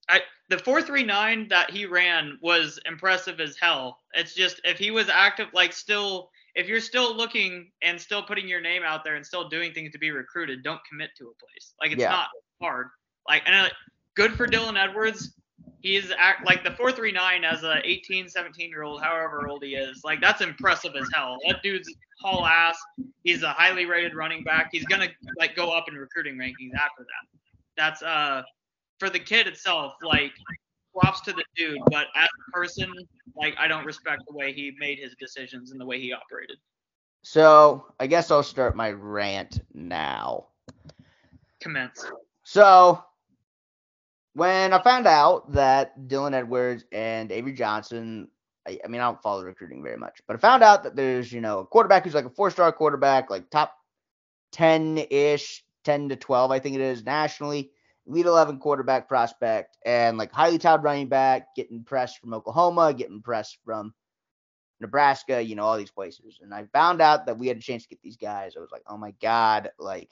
I 0.10 0.22
the 0.50 0.58
439 0.58 1.48
that 1.50 1.70
he 1.70 1.86
ran 1.86 2.40
was 2.42 2.80
impressive 2.86 3.40
as 3.40 3.56
hell. 3.58 4.00
It's 4.14 4.34
just 4.34 4.60
if 4.64 4.80
he 4.80 4.90
was 4.90 5.08
active, 5.08 5.48
like 5.54 5.72
still, 5.72 6.32
if 6.56 6.68
you're 6.68 6.82
still 6.82 7.16
looking 7.16 7.72
and 7.84 8.02
still 8.02 8.24
putting 8.24 8.48
your 8.48 8.60
name 8.60 8.82
out 8.84 9.04
there 9.04 9.16
and 9.16 9.24
still 9.24 9.48
doing 9.48 9.74
things 9.74 9.92
to 9.92 10.00
be 10.00 10.10
recruited, 10.10 10.64
don't 10.64 10.82
commit 10.90 11.12
to 11.20 11.26
a 11.26 11.34
place. 11.36 11.76
Like 11.80 11.92
it's 11.92 12.02
Yeah. 12.02 12.10
not 12.10 12.30
hard. 12.60 12.88
Like 13.28 13.44
and 13.46 13.68
uh, 13.68 13.70
good 14.16 14.34
for 14.34 14.48
Dylan 14.48 14.82
Edwards. 14.82 15.36
He's 15.82 16.12
act 16.18 16.46
like 16.46 16.64
the 16.64 16.72
439 16.72 17.44
as 17.44 17.64
a 17.64 17.82
18, 17.86 18.28
17 18.28 18.70
year 18.70 18.84
old, 18.84 19.02
however 19.02 19.48
old 19.48 19.64
he 19.64 19.76
is. 19.76 20.04
Like 20.04 20.20
that's 20.20 20.42
impressive 20.42 20.94
as 20.96 21.08
hell. 21.14 21.38
That 21.48 21.64
dude's 21.64 21.90
haul 22.22 22.46
ass. 22.46 22.78
He's 23.24 23.44
a 23.44 23.50
highly 23.50 23.86
rated 23.86 24.14
running 24.14 24.44
back. 24.44 24.70
He's 24.72 24.86
gonna 24.86 25.08
like 25.38 25.56
go 25.56 25.72
up 25.72 25.86
in 25.88 25.96
recruiting 25.96 26.36
rankings 26.36 26.74
after 26.76 27.04
that. 27.04 27.40
That's 27.78 28.04
uh 28.04 28.44
for 29.00 29.10
the 29.10 29.20
kid 29.20 29.48
itself, 29.48 29.94
like 30.04 30.34
props 30.94 31.22
to 31.22 31.34
the 31.34 31.44
dude, 31.56 31.80
but 31.90 32.08
as 32.16 32.28
a 32.28 32.52
person, 32.52 32.94
like 33.38 33.56
I 33.58 33.68
don't 33.68 33.86
respect 33.86 34.24
the 34.28 34.36
way 34.36 34.52
he 34.52 34.74
made 34.80 35.00
his 35.00 35.16
decisions 35.20 35.72
and 35.72 35.80
the 35.80 35.86
way 35.86 36.00
he 36.00 36.12
operated. 36.12 36.58
So 37.22 37.86
I 38.00 38.08
guess 38.08 38.32
I'll 38.32 38.44
start 38.44 38.76
my 38.76 38.92
rant 38.92 39.62
now. 39.74 40.48
Commence. 41.62 42.06
So 42.44 43.04
when 44.34 44.74
I 44.74 44.82
found 44.82 45.08
out 45.08 45.52
that 45.54 46.00
Dylan 46.08 46.34
Edwards 46.34 46.86
and 46.92 47.32
Avery 47.32 47.54
Johnson, 47.54 48.30
I, 48.68 48.80
I 48.84 48.88
mean, 48.88 49.02
I 49.02 49.06
don't 49.06 49.22
follow 49.22 49.44
recruiting 49.44 49.84
very 49.84 49.98
much, 49.98 50.20
but 50.28 50.36
I 50.36 50.40
found 50.40 50.64
out 50.64 50.84
that 50.84 50.96
there's, 50.96 51.32
you 51.32 51.42
know, 51.42 51.60
a 51.60 51.66
quarterback 51.66 52.04
who's 52.04 52.14
like 52.14 52.26
a 52.26 52.30
four 52.30 52.52
star 52.52 52.72
quarterback, 52.72 53.30
like 53.30 53.50
top 53.50 53.76
10 54.52 55.06
ish, 55.10 55.64
10 55.84 56.10
to 56.10 56.16
12, 56.16 56.52
I 56.52 56.60
think 56.60 56.76
it 56.76 56.82
is 56.82 57.04
nationally, 57.04 57.72
lead 58.06 58.26
11 58.26 58.60
quarterback 58.60 59.08
prospect, 59.08 59.78
and 59.86 60.18
like 60.18 60.32
highly 60.32 60.58
touted 60.58 60.84
running 60.84 61.08
back, 61.08 61.56
getting 61.56 61.84
pressed 61.84 62.20
from 62.20 62.34
Oklahoma, 62.34 62.94
getting 62.94 63.22
pressed 63.22 63.58
from 63.66 63.94
Nebraska, 64.80 65.42
you 65.42 65.56
know, 65.56 65.64
all 65.64 65.78
these 65.78 65.92
places. 65.92 66.40
And 66.42 66.54
I 66.54 66.66
found 66.72 67.02
out 67.02 67.26
that 67.26 67.38
we 67.38 67.48
had 67.48 67.58
a 67.58 67.62
chance 67.62 67.84
to 67.84 67.90
get 67.90 68.02
these 68.02 68.18
guys. 68.18 68.54
I 68.56 68.60
was 68.60 68.72
like, 68.72 68.84
oh 68.88 68.98
my 68.98 69.14
God, 69.22 69.72
like, 69.78 70.10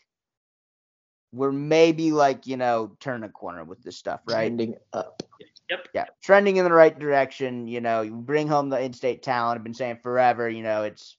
we're 1.32 1.52
maybe 1.52 2.12
like, 2.12 2.48
you 2.48 2.58
know, 2.58 2.96
turn 3.00 3.24
a 3.24 3.30
corner 3.30 3.64
with 3.64 3.82
this 3.84 3.98
stuff, 3.98 4.22
right? 4.26 4.48
Trending 4.48 4.76
up. 4.94 5.24
yep 5.70 5.88
yeah, 5.94 6.06
trending 6.24 6.58
in 6.58 6.64
the 6.66 6.72
right 6.72 6.98
direction. 6.98 7.68
You 7.68 7.82
know, 7.82 8.02
you 8.02 8.12
bring 8.12 8.48
home 8.48 8.70
the 8.70 8.80
in-state 8.80 9.24
talent. 9.24 9.58
I've 9.58 9.64
been 9.64 9.74
saying 9.74 10.00
forever. 10.02 10.50
You 10.50 10.64
know, 10.64 10.84
it's 10.84 11.18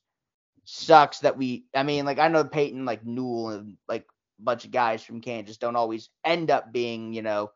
sucks 0.64 1.20
that 1.20 1.36
we. 1.36 1.64
I 1.74 1.82
mean, 1.82 2.04
like 2.04 2.18
I 2.18 2.28
know 2.28 2.44
Peyton, 2.44 2.84
like 2.84 3.04
Newell, 3.04 3.50
and 3.50 3.76
like 3.88 4.06
a 4.38 4.42
bunch 4.42 4.64
of 4.64 4.70
guys 4.70 5.02
from 5.02 5.20
Kansas 5.20 5.58
don't 5.58 5.76
always 5.76 6.08
end 6.24 6.50
up 6.50 6.72
being, 6.72 7.12
you 7.12 7.22
know, 7.22 7.50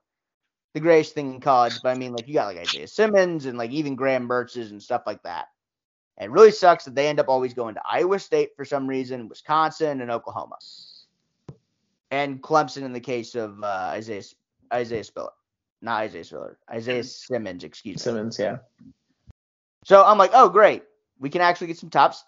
the 0.74 0.81
greatest 0.81 1.15
thing 1.15 1.35
in 1.35 1.41
college. 1.41 1.74
But 1.83 1.91
I 1.91 1.95
mean, 1.95 2.12
like 2.12 2.29
you 2.29 2.35
got 2.35 2.47
like 2.47 2.59
Isaiah 2.59 2.87
Simmons 2.87 3.47
and 3.47 3.59
like 3.59 3.70
even 3.70 3.97
Graham 3.97 4.29
Mertzes 4.29 4.70
and 4.70 4.83
stuff 4.83 5.03
like 5.07 5.23
that. 5.23 5.47
And 6.19 6.31
it 6.31 6.33
really 6.33 6.51
sucks 6.51 6.85
that 6.85 6.95
they 6.95 7.09
end 7.09 7.20
up 7.20 7.29
always 7.29 7.55
going 7.55 7.74
to 7.74 7.83
Iowa 7.91 8.19
State 8.19 8.51
for 8.57 8.65
some 8.65 8.87
reason, 8.87 9.29
Wisconsin, 9.29 10.03
and 10.03 10.11
Oklahoma, 10.11 10.57
and 12.12 12.40
Clemson 12.40 12.82
in 12.82 12.93
the 12.93 13.01
case 13.01 13.34
of 13.34 13.60
uh, 13.64 13.90
Isaiah 13.97 14.22
Isaiah 14.72 15.02
Spiller 15.02 15.30
not 15.82 16.02
Isaiah 16.02 16.24
Spiller, 16.24 16.59
Isaiah 16.70 17.05
Simmons, 17.05 17.64
excuse 17.64 17.97
me. 17.97 18.01
Simmons, 18.01 18.39
yeah. 18.39 18.59
So 19.84 20.02
I'm 20.05 20.16
like, 20.16 20.30
oh 20.32 20.48
great, 20.48 20.84
we 21.18 21.28
can 21.28 21.40
actually 21.40 21.66
get 21.66 21.78
some 21.78 21.90
tops. 21.90 22.24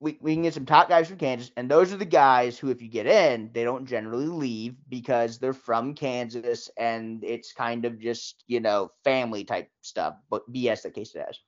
We, 0.00 0.18
we 0.20 0.34
can 0.34 0.42
get 0.42 0.54
some 0.54 0.66
top 0.66 0.88
guys 0.88 1.06
from 1.06 1.18
Kansas, 1.18 1.52
and 1.56 1.70
those 1.70 1.92
are 1.92 1.96
the 1.96 2.04
guys 2.04 2.58
who, 2.58 2.70
if 2.70 2.82
you 2.82 2.88
get 2.88 3.06
in, 3.06 3.50
they 3.54 3.62
don't 3.62 3.86
generally 3.86 4.26
leave 4.26 4.74
because 4.88 5.38
they're 5.38 5.52
from 5.52 5.94
Kansas, 5.94 6.68
and 6.76 7.22
it's 7.22 7.52
kind 7.52 7.84
of 7.84 8.00
just 8.00 8.42
you 8.48 8.58
know 8.58 8.90
family 9.04 9.44
type 9.44 9.70
stuff, 9.82 10.16
but 10.28 10.52
BS 10.52 10.82
that 10.82 10.94
case 10.94 11.14
it 11.14 11.24
has. 11.24 11.38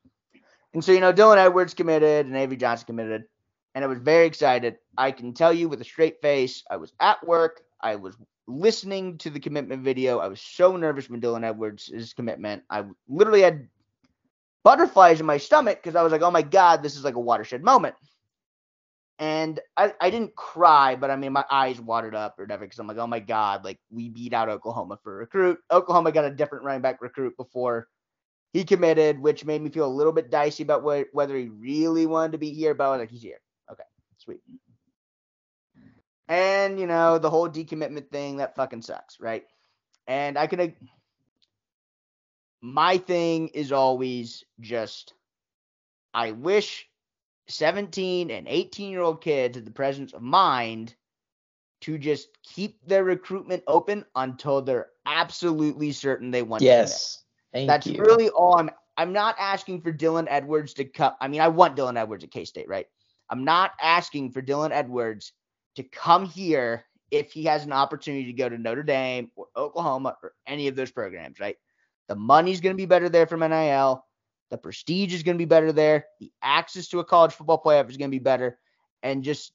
And 0.73 0.85
so 0.85 0.93
you 0.93 1.01
know, 1.01 1.13
Dylan 1.13 1.39
Edwards 1.39 1.75
committed 1.75 2.27
and 2.27 2.37
Avery 2.37 2.57
Johnson 2.57 2.87
committed, 2.87 3.25
and 3.75 3.85
I 3.85 3.89
was 3.89 3.99
very 3.99 4.27
excited. 4.27 4.77
I 4.97 5.11
can 5.11 5.35
tell 5.35 5.53
you 5.53 5.69
with 5.69 5.81
a 5.81 5.85
straight 5.85 6.21
face, 6.23 6.63
I 6.71 6.77
was 6.77 6.93
at 7.01 7.27
work, 7.27 7.63
I 7.81 7.97
was 7.97 8.17
listening 8.47 9.19
to 9.19 9.31
the 9.31 9.41
commitment 9.41 9.83
video. 9.83 10.19
I 10.19 10.29
was 10.29 10.41
so 10.41 10.77
nervous 10.77 11.09
when 11.09 11.21
Dylan 11.21 11.45
Edwards' 11.45 12.13
commitment. 12.15 12.63
I 12.71 12.85
literally 13.09 13.43
had 13.43 13.69
butterflies 14.63 15.21
in 15.21 15.27
my 15.27 15.39
stomach 15.39 15.83
because 15.83 15.97
I 15.97 16.03
was 16.03 16.13
like, 16.13 16.23
oh 16.23 16.31
my 16.31 16.43
God, 16.43 16.83
this 16.83 16.97
is 16.97 17.05
like 17.05 17.17
a 17.17 17.21
watershed 17.21 17.63
moment. 17.63 17.95
And 19.19 19.61
I, 19.77 19.95
I 20.01 20.11
didn't 20.11 20.35
cry, 20.35 20.97
but 20.97 21.11
I 21.11 21.17
mean, 21.17 21.33
my 21.33 21.45
eyes 21.51 21.81
watered 21.81 22.17
up 22.17 22.39
or 22.39 22.45
whatever 22.45 22.65
because 22.65 22.79
I'm 22.81 22.89
like, 22.89 22.99
oh 22.99 23.07
my 23.07 23.21
God, 23.21 23.65
like 23.65 23.79
we 23.91 24.09
beat 24.09 24.33
out 24.33 24.49
Oklahoma 24.49 24.99
for 25.03 25.15
a 25.15 25.19
recruit. 25.19 25.59
Oklahoma 25.71 26.11
got 26.11 26.25
a 26.25 26.31
different 26.31 26.65
running 26.65 26.83
back 26.83 27.01
recruit 27.01 27.37
before 27.37 27.89
he 28.53 28.65
committed, 28.65 29.21
which 29.21 29.45
made 29.45 29.63
me 29.63 29.71
feel 29.71 29.87
a 29.87 29.89
little 29.89 30.13
bit 30.13 30.31
dicey 30.31 30.65
about 30.65 30.83
wh- 30.83 31.15
whether 31.15 31.37
he 31.37 31.49
really 31.49 32.07
wanted 32.07 32.33
to 32.33 32.39
be 32.39 32.53
here, 32.53 32.75
but 32.75 32.85
I 32.85 32.91
was 32.91 33.01
like, 33.01 33.11
he's 33.11 33.23
here. 33.23 33.41
Sweet. 34.25 34.41
And 36.29 36.81
you 36.81 36.87
know, 36.87 37.19
the 37.19 37.31
whole 37.31 37.49
decommitment 37.49 38.11
thing, 38.11 38.39
that 38.39 38.57
fucking 38.57 38.83
sucks, 38.83 39.21
right? 39.21 39.45
And 40.07 40.39
I 40.39 40.47
can 40.47 40.75
my 42.63 42.97
thing 42.97 43.49
is 43.49 43.73
always 43.73 44.43
just 44.61 45.13
I 46.15 46.31
wish 46.31 46.89
17 47.49 48.31
and 48.31 48.49
18 48.49 48.91
year 48.91 49.03
old 49.03 49.21
kids 49.21 49.57
had 49.57 49.67
the 49.67 49.71
presence 49.71 50.15
of 50.15 50.23
mind 50.23 50.95
to 51.83 51.99
just 51.99 52.29
keep 52.43 52.79
their 52.87 53.05
recruitment 53.05 53.63
open 53.67 54.07
until 54.17 54.63
they're 54.63 54.89
absolutely 55.05 55.93
certain 55.93 56.31
they 56.31 56.43
want 56.43 56.61
to. 56.61 56.67
Yes. 56.67 57.25
Thank 57.53 57.69
That's 57.69 57.87
you. 57.87 58.01
really 58.01 58.31
all 58.31 58.59
I'm 58.59 58.71
I'm 58.97 59.13
not 59.13 59.37
asking 59.39 59.83
for 59.83 59.93
Dylan 59.93 60.27
Edwards 60.31 60.73
to 60.75 60.85
come. 60.85 61.13
I 61.21 61.29
mean, 61.29 61.41
I 61.41 61.49
want 61.49 61.77
Dylan 61.77 61.99
Edwards 61.99 62.25
at 62.25 62.31
K 62.31 62.45
State, 62.45 62.69
right? 62.69 62.87
I'm 63.31 63.45
not 63.45 63.73
asking 63.81 64.31
for 64.31 64.43
Dylan 64.43 64.71
Edwards 64.71 65.33
to 65.77 65.83
come 65.83 66.27
here 66.27 66.85
if 67.11 67.33
he 67.33 67.45
has 67.45 67.65
an 67.65 67.73
opportunity 67.73 68.27
to 68.27 68.33
go 68.33 68.49
to 68.49 68.59
Notre 68.59 68.83
Dame 68.83 69.31
or 69.37 69.47
Oklahoma 69.57 70.17
or 70.23 70.33
any 70.47 70.69
of 70.69 70.77
those 70.77 70.91
programs, 70.91 71.41
right? 71.41 71.57
The 72.09 72.17
money's 72.17 72.61
going 72.61 72.75
to 72.75 72.81
be 72.81 72.87
better 72.87 73.09
there 73.09 73.27
from 73.27 73.41
NIL. 73.41 74.05
The 74.51 74.59
prestige 74.59 75.15
is 75.15 75.23
going 75.23 75.37
to 75.37 75.43
be 75.43 75.47
better 75.47 75.73
there. 75.73 76.07
The 76.21 76.31
access 76.43 76.89
to 76.89 77.01
a 77.01 77.05
college 77.05 77.33
football 77.33 77.63
playoff 77.63 77.89
is 77.89 77.97
going 77.97 78.11
to 78.11 78.15
be 78.15 78.23
better. 78.23 78.59
And 79.03 79.25
just 79.25 79.53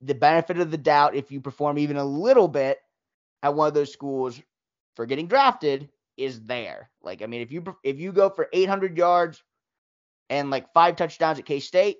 the 0.00 0.14
benefit 0.14 0.58
of 0.58 0.70
the 0.70 0.78
doubt, 0.78 1.14
if 1.14 1.30
you 1.30 1.40
perform 1.40 1.78
even 1.78 1.96
a 1.96 2.04
little 2.04 2.48
bit 2.48 2.78
at 3.42 3.54
one 3.54 3.68
of 3.68 3.74
those 3.74 3.92
schools 3.92 4.40
for 4.96 5.06
getting 5.06 5.26
drafted, 5.26 5.88
is 6.16 6.42
there. 6.42 6.90
Like 7.02 7.22
I 7.22 7.26
mean, 7.26 7.40
if 7.40 7.50
you 7.50 7.64
if 7.82 7.98
you 7.98 8.12
go 8.12 8.28
for 8.28 8.48
800 8.52 8.96
yards 8.96 9.42
and 10.28 10.50
like 10.50 10.72
five 10.72 10.96
touchdowns 10.96 11.38
at 11.38 11.46
K 11.46 11.60
State, 11.60 11.96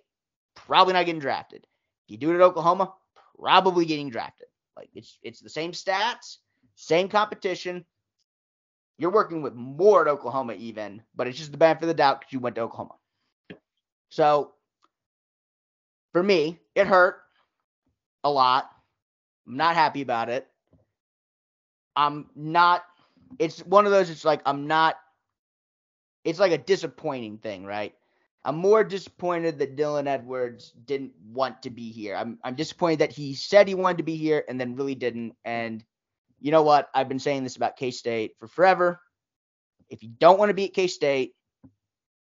probably 0.54 0.92
not 0.94 1.06
getting 1.06 1.20
drafted. 1.20 1.66
If 2.06 2.12
you 2.12 2.16
do 2.18 2.30
it 2.30 2.36
at 2.36 2.40
Oklahoma, 2.40 2.92
probably 3.38 3.84
getting 3.84 4.10
drafted. 4.10 4.46
Like 4.76 4.90
it's 4.94 5.18
it's 5.22 5.40
the 5.40 5.50
same 5.50 5.72
stats, 5.72 6.38
same 6.74 7.08
competition. 7.08 7.84
You're 8.98 9.10
working 9.10 9.42
with 9.42 9.54
more 9.54 10.02
at 10.02 10.08
Oklahoma 10.08 10.54
even, 10.54 11.02
but 11.14 11.26
it's 11.26 11.38
just 11.38 11.52
the 11.52 11.58
benefit 11.58 11.84
of 11.84 11.88
the 11.88 11.94
doubt 11.94 12.20
because 12.20 12.32
you 12.32 12.40
went 12.40 12.56
to 12.56 12.62
Oklahoma. 12.62 12.94
So 14.10 14.52
for 16.12 16.22
me, 16.22 16.58
it 16.74 16.86
hurt 16.86 17.20
a 18.24 18.30
lot. 18.30 18.70
I'm 19.46 19.56
not 19.56 19.74
happy 19.74 20.02
about 20.02 20.28
it. 20.28 20.46
I'm 21.96 22.26
not. 22.34 22.84
It's 23.38 23.60
one 23.60 23.86
of 23.86 23.92
those. 23.92 24.10
It's 24.10 24.24
like 24.24 24.42
I'm 24.46 24.66
not. 24.66 24.96
It's 26.24 26.38
like 26.38 26.52
a 26.52 26.58
disappointing 26.58 27.38
thing, 27.38 27.64
right? 27.64 27.94
I'm 28.44 28.56
more 28.56 28.84
disappointed 28.84 29.58
that 29.58 29.76
Dylan 29.76 30.06
Edwards 30.06 30.72
didn't 30.86 31.12
want 31.24 31.62
to 31.62 31.70
be 31.70 31.90
here. 31.90 32.16
I'm 32.16 32.38
I'm 32.42 32.54
disappointed 32.54 33.00
that 33.00 33.12
he 33.12 33.34
said 33.34 33.68
he 33.68 33.74
wanted 33.74 33.98
to 33.98 34.04
be 34.04 34.16
here 34.16 34.44
and 34.48 34.58
then 34.58 34.76
really 34.76 34.94
didn't. 34.94 35.34
And 35.44 35.84
you 36.40 36.50
know 36.50 36.62
what? 36.62 36.88
I've 36.94 37.08
been 37.08 37.18
saying 37.18 37.44
this 37.44 37.56
about 37.56 37.76
K 37.76 37.90
State 37.90 38.32
for 38.38 38.48
forever. 38.48 39.00
If 39.90 40.02
you 40.02 40.08
don't 40.08 40.38
want 40.38 40.48
to 40.48 40.54
be 40.54 40.66
at 40.66 40.74
K 40.74 40.86
State, 40.86 41.34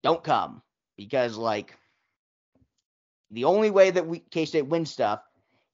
don't 0.03 0.23
come 0.23 0.63
because 0.97 1.37
like 1.39 1.75
the 3.31 3.45
only 3.45 3.71
way 3.71 3.91
that 3.91 4.07
we 4.07 4.19
K 4.19 4.45
State 4.45 4.67
wins 4.67 4.91
stuff 4.91 5.23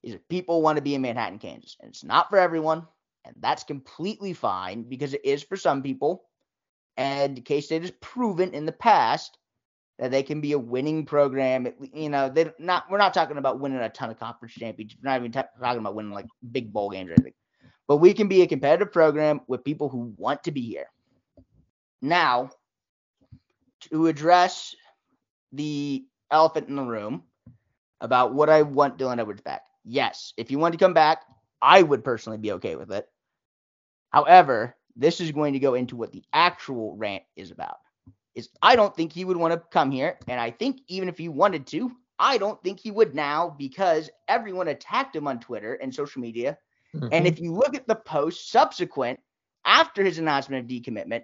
is 0.01 0.13
if 0.13 0.27
people 0.29 0.61
want 0.61 0.77
to 0.77 0.81
be 0.81 0.95
in 0.95 1.01
Manhattan, 1.01 1.39
Kansas, 1.39 1.75
and 1.81 1.89
it's 1.89 2.05
not 2.05 2.29
for 2.29 2.39
everyone, 2.39 2.87
and 3.25 3.35
that's 3.39 3.65
completely 3.65 4.31
fine 4.31 4.83
because 4.83 5.13
it 5.13 5.25
is 5.25 5.43
for 5.43 5.57
some 5.57 5.83
people. 5.83 6.23
And 6.95 7.43
K 7.43 7.59
State 7.59 7.81
has 7.81 7.91
proven 7.99 8.53
in 8.53 8.65
the 8.65 8.71
past 8.71 9.37
that 9.99 10.11
they 10.11 10.23
can 10.23 10.41
be 10.41 10.53
a 10.53 10.59
winning 10.59 11.05
program. 11.05 11.67
You 11.93 12.09
know, 12.09 12.29
they 12.29 12.51
not 12.59 12.85
we're 12.89 12.97
not 12.97 13.13
talking 13.13 13.37
about 13.37 13.59
winning 13.59 13.79
a 13.79 13.89
ton 13.89 14.09
of 14.09 14.19
conference 14.19 14.53
championships. 14.53 15.01
We're 15.03 15.11
not 15.11 15.19
even 15.19 15.31
t- 15.31 15.41
talking 15.59 15.79
about 15.79 15.95
winning 15.95 16.11
like 16.11 16.25
big 16.51 16.73
bowl 16.73 16.89
games 16.89 17.09
or 17.09 17.13
anything. 17.13 17.33
But 17.87 17.97
we 17.97 18.13
can 18.13 18.27
be 18.27 18.41
a 18.41 18.47
competitive 18.47 18.91
program 18.91 19.41
with 19.47 19.63
people 19.63 19.89
who 19.89 20.13
want 20.17 20.43
to 20.45 20.51
be 20.51 20.61
here. 20.61 20.87
Now, 22.01 22.51
to 23.91 24.07
address 24.07 24.75
the 25.51 26.05
elephant 26.31 26.69
in 26.69 26.75
the 26.75 26.83
room 26.83 27.23
about 27.99 28.33
what 28.33 28.49
I 28.49 28.61
want 28.61 28.97
Dylan 28.97 29.19
Edwards 29.19 29.41
back. 29.41 29.63
Yes, 29.83 30.33
if 30.37 30.49
you 30.49 30.57
want 30.57 30.73
to 30.73 30.77
come 30.77 30.93
back, 30.93 31.23
I 31.61 31.81
would 31.81 32.03
personally 32.03 32.37
be 32.37 32.53
okay 32.53 32.75
with 32.75 32.91
it. 32.91 33.07
However, 34.09 34.75
this 34.95 35.21
is 35.21 35.31
going 35.31 35.53
to 35.53 35.59
go 35.59 35.75
into 35.75 35.95
what 35.95 36.11
the 36.11 36.23
actual 36.33 36.95
rant 36.95 37.23
is 37.35 37.51
about 37.51 37.77
is 38.35 38.49
I 38.61 38.75
don't 38.75 38.95
think 38.95 39.11
he 39.11 39.25
would 39.25 39.37
want 39.37 39.53
to 39.53 39.61
come 39.71 39.91
here. 39.91 40.17
And 40.27 40.39
I 40.39 40.51
think 40.51 40.81
even 40.87 41.09
if 41.09 41.17
he 41.17 41.29
wanted 41.29 41.67
to, 41.67 41.91
I 42.19 42.37
don't 42.37 42.61
think 42.63 42.79
he 42.79 42.91
would 42.91 43.15
now 43.15 43.55
because 43.57 44.09
everyone 44.27 44.67
attacked 44.67 45.15
him 45.15 45.27
on 45.27 45.39
Twitter 45.39 45.73
and 45.75 45.93
social 45.93 46.21
media. 46.21 46.57
Mm-hmm. 46.95 47.07
And 47.11 47.27
if 47.27 47.39
you 47.39 47.53
look 47.53 47.75
at 47.75 47.87
the 47.87 47.95
post 47.95 48.51
subsequent 48.51 49.19
after 49.65 50.03
his 50.03 50.19
announcement 50.19 50.63
of 50.63 50.69
decommitment, 50.69 51.23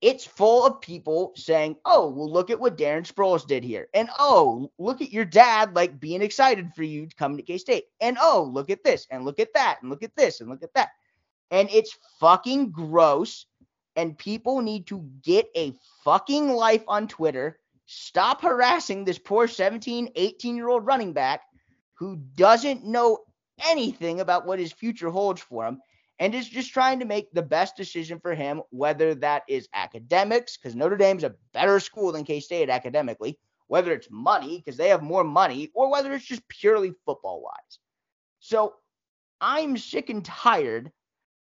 it's 0.00 0.26
full 0.26 0.66
of 0.66 0.80
people 0.80 1.32
saying, 1.36 1.76
"Oh, 1.84 2.10
well, 2.10 2.30
look 2.30 2.50
at 2.50 2.58
what 2.58 2.76
Darren 2.76 3.06
Sproles 3.06 3.46
did 3.46 3.62
here," 3.62 3.88
and 3.94 4.08
"Oh, 4.18 4.72
look 4.78 5.00
at 5.00 5.12
your 5.12 5.24
dad 5.24 5.76
like 5.76 6.00
being 6.00 6.22
excited 6.22 6.74
for 6.74 6.82
you 6.82 7.06
to 7.06 7.14
come 7.14 7.36
to 7.36 7.42
K 7.42 7.56
State," 7.56 7.84
and 8.00 8.18
"Oh, 8.20 8.50
look 8.52 8.68
at 8.68 8.82
this," 8.82 9.06
and 9.10 9.24
"Look 9.24 9.38
at 9.38 9.54
that," 9.54 9.78
and 9.80 9.90
"Look 9.90 10.02
at 10.02 10.16
this," 10.16 10.40
and 10.40 10.50
"Look 10.50 10.64
at 10.64 10.74
that," 10.74 10.88
and 11.52 11.70
it's 11.70 11.96
fucking 12.18 12.72
gross 12.72 13.46
and 13.96 14.18
people 14.18 14.60
need 14.60 14.86
to 14.88 15.08
get 15.22 15.46
a 15.56 15.74
fucking 16.04 16.48
life 16.48 16.84
on 16.88 17.08
Twitter. 17.08 17.58
Stop 17.86 18.42
harassing 18.42 19.04
this 19.04 19.18
poor 19.18 19.46
17, 19.48 20.10
18 20.14 20.56
year 20.56 20.68
old 20.68 20.86
running 20.86 21.12
back 21.12 21.42
who 21.94 22.16
doesn't 22.36 22.84
know 22.84 23.18
anything 23.64 24.20
about 24.20 24.46
what 24.46 24.58
his 24.58 24.72
future 24.72 25.10
holds 25.10 25.40
for 25.40 25.66
him 25.66 25.80
and 26.18 26.34
is 26.34 26.48
just 26.48 26.72
trying 26.72 27.00
to 27.00 27.04
make 27.04 27.32
the 27.32 27.42
best 27.42 27.76
decision 27.76 28.20
for 28.20 28.34
him, 28.34 28.62
whether 28.70 29.14
that 29.14 29.42
is 29.48 29.68
academics, 29.74 30.56
because 30.56 30.76
Notre 30.76 30.96
Dame's 30.96 31.24
a 31.24 31.34
better 31.52 31.80
school 31.80 32.12
than 32.12 32.24
K 32.24 32.40
State 32.40 32.70
academically, 32.70 33.38
whether 33.66 33.92
it's 33.92 34.08
money, 34.10 34.58
because 34.58 34.76
they 34.76 34.88
have 34.88 35.02
more 35.02 35.24
money, 35.24 35.70
or 35.74 35.90
whether 35.90 36.12
it's 36.12 36.24
just 36.24 36.46
purely 36.48 36.92
football 37.04 37.42
wise. 37.42 37.78
So 38.38 38.74
I'm 39.40 39.76
sick 39.76 40.10
and 40.10 40.24
tired 40.24 40.92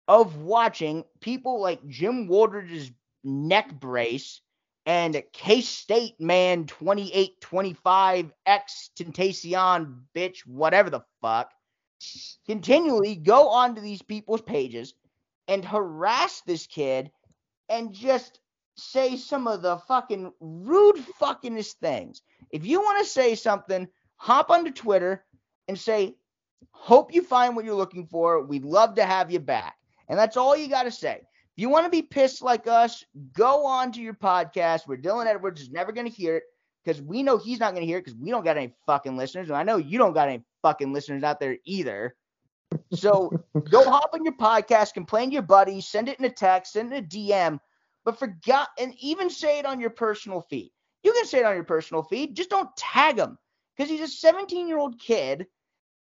of 0.10 0.38
watching 0.38 1.04
people 1.22 1.62
like 1.62 1.88
Jim 1.88 2.28
Wooldridge's 2.28 2.92
neck 3.24 3.72
brace 3.80 4.42
and 4.88 5.22
K 5.34 5.62
State 5.62 6.20
man 6.20 6.66
28 6.66 7.40
25 7.40 8.34
X 8.48 8.90
Tentacion 8.98 10.00
bitch, 10.16 10.40
whatever 10.48 10.90
the 10.90 11.02
fuck, 11.22 11.52
continually 12.48 13.16
go 13.16 13.50
onto 13.50 13.82
these 13.82 14.02
people's 14.02 14.42
pages 14.42 14.96
and 15.48 15.64
harass 15.64 16.42
this 16.42 16.66
kid 16.66 17.12
and 17.70 17.94
just 17.94 18.40
say 18.78 19.16
some 19.16 19.46
of 19.46 19.62
the 19.62 19.78
fucking 19.78 20.34
rude 20.40 21.06
fuckingest 21.22 21.74
things. 21.74 22.24
If 22.50 22.66
you 22.66 22.82
want 22.82 23.06
to 23.06 23.12
say 23.12 23.36
something, 23.36 23.88
hop 24.16 24.50
onto 24.50 24.72
Twitter 24.72 25.24
and 25.68 25.78
say, 25.78 26.16
Hope 26.72 27.14
you 27.14 27.22
find 27.22 27.56
what 27.56 27.64
you're 27.64 27.76
looking 27.76 28.08
for. 28.08 28.44
We'd 28.44 28.66
love 28.66 28.96
to 28.96 29.06
have 29.06 29.32
you 29.32 29.40
back. 29.40 29.76
And 30.10 30.18
that's 30.18 30.38
all 30.38 30.58
you 30.58 30.68
got 30.68 30.84
to 30.84 30.92
say. 30.92 31.22
If 31.22 31.62
you 31.62 31.70
want 31.70 31.86
to 31.86 31.92
be 31.92 32.02
pissed 32.02 32.42
like 32.42 32.68
us, 32.68 33.04
go 33.34 33.66
on 33.66 33.92
to 33.94 34.02
your 34.02 34.14
podcast 34.14 34.88
where 34.88 34.98
Dylan 34.98 35.28
Edwards 35.28 35.62
is 35.62 35.70
never 35.70 35.92
going 35.92 36.08
to 36.08 36.14
hear 36.14 36.38
it 36.38 36.44
because 36.84 37.02
we 37.02 37.22
know 37.24 37.38
he's 37.38 37.60
not 37.60 37.74
going 37.74 37.84
to 37.84 37.88
hear 37.88 38.00
it 38.00 38.06
because 38.06 38.20
we 38.20 38.32
don't 38.32 38.44
got 38.44 38.58
any 38.58 38.74
fucking 38.86 39.16
listeners. 39.16 39.50
And 39.50 39.58
I 39.58 39.64
know 39.64 39.78
you 39.78 39.98
don't 39.98 40.14
got 40.14 40.30
any 40.30 40.44
fucking 40.64 40.94
listeners 40.94 41.24
out 41.24 41.40
there 41.40 41.58
either. 41.66 42.16
So 42.94 43.32
go 43.70 43.84
hop 43.90 44.12
on 44.14 44.24
your 44.24 44.36
podcast, 44.38 44.94
complain 44.94 45.30
to 45.30 45.34
your 45.34 45.44
buddies, 45.44 45.88
send 45.88 46.10
it 46.10 46.20
in 46.20 46.26
a 46.26 46.30
text, 46.30 46.74
send 46.74 46.92
it 46.92 46.98
in 46.98 47.04
a 47.04 47.08
DM, 47.08 47.60
but 48.06 48.18
forget 48.18 48.68
and 48.80 48.94
even 49.00 49.30
say 49.30 49.60
it 49.60 49.66
on 49.66 49.80
your 49.80 49.90
personal 49.92 50.42
feed. 50.42 50.72
You 51.04 51.14
can 51.14 51.26
say 51.26 51.40
it 51.40 51.46
on 51.46 51.56
your 51.56 51.64
personal 51.64 52.04
feed, 52.04 52.36
just 52.36 52.50
don't 52.50 52.76
tag 52.76 53.18
him 53.18 53.38
because 53.76 53.90
he's 53.90 54.02
a 54.02 54.08
17 54.08 54.68
year 54.68 54.78
old 54.78 55.00
kid 55.00 55.48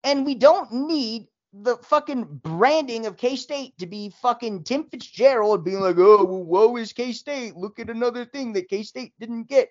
and 0.03 0.25
we 0.25 0.35
don't 0.35 0.71
need 0.71 1.27
the 1.53 1.77
fucking 1.77 2.25
branding 2.43 3.05
of 3.05 3.17
K 3.17 3.35
State 3.35 3.77
to 3.77 3.87
be 3.87 4.09
fucking 4.21 4.63
Tim 4.63 4.83
Fitzgerald 4.85 5.63
being 5.63 5.79
like, 5.79 5.97
oh, 5.97 6.23
well, 6.23 6.43
woe 6.43 6.77
is 6.77 6.93
K 6.93 7.11
State. 7.11 7.55
Look 7.55 7.79
at 7.79 7.89
another 7.89 8.25
thing 8.25 8.53
that 8.53 8.69
K 8.69 8.83
State 8.83 9.13
didn't 9.19 9.47
get. 9.47 9.69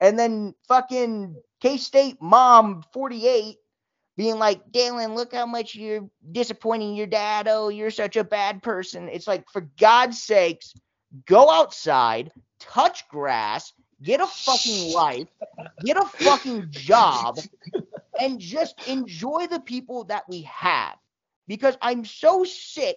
And 0.00 0.18
then 0.18 0.54
fucking 0.68 1.36
K 1.60 1.76
State 1.76 2.16
mom 2.20 2.84
48 2.92 3.56
being 4.16 4.38
like, 4.38 4.70
Dylan, 4.70 5.14
look 5.14 5.34
how 5.34 5.46
much 5.46 5.74
you're 5.74 6.08
disappointing 6.32 6.94
your 6.94 7.06
dad. 7.06 7.48
Oh, 7.48 7.68
you're 7.68 7.90
such 7.90 8.16
a 8.16 8.24
bad 8.24 8.62
person. 8.62 9.08
It's 9.08 9.26
like, 9.26 9.50
for 9.50 9.68
God's 9.78 10.22
sakes, 10.22 10.74
go 11.26 11.50
outside, 11.50 12.30
touch 12.58 13.06
grass, 13.08 13.72
get 14.02 14.20
a 14.20 14.26
fucking 14.26 14.92
life, 14.94 15.28
get 15.84 15.98
a 15.98 16.04
fucking 16.04 16.68
job, 16.70 17.38
and 18.18 18.38
just 18.38 18.88
enjoy 18.88 19.48
the 19.48 19.60
people 19.60 20.04
that 20.04 20.24
we 20.28 20.42
have 20.42 20.96
because 21.46 21.76
I'm 21.80 22.04
so 22.04 22.44
sick 22.44 22.96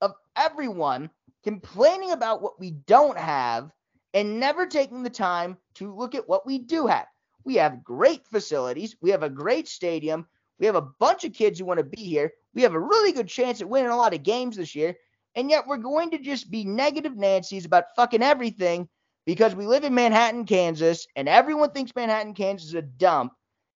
of 0.00 0.12
everyone 0.36 1.10
complaining 1.42 2.12
about 2.12 2.42
what 2.42 2.58
we 2.58 2.72
don't 2.72 3.18
have 3.18 3.70
and 4.12 4.40
never 4.40 4.66
taking 4.66 5.02
the 5.02 5.10
time 5.10 5.56
to 5.74 5.94
look 5.94 6.14
at 6.14 6.28
what 6.28 6.46
we 6.46 6.58
do 6.58 6.86
have. 6.86 7.06
We 7.44 7.56
have 7.56 7.84
great 7.84 8.26
facilities, 8.26 8.96
we 9.02 9.10
have 9.10 9.22
a 9.22 9.28
great 9.28 9.68
stadium, 9.68 10.26
we 10.58 10.66
have 10.66 10.76
a 10.76 10.88
bunch 11.00 11.24
of 11.24 11.32
kids 11.32 11.58
who 11.58 11.66
want 11.66 11.78
to 11.78 11.84
be 11.84 12.02
here. 12.02 12.32
We 12.54 12.62
have 12.62 12.74
a 12.74 12.80
really 12.80 13.12
good 13.12 13.28
chance 13.28 13.60
at 13.60 13.68
winning 13.68 13.90
a 13.90 13.96
lot 13.96 14.14
of 14.14 14.22
games 14.22 14.56
this 14.56 14.74
year, 14.74 14.94
and 15.34 15.50
yet 15.50 15.66
we're 15.66 15.76
going 15.76 16.10
to 16.12 16.18
just 16.18 16.50
be 16.50 16.64
negative 16.64 17.16
Nancy's 17.16 17.64
about 17.64 17.96
fucking 17.96 18.22
everything 18.22 18.88
because 19.26 19.54
we 19.54 19.66
live 19.66 19.84
in 19.84 19.94
Manhattan, 19.94 20.44
Kansas, 20.44 21.06
and 21.16 21.28
everyone 21.28 21.72
thinks 21.72 21.94
Manhattan, 21.96 22.34
Kansas 22.34 22.68
is 22.68 22.74
a 22.74 22.82
dump 22.82 23.32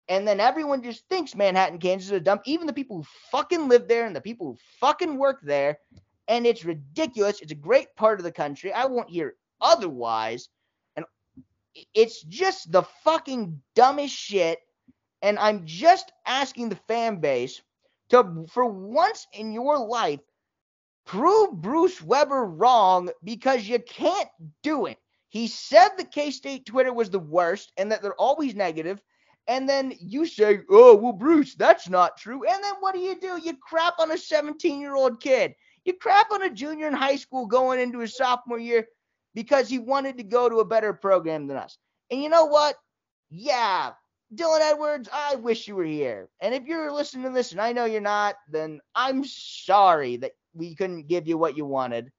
and 0.07 0.27
then 0.27 0.39
everyone 0.39 0.83
just 0.83 1.07
thinks 1.09 1.35
Manhattan, 1.35 1.79
Kansas 1.79 2.07
is 2.07 2.11
a 2.11 2.19
dump. 2.19 2.43
Even 2.45 2.67
the 2.67 2.73
people 2.73 2.97
who 2.97 3.05
fucking 3.31 3.67
live 3.67 3.87
there 3.87 4.05
and 4.05 4.15
the 4.15 4.21
people 4.21 4.47
who 4.47 4.57
fucking 4.79 5.17
work 5.17 5.39
there. 5.41 5.79
And 6.27 6.45
it's 6.45 6.65
ridiculous. 6.65 7.41
It's 7.41 7.51
a 7.51 7.55
great 7.55 7.95
part 7.95 8.19
of 8.19 8.23
the 8.23 8.31
country. 8.31 8.71
I 8.71 8.85
won't 8.85 9.09
hear 9.09 9.35
otherwise. 9.61 10.49
And 10.95 11.05
it's 11.93 12.21
just 12.23 12.71
the 12.71 12.83
fucking 13.03 13.61
dumbest 13.75 14.15
shit. 14.15 14.59
And 15.21 15.39
I'm 15.39 15.65
just 15.65 16.11
asking 16.25 16.69
the 16.69 16.79
fan 16.87 17.19
base 17.19 17.61
to, 18.09 18.45
for 18.51 18.65
once 18.65 19.25
in 19.33 19.53
your 19.53 19.77
life, 19.79 20.19
prove 21.05 21.51
Bruce 21.53 22.01
Weber 22.01 22.45
wrong 22.45 23.09
because 23.23 23.67
you 23.67 23.79
can't 23.79 24.29
do 24.61 24.85
it. 24.85 24.97
He 25.29 25.47
said 25.47 25.89
the 25.97 26.05
K 26.05 26.29
State 26.29 26.65
Twitter 26.67 26.93
was 26.93 27.09
the 27.09 27.19
worst 27.19 27.71
and 27.77 27.91
that 27.91 28.03
they're 28.03 28.15
always 28.15 28.53
negative 28.53 29.01
and 29.47 29.67
then 29.69 29.93
you 29.99 30.25
say, 30.25 30.61
"Oh, 30.69 30.95
well, 30.95 31.13
Bruce, 31.13 31.55
that's 31.55 31.89
not 31.89 32.17
true." 32.17 32.45
And 32.45 32.63
then 32.63 32.73
what 32.79 32.93
do 32.93 32.99
you 32.99 33.19
do? 33.19 33.39
You 33.41 33.55
crap 33.57 33.99
on 33.99 34.11
a 34.11 34.15
17-year-old 34.15 35.21
kid. 35.21 35.55
You 35.83 35.93
crap 35.93 36.31
on 36.31 36.43
a 36.43 36.49
junior 36.49 36.87
in 36.87 36.93
high 36.93 37.15
school 37.15 37.45
going 37.45 37.79
into 37.79 37.99
his 37.99 38.15
sophomore 38.17 38.59
year 38.59 38.87
because 39.35 39.69
he 39.69 39.77
wanted 39.77 40.17
to 40.17 40.23
go 40.23 40.49
to 40.49 40.59
a 40.59 40.65
better 40.65 40.93
program 40.93 41.47
than 41.47 41.57
us. 41.57 41.77
And 42.09 42.21
you 42.21 42.29
know 42.29 42.45
what? 42.45 42.75
Yeah, 43.29 43.91
Dylan 44.33 44.61
Edwards, 44.61 45.09
I 45.13 45.35
wish 45.35 45.67
you 45.67 45.75
were 45.75 45.83
here. 45.83 46.29
And 46.41 46.55
if 46.55 46.65
you're 46.65 46.91
listening 46.91 47.25
to 47.25 47.29
this 47.31 47.51
and 47.51 47.61
I 47.61 47.73
know 47.73 47.85
you're 47.85 48.01
not, 48.01 48.35
then 48.49 48.79
I'm 48.95 49.23
sorry 49.25 50.17
that 50.17 50.31
we 50.53 50.75
couldn't 50.75 51.07
give 51.07 51.27
you 51.27 51.37
what 51.37 51.57
you 51.57 51.65
wanted. 51.65 52.11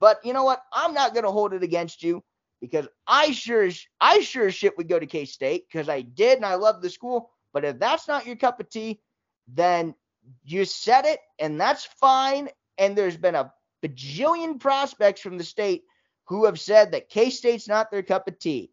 But 0.00 0.18
you 0.24 0.32
know 0.32 0.44
what? 0.44 0.62
I'm 0.72 0.94
not 0.94 1.14
going 1.14 1.24
to 1.24 1.30
hold 1.30 1.54
it 1.54 1.62
against 1.62 2.02
you 2.02 2.22
because 2.60 2.88
I 3.06 3.32
sure 3.32 3.68
I 4.00 4.20
sure 4.20 4.46
as 4.46 4.54
shit 4.54 4.76
would 4.76 4.88
go 4.88 4.98
to 4.98 5.06
K 5.06 5.24
State 5.24 5.64
because 5.70 5.88
I 5.88 6.02
did 6.02 6.36
and 6.36 6.46
I 6.46 6.54
love 6.54 6.82
the 6.82 6.90
school. 6.90 7.30
But 7.52 7.64
if 7.64 7.78
that's 7.78 8.08
not 8.08 8.26
your 8.26 8.36
cup 8.36 8.60
of 8.60 8.68
tea, 8.68 9.00
then 9.46 9.94
you 10.44 10.64
said 10.64 11.04
it 11.04 11.20
and 11.38 11.60
that's 11.60 11.84
fine. 11.84 12.48
And 12.76 12.96
there's 12.96 13.16
been 13.16 13.34
a 13.34 13.52
bajillion 13.84 14.60
prospects 14.60 15.20
from 15.20 15.38
the 15.38 15.44
state 15.44 15.82
who 16.24 16.44
have 16.44 16.60
said 16.60 16.92
that 16.92 17.08
K 17.08 17.30
State's 17.30 17.68
not 17.68 17.90
their 17.90 18.02
cup 18.02 18.28
of 18.28 18.38
tea. 18.38 18.70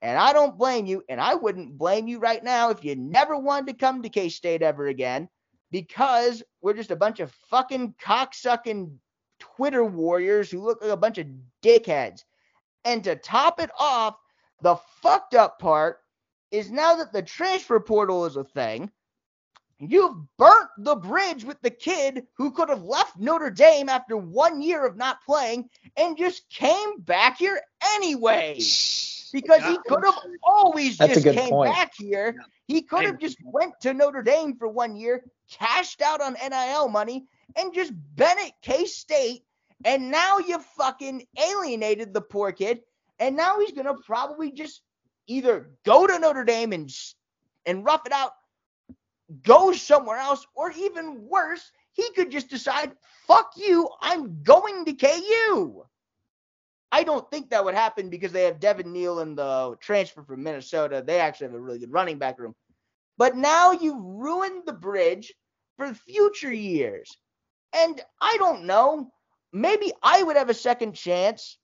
And 0.00 0.16
I 0.16 0.32
don't 0.32 0.56
blame 0.56 0.86
you, 0.86 1.02
and 1.08 1.20
I 1.20 1.34
wouldn't 1.34 1.76
blame 1.76 2.06
you 2.06 2.20
right 2.20 2.44
now 2.44 2.70
if 2.70 2.84
you 2.84 2.94
never 2.94 3.36
wanted 3.36 3.66
to 3.66 3.78
come 3.78 4.02
to 4.02 4.08
K 4.08 4.28
State 4.28 4.62
ever 4.62 4.86
again 4.86 5.28
because 5.70 6.42
we're 6.60 6.74
just 6.74 6.90
a 6.90 6.96
bunch 6.96 7.20
of 7.20 7.32
fucking 7.50 7.94
cocksucking 8.00 8.92
Twitter 9.38 9.84
warriors 9.84 10.50
who 10.50 10.62
look 10.62 10.80
like 10.80 10.90
a 10.90 10.96
bunch 10.96 11.18
of 11.18 11.26
dickheads. 11.62 12.24
And 12.84 13.04
to 13.04 13.16
top 13.16 13.60
it 13.60 13.70
off, 13.78 14.16
the 14.62 14.76
fucked 15.02 15.34
up 15.34 15.58
part 15.58 15.98
is 16.50 16.70
now 16.70 16.96
that 16.96 17.12
the 17.12 17.22
transfer 17.22 17.78
portal 17.80 18.24
is 18.24 18.36
a 18.36 18.44
thing, 18.44 18.90
you've 19.78 20.16
burnt 20.36 20.70
the 20.78 20.96
bridge 20.96 21.44
with 21.44 21.60
the 21.62 21.70
kid 21.70 22.26
who 22.36 22.50
could 22.50 22.68
have 22.68 22.82
left 22.82 23.18
Notre 23.18 23.50
Dame 23.50 23.88
after 23.88 24.16
one 24.16 24.60
year 24.60 24.84
of 24.86 24.96
not 24.96 25.22
playing 25.24 25.68
and 25.96 26.16
just 26.16 26.48
came 26.50 27.00
back 27.00 27.38
here 27.38 27.60
anyway 27.94 28.54
because 29.32 29.62
he 29.62 29.78
could 29.86 30.04
have 30.04 30.18
always 30.42 30.96
That's 30.98 31.22
just 31.22 31.36
came 31.36 31.50
point. 31.50 31.72
back 31.72 31.92
here. 31.96 32.34
Yeah. 32.36 32.44
He 32.66 32.82
could 32.82 33.04
have 33.04 33.18
just 33.18 33.38
went 33.44 33.74
to 33.80 33.94
Notre 33.94 34.22
Dame 34.22 34.56
for 34.56 34.68
one 34.68 34.96
year, 34.96 35.24
cashed 35.50 36.02
out 36.02 36.20
on 36.20 36.34
NIL 36.34 36.88
money, 36.88 37.26
and 37.56 37.72
just 37.72 37.92
been 38.16 38.38
at 38.38 38.52
K 38.62 38.84
State. 38.84 39.42
And 39.84 40.10
now 40.10 40.38
you 40.38 40.58
fucking 40.76 41.26
alienated 41.40 42.12
the 42.12 42.20
poor 42.20 42.52
kid, 42.52 42.80
and 43.18 43.36
now 43.36 43.60
he's 43.60 43.72
gonna 43.72 43.94
probably 44.04 44.50
just 44.50 44.82
either 45.26 45.70
go 45.84 46.06
to 46.06 46.18
Notre 46.18 46.44
Dame 46.44 46.72
and 46.72 46.90
and 47.66 47.84
rough 47.84 48.06
it 48.06 48.12
out, 48.12 48.32
go 49.42 49.72
somewhere 49.72 50.16
else, 50.16 50.46
or 50.54 50.72
even 50.72 51.28
worse, 51.28 51.70
he 51.92 52.10
could 52.12 52.30
just 52.30 52.48
decide, 52.48 52.96
"Fuck 53.26 53.52
you, 53.56 53.88
I'm 54.00 54.42
going 54.42 54.84
to 54.86 54.92
KU." 54.94 55.84
I 56.90 57.04
don't 57.04 57.30
think 57.30 57.50
that 57.50 57.64
would 57.64 57.74
happen 57.74 58.08
because 58.08 58.32
they 58.32 58.44
have 58.44 58.60
Devin 58.60 58.92
Neal 58.92 59.20
in 59.20 59.34
the 59.34 59.76
transfer 59.80 60.22
from 60.22 60.42
Minnesota. 60.42 61.02
They 61.06 61.20
actually 61.20 61.48
have 61.48 61.54
a 61.54 61.60
really 61.60 61.78
good 61.78 61.92
running 61.92 62.18
back 62.18 62.38
room. 62.38 62.54
But 63.18 63.36
now 63.36 63.72
you've 63.72 64.02
ruined 64.02 64.62
the 64.64 64.72
bridge 64.72 65.34
for 65.76 65.92
future 65.92 66.52
years. 66.52 67.18
And 67.74 68.00
I 68.20 68.36
don't 68.38 68.64
know. 68.64 69.12
Maybe 69.52 69.92
I 70.02 70.22
would 70.22 70.36
have 70.36 70.50
a 70.50 70.54
second 70.54 70.92
chance 70.94 71.58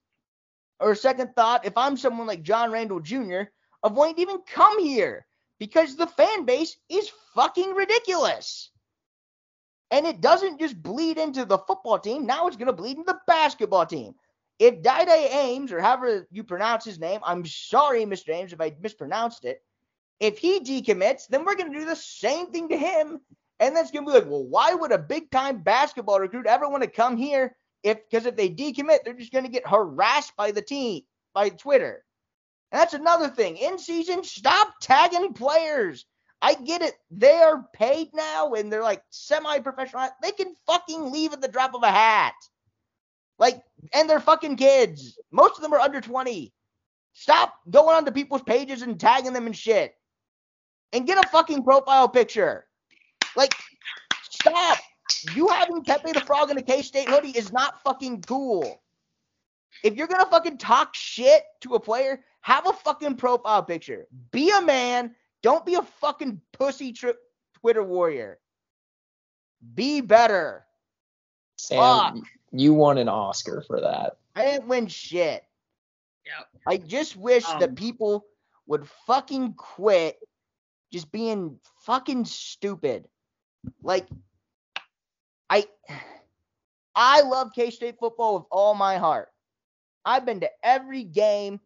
or 0.81 0.93
a 0.93 0.97
second 0.97 1.35
thought 1.35 1.67
if 1.67 1.77
I'm 1.77 1.97
someone 1.97 2.27
like 2.27 2.43
John 2.43 2.71
Randall 2.71 3.01
Jr. 3.01 3.43
of 3.83 3.93
wanting 3.93 4.17
to 4.17 4.23
even 4.23 4.39
come 4.47 4.79
here 4.79 5.27
because 5.59 5.97
the 5.97 6.07
fan 6.07 6.45
base 6.45 6.77
is 6.89 7.11
fucking 7.35 7.75
ridiculous. 7.75 8.71
And 9.91 10.07
it 10.07 10.21
doesn't 10.21 10.61
just 10.61 10.83
bleed 10.83 11.19
into 11.19 11.45
the 11.45 11.59
football 11.59 11.99
team. 11.99 12.27
Now 12.27 12.47
it's 12.47 12.57
going 12.57 12.67
to 12.67 12.73
bleed 12.73 12.97
into 12.97 13.13
the 13.13 13.21
basketball 13.27 13.87
team. 13.87 14.15
If 14.59 14.83
Dai 14.83 15.05
Dai 15.05 15.29
Ames, 15.31 15.73
or 15.73 15.81
however 15.81 16.27
you 16.31 16.43
pronounce 16.45 16.85
his 16.85 16.99
name, 16.99 17.21
I'm 17.25 17.45
sorry, 17.45 18.05
Mr. 18.05 18.33
Ames, 18.33 18.53
if 18.53 18.61
I 18.61 18.75
mispronounced 18.81 19.45
it. 19.45 19.63
If 20.21 20.39
he 20.39 20.61
decommits, 20.61 21.27
then 21.29 21.45
we're 21.45 21.57
going 21.57 21.73
to 21.73 21.79
do 21.79 21.85
the 21.85 21.97
same 21.97 22.47
thing 22.51 22.69
to 22.69 22.79
him. 22.79 23.21
And 23.61 23.77
that's 23.77 23.91
going 23.91 24.05
to 24.05 24.11
be 24.11 24.19
like, 24.19 24.29
well, 24.29 24.45
why 24.45 24.75
would 24.75 24.93
a 24.93 24.99
big 24.99 25.31
time 25.31 25.63
basketball 25.63 26.21
recruit 26.21 26.47
ever 26.47 26.69
want 26.69 26.83
to 26.83 26.91
come 26.91 27.17
here? 27.17 27.57
If 27.85 27.99
because 28.11 28.27
if 28.27 28.35
they 28.35 28.49
decommit, 28.49 29.05
they're 29.05 29.15
just 29.15 29.33
going 29.33 29.45
to 29.45 29.51
get 29.51 29.69
harassed 29.69 30.35
by 30.37 30.51
the 30.51 30.63
team, 30.63 31.03
by 31.35 31.51
Twitter. 31.51 32.05
And 32.73 32.81
that's 32.81 32.95
another 32.95 33.29
thing. 33.29 33.59
In 33.59 33.79
season, 33.79 34.25
stop 34.25 34.75
tagging 34.81 35.35
players. 35.35 36.07
I 36.43 36.55
get 36.55 36.83
it. 36.83 36.95
They 37.11 37.37
are 37.37 37.65
paid 37.73 38.09
now 38.13 38.55
and 38.55 38.73
they're 38.73 38.83
like 38.83 39.03
semi 39.11 39.61
professional. 39.61 40.09
They 40.23 40.33
can 40.33 40.55
fucking 40.67 41.13
leave 41.13 41.33
at 41.33 41.41
the 41.41 41.49
drop 41.49 41.75
of 41.75 41.83
a 41.83 41.91
hat. 41.91 42.35
Like, 43.39 43.63
and 43.93 44.09
they're 44.09 44.21
fucking 44.21 44.57
kids. 44.57 45.19
Most 45.31 45.57
of 45.57 45.63
them 45.63 45.73
are 45.73 45.81
under 45.81 46.01
20. 46.01 46.53
Stop 47.13 47.55
going 47.71 47.97
onto 47.97 48.11
people's 48.11 48.43
pages 48.43 48.83
and 48.83 48.99
tagging 48.99 49.33
them 49.33 49.47
and 49.47 49.57
shit. 49.57 49.95
And 50.93 51.07
get 51.07 51.25
a 51.25 51.29
fucking 51.29 51.65
profile 51.65 52.09
picture. 52.09 52.67
Like, 53.37 53.55
stop. 54.31 54.79
You 55.35 55.49
having 55.49 55.83
Pepe 55.85 56.13
the 56.13 56.21
Frog 56.21 56.51
in 56.51 56.59
a 56.59 56.63
K 56.63 56.83
State 56.83 57.09
hoodie 57.09 57.37
is 57.37 57.53
not 57.53 57.83
fucking 57.83 58.23
cool. 58.23 58.81
If 59.83 59.97
you're 59.97 60.07
gonna 60.07 60.27
fucking 60.27 60.59
talk 60.59 60.95
shit 60.95 61.43
to 61.61 61.75
a 61.75 61.81
player, 61.81 62.25
have 62.41 62.67
a 62.67 62.73
fucking 62.73 63.17
profile 63.17 63.63
picture. 63.63 64.07
Be 64.31 64.51
a 64.51 64.63
man. 64.63 65.15
Don't 65.43 65.67
be 65.67 65.75
a 65.75 65.83
fucking 65.83 66.41
pussy 66.53 66.93
tri- 66.93 67.13
Twitter 67.55 67.83
warrior. 67.83 68.39
Be 69.75 70.01
better. 70.01 70.65
Sam, 71.57 72.23
you 72.53 72.75
won 72.75 72.99
an 72.99 73.09
Oscar 73.09 73.63
for 73.67 73.81
that. 73.81 74.17
I 74.37 74.45
didn't 74.45 74.69
win 74.69 74.87
shit. 74.87 75.45
Yep. 76.27 76.49
I 76.67 76.77
just 76.79 77.17
wish 77.17 77.45
Um, 77.49 77.61
that 77.61 77.75
people 77.77 78.25
would 78.67 78.89
fucking 79.07 79.55
quit 79.55 80.19
just 80.93 81.13
being 81.13 81.59
fucking 81.81 82.25
stupid. 82.25 83.07
Like 83.83 84.07
I 85.51 85.67
I 86.95 87.23
love 87.23 87.51
K-State 87.55 87.97
football 87.99 88.35
with 88.35 88.47
all 88.51 88.75
my 88.75 88.97
heart. 88.97 89.29
I've 90.05 90.27
been 90.27 90.41
to 90.41 90.51
every 90.63 91.05
game 91.05 91.61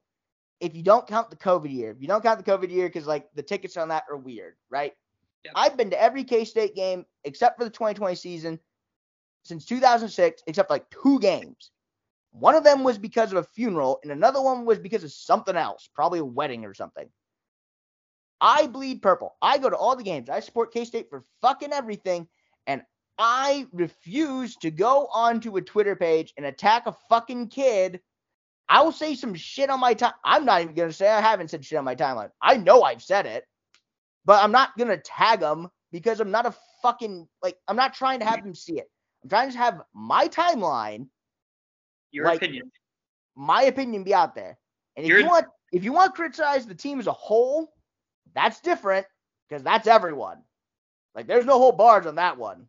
if 0.61 0.75
you 0.75 0.83
don't 0.83 1.07
count 1.07 1.31
the 1.31 1.37
COVID 1.37 1.73
year. 1.73 1.91
If 1.91 2.01
you 2.01 2.09
don't 2.09 2.23
count 2.23 2.45
the 2.45 2.51
COVID 2.51 2.71
year 2.71 2.89
cuz 2.91 3.07
like 3.07 3.29
the 3.35 3.43
tickets 3.43 3.77
on 3.77 3.89
that 3.89 4.05
are 4.11 4.17
weird, 4.17 4.57
right? 4.71 4.95
Yep. 5.45 5.53
I've 5.57 5.77
been 5.77 5.91
to 5.91 6.01
every 6.01 6.25
K-State 6.25 6.75
game 6.75 7.05
except 7.25 7.59
for 7.59 7.65
the 7.65 7.71
2020 7.71 8.15
season 8.15 8.59
since 9.45 9.65
2006 9.65 10.43
except 10.47 10.69
for 10.69 10.75
like 10.75 10.91
two 10.91 11.19
games. 11.21 11.71
One 12.31 12.55
of 12.55 12.65
them 12.65 12.85
was 12.85 12.99
because 12.99 13.33
of 13.33 13.39
a 13.39 13.43
funeral, 13.43 14.01
and 14.03 14.13
another 14.13 14.41
one 14.41 14.65
was 14.65 14.79
because 14.79 15.03
of 15.03 15.13
something 15.13 15.57
else, 15.57 15.89
probably 15.95 16.19
a 16.19 16.25
wedding 16.25 16.65
or 16.65 16.75
something. 16.75 17.09
I 18.41 18.67
bleed 18.67 19.03
purple. 19.03 19.37
I 19.43 19.59
go 19.59 19.71
to 19.71 19.77
all 19.77 19.97
the 19.97 20.05
games. 20.05 20.29
I 20.29 20.41
support 20.41 20.73
K 20.73 20.85
State 20.85 21.09
for 21.11 21.25
fucking 21.41 21.73
everything, 21.73 22.29
and 22.67 22.83
I 23.19 23.67
refuse 23.73 24.57
to 24.57 24.71
go 24.71 25.07
onto 25.13 25.57
a 25.57 25.63
Twitter 25.63 25.97
page 25.97 26.33
and 26.37 26.47
attack 26.47 26.87
a 26.87 26.97
fucking 27.09 27.49
kid. 27.49 28.01
I 28.69 28.83
will 28.83 28.93
say 28.93 29.15
some 29.15 29.35
shit 29.35 29.71
on 29.71 29.81
my 29.81 29.95
time. 29.95 30.13
I'm 30.25 30.45
not 30.45 30.63
even 30.63 30.75
gonna 30.75 30.93
say 30.93 31.09
I 31.09 31.21
haven't 31.21 31.49
said 31.51 31.65
shit 31.65 31.79
on 31.79 31.85
my 31.85 31.97
timeline. 31.97 32.31
I 32.41 32.57
know 32.59 32.83
I've 32.83 33.03
said 33.03 33.27
it, 33.27 33.45
but 34.25 34.43
I'm 34.43 34.53
not 34.53 34.77
gonna 34.79 34.99
tag 34.99 35.41
them 35.41 35.69
because 35.91 36.21
I'm 36.21 36.31
not 36.31 36.47
a 36.47 36.55
fucking 36.83 37.27
like. 37.43 37.57
I'm 37.67 37.77
not 37.77 37.95
trying 37.95 38.21
to 38.21 38.27
have 38.27 38.43
them 38.43 38.55
see 38.55 38.79
it. 38.79 38.89
I'm 39.23 39.31
trying 39.31 39.51
to 39.51 39.59
have 39.59 39.83
my 39.95 40.29
timeline 40.29 41.09
Your 42.13 42.27
Like, 42.27 42.37
opinion. 42.39 42.71
my 43.35 43.63
opinion 43.65 44.05
be 44.05 44.15
out 44.15 44.35
there. 44.35 44.59
And 44.97 45.05
if 45.05 45.11
You're- 45.11 45.23
you 45.23 45.29
want 45.29 45.47
if 45.73 45.83
you 45.85 45.93
want 45.93 46.15
to 46.15 46.17
criticize 46.17 46.67
the 46.67 46.75
team 46.75 47.01
as 47.01 47.07
a 47.09 47.13
whole, 47.13 47.75
that's 48.35 48.61
different 48.61 49.07
because 49.49 49.63
that's 49.63 49.87
everyone. 49.87 50.43
Like 51.15 51.27
there's 51.27 51.47
no 51.47 51.59
whole 51.59 51.73
bars 51.73 52.07
on 52.07 52.15
that 52.17 52.39
one. 52.39 52.69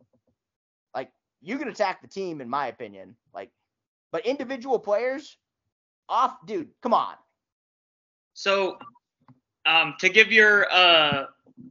Like 1.42 1.48
you 1.48 1.58
can 1.58 1.68
attack 1.68 2.02
the 2.02 2.08
team 2.08 2.40
in 2.40 2.48
my 2.48 2.66
opinion. 2.68 3.16
Like 3.34 3.50
but 4.12 4.26
individual 4.26 4.78
players 4.78 5.36
off 6.08 6.36
dude, 6.46 6.68
come 6.82 6.94
on. 6.94 7.14
So, 8.34 8.78
um, 9.66 9.94
to 10.00 10.08
give 10.08 10.32
your 10.32 10.70
uh 10.72 11.26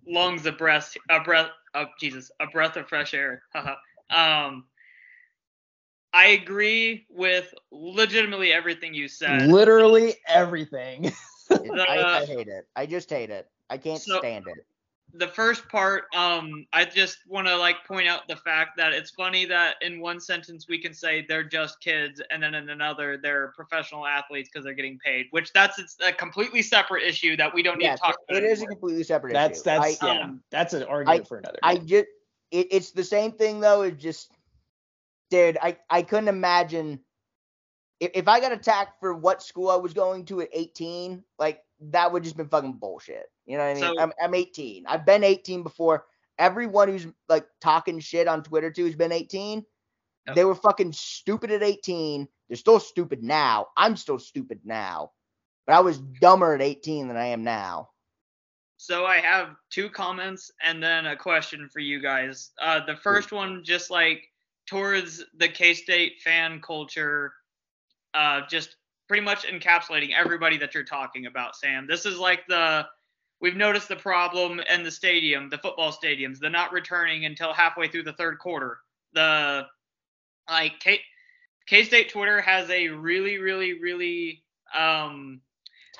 lungs 0.07 0.45
a 0.45 0.51
breath, 0.51 0.95
a 1.09 1.19
breath, 1.21 1.49
oh 1.73 1.85
Jesus, 1.99 2.31
a 2.39 2.47
breath 2.47 2.77
of 2.77 2.87
fresh 2.87 3.13
air. 3.13 3.43
um, 4.09 4.65
I 6.11 6.27
agree 6.29 7.05
with 7.09 7.53
legitimately 7.71 8.51
everything 8.51 8.93
you 8.93 9.07
said. 9.07 9.43
Literally 9.43 10.15
everything. 10.27 11.11
I, 11.51 12.21
I 12.21 12.25
hate 12.25 12.47
it. 12.47 12.67
I 12.75 12.85
just 12.85 13.09
hate 13.09 13.29
it. 13.29 13.49
I 13.69 13.77
can't 13.77 14.01
So- 14.01 14.19
stand 14.19 14.45
it. 14.47 14.65
The 15.13 15.27
first 15.27 15.67
part, 15.69 16.03
um, 16.15 16.65
I 16.71 16.85
just 16.85 17.19
want 17.27 17.47
to 17.47 17.57
like 17.57 17.77
point 17.87 18.07
out 18.07 18.27
the 18.27 18.35
fact 18.35 18.77
that 18.77 18.93
it's 18.93 19.09
funny 19.11 19.45
that 19.45 19.75
in 19.81 19.99
one 19.99 20.19
sentence 20.19 20.67
we 20.69 20.79
can 20.79 20.93
say 20.93 21.25
they're 21.27 21.43
just 21.43 21.79
kids, 21.79 22.21
and 22.29 22.41
then 22.43 22.53
in 22.53 22.69
another 22.69 23.17
they're 23.17 23.53
professional 23.55 24.05
athletes 24.05 24.49
because 24.51 24.63
they're 24.63 24.73
getting 24.73 24.99
paid, 24.99 25.27
which 25.31 25.51
that's 25.53 25.79
it's 25.79 25.97
a 26.05 26.11
completely 26.11 26.61
separate 26.61 27.03
issue 27.03 27.35
that 27.37 27.53
we 27.53 27.63
don't 27.63 27.79
need 27.79 27.85
Yes, 27.85 27.99
to 27.99 28.05
talk 28.05 28.17
about. 28.29 28.43
it 28.43 28.45
is 28.45 28.61
a 28.61 28.67
completely 28.67 29.03
separate 29.03 29.33
That's 29.33 29.59
issue. 29.59 29.63
that's 29.65 30.03
I, 30.03 30.07
yeah. 30.07 30.23
um, 30.23 30.43
that's 30.51 30.73
an 30.73 30.83
argument 30.83 31.27
for 31.27 31.37
another. 31.37 31.59
I 31.63 31.77
just 31.77 32.07
it, 32.51 32.67
it's 32.71 32.91
the 32.91 33.03
same 33.03 33.31
thing 33.31 33.59
though. 33.59 33.81
It's 33.81 34.01
just, 34.01 34.31
dude, 35.31 35.57
I 35.61 35.77
I 35.89 36.03
couldn't 36.03 36.29
imagine 36.29 36.99
if, 37.99 38.11
if 38.13 38.27
I 38.27 38.39
got 38.39 38.51
attacked 38.51 38.99
for 38.99 39.13
what 39.13 39.41
school 39.41 39.69
I 39.69 39.75
was 39.75 39.93
going 39.93 40.25
to 40.25 40.41
at 40.41 40.49
18, 40.53 41.23
like 41.37 41.61
that 41.81 42.11
would 42.11 42.23
just 42.23 42.37
been 42.37 42.49
fucking 42.49 42.73
bullshit. 42.73 43.25
You 43.45 43.57
know 43.57 43.63
what 43.65 43.69
I 43.71 43.73
mean? 43.73 43.83
So- 43.83 43.99
I'm, 43.99 44.13
I'm 44.21 44.33
18. 44.35 44.85
I've 44.87 45.05
been 45.05 45.23
18 45.23 45.63
before. 45.63 46.05
Everyone 46.37 46.87
who's 46.87 47.05
like 47.27 47.45
talking 47.61 47.99
shit 47.99 48.27
on 48.27 48.43
Twitter 48.43 48.71
too 48.71 48.85
who's 48.85 48.95
been 48.95 49.11
18, 49.11 49.65
Yep. 50.27 50.35
they 50.35 50.45
were 50.45 50.55
fucking 50.55 50.93
stupid 50.93 51.51
at 51.51 51.63
18. 51.63 52.27
They're 52.47 52.57
still 52.57 52.79
stupid 52.79 53.23
now. 53.23 53.67
I'm 53.75 53.95
still 53.95 54.19
stupid 54.19 54.59
now. 54.63 55.11
But 55.65 55.75
I 55.75 55.79
was 55.81 55.99
dumber 56.21 56.53
at 56.55 56.61
18 56.61 57.07
than 57.07 57.17
I 57.17 57.27
am 57.27 57.43
now. 57.43 57.89
So 58.77 59.05
I 59.05 59.17
have 59.17 59.55
two 59.69 59.89
comments 59.89 60.51
and 60.63 60.81
then 60.81 61.05
a 61.07 61.15
question 61.15 61.67
for 61.71 61.79
you 61.79 61.99
guys. 62.01 62.51
Uh, 62.61 62.85
the 62.85 62.95
first 62.95 63.31
one, 63.31 63.63
just 63.63 63.89
like 63.91 64.23
towards 64.67 65.23
the 65.37 65.47
K-State 65.49 66.21
fan 66.23 66.61
culture, 66.61 67.33
uh, 68.13 68.41
just 68.49 68.77
pretty 69.09 69.23
much 69.23 69.45
encapsulating 69.45 70.11
everybody 70.15 70.55
that 70.59 70.73
you're 70.73 70.83
talking 70.83 71.25
about, 71.25 71.55
Sam. 71.55 71.87
This 71.87 72.05
is 72.05 72.17
like 72.17 72.47
the 72.47 72.85
we've 73.41 73.57
noticed 73.57 73.89
the 73.89 73.95
problem 73.95 74.61
in 74.61 74.83
the 74.83 74.91
stadium, 74.91 75.49
the 75.49 75.57
football 75.57 75.91
stadiums, 75.91 76.39
the 76.39 76.49
not 76.49 76.71
returning 76.71 77.25
until 77.25 77.51
halfway 77.51 77.87
through 77.87 78.03
the 78.03 78.13
third 78.13 78.37
quarter. 78.37 78.77
The 79.13 79.65
like 80.47 80.79
K 80.79 81.01
K-State 81.67 82.09
Twitter 82.09 82.39
has 82.39 82.69
a 82.69 82.87
really, 82.89 83.39
really, 83.39 83.79
really 83.81 84.43
um 84.77 85.41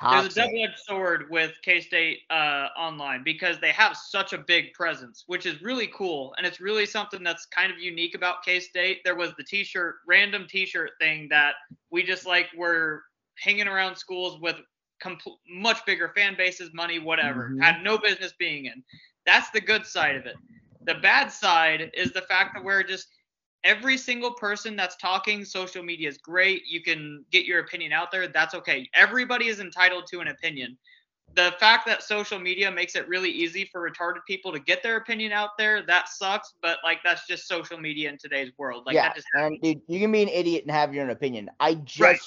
there's 0.02 0.36
a 0.36 0.40
double-edged 0.40 0.78
sword 0.78 1.30
with 1.30 1.52
K-State 1.62 2.20
uh, 2.30 2.68
online 2.78 3.22
because 3.24 3.58
they 3.60 3.72
have 3.72 3.96
such 3.96 4.32
a 4.32 4.38
big 4.38 4.72
presence, 4.72 5.24
which 5.26 5.46
is 5.46 5.60
really 5.62 5.88
cool, 5.94 6.34
and 6.38 6.46
it's 6.46 6.60
really 6.60 6.86
something 6.86 7.22
that's 7.22 7.46
kind 7.46 7.72
of 7.72 7.78
unique 7.78 8.14
about 8.14 8.42
K-State. 8.44 9.00
There 9.04 9.16
was 9.16 9.32
the 9.36 9.44
T-shirt, 9.44 9.96
random 10.06 10.46
T-shirt 10.48 10.90
thing 11.00 11.28
that 11.30 11.54
we 11.90 12.02
just 12.02 12.26
like 12.26 12.46
were 12.56 13.02
hanging 13.38 13.68
around 13.68 13.96
schools 13.96 14.40
with 14.40 14.56
compl- 15.02 15.38
much 15.48 15.84
bigger 15.86 16.12
fan 16.14 16.36
bases, 16.36 16.70
money, 16.74 16.98
whatever, 16.98 17.50
Mhm. 17.50 17.62
had 17.62 17.82
no 17.82 17.98
business 17.98 18.32
being 18.38 18.66
in. 18.66 18.84
That's 19.26 19.50
the 19.50 19.60
good 19.60 19.86
side 19.86 20.16
of 20.16 20.26
it. 20.26 20.36
The 20.82 20.94
bad 20.94 21.30
side 21.30 21.90
is 21.94 22.12
the 22.12 22.22
fact 22.22 22.54
that 22.54 22.64
we're 22.64 22.82
just 22.82 23.08
every 23.64 23.96
single 23.96 24.32
person 24.32 24.76
that's 24.76 24.96
talking 24.96 25.44
social 25.44 25.82
media 25.82 26.08
is 26.08 26.18
great. 26.18 26.62
You 26.66 26.82
can 26.82 27.24
get 27.30 27.44
your 27.44 27.60
opinion 27.60 27.92
out 27.92 28.10
there. 28.10 28.28
That's 28.28 28.54
okay. 28.54 28.88
Everybody 28.94 29.48
is 29.48 29.60
entitled 29.60 30.04
to 30.10 30.20
an 30.20 30.28
opinion. 30.28 30.76
The 31.34 31.54
fact 31.60 31.86
that 31.86 32.02
social 32.02 32.40
media 32.40 32.70
makes 32.70 32.96
it 32.96 33.06
really 33.06 33.30
easy 33.30 33.64
for 33.64 33.88
retarded 33.88 34.24
people 34.26 34.52
to 34.52 34.58
get 34.58 34.82
their 34.82 34.96
opinion 34.96 35.30
out 35.30 35.50
there 35.58 35.86
that 35.86 36.08
sucks 36.08 36.54
but 36.60 36.78
like 36.82 36.98
that's 37.04 37.24
just 37.28 37.46
social 37.46 37.78
media 37.78 38.10
in 38.10 38.18
today's 38.18 38.50
world. 38.58 38.82
Like 38.84 38.94
yeah, 38.94 39.12
and 39.34 39.60
dude, 39.62 39.80
you 39.86 40.00
can 40.00 40.10
be 40.10 40.22
an 40.22 40.28
idiot 40.28 40.64
and 40.64 40.72
have 40.72 40.92
your 40.92 41.04
own 41.04 41.10
opinion. 41.10 41.48
I 41.60 41.74
just, 41.74 42.00
Right. 42.00 42.18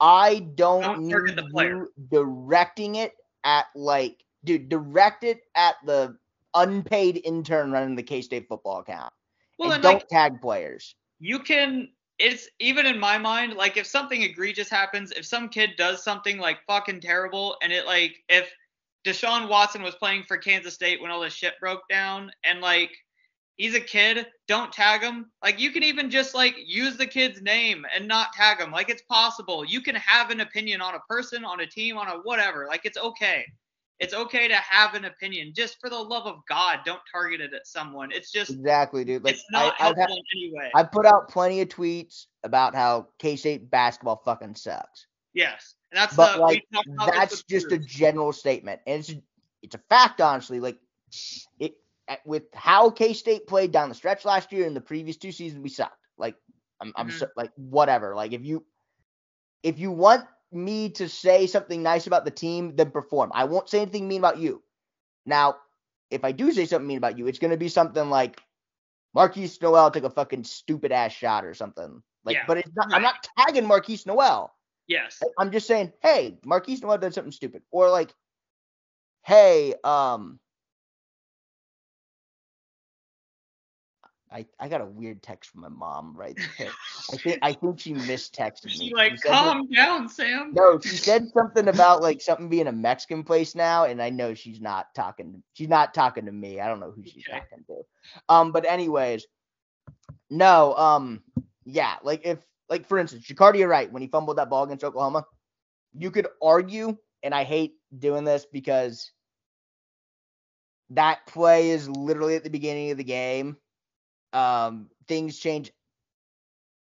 I 0.00 0.40
don't, 0.56 0.82
Don't 0.82 1.02
need 1.04 1.36
the 1.36 1.48
player. 1.50 1.76
you 1.76 1.92
directing 2.10 2.96
it 2.96 3.14
at 3.44 3.66
like, 3.74 4.22
dude, 4.44 4.68
direct 4.68 5.24
it 5.24 5.40
at 5.54 5.76
the 5.86 6.18
unpaid 6.54 7.22
intern 7.24 7.70
running 7.72 7.96
the 7.96 8.02
K 8.02 8.20
State 8.20 8.48
football 8.48 8.80
account, 8.80 9.12
well 9.58 9.68
and 9.68 9.76
and 9.76 9.82
don't 9.82 9.94
like 9.94 10.08
tag 10.08 10.40
players. 10.40 10.94
you 11.18 11.38
can 11.38 11.88
it's 12.18 12.48
even 12.60 12.86
in 12.86 12.98
my 12.98 13.18
mind 13.18 13.54
like 13.54 13.76
if 13.76 13.86
something 13.86 14.22
egregious 14.22 14.70
happens 14.70 15.12
if 15.12 15.26
some 15.26 15.48
kid 15.48 15.70
does 15.76 16.02
something 16.02 16.38
like 16.38 16.58
fucking 16.66 17.00
terrible 17.00 17.56
and 17.62 17.72
it 17.72 17.86
like 17.86 18.16
if 18.28 18.50
deshaun 19.06 19.48
watson 19.48 19.82
was 19.82 19.94
playing 19.96 20.22
for 20.22 20.36
kansas 20.36 20.74
state 20.74 21.00
when 21.00 21.10
all 21.10 21.20
this 21.20 21.34
shit 21.34 21.54
broke 21.60 21.82
down 21.88 22.30
and 22.44 22.60
like 22.60 22.90
he's 23.56 23.74
a 23.74 23.80
kid 23.80 24.26
don't 24.48 24.72
tag 24.72 25.02
him. 25.02 25.30
Like 25.42 25.58
you 25.58 25.70
can 25.72 25.82
even 25.82 26.10
just 26.10 26.34
like 26.34 26.54
use 26.64 26.96
the 26.96 27.06
kid's 27.06 27.42
name 27.42 27.84
and 27.94 28.06
not 28.06 28.32
tag 28.32 28.60
him. 28.60 28.70
Like 28.70 28.90
it's 28.90 29.02
possible. 29.02 29.64
You 29.64 29.80
can 29.80 29.96
have 29.96 30.30
an 30.30 30.40
opinion 30.40 30.80
on 30.80 30.94
a 30.94 31.00
person 31.08 31.44
on 31.44 31.60
a 31.60 31.66
team 31.66 31.96
on 31.96 32.08
a 32.08 32.18
whatever. 32.22 32.66
Like 32.68 32.82
it's 32.84 32.98
okay 32.98 33.44
it's 33.98 34.14
okay 34.14 34.48
to 34.48 34.56
have 34.56 34.94
an 34.94 35.06
opinion. 35.06 35.52
Just 35.54 35.78
for 35.80 35.88
the 35.88 35.98
love 35.98 36.26
of 36.26 36.40
god 36.48 36.80
don't 36.84 37.00
target 37.10 37.40
it 37.40 37.52
at 37.54 37.66
someone. 37.66 38.10
It's 38.12 38.30
just 38.30 38.50
Exactly, 38.50 39.04
dude. 39.04 39.24
Like, 39.24 39.34
it's 39.34 39.44
not 39.50 39.74
I, 39.78 39.88
I've, 39.90 39.96
helpful 39.96 40.02
had, 40.02 40.10
in 40.10 40.24
any 40.42 40.52
way. 40.54 40.70
I've 40.74 40.92
put 40.92 41.06
out 41.06 41.28
plenty 41.28 41.60
of 41.60 41.68
tweets 41.68 42.26
about 42.44 42.74
how 42.74 43.08
K 43.18 43.36
State 43.36 43.70
basketball 43.70 44.22
fucking 44.24 44.54
sucks. 44.54 45.06
Yes, 45.32 45.74
and 45.90 45.98
that's 45.98 46.16
but 46.16 46.36
the 46.36 46.40
like 46.40 46.64
we 46.70 46.76
talked 46.76 46.88
about 46.88 47.06
this 47.06 47.30
that's 47.30 47.42
just 47.44 47.72
a 47.72 47.78
general 47.78 48.32
statement 48.32 48.80
and 48.86 49.00
it's 49.00 49.14
it's 49.62 49.74
a 49.74 49.80
fact 49.90 50.20
honestly. 50.20 50.60
Like 50.60 50.78
it 51.58 51.74
with 52.24 52.44
how 52.54 52.90
k-state 52.90 53.46
played 53.46 53.72
down 53.72 53.88
the 53.88 53.94
stretch 53.94 54.24
last 54.24 54.52
year 54.52 54.66
and 54.66 54.76
the 54.76 54.80
previous 54.80 55.16
two 55.16 55.32
seasons 55.32 55.62
we 55.62 55.68
sucked. 55.68 56.06
Like 56.18 56.36
i'm, 56.80 56.92
I'm 56.96 57.08
Mhm. 57.08 57.12
so, 57.12 57.26
like 57.36 57.50
whatever. 57.56 58.14
Like 58.14 58.32
if 58.32 58.44
you 58.44 58.64
if 59.62 59.78
you 59.78 59.90
want 59.90 60.24
me 60.52 60.90
to 60.90 61.08
say 61.08 61.46
something 61.46 61.82
nice 61.82 62.06
about 62.06 62.24
the 62.24 62.30
team 62.30 62.76
then 62.76 62.90
perform. 62.90 63.30
I 63.34 63.44
won't 63.44 63.68
say 63.68 63.80
anything 63.80 64.08
mean 64.08 64.20
about 64.20 64.38
you. 64.38 64.62
Now 65.24 65.56
if 66.10 66.24
i 66.24 66.32
do 66.32 66.52
say 66.52 66.66
something 66.66 66.86
mean 66.86 66.98
about 66.98 67.18
you 67.18 67.26
it's 67.26 67.38
going 67.38 67.50
to 67.50 67.56
be 67.56 67.68
something 67.68 68.10
like 68.10 68.40
Markquis 69.16 69.60
Nowell 69.62 69.90
took 69.90 70.04
a 70.04 70.10
fucking 70.10 70.44
stupid 70.44 70.92
ass 70.92 71.12
shot 71.12 71.44
or 71.44 71.54
something. 71.54 72.02
Like 72.24 72.34
Yeah, 72.34 72.44
but 72.46 72.58
it's 72.58 72.70
not 72.76 72.92
i'm 72.92 73.02
not 73.02 73.26
tagging 73.38 73.64
Markquis 73.64 74.06
Nowell. 74.06 74.52
Yes, 74.88 75.20
I'm 75.38 75.50
just 75.50 75.66
saying, 75.66 75.92
hey, 76.02 76.38
Markquis 76.46 76.82
Nowell 76.82 76.98
did 76.98 77.14
something 77.14 77.32
stupid. 77.32 77.62
Or 77.72 77.90
like, 77.90 78.12
hey, 79.24 79.74
um 79.82 80.38
I, 84.32 84.44
I 84.58 84.68
got 84.68 84.80
a 84.80 84.86
weird 84.86 85.22
text 85.22 85.50
from 85.50 85.60
my 85.60 85.68
mom 85.68 86.16
right 86.16 86.36
there. 86.58 86.70
I 87.12 87.16
think 87.16 87.38
I 87.42 87.52
think 87.52 87.78
she 87.78 87.92
mistexted 87.94 88.72
me. 88.78 88.88
she 88.88 88.94
like 88.94 89.12
She 89.12 89.18
said 89.18 89.30
that- 89.32 89.44
calm 89.44 89.68
down, 89.72 90.08
Sam. 90.08 90.52
no, 90.54 90.80
she 90.80 90.88
said 90.96 91.28
something 91.32 91.68
about 91.68 92.02
like 92.02 92.20
something 92.20 92.48
being 92.48 92.66
a 92.66 92.72
Mexican 92.72 93.22
place 93.22 93.54
now, 93.54 93.84
and 93.84 94.02
I 94.02 94.10
know 94.10 94.34
she's 94.34 94.60
not 94.60 94.94
talking. 94.94 95.42
She's 95.52 95.68
not 95.68 95.94
talking 95.94 96.26
to 96.26 96.32
me. 96.32 96.60
I 96.60 96.66
don't 96.66 96.80
know 96.80 96.90
who 96.90 97.04
she's 97.04 97.24
Okay. 97.28 97.38
talking 97.38 97.64
to. 97.68 97.82
Um, 98.28 98.50
but 98.52 98.64
anyways, 98.66 99.26
no, 100.30 100.74
um, 100.74 101.22
yeah, 101.64 101.96
like 102.02 102.22
if 102.26 102.38
like 102.68 102.86
for 102.86 102.98
instance, 102.98 103.24
Jacardia 103.26 103.68
Wright. 103.68 103.92
when 103.92 104.02
he 104.02 104.08
fumbled 104.08 104.38
that 104.38 104.50
ball 104.50 104.64
against 104.64 104.82
Oklahoma, 104.84 105.24
you 105.94 106.10
could 106.10 106.26
argue, 106.42 106.96
and 107.22 107.32
I 107.32 107.44
hate 107.44 107.74
doing 107.96 108.24
this 108.24 108.44
because 108.52 109.12
that 110.90 111.26
play 111.26 111.70
is 111.70 111.88
literally 111.88 112.34
at 112.36 112.44
the 112.44 112.50
beginning 112.50 112.90
of 112.90 112.98
the 112.98 113.04
game. 113.04 113.56
Um, 114.36 114.90
things 115.08 115.38
change 115.38 115.72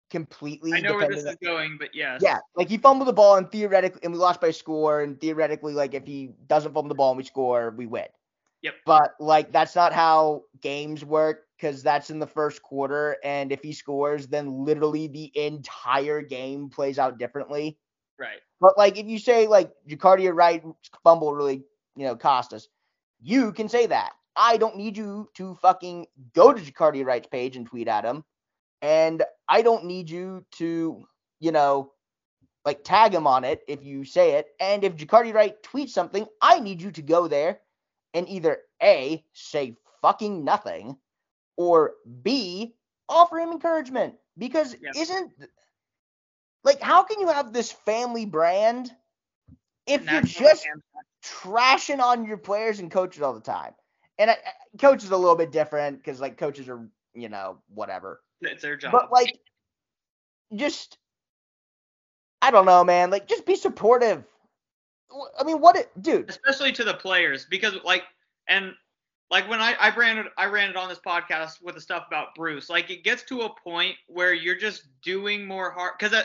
completely. 0.10 0.74
I 0.74 0.82
know 0.82 0.96
where 0.96 1.08
this 1.08 1.24
depending 1.24 1.38
is 1.42 1.48
going, 1.48 1.78
but 1.80 1.90
yes. 1.94 2.22
yeah, 2.22 2.40
like 2.56 2.70
he 2.70 2.78
fumbled 2.78 3.08
the 3.08 3.14
ball 3.14 3.38
and 3.38 3.50
theoretically, 3.50 4.02
and 4.04 4.12
we 4.12 4.20
lost 4.20 4.42
by 4.42 4.52
score, 4.52 5.02
and 5.02 5.20
theoretically, 5.20 5.74
like 5.74 5.94
if 5.94 6.06
he 6.06 6.32
doesn't 6.48 6.74
fumble 6.74 6.90
the 6.90 6.96
ball 6.96 7.12
and 7.12 7.18
we 7.18 7.24
score, 7.24 7.74
we 7.78 7.86
win. 7.86 8.06
Yep. 8.62 8.74
But 8.86 9.16
like 9.20 9.52
that's 9.52 9.76
not 9.76 9.94
how 9.94 10.44
games 10.62 11.06
work 11.06 11.44
because 11.58 11.82
that's 11.82 12.10
in 12.10 12.20
the 12.20 12.28
first 12.28 12.62
quarter, 12.62 13.18
and 13.24 13.52
if 13.52 13.62
he 13.64 13.72
scores, 13.72 14.28
then 14.28 14.66
literally 14.66 15.08
the 15.08 15.32
entire 15.36 16.22
game 16.22 16.70
plays 16.70 17.00
out 17.00 17.18
differently. 17.18 17.78
Right. 18.20 18.40
But 18.60 18.78
like 18.78 18.98
if 18.98 19.06
you 19.06 19.20
say 19.20 19.48
like 19.48 19.72
Jacardia 19.88 20.36
Wright 20.36 20.64
fumble 21.04 21.34
really, 21.34 21.64
you 21.96 22.06
know, 22.06 22.16
cost 22.16 22.54
us, 22.54 22.68
you 23.22 23.54
can 23.54 23.70
say 23.70 23.86
that. 23.88 24.12
I 24.36 24.58
don't 24.58 24.78
need 24.78 24.98
you 24.98 25.30
to 25.36 25.56
fucking 25.56 26.08
go 26.34 26.54
to 26.54 26.62
Jacardia 26.62 27.06
Wright's 27.06 27.28
page 27.28 27.56
and 27.56 27.66
tweet 27.66 27.88
at 27.88 28.06
him. 28.06 28.24
And 28.82 29.24
I 29.48 29.62
don't 29.62 29.86
need 29.86 30.10
you 30.10 30.46
to, 30.54 31.06
you 31.40 31.52
know, 31.52 31.92
like 32.66 32.84
tag 32.84 33.14
him 33.14 33.28
on 33.28 33.44
it 33.44 33.62
if 33.68 33.84
you 33.84 34.04
say 34.04 34.34
it. 34.34 34.48
And 34.60 34.84
if 34.84 34.96
Jacardi 34.96 35.34
Wright 35.34 35.56
tweets 35.64 35.90
something, 35.90 36.28
I 36.42 36.60
need 36.60 36.82
you 36.82 36.92
to 36.92 37.02
go 37.02 37.28
there 37.28 37.60
and 38.14 38.28
either 38.28 38.60
A, 38.82 39.24
say 39.34 39.78
fucking 40.02 40.44
nothing, 40.44 40.98
or 41.58 41.94
B, 42.24 42.76
offer 43.08 43.40
him 43.40 43.52
encouragement. 43.52 44.16
Because 44.38 44.76
Yep. 44.82 44.96
isn't 44.96 45.32
like 46.64 46.82
how 46.82 47.04
can 47.04 47.20
you 47.20 47.28
have 47.28 47.54
this 47.54 47.72
family 47.72 48.26
brand 48.26 48.92
if 49.86 50.10
you're 50.12 50.22
just 50.22 50.68
trashing 51.24 52.02
on 52.02 52.26
your 52.26 52.38
players 52.38 52.80
and 52.80 52.92
coaches 52.92 53.22
all 53.22 53.34
the 53.34 53.40
time? 53.40 53.74
And 54.18 54.30
uh, 54.30 54.34
uh, 54.34 54.36
I, 54.36 54.50
I- 54.50 54.78
coaches 54.80 55.12
a 55.12 55.18
little 55.18 55.36
bit 55.36 55.52
different 55.52 55.98
because 55.98 56.20
like 56.20 56.38
coaches 56.38 56.68
are, 56.70 56.88
you 57.14 57.30
know, 57.30 57.60
whatever. 57.74 58.22
it's 58.42 58.62
their 58.62 58.76
job. 58.76 58.92
But 58.92 59.12
like, 59.12 59.38
just 60.56 60.98
I 62.42 62.52
don't 62.52 62.66
know, 62.66 62.84
man. 62.84 63.10
Like, 63.10 63.28
just 63.28 63.46
be 63.46 63.56
supportive. 63.56 64.24
I 65.40 65.44
mean, 65.44 65.60
what, 65.60 65.78
it, 65.78 65.90
dude? 66.02 66.30
especially 66.30 66.72
to 66.74 66.84
the 66.84 66.94
players 66.94 67.46
because 67.46 67.76
like 67.86 68.04
and 68.48 68.74
like 69.32 69.50
when 69.50 69.62
I, 69.62 69.74
I 69.80 69.96
ran 69.96 70.18
it 70.18 70.28
I 70.38 70.46
ran 70.46 70.70
it 70.70 70.76
on 70.76 70.90
this 70.90 71.00
podcast 71.00 71.62
with 71.62 71.76
the 71.76 71.82
stuff 71.82 72.06
about 72.08 72.36
Bruce 72.36 72.70
like 72.70 72.90
it 72.90 73.04
gets 73.04 73.24
to 73.24 73.42
a 73.42 73.56
point 73.64 73.96
where 74.08 74.34
you're 74.34 74.58
just 74.58 74.88
doing 75.04 75.46
more 75.46 75.72
hard 75.72 75.94
because 75.98 76.16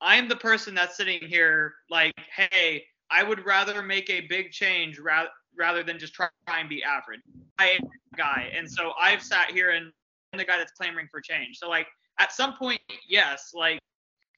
I'm 0.00 0.28
the 0.28 0.36
person 0.36 0.74
that's 0.74 0.96
sitting 0.96 1.20
here 1.22 1.74
like 1.90 2.14
hey 2.34 2.84
I 3.10 3.22
would 3.22 3.44
rather 3.44 3.82
make 3.82 4.10
a 4.10 4.22
big 4.22 4.50
change 4.50 4.98
rather 4.98 5.28
rather 5.58 5.82
than 5.82 5.98
just 5.98 6.14
try 6.14 6.28
try 6.46 6.60
and 6.60 6.68
be 6.68 6.82
average 6.82 7.20
I 7.58 7.78
guy 8.16 8.50
and 8.56 8.70
so 8.70 8.92
I've 9.00 9.22
sat 9.22 9.50
here 9.50 9.70
and 9.70 9.92
I'm 10.32 10.38
the 10.38 10.44
guy 10.44 10.56
that's 10.58 10.72
clamoring 10.72 11.08
for 11.10 11.20
change 11.20 11.58
so 11.58 11.68
like 11.68 11.86
at 12.18 12.32
some 12.32 12.54
point 12.54 12.80
yes 13.08 13.52
like 13.54 13.80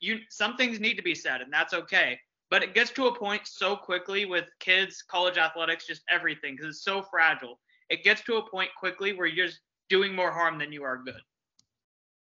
you 0.01 0.20
some 0.28 0.56
things 0.56 0.80
need 0.80 0.94
to 0.94 1.02
be 1.02 1.14
said, 1.14 1.40
and 1.40 1.52
that's 1.52 1.74
okay. 1.74 2.18
But 2.51 2.62
it 2.62 2.74
gets 2.74 2.90
to 2.93 3.06
a 3.06 3.14
point 3.14 3.43
so 3.44 3.76
quickly 3.76 4.24
with 4.24 4.44
kids, 4.60 5.02
college 5.02 5.36
athletics, 5.36 5.86
just 5.86 6.02
everything, 6.09 6.55
because 6.55 6.76
it's 6.76 6.84
so 6.84 7.02
fragile. 7.02 7.59
It 7.90 8.05
gets 8.05 8.22
to 8.22 8.36
a 8.36 8.48
point 8.48 8.70
quickly 8.78 9.12
where 9.12 9.26
you're 9.26 9.47
just 9.47 9.60
doing 9.88 10.14
more 10.14 10.30
harm 10.30 10.59
than 10.59 10.72
you 10.72 10.84
are 10.84 11.02
good. 11.05 11.20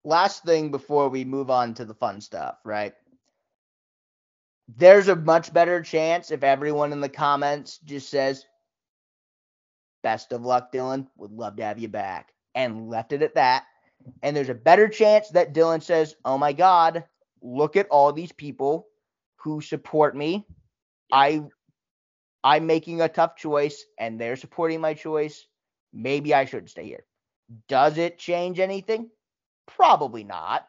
Last 0.05 0.45
thing 0.45 0.71
before 0.71 1.09
we 1.09 1.25
move 1.25 1.51
on 1.51 1.75
to 1.75 1.85
the 1.85 1.95
fun 1.95 2.21
stuff, 2.21 2.59
right? 2.65 2.95
There's 4.77 5.09
a 5.09 5.17
much 5.17 5.53
better 5.53 5.83
chance 5.83 6.31
if 6.31 6.45
everyone 6.45 6.93
in 6.93 7.01
the 7.01 7.09
comments 7.09 7.79
just 7.79 8.09
says, 8.09 8.45
Best 10.05 10.33
of 10.33 10.43
luck, 10.43 10.71
Dylan. 10.71 11.09
Would 11.17 11.33
love 11.33 11.57
to 11.57 11.65
have 11.65 11.81
you 11.81 11.89
back. 11.89 12.33
And 12.55 12.89
left 12.89 13.13
it 13.13 13.23
at 13.23 13.35
that. 13.35 13.65
And 14.23 14.37
there's 14.37 14.51
a 14.51 14.55
better 14.55 14.87
chance 14.87 15.31
that 15.31 15.55
Dylan 15.55 15.83
says, 15.83 16.15
Oh 16.25 16.39
my 16.39 16.53
God, 16.53 17.05
look 17.43 17.75
at 17.77 17.89
all 17.89 18.13
these 18.13 18.31
people 18.31 18.87
who 19.37 19.61
support 19.61 20.17
me. 20.17 20.47
I 21.11 21.43
I'm 22.45 22.67
making 22.67 23.01
a 23.01 23.09
tough 23.09 23.37
choice 23.37 23.85
and 23.99 24.21
they're 24.21 24.37
supporting 24.37 24.81
my 24.81 24.93
choice. 24.95 25.47
Maybe 25.95 26.35
I 26.35 26.45
should 26.45 26.69
stay 26.69 26.85
here. 26.85 27.07
Does 27.69 27.97
it 27.97 28.19
change 28.19 28.61
anything? 28.61 29.09
Probably 29.67 30.25
not. 30.25 30.69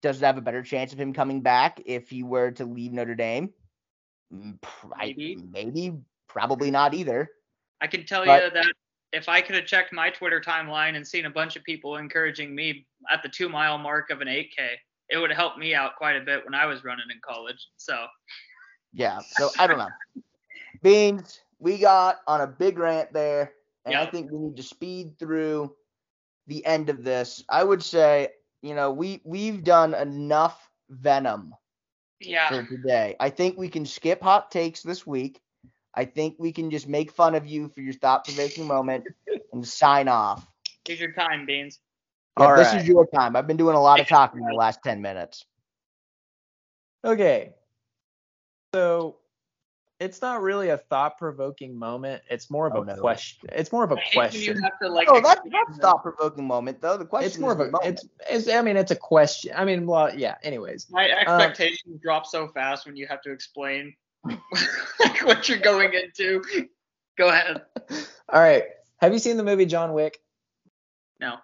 Does 0.00 0.22
it 0.22 0.24
have 0.24 0.38
a 0.38 0.42
better 0.42 0.62
chance 0.62 0.92
of 0.92 1.00
him 1.00 1.12
coming 1.12 1.42
back 1.42 1.82
if 1.84 2.08
he 2.08 2.22
were 2.22 2.50
to 2.52 2.64
leave 2.64 2.92
Notre 2.92 3.14
Dame? 3.14 3.50
Mm, 4.32 4.58
Maybe. 4.98 5.36
maybe, 5.36 5.92
probably 6.28 6.70
not 6.70 6.94
either. 6.94 7.30
I 7.82 7.88
can 7.88 8.06
tell 8.06 8.24
But- 8.24 8.44
you 8.44 8.50
that 8.50 8.72
if 9.12 9.28
I 9.28 9.42
could 9.42 9.56
have 9.56 9.66
checked 9.66 9.92
my 9.92 10.08
Twitter 10.08 10.40
timeline 10.40 10.96
and 10.96 11.06
seen 11.06 11.26
a 11.26 11.30
bunch 11.30 11.56
of 11.56 11.64
people 11.64 11.96
encouraging 11.96 12.54
me 12.54 12.86
at 13.10 13.22
the 13.22 13.28
two 13.28 13.48
mile 13.48 13.76
mark 13.76 14.08
of 14.08 14.22
an 14.22 14.28
8K, 14.28 14.78
it 15.10 15.18
would 15.18 15.28
have 15.28 15.36
helped 15.36 15.58
me 15.58 15.74
out 15.74 15.96
quite 15.96 16.16
a 16.16 16.20
bit 16.20 16.44
when 16.44 16.54
I 16.54 16.64
was 16.64 16.82
running 16.84 17.04
in 17.10 17.20
college. 17.20 17.68
So 17.76 18.06
Yeah. 18.94 19.18
So 19.32 19.50
I 19.58 19.66
don't 19.66 19.78
know. 19.78 19.90
Beans, 20.82 21.40
we 21.58 21.78
got 21.78 22.20
on 22.26 22.40
a 22.40 22.46
big 22.46 22.78
rant 22.78 23.12
there, 23.12 23.52
and 23.84 23.94
I 23.94 24.06
think 24.06 24.30
we 24.30 24.38
need 24.38 24.56
to 24.56 24.62
speed 24.62 25.18
through 25.18 25.76
the 26.46 26.64
end 26.64 26.88
of 26.88 27.04
this. 27.04 27.44
I 27.48 27.64
would 27.64 27.82
say, 27.82 28.30
you 28.62 28.74
know, 28.74 28.90
we 28.90 29.20
we've 29.24 29.62
done 29.62 29.94
enough 29.94 30.68
venom 30.88 31.54
yeah, 32.20 32.48
for 32.48 32.64
today. 32.64 33.16
I 33.20 33.30
think 33.30 33.58
we 33.58 33.68
can 33.68 33.84
skip 33.84 34.22
hot 34.22 34.50
takes 34.50 34.82
this 34.82 35.06
week. 35.06 35.40
I 35.94 36.04
think 36.06 36.36
we 36.38 36.52
can 36.52 36.70
just 36.70 36.88
make 36.88 37.12
fun 37.12 37.34
of 37.34 37.46
you 37.46 37.68
for 37.68 37.80
your 37.80 37.92
thought 37.92 38.24
provoking 38.24 38.66
moment 38.66 39.04
and 39.52 39.66
sign 39.66 40.08
off. 40.08 40.46
here's 40.86 41.00
your 41.00 41.12
time, 41.12 41.44
Beans. 41.46 41.78
Yeah, 42.38 42.46
All 42.46 42.56
this 42.56 42.72
right. 42.72 42.80
is 42.80 42.88
your 42.88 43.06
time. 43.06 43.36
I've 43.36 43.46
been 43.46 43.58
doing 43.58 43.76
a 43.76 43.80
lot 43.82 44.00
of 44.00 44.08
talking 44.08 44.40
in 44.40 44.46
the 44.46 44.54
last 44.54 44.80
10 44.82 45.02
minutes. 45.02 45.44
Okay. 47.04 47.52
So 48.74 49.18
it's 50.00 50.22
not 50.22 50.40
really 50.40 50.70
a 50.70 50.78
thought 50.78 51.18
provoking 51.18 51.78
moment. 51.78 52.22
It's 52.30 52.50
more 52.50 52.66
of 52.66 52.74
Oh, 52.74 52.82
a 52.82 52.84
no. 52.86 52.94
question. 52.96 53.50
It's 53.52 53.70
more 53.70 53.84
of 53.84 53.92
a 53.92 53.96
I 53.96 54.00
hate 54.00 54.16
when 54.16 54.30
question. 54.30 54.56
You 54.56 54.62
to 54.82 54.88
like. 54.88 55.08
Oh, 55.10 55.20
that's 55.20 55.40
explain 55.44 55.52
that's 55.52 55.76
the- 55.76 55.82
thought 55.82 56.02
provoking 56.02 56.46
moment 56.46 56.80
though. 56.80 56.96
The 56.96 57.04
question 57.04 57.26
It's 57.26 57.38
more 57.38 57.50
is 57.50 57.52
of 57.52 57.58
the 57.58 57.64
a 57.64 57.70
moment. 57.70 58.00
it's, 58.28 58.46
it's 58.46 58.48
I 58.48 58.62
mean 58.62 58.76
it's 58.78 58.90
a 58.92 58.96
question. 58.96 59.52
I 59.54 59.64
mean 59.66 59.86
well 59.86 60.14
yeah, 60.16 60.36
anyways. 60.42 60.86
My 60.90 61.04
um, 61.10 61.40
expectations 61.40 62.00
drop 62.02 62.24
so 62.26 62.48
fast 62.48 62.86
when 62.86 62.96
you 62.96 63.06
have 63.08 63.20
to 63.22 63.30
explain 63.30 63.94
like 64.24 65.24
what 65.24 65.48
you're 65.48 65.58
going 65.58 65.92
into. 65.94 66.42
Go 67.18 67.28
ahead. 67.28 67.62
All 68.28 68.40
right. 68.40 68.64
Have 68.98 69.12
you 69.12 69.18
seen 69.18 69.36
the 69.36 69.44
movie 69.44 69.66
John 69.66 69.92
Wick? 69.92 70.18
No. 71.20 71.36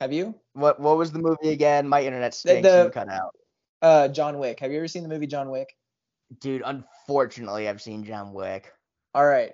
Have 0.00 0.12
you? 0.12 0.34
What 0.54 0.80
what 0.80 0.96
was 0.96 1.12
the 1.12 1.18
movie 1.18 1.50
again? 1.50 1.88
My 1.88 2.02
internet 2.02 2.32
The- 2.32 2.36
stinks 2.38 2.68
the- 2.68 2.84
and 2.84 2.92
cut 2.92 3.08
out. 3.08 3.34
Uh 3.82 4.08
John 4.08 4.38
Wick. 4.38 4.60
Have 4.60 4.70
you 4.70 4.78
ever 4.78 4.88
seen 4.88 5.02
the 5.02 5.08
movie 5.08 5.26
John 5.26 5.50
Wick? 5.50 5.74
Dude, 6.40 6.62
unfortunately 6.64 7.68
I've 7.68 7.82
seen 7.82 8.04
John 8.04 8.32
Wick. 8.32 8.72
All 9.14 9.26
right. 9.26 9.52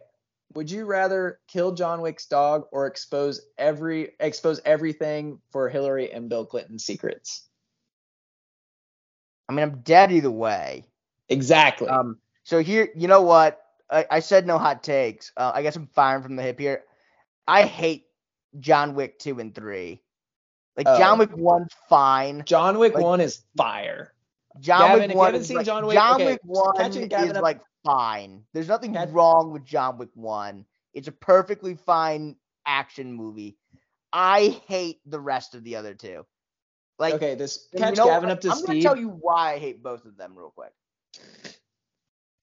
Would 0.54 0.70
you 0.70 0.84
rather 0.84 1.40
kill 1.48 1.72
John 1.72 2.00
Wick's 2.00 2.26
dog 2.26 2.66
or 2.72 2.86
expose 2.86 3.40
every 3.58 4.12
expose 4.20 4.60
everything 4.64 5.40
for 5.50 5.68
Hillary 5.68 6.12
and 6.12 6.28
Bill 6.28 6.44
Clinton's 6.46 6.84
secrets? 6.84 7.48
I 9.48 9.52
mean 9.52 9.62
I'm 9.62 9.80
dead 9.82 10.12
either 10.12 10.30
way. 10.30 10.84
Exactly. 11.28 11.88
Um 11.88 12.18
so 12.44 12.60
here 12.62 12.88
you 12.96 13.08
know 13.08 13.22
what? 13.22 13.60
I, 13.90 14.06
I 14.10 14.20
said 14.20 14.46
no 14.46 14.58
hot 14.58 14.82
takes. 14.82 15.32
Uh, 15.36 15.52
I 15.54 15.62
guess 15.62 15.76
I'm 15.76 15.86
firing 15.86 16.22
from 16.22 16.34
the 16.36 16.42
hip 16.42 16.58
here. 16.58 16.82
I 17.46 17.62
hate 17.64 18.06
John 18.58 18.94
Wick 18.94 19.18
two 19.18 19.38
and 19.40 19.54
three. 19.54 20.02
Like 20.76 20.86
Oh. 20.88 20.98
John 20.98 21.18
Wick 21.18 21.36
one's 21.36 21.72
fine. 21.88 22.42
John 22.44 22.78
Wick 22.78 22.94
like- 22.94 23.02
1 23.04 23.20
is 23.20 23.42
fire. 23.56 24.12
John 24.60 24.80
Gavin, 24.80 25.00
Wick 25.02 25.10
if 25.10 25.16
one 25.16 25.26
haven't 25.26 25.40
is 25.42 25.48
seen 25.48 25.56
like, 25.58 25.66
John 25.66 25.86
Wick- 25.86 25.94
John 25.94 26.14
okay, 26.14 26.26
Wick 26.32 26.40
one 26.44 26.80
is 26.80 27.32
up- 27.36 27.42
like 27.42 27.60
fine. 27.84 28.42
There's 28.52 28.68
nothing 28.68 28.94
Catch- 28.94 29.10
wrong 29.10 29.52
with 29.52 29.64
John 29.64 29.98
Wick 29.98 30.08
one. 30.14 30.64
It's 30.94 31.08
a 31.08 31.12
perfectly 31.12 31.74
fine 31.74 32.36
action 32.64 33.12
movie. 33.12 33.56
I 34.12 34.60
hate 34.66 35.00
the 35.06 35.20
rest 35.20 35.54
of 35.54 35.62
the 35.62 35.76
other 35.76 35.94
two. 35.94 36.24
Like, 36.98 37.14
okay, 37.14 37.34
this 37.34 37.68
and 37.72 37.80
you 37.80 37.86
catch 37.86 37.96
know 37.98 38.06
Gavin 38.06 38.30
up 38.30 38.40
to 38.40 38.50
I'm 38.50 38.64
gonna 38.64 38.80
tell 38.80 38.96
you 38.96 39.10
why 39.10 39.54
I 39.54 39.58
hate 39.58 39.82
both 39.82 40.06
of 40.06 40.16
them 40.16 40.36
real 40.36 40.50
quick. 40.50 40.72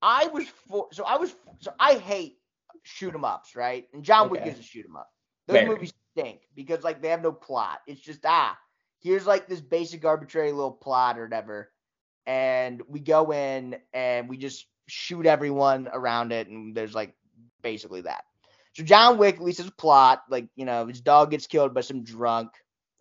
I 0.02 0.28
was 0.28 0.48
for 0.68 0.88
so 0.92 1.04
I 1.06 1.18
was 1.18 1.36
so 1.60 1.72
I 1.80 1.96
hate 1.96 2.38
shoot 2.84 3.14
'em 3.14 3.24
ups, 3.24 3.56
right? 3.56 3.88
And 3.94 4.04
John 4.04 4.30
Wick 4.30 4.46
is 4.46 4.60
a 4.60 4.64
shoot 4.64 4.86
'em 4.86 4.98
up. 4.98 5.10
Those 5.48 5.56
Very. 5.56 5.70
movies 5.70 5.94
stink 6.12 6.42
because 6.56 6.84
like 6.84 7.02
they 7.02 7.10
have 7.10 7.22
no 7.22 7.32
plot. 7.32 7.80
It's 7.88 8.02
just 8.02 8.26
ah, 8.26 8.58
here's 9.00 9.26
like 9.26 9.48
this 9.48 9.62
basic 9.62 10.06
arbitrary 10.06 10.52
little 10.52 10.72
plot 10.72 11.18
or 11.18 11.24
whatever, 11.24 11.72
and 12.26 12.82
we 12.88 13.00
go 13.00 13.32
in 13.32 13.78
and 13.94 14.30
we 14.30 14.38
just 14.38 14.68
shoot 14.88 15.26
everyone 15.26 15.90
around 15.92 16.32
it, 16.32 16.48
and 16.48 16.76
there's 16.76 16.96
like 16.96 17.16
basically 17.62 18.02
that. 18.02 18.24
So 18.74 18.84
John 18.84 19.18
Wick 19.18 19.36
at 19.36 19.42
least 19.42 19.60
has 19.60 19.68
a 19.68 19.72
plot, 19.72 20.24
like 20.30 20.48
you 20.56 20.66
know 20.66 20.86
his 20.88 21.02
dog 21.02 21.32
gets 21.32 21.48
killed 21.48 21.74
by 21.74 21.82
some 21.82 22.04
drunk, 22.04 22.50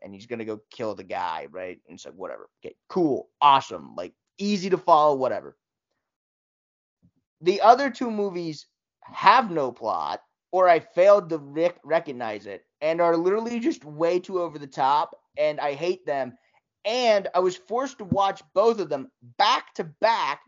and 0.03 0.15
he's 0.15 0.27
gonna 0.27 0.45
go 0.45 0.61
kill 0.71 0.95
the 0.95 1.05
guy, 1.05 1.49
right? 1.51 1.81
And 1.89 2.01
so 2.01 2.11
whatever, 2.11 2.49
okay, 2.65 2.77
cool, 2.89 3.29
awesome, 3.41 3.95
like 3.97 4.15
easy 4.39 4.71
to 4.71 4.79
follow, 4.79 5.17
whatever. 5.17 5.57
The 7.43 7.61
other 7.61 7.91
two 7.91 8.11
movies 8.11 8.67
have 9.03 9.51
no 9.51 9.73
plot, 9.73 10.23
or 10.53 10.69
I 10.69 10.81
failed 10.81 11.29
to 11.31 11.39
rec- 11.39 11.81
recognize 11.85 12.47
it, 12.47 12.65
and 12.81 13.01
are 13.01 13.17
literally 13.17 13.61
just 13.61 13.85
way 13.85 14.21
too 14.21 14.41
over 14.41 14.59
the 14.59 14.67
top, 14.67 15.17
and 15.37 15.61
I 15.61 15.75
hate 15.75 16.07
them. 16.07 16.35
And 16.85 17.29
I 17.35 17.41
was 17.41 17.57
forced 17.57 17.99
to 17.99 18.05
watch 18.05 18.43
both 18.55 18.81
of 18.81 18.89
them 18.89 19.11
back 19.39 19.75
to 19.75 19.85
back 19.85 20.41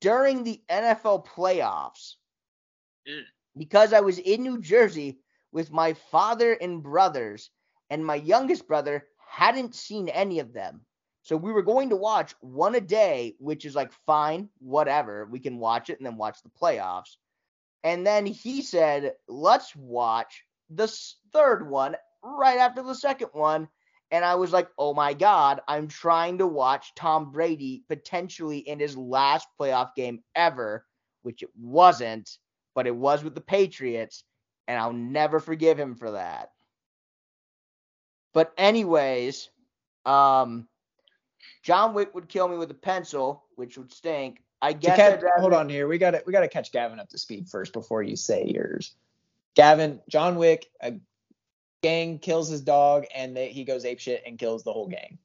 during 0.00 0.44
the 0.44 0.62
NFL 0.70 1.26
playoffs 1.26 2.14
because 3.56 3.92
I 3.92 4.00
was 4.00 4.18
in 4.18 4.42
New 4.42 4.60
Jersey 4.60 5.18
with 5.52 5.72
my 5.72 5.94
father 5.94 6.52
and 6.54 6.82
brothers, 6.82 7.50
and 7.90 8.04
my 8.04 8.16
youngest 8.16 8.66
brother 8.66 9.06
hadn't 9.28 9.74
seen 9.74 10.08
any 10.08 10.40
of 10.40 10.52
them. 10.52 10.82
So 11.26 11.36
we 11.36 11.50
were 11.50 11.62
going 11.62 11.90
to 11.90 11.96
watch 11.96 12.36
one 12.38 12.76
a 12.76 12.80
day, 12.80 13.34
which 13.40 13.64
is 13.64 13.74
like 13.74 13.90
fine, 14.06 14.48
whatever. 14.60 15.26
We 15.28 15.40
can 15.40 15.58
watch 15.58 15.90
it 15.90 15.98
and 15.98 16.06
then 16.06 16.16
watch 16.16 16.38
the 16.44 16.50
playoffs. 16.50 17.16
And 17.82 18.06
then 18.06 18.26
he 18.26 18.62
said, 18.62 19.14
let's 19.26 19.74
watch 19.74 20.44
the 20.70 20.86
third 21.32 21.68
one 21.68 21.96
right 22.22 22.58
after 22.58 22.80
the 22.80 22.94
second 22.94 23.30
one. 23.32 23.66
And 24.12 24.24
I 24.24 24.36
was 24.36 24.52
like, 24.52 24.68
oh 24.78 24.94
my 24.94 25.14
God, 25.14 25.62
I'm 25.66 25.88
trying 25.88 26.38
to 26.38 26.46
watch 26.46 26.94
Tom 26.94 27.32
Brady 27.32 27.82
potentially 27.88 28.58
in 28.58 28.78
his 28.78 28.96
last 28.96 29.48
playoff 29.60 29.96
game 29.96 30.22
ever, 30.36 30.86
which 31.22 31.42
it 31.42 31.50
wasn't, 31.60 32.38
but 32.76 32.86
it 32.86 32.94
was 32.94 33.24
with 33.24 33.34
the 33.34 33.40
Patriots. 33.40 34.22
And 34.68 34.78
I'll 34.78 34.92
never 34.92 35.40
forgive 35.40 35.76
him 35.76 35.96
for 35.96 36.12
that. 36.12 36.50
But, 38.32 38.52
anyways, 38.56 39.50
um, 40.04 40.68
John 41.62 41.94
Wick 41.94 42.14
would 42.14 42.28
kill 42.28 42.48
me 42.48 42.56
with 42.56 42.70
a 42.70 42.74
pencil, 42.74 43.44
which 43.56 43.76
would 43.78 43.92
stink. 43.92 44.42
I 44.62 44.72
To 44.72 44.78
guess 44.78 44.96
catch- 44.96 45.22
rather- 45.22 45.40
hold 45.40 45.52
on 45.52 45.68
here. 45.68 45.86
We 45.88 45.98
got 45.98 46.12
to 46.12 46.22
we 46.26 46.32
got 46.32 46.40
to 46.40 46.48
catch 46.48 46.72
Gavin 46.72 46.98
up 47.00 47.08
to 47.10 47.18
speed 47.18 47.48
first 47.48 47.72
before 47.72 48.02
you 48.02 48.16
say 48.16 48.44
yours. 48.46 48.94
Gavin, 49.54 50.00
John 50.08 50.36
Wick, 50.36 50.70
a 50.80 50.94
gang 51.82 52.18
kills 52.18 52.48
his 52.48 52.60
dog 52.62 53.04
and 53.14 53.36
they, 53.36 53.48
he 53.50 53.64
goes 53.64 53.84
ape 53.84 54.00
shit 54.00 54.22
and 54.26 54.38
kills 54.38 54.64
the 54.64 54.72
whole 54.72 54.86
gang. 54.88 55.18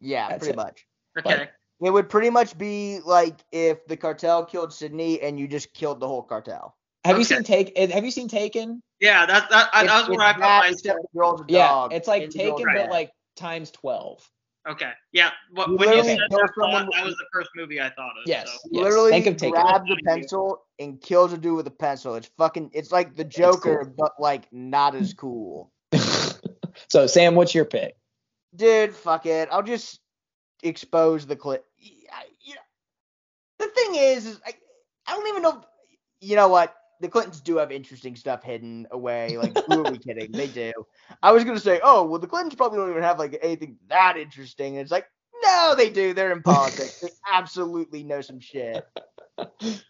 Yeah, 0.00 0.28
That's 0.28 0.40
pretty 0.40 0.52
it. 0.52 0.56
much. 0.56 0.86
Okay. 1.18 1.48
It 1.82 1.90
would 1.90 2.08
pretty 2.08 2.30
much 2.30 2.56
be 2.56 3.00
like 3.04 3.40
if 3.52 3.86
the 3.86 3.96
cartel 3.96 4.44
killed 4.44 4.72
Sydney 4.72 5.20
and 5.20 5.38
you 5.38 5.48
just 5.48 5.72
killed 5.74 6.00
the 6.00 6.08
whole 6.08 6.22
cartel. 6.22 6.76
Have 7.04 7.18
you 7.18 7.24
seen 7.24 7.42
Take? 7.42 7.72
eh, 7.76 7.88
Have 7.92 8.04
you 8.04 8.10
seen 8.10 8.28
Taken? 8.28 8.82
Yeah, 9.00 9.26
that 9.26 9.50
that, 9.50 9.70
that 9.72 9.84
It's- 9.84 10.08
was 10.08 10.16
where 10.16 10.28
it's 10.28 10.30
I 10.30 10.32
put 10.34 10.40
that, 10.40 10.58
my 10.60 10.68
except 10.68 10.98
the 11.02 11.18
girl's 11.18 11.42
Yeah, 11.48 11.88
it's 11.90 12.08
like 12.08 12.22
and 12.24 12.32
the 12.32 12.38
girl's 12.44 12.58
Taken, 12.60 12.74
but 12.74 12.82
bad. 12.84 12.90
like 12.90 13.10
times 13.36 13.70
twelve. 13.70 14.26
Okay. 14.68 14.92
Yeah. 15.12 15.30
But 15.54 15.68
when 15.68 15.78
you 15.78 15.86
literally 15.86 16.08
said 16.08 16.18
that, 16.30 16.50
someone 16.58 16.88
that 16.92 17.02
with- 17.02 17.04
was 17.04 17.16
the 17.16 17.26
first 17.32 17.50
movie 17.54 17.80
I 17.80 17.90
thought 17.90 18.12
of. 18.16 18.24
Yes. 18.26 18.50
So. 18.50 18.58
He 18.70 18.76
yes. 18.78 18.84
literally 18.84 19.10
Think 19.10 19.42
of 19.42 19.50
grabs 19.52 19.90
a 19.90 19.96
pencil 20.06 20.64
and 20.78 21.00
kills 21.00 21.32
a 21.32 21.38
dude 21.38 21.56
with 21.56 21.66
a 21.66 21.70
pencil. 21.70 22.14
It's 22.14 22.30
fucking. 22.38 22.70
It's 22.72 22.90
like 22.90 23.14
the 23.16 23.24
Joker, 23.24 23.84
but 23.84 24.12
like 24.18 24.46
not 24.52 24.94
as 24.94 25.12
cool. 25.12 25.70
so 26.88 27.06
Sam, 27.06 27.34
what's 27.34 27.54
your 27.54 27.64
pick? 27.66 27.96
Dude, 28.56 28.94
fuck 28.94 29.26
it. 29.26 29.48
I'll 29.52 29.62
just. 29.62 30.00
expose 30.62 31.26
the 31.26 31.36
clip. 31.36 31.62
You 31.78 32.54
know, 32.54 32.60
the 33.58 33.66
thing 33.66 33.96
is, 33.96 34.24
is 34.24 34.40
I, 34.46 34.54
I 35.06 35.12
don't 35.14 35.28
even 35.28 35.42
know. 35.42 35.62
You 36.20 36.36
know 36.36 36.48
what? 36.48 36.74
The 37.04 37.10
Clintons 37.10 37.42
do 37.42 37.58
have 37.58 37.70
interesting 37.70 38.16
stuff 38.16 38.42
hidden 38.42 38.86
away. 38.90 39.36
Like, 39.36 39.54
who 39.66 39.84
are 39.84 39.92
we 39.92 39.98
kidding? 40.06 40.32
They 40.32 40.46
do. 40.46 40.72
I 41.22 41.32
was 41.32 41.44
gonna 41.44 41.60
say, 41.60 41.78
oh, 41.84 42.06
well, 42.06 42.18
the 42.18 42.26
Clintons 42.26 42.54
probably 42.54 42.78
don't 42.78 42.88
even 42.88 43.02
have 43.02 43.18
like 43.18 43.38
anything 43.42 43.76
that 43.88 44.16
interesting. 44.16 44.78
And 44.78 44.82
it's 44.82 44.90
like, 44.90 45.04
no, 45.42 45.74
they 45.76 45.90
do. 45.90 46.14
They're 46.14 46.32
in 46.32 46.40
politics. 46.40 47.00
they 47.00 47.10
absolutely 47.30 48.04
know 48.04 48.22
some 48.22 48.40
shit. 48.40 48.86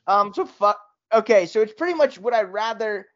Um, 0.09 0.35
so 0.35 0.45
fuck. 0.45 0.81
Okay, 1.13 1.47
so 1.47 1.61
it's 1.61 1.73
pretty 1.73 1.95
much 1.95 2.19
would 2.19 2.35
I 2.35 2.43
rather 2.43 3.07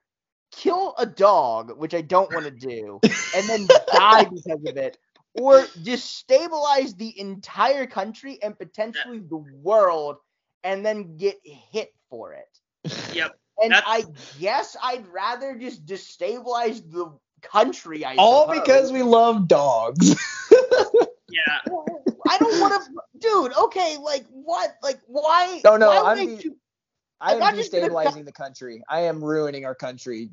kill 0.53 0.95
a 0.97 1.05
dog, 1.05 1.77
which 1.77 1.93
I 1.93 2.01
don't 2.01 2.33
want 2.33 2.45
to 2.45 2.53
do, 2.53 3.01
and 3.03 3.49
then 3.49 3.67
die 3.93 4.25
because 4.33 4.63
of 4.65 4.77
it, 4.77 4.97
or 5.41 5.63
destabilize 5.83 6.97
the 6.97 7.19
entire 7.19 7.89
country 7.89 8.39
and 8.45 8.57
potentially 8.57 9.19
the 9.19 9.45
world, 9.61 10.19
and 10.63 10.87
then 10.87 11.17
get 11.17 11.37
hit 11.43 11.93
for 12.09 12.35
it. 12.35 12.61
Yep. 13.13 13.37
And 13.63 13.73
That's- 13.73 13.85
I 13.87 14.05
guess 14.39 14.77
I'd 14.83 15.07
rather 15.09 15.57
just 15.57 15.85
destabilize 15.87 16.89
the 16.91 17.13
country. 17.43 18.05
I 18.05 18.15
All 18.17 18.47
suppose. 18.47 18.61
because 18.61 18.93
we 18.93 19.03
love 19.03 19.49
dogs. 19.49 20.15
Yeah. 21.31 21.59
I 22.27 22.39
don't 22.39 22.59
want 22.61 22.83
to, 22.85 22.91
dude. 23.19 23.53
Okay, 23.57 23.97
like 24.01 24.25
what? 24.31 24.75
Like 24.83 24.99
why? 25.07 25.61
No, 25.63 25.77
no, 25.77 25.89
why 25.89 26.13
I'm 26.13 26.19
I 26.19 26.27
the- 26.27 26.37
choo- 26.43 26.57
I 27.21 27.35
am 27.35 27.39
not 27.41 27.55
just 27.55 27.71
gonna 27.71 27.89
destabilizing 27.89 28.25
the 28.25 28.33
country. 28.33 28.83
I 28.89 29.03
am 29.03 29.23
ruining 29.23 29.67
our 29.67 29.75
country. 29.75 30.31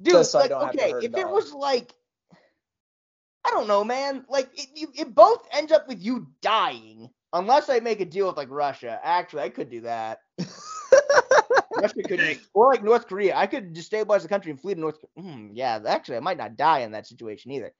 dude. 0.00 0.12
just 0.14 0.30
so 0.30 0.38
I 0.38 0.42
like, 0.42 0.50
don't 0.50 0.60
have 0.62 0.72
to 0.72 0.78
okay, 0.78 0.90
hurt 0.92 1.02
a 1.02 1.06
if 1.06 1.16
it 1.16 1.28
was 1.28 1.52
like, 1.52 1.92
I 3.44 3.50
don't 3.50 3.66
know, 3.66 3.82
man. 3.82 4.24
Like 4.28 4.48
it, 4.54 4.68
you, 4.74 4.88
it 4.94 5.12
both 5.14 5.46
ends 5.52 5.72
up 5.72 5.88
with 5.88 6.00
you 6.00 6.28
dying, 6.40 7.10
unless 7.32 7.68
I 7.68 7.80
make 7.80 8.00
a 8.00 8.04
deal 8.04 8.28
with 8.28 8.36
like 8.36 8.50
Russia. 8.50 9.00
Actually, 9.02 9.42
I 9.42 9.48
could 9.48 9.70
do 9.70 9.80
that. 9.82 10.20
Russia 11.80 12.02
could, 12.02 12.40
or 12.54 12.66
like 12.72 12.82
North 12.82 13.06
Korea. 13.06 13.36
I 13.36 13.46
could 13.46 13.74
destabilize 13.74 14.22
the 14.22 14.28
country 14.28 14.50
and 14.50 14.60
flee 14.60 14.74
to 14.74 14.80
North. 14.80 15.04
Hmm, 15.16 15.50
yeah, 15.52 15.80
actually, 15.86 16.16
I 16.16 16.20
might 16.20 16.38
not 16.38 16.56
die 16.56 16.80
in 16.80 16.92
that 16.92 17.06
situation 17.06 17.50
either. 17.52 17.72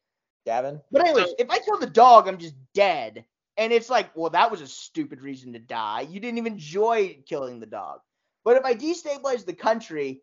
Gavin, 0.47 0.81
But 0.91 1.03
anyways, 1.03 1.27
So- 1.27 1.35
if 1.39 1.51
I 1.51 1.59
kill 1.59 1.79
the 1.79 1.87
dog, 1.87 2.27
I'm 2.29 2.39
just 2.39 2.55
dead. 2.73 3.25
And 3.57 3.73
it's 3.73 3.91
like, 3.91 4.17
well, 4.17 4.31
that 4.31 4.51
was 4.51 4.61
a 4.61 4.67
stupid 4.69 5.21
reason 5.21 5.53
to 5.53 5.59
die. 5.59 6.03
You 6.03 6.21
didn't 6.21 6.39
even 6.39 6.53
enjoy 6.55 7.23
killing 7.27 7.59
the 7.59 7.67
dog. 7.67 8.01
But 8.45 8.57
if 8.57 8.65
I 8.65 8.75
destabilize 8.75 9.45
the 9.45 9.53
country, 9.53 10.23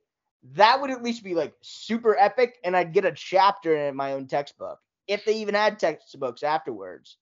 that 0.54 0.80
would 0.80 0.90
at 0.90 1.04
least 1.04 1.24
be 1.24 1.36
like 1.36 1.54
super 1.62 2.18
epic, 2.18 2.58
and 2.64 2.76
I'd 2.78 2.94
get 2.94 3.04
a 3.06 3.12
chapter 3.12 3.76
in 3.76 3.96
my 3.96 4.14
own 4.14 4.28
textbook 4.28 4.80
if 5.08 5.26
they 5.26 5.34
even 5.38 5.54
had 5.54 5.80
textbooks 5.80 6.44
afterwards. 6.44 7.18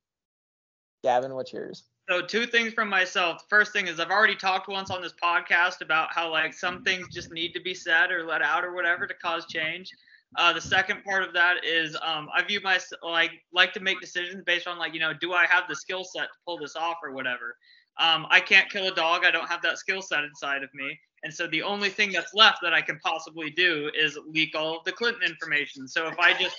Gavin, 1.04 1.34
what's 1.34 1.52
yours? 1.52 1.84
So 2.10 2.22
two 2.22 2.46
things 2.46 2.74
from 2.74 2.90
myself. 2.90 3.46
First 3.50 3.72
thing 3.72 3.88
is 3.88 4.00
I've 4.00 4.10
already 4.10 4.36
talked 4.36 4.68
once 4.68 4.92
on 4.92 5.02
this 5.02 5.14
podcast 5.24 5.82
about 5.82 6.10
how 6.14 6.30
like 6.30 6.54
some 6.54 6.84
things 6.84 7.08
just 7.10 7.32
need 7.32 7.54
to 7.54 7.62
be 7.62 7.74
said 7.74 8.12
or 8.12 8.26
let 8.26 8.42
out 8.42 8.66
or 8.66 8.74
whatever 8.74 9.08
to 9.08 9.14
cause 9.14 9.46
change. 9.46 9.90
Uh, 10.36 10.52
the 10.52 10.62
second 10.62 11.04
part 11.04 11.24
of 11.24 11.34
that 11.34 11.64
is 11.64 11.96
um, 12.02 12.28
I 12.36 12.44
view 12.44 12.60
my 12.62 12.80
like 13.04 13.32
like 13.54 13.72
to 13.74 13.80
make 13.80 14.02
decisions 14.02 14.44
based 14.46 14.68
on 14.68 14.78
like 14.78 14.94
you 14.94 15.00
know 15.00 15.14
do 15.14 15.32
I 15.32 15.46
have 15.46 15.64
the 15.70 15.76
skill 15.76 16.04
set 16.04 16.24
to 16.24 16.40
pull 16.46 16.58
this 16.58 16.76
off 16.76 16.98
or 17.04 17.14
whatever. 17.14 17.56
Um, 18.00 18.26
I 18.30 18.40
can't 18.40 18.70
kill 18.70 18.88
a 18.88 18.96
dog. 18.96 19.24
I 19.24 19.32
don't 19.32 19.48
have 19.48 19.62
that 19.62 19.78
skill 19.78 20.02
set 20.02 20.24
inside 20.24 20.64
of 20.64 20.70
me. 20.74 21.00
And 21.24 21.34
so 21.34 21.48
the 21.48 21.62
only 21.64 21.90
thing 21.90 22.12
that's 22.12 22.34
left 22.34 22.60
that 22.64 22.74
I 22.74 22.82
can 22.82 23.00
possibly 23.00 23.50
do 23.50 23.90
is 23.98 24.18
leak 24.28 24.56
all 24.56 24.78
of 24.78 24.84
the 24.84 24.92
Clinton 24.92 25.24
information. 25.24 25.88
So 25.88 26.08
if 26.08 26.20
I 26.20 26.34
just 26.34 26.56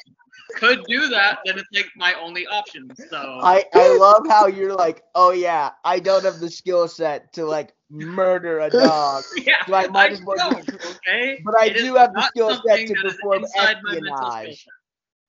could 0.57 0.85
do 0.87 1.09
that, 1.09 1.39
then 1.45 1.59
it's 1.59 1.69
like 1.75 1.91
my 1.97 2.15
only 2.15 2.47
option. 2.47 2.95
So 3.11 3.19
I, 3.43 3.65
I 3.75 3.89
love 3.89 4.27
how 4.29 4.47
you're 4.47 4.75
like, 4.75 5.03
oh 5.15 5.33
yeah, 5.33 5.71
I 5.85 6.01
don't 6.01 6.25
have 6.25 6.41
the 6.41 6.51
skill 6.51 6.89
set 6.89 7.33
to 7.35 7.45
like 7.45 7.73
murder 7.91 8.61
a 8.61 8.71
dog, 8.71 9.25
yeah, 9.37 9.65
so 9.67 9.75
I 9.75 9.87
might 9.89 10.13
as 10.13 10.23
well 10.23 10.61
okay? 10.87 11.45
but 11.45 11.55
I 11.59 11.69
It 11.69 11.75
do 11.77 11.95
have 11.95 12.15
the 12.15 12.23
skill 12.23 12.55
set 12.67 12.87
to 12.87 12.97
perform 12.97 13.43
inside 13.43 13.77
my 13.83 13.95
mental 13.97 14.31
skill 14.31 14.53
espionage. 14.53 14.67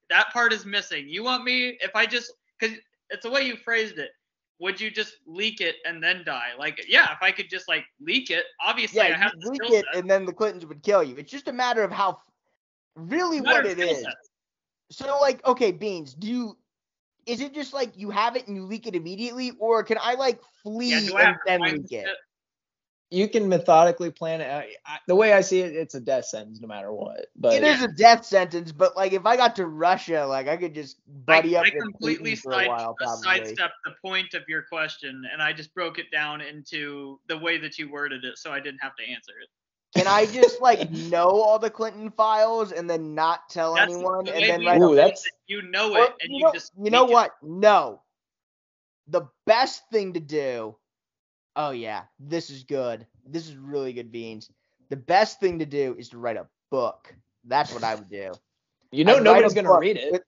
That 0.10 0.32
part 0.32 0.54
is 0.54 0.66
missing. 0.66 1.08
You 1.08 1.24
want 1.24 1.44
me 1.44 1.78
if 1.82 1.96
I 1.96 2.06
just 2.06 2.32
because 2.60 2.78
it's 3.10 3.24
the 3.24 3.30
way 3.32 3.44
you 3.44 3.56
phrased 3.58 3.98
it. 3.98 4.12
Would 4.60 4.80
you 4.80 4.90
just 4.90 5.18
leak 5.26 5.60
it 5.60 5.76
and 5.86 6.02
then 6.02 6.24
die? 6.26 6.52
Like, 6.58 6.86
yeah, 6.88 7.12
if 7.12 7.18
I 7.22 7.32
could 7.32 7.50
just 7.50 7.68
like 7.68 7.86
leak 8.00 8.30
it, 8.30 8.46
obviously 8.66 9.02
I 9.02 9.12
have 9.18 9.34
the 9.40 9.50
leak 9.50 9.62
skill 9.64 9.76
it, 9.76 9.86
set. 9.92 10.00
and 10.00 10.10
then 10.10 10.26
the 10.26 10.34
Clintons 10.34 10.66
would 10.66 10.82
kill 10.82 11.04
you. 11.04 11.16
It's 11.18 11.32
just 11.32 11.48
a 11.48 11.54
matter 11.54 11.84
of 11.84 11.92
how, 11.92 12.20
really, 12.96 13.42
what 13.42 13.66
it 13.66 13.78
is. 13.78 13.80
it 13.80 13.82
skill 13.82 13.98
is. 13.98 14.04
set. 14.04 14.16
So, 14.92 15.20
like, 15.20 15.46
okay, 15.46 15.72
Beans, 15.72 16.14
do 16.14 16.28
you, 16.28 16.58
is 17.26 17.42
it 17.42 17.54
just 17.54 17.74
like 17.74 17.98
you 17.98 18.12
have 18.12 18.36
it 18.36 18.48
and 18.48 18.56
you 18.56 18.64
leak 18.64 18.88
it 18.88 18.96
immediately, 18.96 19.52
or 19.60 19.84
can 19.84 19.98
I 20.02 20.14
like 20.14 20.40
flee 20.64 21.12
Yeah, 21.12 21.28
and 21.28 21.38
then 21.46 21.62
leak 21.62 21.92
it? 21.92 22.08
Shit? 23.12 23.18
You 23.20 23.28
can 23.30 23.48
methodically 23.50 24.12
plan 24.12 24.42
it. 24.42 24.50
I, 24.50 24.68
I, 24.86 24.98
the 25.08 25.16
way 25.16 25.34
I 25.34 25.42
see 25.42 25.62
it, 25.62 25.76
it's 25.76 25.96
a 25.96 26.00
death 26.00 26.26
sentence 26.26 26.60
no 26.62 26.68
matter 26.68 26.92
what. 26.92 27.28
But 27.36 27.54
It 27.54 27.64
is 27.64 27.82
a 27.82 27.88
death 27.88 28.26
sentence, 28.26 28.72
but 28.72 28.96
like 28.96 29.14
if 29.14 29.26
I 29.26 29.38
got 29.38 29.56
to 29.58 29.68
Russia, 29.68 30.26
like 30.28 30.48
I 30.48 30.58
could 30.58 30.74
just 30.74 30.98
buddy 31.26 31.56
I, 31.56 31.62
up 31.62 31.66
I 31.68 31.70
completely 31.72 32.34
Putin 32.34 32.42
for 32.42 32.52
a 32.52 32.56
side, 32.56 32.68
while, 32.68 32.96
uh, 33.06 33.16
sidestepped 33.18 33.76
the 33.86 33.94
point 34.02 34.34
of 34.34 34.44
your 34.48 34.64
question, 34.64 35.24
and 35.32 35.42
I 35.42 35.54
just 35.54 35.74
broke 35.74 36.00
it 36.00 36.12
down 36.12 36.42
into 36.42 37.20
the 37.28 37.38
way 37.38 37.58
that 37.60 37.78
you 37.78 37.92
worded 37.92 38.24
it, 38.24 38.38
so 38.38 38.52
I 38.52 38.60
didn't 38.60 38.80
have 38.82 38.96
to 38.98 39.04
answer 39.04 39.34
it. 39.42 39.50
Can 39.96 40.08
I 40.08 40.26
just 40.26 40.62
like 40.62 40.92
know 41.10 41.30
all 41.30 41.58
the 41.58 41.70
Clinton 41.70 42.12
files 42.12 42.74
and 42.74 42.90
then 42.90 43.16
not 43.16 43.50
tell 43.50 43.76
That's 43.76 43.94
anyone, 43.94 44.26
the 44.26 44.36
and 44.36 44.44
then 44.44 44.60
we 44.60 44.68
write 44.68 44.82
Ooh, 44.82 44.86
a 44.86 44.88
do 44.88 44.94
it, 44.94 44.96
that's- 44.98 45.24
you 45.48 45.62
know 45.62 45.92
Well, 45.92 46.04
it, 46.08 46.14
and 46.22 46.32
you 46.32 46.40
you, 46.40 46.44
know, 46.44 46.52
just 46.54 46.72
you 46.82 46.90
know 46.92 47.04
leak 47.04 47.12
it. 47.12 47.14
what? 47.14 47.32
No. 47.44 48.02
The 49.08 49.28
best 49.46 49.84
thing 49.92 50.14
to 50.14 50.20
do. 50.20 50.76
Oh 51.56 51.72
yeah, 51.72 52.04
this 52.20 52.50
is 52.50 52.64
good. 52.64 53.06
This 53.26 53.48
is 53.48 53.56
really 53.56 53.94
good 53.94 54.12
beans. 54.12 54.50
The 54.90 54.96
best 54.98 55.40
thing 55.40 55.60
to 55.60 55.66
do 55.66 55.96
is 55.98 56.10
to 56.10 56.18
write 56.18 56.38
a 56.38 56.48
book. 56.70 57.14
That's 57.46 57.74
what 57.74 57.84
I 57.84 57.96
would 57.96 58.10
do. 58.10 58.34
you 58.92 59.04
know 59.04 59.20
nobody's 59.20 59.54
gonna 59.54 59.78
read 59.80 59.98
it. 59.98 60.12
with- 60.12 60.22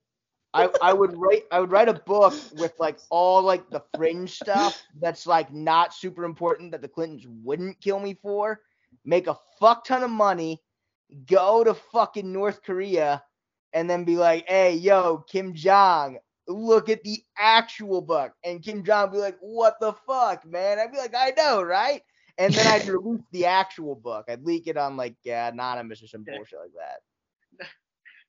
I, 0.54 0.70
I 0.82 0.94
would 0.94 1.16
write 1.16 1.44
I 1.52 1.60
would 1.60 1.70
write 1.72 1.90
a 1.90 1.94
book 1.94 2.34
with 2.58 2.74
like 2.80 2.98
all 3.12 3.44
like 3.44 3.70
the 3.70 3.84
fringe 3.96 4.32
stuff 4.32 4.82
that's 5.00 5.28
like 5.28 5.54
not 5.54 5.94
super 5.94 6.24
important 6.24 6.72
that 6.72 6.82
the 6.82 6.88
Clintons 6.88 7.28
wouldn't 7.44 7.80
kill 7.82 8.00
me 8.00 8.16
for. 8.16 8.62
Make 9.06 9.28
a 9.28 9.38
fuck 9.60 9.86
ton 9.86 10.04
of 10.04 10.10
money, 10.10 10.64
go 11.26 11.64
to 11.64 11.74
fucking 11.74 12.32
North 12.32 12.64
Korea, 12.64 13.22
and 13.74 13.90
then 13.90 14.04
be 14.06 14.16
like, 14.16 14.46
hey 14.48 14.74
yo, 14.76 15.18
Kim 15.30 15.54
Jong, 15.54 16.18
look 16.48 16.90
at 16.90 17.04
the 17.04 17.22
actual 17.38 18.02
book. 18.02 18.34
And 18.44 18.64
Kim 18.64 18.84
Jong 18.84 19.12
be 19.12 19.18
like, 19.18 19.38
what 19.40 19.76
the 19.80 19.94
fuck, 20.06 20.46
man? 20.46 20.80
I'd 20.80 20.92
be 20.92 20.98
like, 20.98 21.16
I 21.16 21.34
know, 21.36 21.62
right? 21.62 22.02
And 22.38 22.54
then 22.54 22.68
I'd 22.68 22.88
release 22.88 23.24
the 23.32 23.46
actual 23.46 23.96
book. 23.96 24.26
I'd 24.30 24.46
leak 24.46 24.68
it 24.68 24.78
on 24.78 24.98
like 24.98 25.16
uh, 25.28 25.32
anonymous 25.52 26.02
or 26.04 26.08
some 26.08 26.24
bullshit 26.24 26.60
like 26.60 26.72
that. 26.74 27.68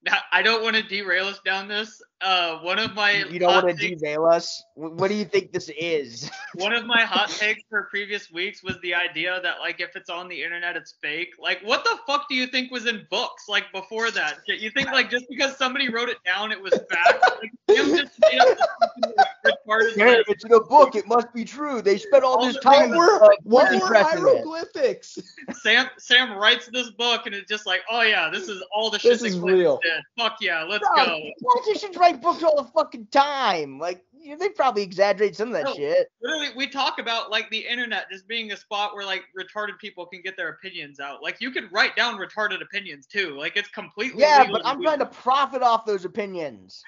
Now, 0.04 0.18
I 0.30 0.42
don't 0.42 0.62
want 0.62 0.76
to 0.76 0.82
derail 0.84 1.26
us 1.26 1.40
down 1.44 1.66
this. 1.66 2.00
Uh, 2.20 2.58
one 2.58 2.80
of 2.80 2.94
my 2.94 3.24
You 3.30 3.38
don't 3.38 3.52
want 3.64 3.68
to 3.68 3.74
takes- 3.88 4.00
derail 4.00 4.26
us. 4.26 4.64
What 4.74 5.06
do 5.08 5.14
you 5.14 5.24
think 5.24 5.52
this 5.52 5.70
is? 5.78 6.28
one 6.54 6.72
of 6.72 6.84
my 6.84 7.02
hot 7.02 7.28
takes 7.28 7.62
for 7.70 7.84
previous 7.90 8.30
weeks 8.32 8.60
was 8.62 8.76
the 8.82 8.92
idea 8.94 9.40
that 9.42 9.60
like 9.60 9.80
if 9.80 9.94
it's 9.94 10.10
on 10.10 10.26
the 10.28 10.42
internet 10.42 10.76
it's 10.76 10.94
fake. 11.00 11.28
Like 11.40 11.60
what 11.62 11.84
the 11.84 11.96
fuck 12.08 12.28
do 12.28 12.34
you 12.34 12.48
think 12.48 12.72
was 12.72 12.86
in 12.86 13.06
books 13.08 13.44
like 13.48 13.70
before 13.72 14.10
that? 14.10 14.38
You 14.48 14.70
think 14.70 14.88
like 14.90 15.10
just 15.10 15.26
because 15.28 15.56
somebody 15.56 15.88
wrote 15.90 16.08
it 16.08 16.18
down 16.26 16.50
it 16.50 16.60
was 16.60 16.72
fact? 16.90 17.24
Like, 17.40 17.52
Jim 17.76 17.96
just 17.96 18.12
made 18.30 18.40
up 18.40 18.48
this 18.48 18.66
fucking, 18.80 19.12
like, 19.16 19.26
retarded 19.68 19.94
Here, 19.94 20.06
list. 20.08 20.24
it's 20.30 20.44
in 20.44 20.52
a 20.54 20.60
book. 20.60 20.96
It 20.96 21.06
must 21.06 21.32
be 21.34 21.44
true. 21.44 21.82
They 21.82 21.98
spent 21.98 22.24
all 22.24 22.38
All 22.38 22.46
this 22.46 22.58
time. 22.60 22.90
Were 22.90 23.22
uh, 23.22 23.28
what 23.44 23.70
were 23.80 23.94
hieroglyphics? 23.94 25.18
Sam 25.62 25.86
Sam 25.98 26.36
writes 26.36 26.68
this 26.72 26.90
book 26.90 27.26
and 27.26 27.34
it's 27.34 27.48
just 27.48 27.66
like, 27.66 27.80
oh 27.90 28.02
yeah, 28.02 28.28
this 28.32 28.48
is 28.48 28.62
all 28.74 28.90
the 28.90 28.98
shit 28.98 29.12
This 29.20 29.22
is 29.34 29.38
real. 29.38 29.78
did. 29.82 30.02
Fuck 30.16 30.38
yeah, 30.40 30.62
let's 30.64 30.84
No, 30.96 31.04
go. 31.04 31.20
Politicians 31.54 31.96
write 31.96 32.07
books 32.12 32.42
all 32.42 32.56
the 32.62 32.70
fucking 32.70 33.08
time. 33.10 33.78
Like 33.78 34.04
you 34.20 34.36
they 34.36 34.48
probably 34.50 34.82
exaggerate 34.82 35.36
some 35.36 35.48
of 35.48 35.54
that 35.54 35.64
No. 35.64 35.74
shit. 35.74 36.10
Literally, 36.22 36.48
we 36.56 36.66
talk 36.68 36.98
about 36.98 37.30
like 37.30 37.48
the 37.50 37.58
internet 37.58 38.10
just 38.10 38.26
being 38.28 38.52
a 38.52 38.56
spot 38.56 38.94
where 38.94 39.04
like 39.04 39.24
retarded 39.38 39.78
people 39.78 40.06
can 40.06 40.20
get 40.22 40.36
their 40.36 40.50
opinions 40.50 41.00
out. 41.00 41.22
Like 41.22 41.40
you 41.40 41.50
could 41.50 41.70
write 41.72 41.96
down 41.96 42.18
retarded 42.18 42.62
opinions 42.62 43.06
too. 43.06 43.36
Like 43.38 43.56
it's 43.56 43.68
completely 43.68 44.20
Yeah, 44.22 44.48
but 44.50 44.62
I'm 44.64 44.82
trying 44.82 44.98
to 44.98 45.06
profit 45.06 45.62
off 45.62 45.86
those 45.86 46.04
opinions. 46.04 46.82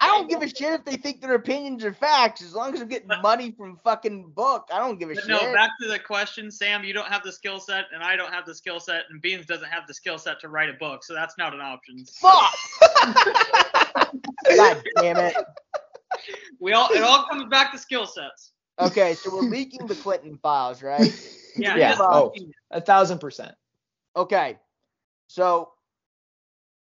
I 0.00 0.06
don't 0.08 0.28
give 0.28 0.42
a 0.42 0.48
shit 0.54 0.72
if 0.72 0.84
they 0.84 0.96
think 0.96 1.20
their 1.20 1.34
opinions 1.34 1.84
are 1.84 1.94
facts, 1.94 2.42
as 2.42 2.54
long 2.54 2.74
as 2.74 2.80
I'm 2.80 2.88
getting 2.88 3.08
money 3.22 3.52
from 3.52 3.78
fucking 3.84 4.30
book. 4.34 4.68
I 4.72 4.78
don't 4.78 4.98
give 4.98 5.10
a 5.10 5.14
But 5.14 5.24
shit. 5.24 5.30
no, 5.30 5.52
back 5.52 5.70
to 5.80 5.88
the 5.88 5.98
question, 5.98 6.50
Sam. 6.50 6.84
You 6.84 6.92
don't 6.92 7.08
have 7.08 7.22
the 7.22 7.32
skill 7.32 7.60
set, 7.60 7.86
and 7.92 8.02
I 8.02 8.16
don't 8.16 8.32
have 8.32 8.44
the 8.46 8.54
skill 8.54 8.80
set, 8.80 9.04
and 9.10 9.20
Beans 9.22 9.46
doesn't 9.46 9.68
have 9.68 9.86
the 9.86 9.94
skill 9.94 10.18
set 10.18 10.40
to 10.40 10.48
write 10.48 10.68
a 10.68 10.74
book, 10.74 11.04
so 11.04 11.14
that's 11.14 11.36
not 11.38 11.54
an 11.54 11.60
option. 11.60 12.04
Fuck. 12.04 12.54
God 14.56 14.82
damn 14.96 15.16
it. 15.18 15.36
We 16.60 16.72
all 16.72 16.88
it 16.92 17.02
all 17.02 17.26
comes 17.26 17.44
back 17.50 17.72
to 17.72 17.78
skill 17.78 18.06
sets. 18.06 18.52
Okay, 18.78 19.14
so 19.14 19.34
we're 19.34 19.42
leaking 19.42 19.86
the 19.86 19.94
Clinton 19.94 20.38
files, 20.42 20.82
right? 20.82 21.12
Yeah. 21.56 21.76
Yeah. 21.76 21.94
Oh, 22.00 22.34
a 22.72 22.80
thousand 22.80 23.20
percent. 23.20 23.54
Okay. 24.16 24.58
So, 25.28 25.73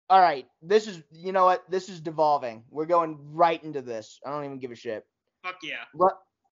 all 0.09 0.21
right. 0.21 0.47
This 0.61 0.87
is, 0.87 1.01
you 1.11 1.31
know 1.31 1.45
what? 1.45 1.63
This 1.69 1.89
is 1.89 1.99
devolving. 1.99 2.63
We're 2.69 2.85
going 2.85 3.17
right 3.33 3.63
into 3.63 3.81
this. 3.81 4.19
I 4.25 4.29
don't 4.29 4.45
even 4.45 4.59
give 4.59 4.71
a 4.71 4.75
shit. 4.75 5.05
Fuck 5.43 5.57
yeah. 5.63 5.83
Ri- 5.93 6.09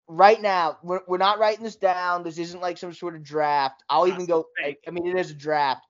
Right 0.08 0.42
now, 0.42 0.78
we're, 0.82 1.00
we're 1.06 1.16
not 1.16 1.38
writing 1.38 1.64
this 1.64 1.76
down. 1.76 2.22
This 2.24 2.36
isn't 2.36 2.60
like 2.60 2.76
some 2.76 2.92
sort 2.92 3.14
of 3.14 3.22
draft. 3.22 3.82
I'll 3.88 4.06
even 4.08 4.26
go. 4.26 4.46
I. 4.62 4.76
I 4.86 4.90
mean, 4.90 5.06
it 5.06 5.18
is 5.18 5.30
a 5.30 5.34
draft, 5.34 5.86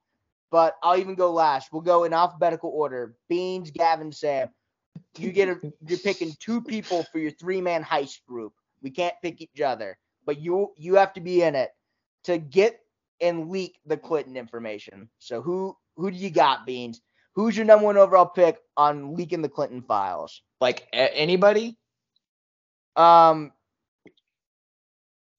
but 0.50 0.76
I'll 0.82 0.98
even 0.98 1.14
go 1.14 1.32
last. 1.32 1.72
We'll 1.72 1.82
go 1.82 2.04
in 2.04 2.12
alphabetical 2.12 2.70
order. 2.70 3.16
Beans, 3.28 3.70
Gavin, 3.70 4.12
Sam. 4.12 4.48
You 5.16 5.32
get 5.32 5.48
a. 5.48 5.72
You're 5.86 5.98
picking 5.98 6.34
two 6.38 6.60
people 6.60 7.04
for 7.10 7.18
your 7.18 7.32
three-man 7.32 7.82
heist 7.82 8.24
group. 8.28 8.52
We 8.82 8.90
can't 8.90 9.14
pick 9.22 9.40
each 9.40 9.60
other, 9.62 9.98
but 10.26 10.38
you 10.40 10.72
you 10.76 10.96
have 10.96 11.14
to 11.14 11.20
be 11.20 11.42
in 11.42 11.54
it 11.56 11.70
to 12.24 12.38
get 12.38 12.78
and 13.20 13.48
leak 13.48 13.78
the 13.86 13.96
Clinton 13.96 14.36
information. 14.36 15.08
So 15.18 15.40
who 15.40 15.76
who 15.96 16.10
do 16.10 16.16
you 16.16 16.30
got, 16.30 16.66
Beans? 16.66 17.00
Who's 17.34 17.56
your 17.56 17.64
number 17.66 17.86
one 17.86 17.96
overall 17.96 18.26
pick 18.26 18.58
on 18.76 19.14
leaking 19.14 19.42
the 19.42 19.48
Clinton 19.48 19.82
files? 19.82 20.42
Like 20.60 20.86
a- 20.92 21.16
anybody? 21.16 21.76
Um. 22.96 23.52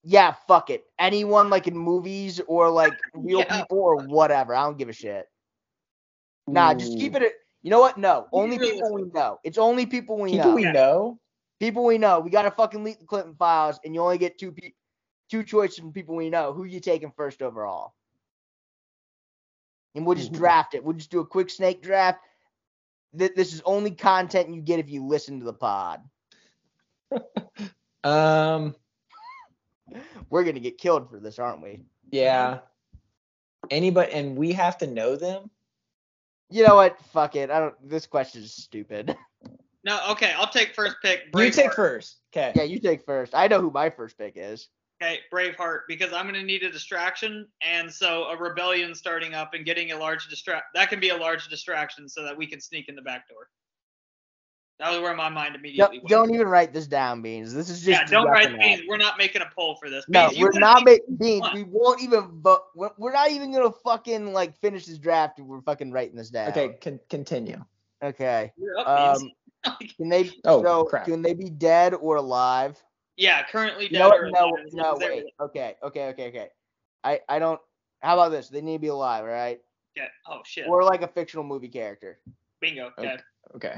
Yeah, 0.03 0.33
fuck 0.47 0.69
it. 0.69 0.83
Anyone 0.99 1.49
like 1.49 1.67
in 1.67 1.77
movies 1.77 2.41
or 2.47 2.69
like 2.69 2.93
real 3.13 3.39
Yeah. 3.39 3.61
people 3.61 3.79
or 3.79 3.97
whatever. 3.97 4.53
I 4.53 4.63
don't 4.65 4.77
give 4.77 4.89
a 4.89 4.93
shit. 4.93 5.27
Nah, 6.47 6.73
just 6.73 6.97
keep 6.97 7.15
it. 7.15 7.21
At, 7.21 7.31
you 7.61 7.69
know 7.69 7.79
what? 7.79 7.97
No, 7.97 8.27
only 8.33 8.57
really 8.57 8.73
people 8.73 8.93
we 8.93 9.03
know. 9.13 9.39
It's 9.45 9.57
only 9.57 9.85
people 9.85 10.17
we 10.17 10.31
people 10.31 10.49
know. 10.49 10.55
we 10.55 10.63
know. 10.71 11.19
people 11.59 11.85
we 11.85 11.97
know. 11.97 12.19
We 12.19 12.29
gotta 12.31 12.51
fucking 12.51 12.83
leak 12.83 12.99
the 12.99 13.05
Clinton 13.05 13.35
files, 13.35 13.79
and 13.85 13.95
you 13.95 14.01
only 14.01 14.17
get 14.17 14.37
two 14.37 14.51
pe- 14.51 14.73
two 15.31 15.43
choices 15.43 15.77
from 15.79 15.93
people 15.93 16.15
we 16.15 16.29
know. 16.29 16.51
Who 16.51 16.65
you 16.65 16.81
taking 16.81 17.13
first 17.15 17.41
overall? 17.41 17.93
And 19.95 20.05
we'll 20.05 20.15
just 20.15 20.33
Ooh. 20.33 20.37
draft 20.37 20.73
it. 20.73 20.83
We'll 20.83 20.95
just 20.95 21.11
do 21.11 21.19
a 21.19 21.25
quick 21.25 21.49
snake 21.49 21.81
draft. 21.81 22.19
Th- 23.17 23.33
This 23.35 23.53
is 23.53 23.61
only 23.65 23.91
content 23.91 24.53
you 24.53 24.61
get 24.61 24.79
if 24.79 24.89
you 24.89 25.05
listen 25.05 25.39
to 25.39 25.45
the 25.45 25.53
pod. 25.53 26.01
Um. 28.03 28.75
We're 30.29 30.43
gonna 30.43 30.59
get 30.59 30.77
killed 30.77 31.09
for 31.09 31.19
this, 31.21 31.39
aren't 31.39 31.61
we? 31.61 31.79
Yeah. 32.11 32.59
Anybody, 33.69 34.11
and 34.11 34.35
we 34.35 34.51
have 34.51 34.77
to 34.79 34.87
know 34.87 35.15
them. 35.15 35.49
You 36.49 36.67
know 36.67 36.75
what? 36.75 36.99
Fuck 37.13 37.37
it. 37.37 37.49
I 37.49 37.59
don't. 37.59 37.75
This 37.89 38.05
question 38.05 38.43
is 38.43 38.53
stupid. 38.53 39.15
No, 39.85 39.99
okay, 40.11 40.31
I'll 40.37 40.47
take 40.49 40.73
first 40.73 40.95
pick. 41.01 41.23
You 41.35 41.51
take 41.51 41.73
first. 41.73 42.21
Okay. 42.31 42.53
yeah, 42.55 42.63
you 42.63 42.79
take 42.79 43.03
first. 43.03 43.35
I 43.35 43.49
know 43.49 43.59
who 43.59 43.69
my 43.69 43.89
first 43.89 44.17
pick 44.17 44.33
is. 44.37 44.69
Okay, 45.03 45.19
Braveheart, 45.33 45.81
because 45.87 46.13
I'm 46.13 46.25
gonna 46.25 46.43
need 46.43 46.63
a 46.63 46.71
distraction, 46.71 47.47
and 47.61 47.91
so 47.91 48.25
a 48.25 48.37
rebellion 48.37 48.95
starting 48.95 49.33
up 49.33 49.53
and 49.53 49.65
getting 49.65 49.91
a 49.91 49.97
large 49.97 50.29
distract 50.29 50.67
that 50.75 50.89
can 50.89 50.99
be 50.99 51.09
a 51.09 51.17
large 51.17 51.49
distraction, 51.49 52.07
so 52.07 52.23
that 52.23 52.37
we 52.37 52.47
can 52.47 52.61
sneak 52.61 52.87
in 52.87 52.95
the 52.95 53.01
back 53.01 53.27
door. 53.27 53.49
That 54.79 54.91
was 54.91 55.01
where 55.01 55.13
my 55.15 55.29
mind 55.29 55.55
immediately 55.55 55.97
Don't, 55.97 56.03
went. 56.03 56.07
don't 56.07 56.35
even 56.35 56.47
write 56.47 56.73
this 56.73 56.87
down, 56.87 57.21
Beans. 57.21 57.53
This 57.53 57.69
is 57.69 57.83
just 57.83 57.87
yeah, 57.87 58.05
don't 58.05 58.27
write 58.27 58.57
beans. 58.57 58.81
We're 58.87 58.97
not 58.97 59.17
making 59.17 59.41
a 59.41 59.49
poll 59.55 59.75
for 59.75 59.89
this. 59.89 60.05
No, 60.07 60.27
Beans, 60.29 60.39
you 60.39 60.45
we're 60.45 60.59
not 60.59 60.83
making 60.85 61.17
beans. 61.17 61.45
We 61.53 61.63
won't 61.63 62.01
even 62.01 62.41
vote. 62.41 62.63
We're, 62.73 62.91
we're 62.97 63.13
not 63.13 63.29
even 63.29 63.51
gonna 63.51 63.71
fucking 63.83 64.31
like 64.31 64.55
finish 64.55 64.85
this 64.85 64.97
draft. 64.97 65.39
if 65.39 65.45
We're 65.45 65.61
fucking 65.61 65.91
writing 65.91 66.15
this 66.15 66.29
down. 66.29 66.49
Okay. 66.49 66.77
Con- 66.81 66.99
continue. 67.09 67.63
Okay. 68.01 68.53
You're 68.57 68.79
up, 68.79 69.19
Beans. 69.19 69.31
Um, 69.65 69.77
can 69.97 70.09
they? 70.09 70.31
Oh, 70.45 70.63
so 70.63 70.85
crap. 70.85 71.05
can 71.05 71.21
they 71.21 71.33
be 71.33 71.49
dead 71.49 71.93
or 71.93 72.15
alive? 72.15 72.81
Yeah, 73.17 73.43
currently 73.47 73.87
dead 73.87 73.99
No, 73.99 74.11
or 74.11 74.29
no, 74.29 74.49
alive, 74.49 74.65
no. 74.73 74.97
Wait. 74.99 75.25
Okay, 75.39 75.75
okay, 75.83 76.07
okay, 76.09 76.27
okay. 76.27 76.47
I 77.03 77.19
I 77.29 77.39
don't. 77.39 77.59
How 78.01 78.15
about 78.15 78.29
this? 78.29 78.49
They 78.49 78.61
need 78.61 78.77
to 78.77 78.79
be 78.79 78.87
alive, 78.87 79.25
right? 79.25 79.59
Yeah. 79.95 80.07
Oh 80.27 80.41
shit. 80.45 80.67
Or 80.67 80.83
like 80.83 81.01
a 81.01 81.07
fictional 81.07 81.43
movie 81.43 81.69
character. 81.69 82.19
Bingo. 82.61 82.91
Okay. 82.97 83.17
Okay. 83.55 83.75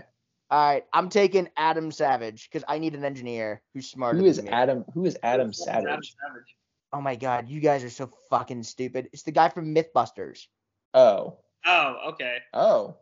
All 0.51 0.73
right, 0.73 0.85
I'm 0.93 1.09
taking 1.09 1.49
Adam 1.57 1.91
Savage 1.91 2.47
because 2.49 2.63
I 2.67 2.77
need 2.77 2.93
an 2.93 3.03
engineer 3.03 3.63
who's 3.73 3.89
smarter. 3.89 4.19
Who 4.19 4.25
is 4.25 4.37
than 4.37 4.45
me. 4.45 4.51
Adam? 4.51 4.85
Who 4.93 5.05
is 5.05 5.17
Adam 5.23 5.51
Savage. 5.51 5.85
Savage? 5.85 6.15
Savage. 6.21 6.55
Oh 6.93 7.01
my 7.01 7.15
god, 7.15 7.49
you 7.49 7.59
guys 7.59 7.83
are 7.83 7.89
so 7.89 8.11
fucking 8.29 8.61
stupid. 8.61 9.09
It's 9.11 9.23
the 9.23 9.31
guy 9.31 9.49
from 9.49 9.73
MythBusters. 9.73 10.45
Oh. 10.93 11.39
Oh, 11.65 11.97
okay. 12.09 12.37
Oh. 12.53 12.95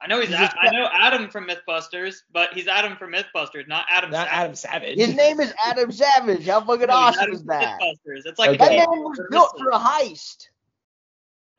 I 0.00 0.06
know 0.08 0.20
he's. 0.20 0.28
He's 0.28 0.38
A- 0.38 0.42
a- 0.42 0.58
I 0.60 0.70
know 0.70 0.88
Adam 0.92 1.30
from 1.30 1.48
MythBusters, 1.48 2.16
but 2.32 2.52
he's 2.52 2.68
Adam 2.68 2.96
from 2.96 3.12
MythBusters, 3.12 3.66
not 3.66 3.86
Adam. 3.88 4.10
Not 4.10 4.26
Savage. 4.28 4.32
Adam 4.38 4.54
Savage. 4.54 4.98
His 4.98 5.14
name 5.14 5.40
is 5.40 5.54
Adam 5.64 5.90
Savage. 5.90 6.46
How 6.46 6.60
fucking 6.60 6.88
No, 6.88 6.94
awesome 6.94 7.22
Adam 7.22 7.34
is 7.34 7.44
that? 7.44 7.80
MythBusters. 7.80 8.22
It's 8.26 8.38
like 8.38 8.50
Okay. 8.50 8.58
That 8.58 8.70
the- 8.70 8.76
man 8.96 9.04
was 9.04 9.20
built 9.30 9.54
for 9.58 9.70
a 9.70 9.78
heist. 9.78 10.48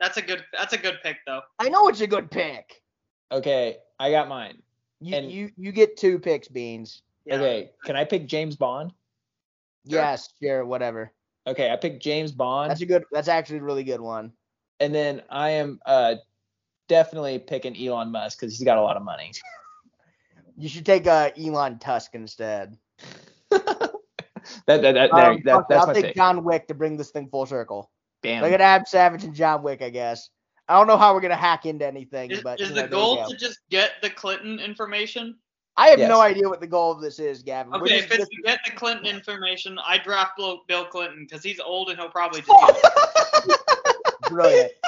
That's 0.00 0.16
a 0.16 0.22
good. 0.22 0.44
That's 0.52 0.72
a 0.72 0.78
good 0.78 0.98
pick 1.02 1.16
though. 1.26 1.40
I 1.58 1.68
know 1.68 1.88
it's 1.88 2.00
a 2.00 2.06
good 2.06 2.30
pick. 2.30 2.80
Okay. 3.32 3.78
I 3.98 4.10
got 4.12 4.28
mine. 4.28 4.62
You 5.00 5.16
And- 5.16 5.30
you 5.32 5.50
you 5.56 5.72
get 5.72 5.96
two 5.96 6.18
picks, 6.20 6.46
Beans. 6.48 7.02
Yeah. 7.24 7.34
Okay. 7.36 7.70
Can 7.84 7.96
I 7.96 8.04
pick 8.04 8.26
James 8.26 8.54
Bond? 8.56 8.92
Sure. 9.90 9.98
Yes, 10.00 10.28
sure, 10.40 10.64
whatever. 10.64 11.12
Okay. 11.46 11.70
I 11.72 11.76
picked 11.76 12.02
James 12.02 12.30
Bond. 12.30 12.70
That's 12.70 12.82
a 12.82 12.86
good. 12.86 13.04
That's 13.10 13.28
actually 13.28 13.58
a 13.58 13.62
really 13.64 13.84
good 13.84 14.00
one. 14.00 14.32
and 14.80 14.94
then 14.94 15.22
I 15.28 15.50
am 15.50 15.80
uh 15.86 16.14
definitely 16.88 17.38
picking 17.38 17.76
Elon 17.76 18.10
Musk 18.10 18.40
because 18.40 18.56
he's 18.56 18.64
got 18.64 18.78
a 18.78 18.82
lot 18.82 18.96
of 18.96 19.02
money. 19.02 19.32
You 20.60 20.68
should 20.68 20.84
take 20.84 21.06
uh, 21.06 21.30
Elon 21.38 21.78
Tusk 21.78 22.16
instead. 22.16 22.76
that, 23.50 23.62
that, 24.66 24.82
that, 24.82 25.12
Um, 25.12 25.40
there, 25.44 25.54
that, 25.54 25.66
that's 25.68 25.80
I'll 25.82 25.86
my 25.86 25.92
take 25.92 26.04
pick. 26.06 26.16
John 26.16 26.42
Wick 26.42 26.66
to 26.66 26.74
bring 26.74 26.96
this 26.96 27.10
thing 27.12 27.28
full 27.28 27.46
circle. 27.46 27.92
Damn. 28.24 28.42
Look 28.42 28.50
at 28.50 28.60
Ab 28.60 28.88
Savage 28.88 29.22
and 29.22 29.32
John 29.32 29.62
Wick, 29.62 29.82
I 29.82 29.90
guess. 29.90 30.30
I 30.68 30.76
don't 30.76 30.88
know 30.88 30.96
how 30.96 31.14
we're 31.14 31.20
gonna 31.20 31.36
hack 31.36 31.64
into 31.64 31.86
anything, 31.86 32.32
Is, 32.32 32.42
but 32.42 32.60
is 32.60 32.70
you 32.70 32.74
the 32.74 32.82
know, 32.82 32.88
goal 32.88 33.28
to 33.28 33.36
just 33.36 33.60
get 33.70 33.92
the 34.02 34.10
Clinton 34.10 34.58
information? 34.58 35.36
I 35.76 35.90
have 35.90 36.00
no 36.00 36.20
idea 36.20 36.48
what 36.48 36.60
the 36.60 36.66
goal 36.66 36.90
of 36.90 37.00
this 37.00 37.20
is, 37.20 37.40
Gavin. 37.44 37.72
Okay, 37.74 38.00
just- 38.00 38.12
if 38.12 38.18
it's 38.18 38.28
to 38.28 38.42
get 38.44 38.58
the 38.64 38.72
Clinton 38.72 39.06
information, 39.06 39.78
I 39.86 39.98
draft 39.98 40.32
Bill, 40.36 40.62
Bill 40.66 40.86
Clinton 40.86 41.24
because 41.28 41.44
he's 41.44 41.60
old 41.60 41.88
and 41.90 41.98
he'll 42.00 42.10
probably 42.10 42.40
just. 42.40 42.50
Get 43.46 43.58
brilliant. 44.28 44.72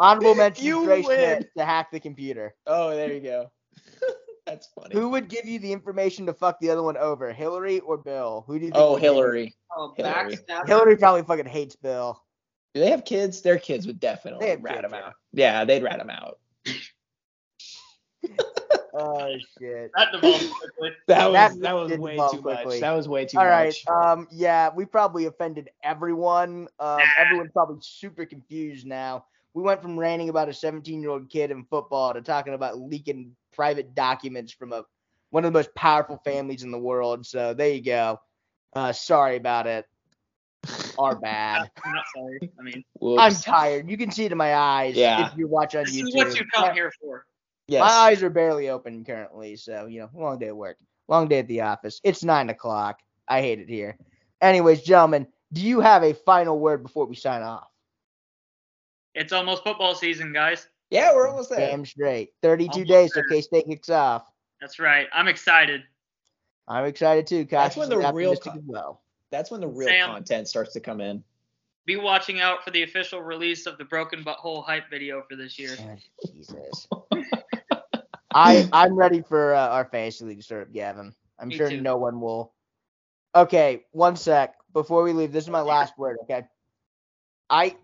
Honorable 0.00 0.34
mention 0.36 0.64
You 0.64 0.80
win. 0.82 1.46
To 1.56 1.64
hack 1.64 1.90
the 1.92 2.00
computer. 2.00 2.54
oh, 2.66 2.90
there 2.90 3.12
you 3.12 3.20
go. 3.20 3.50
that's 4.46 4.68
funny. 4.74 4.94
Who 4.94 5.10
would 5.10 5.28
give 5.28 5.44
you 5.44 5.58
the 5.60 5.72
information 5.72 6.26
to 6.26 6.32
fuck 6.34 6.58
the 6.58 6.70
other 6.70 6.82
one 6.82 6.96
over, 6.96 7.32
Hillary 7.32 7.80
or 7.80 7.98
Bill? 7.98 8.42
Who 8.46 8.58
do 8.58 8.64
you 8.64 8.70
think? 8.72 8.76
oh, 8.82 8.92
would 8.94 9.02
give 9.02 9.04
you- 9.10 9.14
Hillary. 9.14 9.54
oh, 9.76 9.94
Hillary. 9.96 10.38
Hillary 10.66 10.96
probably 10.96 11.22
fucking 11.22 11.46
hates 11.46 11.76
Bill. 11.76 12.20
Do 12.74 12.80
they 12.80 12.90
have 12.90 13.04
kids? 13.04 13.42
Their 13.42 13.58
kids 13.58 13.86
would 13.86 14.00
definitely 14.00 14.46
They 14.46 14.50
have 14.52 14.62
rat 14.64 14.80
kids, 14.82 14.86
him 14.92 14.94
out. 14.94 15.14
Yeah, 15.32 15.64
they'd 15.64 15.82
rat 15.82 16.00
him 16.00 16.10
out. 16.10 16.38
Oh 18.92 19.28
shit. 19.58 19.90
That 19.96 20.08
devolved 20.12 20.50
quickly. 20.50 20.90
That 21.06 21.26
was 21.30 21.32
That 21.34 21.60
that, 21.60 21.72
was 21.74 21.92
way 21.92 22.16
too 22.16 22.42
quickly. 22.42 22.64
much. 22.64 22.80
That 22.80 22.90
was 22.90 23.08
way 23.08 23.24
too 23.24 23.38
All 23.38 23.46
right. 23.46 23.66
much. 23.66 23.86
Um. 23.86 24.26
Yeah, 24.32 24.70
we 24.74 24.84
probably 24.84 25.26
offended 25.26 25.70
everyone. 25.84 26.66
Um. 26.80 26.98
Nah. 26.98 27.00
Everyone's 27.18 27.52
probably 27.52 27.78
super 27.82 28.26
confused 28.26 28.86
now. 28.88 29.26
We 29.54 29.62
went 29.62 29.82
from 29.82 29.98
ranting 29.98 30.28
about 30.28 30.48
a 30.48 30.52
17-year-old 30.52 31.28
kid 31.28 31.50
in 31.50 31.64
football 31.64 32.14
to 32.14 32.20
talking 32.22 32.54
about 32.54 32.78
leaking 32.78 33.34
private 33.52 33.94
documents 33.94 34.52
from 34.52 34.72
a 34.72 34.84
one 35.30 35.44
of 35.44 35.52
the 35.52 35.58
most 35.58 35.74
powerful 35.74 36.20
families 36.24 36.62
in 36.64 36.70
the 36.72 36.78
world. 36.78 37.24
So 37.26 37.54
there 37.54 37.68
you 37.70 37.82
go. 37.82 38.20
Uh, 38.74 38.92
sorry 38.92 39.36
about 39.36 39.66
it. 39.66 39.86
Our 40.98 41.14
bad. 41.20 41.70
I'm 41.84 41.92
not 41.94 42.04
sorry. 42.16 42.50
I 42.58 42.62
mean, 42.62 42.84
Whoops. 43.00 43.22
I'm 43.22 43.34
tired. 43.34 43.88
You 43.90 43.96
can 43.96 44.10
see 44.10 44.24
it 44.24 44.32
in 44.32 44.38
my 44.38 44.54
eyes 44.54 44.96
Yeah. 44.96 45.30
if 45.30 45.38
you 45.38 45.46
watch 45.48 45.74
on 45.74 45.84
this 45.84 45.94
YouTube. 45.96 46.08
is 46.08 46.14
what 46.14 46.38
you 46.38 46.46
come 46.54 46.74
here 46.74 46.92
for. 47.00 47.24
yes. 47.68 47.80
My 47.80 47.86
eyes 47.88 48.22
are 48.22 48.30
barely 48.30 48.68
open 48.70 49.04
currently, 49.04 49.56
so 49.56 49.86
you 49.86 50.00
know, 50.00 50.10
long 50.14 50.38
day 50.38 50.48
at 50.48 50.56
work, 50.56 50.76
long 51.08 51.28
day 51.28 51.38
at 51.38 51.48
the 51.48 51.60
office. 51.62 52.00
It's 52.04 52.22
nine 52.24 52.50
o'clock. 52.50 52.98
I 53.28 53.40
hate 53.40 53.60
it 53.60 53.68
here. 53.68 53.96
Anyways, 54.40 54.82
gentlemen, 54.82 55.26
do 55.52 55.60
you 55.60 55.80
have 55.80 56.02
a 56.02 56.12
final 56.14 56.58
word 56.58 56.82
before 56.82 57.06
we 57.06 57.14
sign 57.14 57.42
off? 57.42 57.68
It's 59.14 59.32
almost 59.32 59.64
football 59.64 59.94
season, 59.94 60.32
guys. 60.32 60.68
yeah, 60.90 61.14
we're 61.14 61.28
almost 61.28 61.50
there. 61.50 61.58
Damn 61.70 61.84
straight. 61.84 62.32
32 62.42 62.70
Almost 62.70 62.88
days 62.88 63.12
till 63.12 63.22
there. 63.22 63.28
K 63.30 63.40
State 63.40 63.66
kicks 63.66 63.90
off. 63.90 64.30
That's 64.60 64.78
right. 64.78 65.08
I'm 65.12 65.28
excited. 65.28 65.82
I'm 66.68 66.84
excited 66.84 67.26
too. 67.26 67.44
That's 67.44 67.76
when 67.76 67.88
the 67.88 67.96
real 67.96 68.06
optimistic 68.32 68.52
co- 68.52 68.58
as 68.58 68.64
well. 68.66 69.02
That's 69.30 69.50
when 69.50 69.60
the 69.60 69.68
real 69.68 69.88
Sam. 69.88 70.10
content 70.10 70.48
starts 70.48 70.72
to 70.74 70.80
come 70.80 71.00
in. 71.00 71.24
Be 71.86 71.96
watching 71.96 72.40
out 72.40 72.62
for 72.62 72.70
the 72.70 72.82
official 72.82 73.22
release 73.22 73.66
of 73.66 73.78
the 73.78 73.84
Broken 73.84 74.22
Butthole 74.22 74.64
hype 74.64 74.88
video 74.90 75.22
for 75.28 75.34
this 75.34 75.58
year. 75.58 75.76
Oh, 75.80 75.96
Jesus. 76.32 76.86
I 78.32 78.68
I'm 78.72 78.94
ready 78.94 79.22
for 79.22 79.54
uh, 79.54 79.68
our 79.68 79.84
fantasy 79.86 80.24
league 80.24 80.36
to 80.38 80.42
start 80.44 80.62
up, 80.62 80.72
Gavin. 80.72 81.12
I'm 81.38 81.48
Me 81.48 81.56
sure 81.56 81.68
too. 81.70 81.80
no 81.80 81.96
one 81.96 82.20
will. 82.20 82.52
Okay, 83.34 83.84
one 83.92 84.14
sec 84.16 84.54
before 84.72 85.02
we 85.02 85.12
leave. 85.12 85.32
This 85.32 85.44
is 85.44 85.50
my 85.50 85.62
last 85.62 85.98
word. 85.98 86.18
Okay. 86.24 86.46
I, 87.48 87.74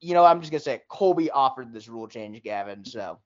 you 0.00 0.14
know, 0.14 0.24
I'm 0.24 0.40
just 0.40 0.52
gonna 0.52 0.60
say 0.60 0.74
it. 0.74 0.88
Colby 0.88 1.30
offered 1.30 1.72
this 1.72 1.88
rule 1.88 2.08
change, 2.08 2.42
Gavin. 2.42 2.84
So 2.84 3.18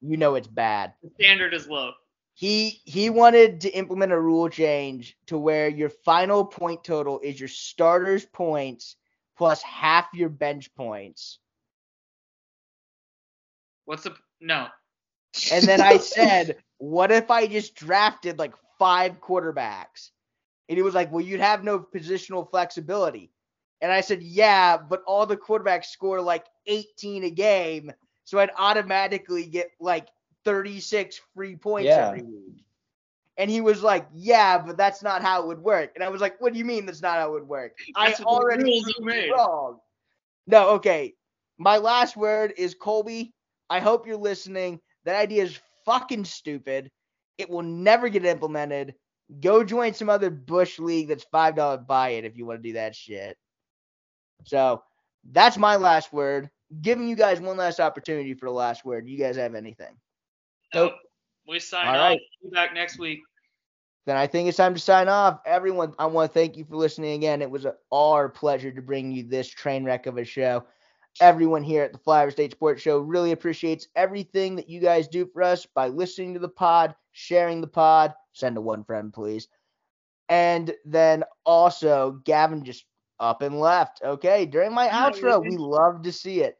you 0.00 0.16
know 0.16 0.34
it's 0.34 0.48
bad. 0.48 0.94
The 1.02 1.10
standard 1.14 1.54
is 1.54 1.68
low. 1.68 1.92
He 2.34 2.80
he 2.84 3.10
wanted 3.10 3.60
to 3.62 3.70
implement 3.70 4.12
a 4.12 4.20
rule 4.20 4.48
change 4.48 5.16
to 5.26 5.38
where 5.38 5.68
your 5.68 5.90
final 5.90 6.44
point 6.44 6.84
total 6.84 7.20
is 7.20 7.38
your 7.38 7.48
starters 7.48 8.24
points 8.24 8.96
plus 9.36 9.62
half 9.62 10.08
your 10.14 10.28
bench 10.28 10.74
points. 10.74 11.38
What's 13.84 14.04
the 14.04 14.14
no? 14.40 14.68
And 15.52 15.64
then 15.64 15.80
I 15.80 15.96
said, 15.98 16.56
what 16.78 17.10
if 17.10 17.30
I 17.30 17.46
just 17.46 17.74
drafted 17.74 18.38
like 18.38 18.54
five 18.80 19.20
quarterbacks. 19.20 20.10
And 20.68 20.76
he 20.76 20.82
was 20.82 20.94
like, 20.94 21.12
Well, 21.12 21.24
you'd 21.24 21.38
have 21.38 21.62
no 21.62 21.78
positional 21.78 22.50
flexibility. 22.50 23.30
And 23.80 23.90
I 23.92 24.00
said, 24.00 24.22
Yeah, 24.22 24.76
but 24.76 25.02
all 25.06 25.26
the 25.26 25.36
quarterbacks 25.36 25.86
score 25.86 26.20
like 26.20 26.46
18 26.66 27.24
a 27.24 27.30
game. 27.30 27.92
So 28.24 28.38
I'd 28.38 28.50
automatically 28.56 29.46
get 29.46 29.70
like 29.80 30.08
36 30.44 31.20
free 31.34 31.56
points 31.56 31.86
Yeah. 31.86 32.08
every 32.08 32.22
week. 32.22 32.64
And 33.36 33.50
he 33.50 33.60
was 33.60 33.82
like, 33.82 34.06
Yeah, 34.12 34.58
but 34.58 34.76
that's 34.76 35.02
not 35.02 35.22
how 35.22 35.42
it 35.42 35.46
would 35.46 35.62
work. 35.62 35.92
And 35.94 36.04
I 36.04 36.08
was 36.08 36.20
like, 36.20 36.40
What 36.40 36.52
do 36.52 36.58
you 36.58 36.64
mean 36.64 36.86
that's 36.86 37.02
not 37.02 37.18
how 37.18 37.28
it 37.28 37.32
would 37.32 37.48
work? 37.48 37.76
I 37.96 38.08
That's 38.08 38.20
what 38.20 38.26
the 38.26 38.30
already 38.30 38.64
rules 38.64 38.88
are 38.88 39.02
proved 39.02 39.30
wrong. 39.32 39.78
No, 40.46 40.68
okay. 40.70 41.14
My 41.58 41.78
last 41.78 42.16
word 42.16 42.54
is 42.56 42.74
Colby. 42.74 43.32
I 43.68 43.80
hope 43.80 44.06
you're 44.06 44.16
listening. 44.16 44.80
That 45.04 45.16
idea 45.16 45.44
is 45.44 45.58
fucking 45.84 46.24
stupid. 46.24 46.90
It 47.38 47.48
will 47.48 47.62
never 47.62 48.08
get 48.08 48.24
implemented. 48.24 48.94
Go 49.40 49.62
join 49.62 49.94
some 49.94 50.10
other 50.10 50.28
Bush 50.30 50.78
league 50.78 51.08
that's 51.08 51.24
five 51.30 51.54
dollar 51.56 51.78
buy 51.78 52.10
it 52.10 52.24
if 52.24 52.36
you 52.36 52.44
want 52.46 52.62
to 52.62 52.68
do 52.68 52.74
that 52.74 52.94
shit. 52.96 53.38
So 54.44 54.82
that's 55.30 55.56
my 55.56 55.76
last 55.76 56.12
word. 56.12 56.50
Giving 56.82 57.08
you 57.08 57.16
guys 57.16 57.40
one 57.40 57.56
last 57.56 57.80
opportunity 57.80 58.34
for 58.34 58.46
the 58.46 58.52
last 58.52 58.84
word. 58.84 59.08
You 59.08 59.18
guys 59.18 59.36
have 59.36 59.54
anything? 59.54 59.96
Nope. 60.74 60.92
We 61.46 61.58
sign 61.58 61.86
All 61.86 61.94
off. 61.94 62.00
right. 62.00 62.20
Be 62.42 62.50
back 62.50 62.74
next 62.74 62.98
week. 62.98 63.20
Then 64.06 64.16
I 64.16 64.26
think 64.26 64.48
it's 64.48 64.56
time 64.56 64.74
to 64.74 64.80
sign 64.80 65.08
off. 65.08 65.40
Everyone, 65.44 65.94
I 65.98 66.06
want 66.06 66.30
to 66.30 66.34
thank 66.34 66.56
you 66.56 66.64
for 66.64 66.76
listening 66.76 67.14
again. 67.14 67.42
It 67.42 67.50
was 67.50 67.66
our 67.92 68.28
pleasure 68.28 68.70
to 68.70 68.82
bring 68.82 69.12
you 69.12 69.24
this 69.24 69.48
train 69.48 69.84
wreck 69.84 70.06
of 70.06 70.16
a 70.16 70.24
show. 70.24 70.64
Everyone 71.20 71.62
here 71.62 71.82
at 71.82 71.92
the 71.92 71.98
Flyover 71.98 72.30
State 72.30 72.52
Sports 72.52 72.82
Show 72.82 73.00
really 73.00 73.32
appreciates 73.32 73.88
everything 73.96 74.56
that 74.56 74.68
you 74.68 74.80
guys 74.80 75.08
do 75.08 75.26
for 75.26 75.42
us 75.42 75.66
by 75.66 75.88
listening 75.88 76.34
to 76.34 76.40
the 76.40 76.48
pod, 76.48 76.94
sharing 77.12 77.60
the 77.60 77.66
pod. 77.66 78.14
Send 78.32 78.54
to 78.54 78.60
one 78.60 78.84
friend, 78.84 79.12
please. 79.12 79.48
And 80.28 80.72
then 80.84 81.24
also, 81.44 82.20
Gavin 82.24 82.64
just 82.64 82.84
up 83.20 83.42
and 83.42 83.60
left. 83.60 84.00
Okay, 84.02 84.46
during 84.46 84.72
my 84.72 84.88
outro, 84.88 85.44
we 85.44 85.56
love 85.56 86.02
to 86.02 86.12
see 86.12 86.40
it. 86.40 86.58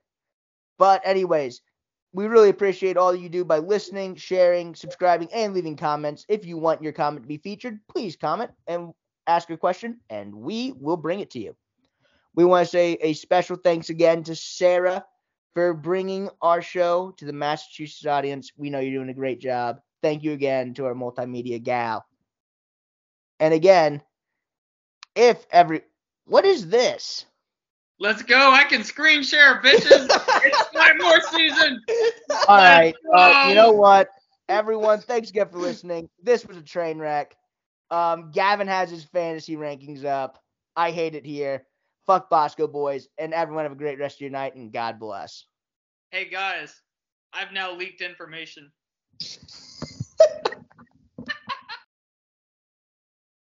But, 0.79 1.03
anyways, 1.05 1.63
we 2.13 2.27
really 2.27 2.49
appreciate 2.49 2.97
all 2.97 3.15
you 3.15 3.29
do 3.29 3.45
by 3.45 3.59
listening, 3.59 4.17
sharing, 4.17 4.75
subscribing, 4.75 5.29
and 5.33 5.55
leaving 5.55 5.77
comments. 5.77 6.25
If 6.29 6.45
you 6.45 6.59
want 6.59 6.83
your 6.83 6.93
comment 6.93 7.25
to 7.25 7.29
be 7.29 7.39
featured, 7.39 7.81
please 7.89 8.17
comment 8.17 8.51
and 8.67 8.93
ask 9.27 9.51
a 9.51 9.57
question, 9.57 9.99
and 10.11 10.35
we 10.35 10.73
will 10.79 10.97
bring 10.97 11.21
it 11.21 11.31
to 11.31 11.39
you. 11.39 11.57
We 12.35 12.45
want 12.45 12.67
to 12.67 12.71
say 12.71 12.99
a 13.01 13.13
special 13.13 13.57
thanks 13.57 13.91
again 13.91 14.23
to 14.25 14.37
Sarah 14.37 15.05
for 15.55 15.75
bringing 15.75 16.31
our 16.41 16.63
show 16.63 17.13
to 17.17 17.25
the 17.25 17.33
Massachusetts 17.33 18.07
audience. 18.07 18.53
We 18.57 18.71
know 18.71 18.79
you're 18.79 18.99
doing 18.99 19.11
a 19.11 19.15
great 19.15 19.41
job. 19.41 19.81
Thank 20.03 20.23
you 20.23 20.33
again 20.33 20.75
to 20.75 20.87
our 20.87 20.95
multimedia 20.95 21.63
gal. 21.63 22.05
And 23.41 23.53
again, 23.53 24.03
if 25.15 25.45
every 25.51 25.83
what 26.31 26.45
is 26.45 26.69
this? 26.69 27.27
Let's 27.99 28.23
go. 28.23 28.53
I 28.53 28.65
can 28.65 28.85
screen 28.85 29.23
share, 29.23 29.61
bitches. 29.61 30.09
it's 30.09 30.63
five 30.75 30.97
more 30.99 31.21
season. 31.21 31.83
All 32.49 32.57
right. 32.57 32.95
Uh, 33.13 33.47
you 33.49 33.55
know 33.55 33.73
what? 33.73 34.09
Everyone, 34.49 35.01
thanks 35.01 35.31
again 35.31 35.49
for 35.49 35.59
listening. 35.59 36.09
This 36.23 36.47
was 36.47 36.57
a 36.57 36.63
train 36.63 36.99
wreck. 36.99 37.37
Um, 37.91 38.31
Gavin 38.31 38.69
has 38.69 38.91
his 38.91 39.05
fantasy 39.05 39.57
rankings 39.57 40.05
up. 40.05 40.43
I 40.77 40.93
hate 40.93 41.15
it 41.15 41.27
here. 41.27 41.67
Fuck 42.07 42.31
Bosco 42.31 42.67
boys, 42.67 43.09
and 43.19 43.35
everyone 43.35 43.65
have 43.65 43.73
a 43.73 43.77
great 43.77 43.99
rest 43.99 44.17
of 44.17 44.21
your 44.23 44.31
night, 44.31 44.55
and 44.55 44.73
God 44.73 44.99
bless. 44.99 45.45
Hey 46.11 46.29
guys, 46.29 46.81
I've 47.33 47.53
now 47.53 47.75
leaked 47.75 48.01
information. 48.01 48.73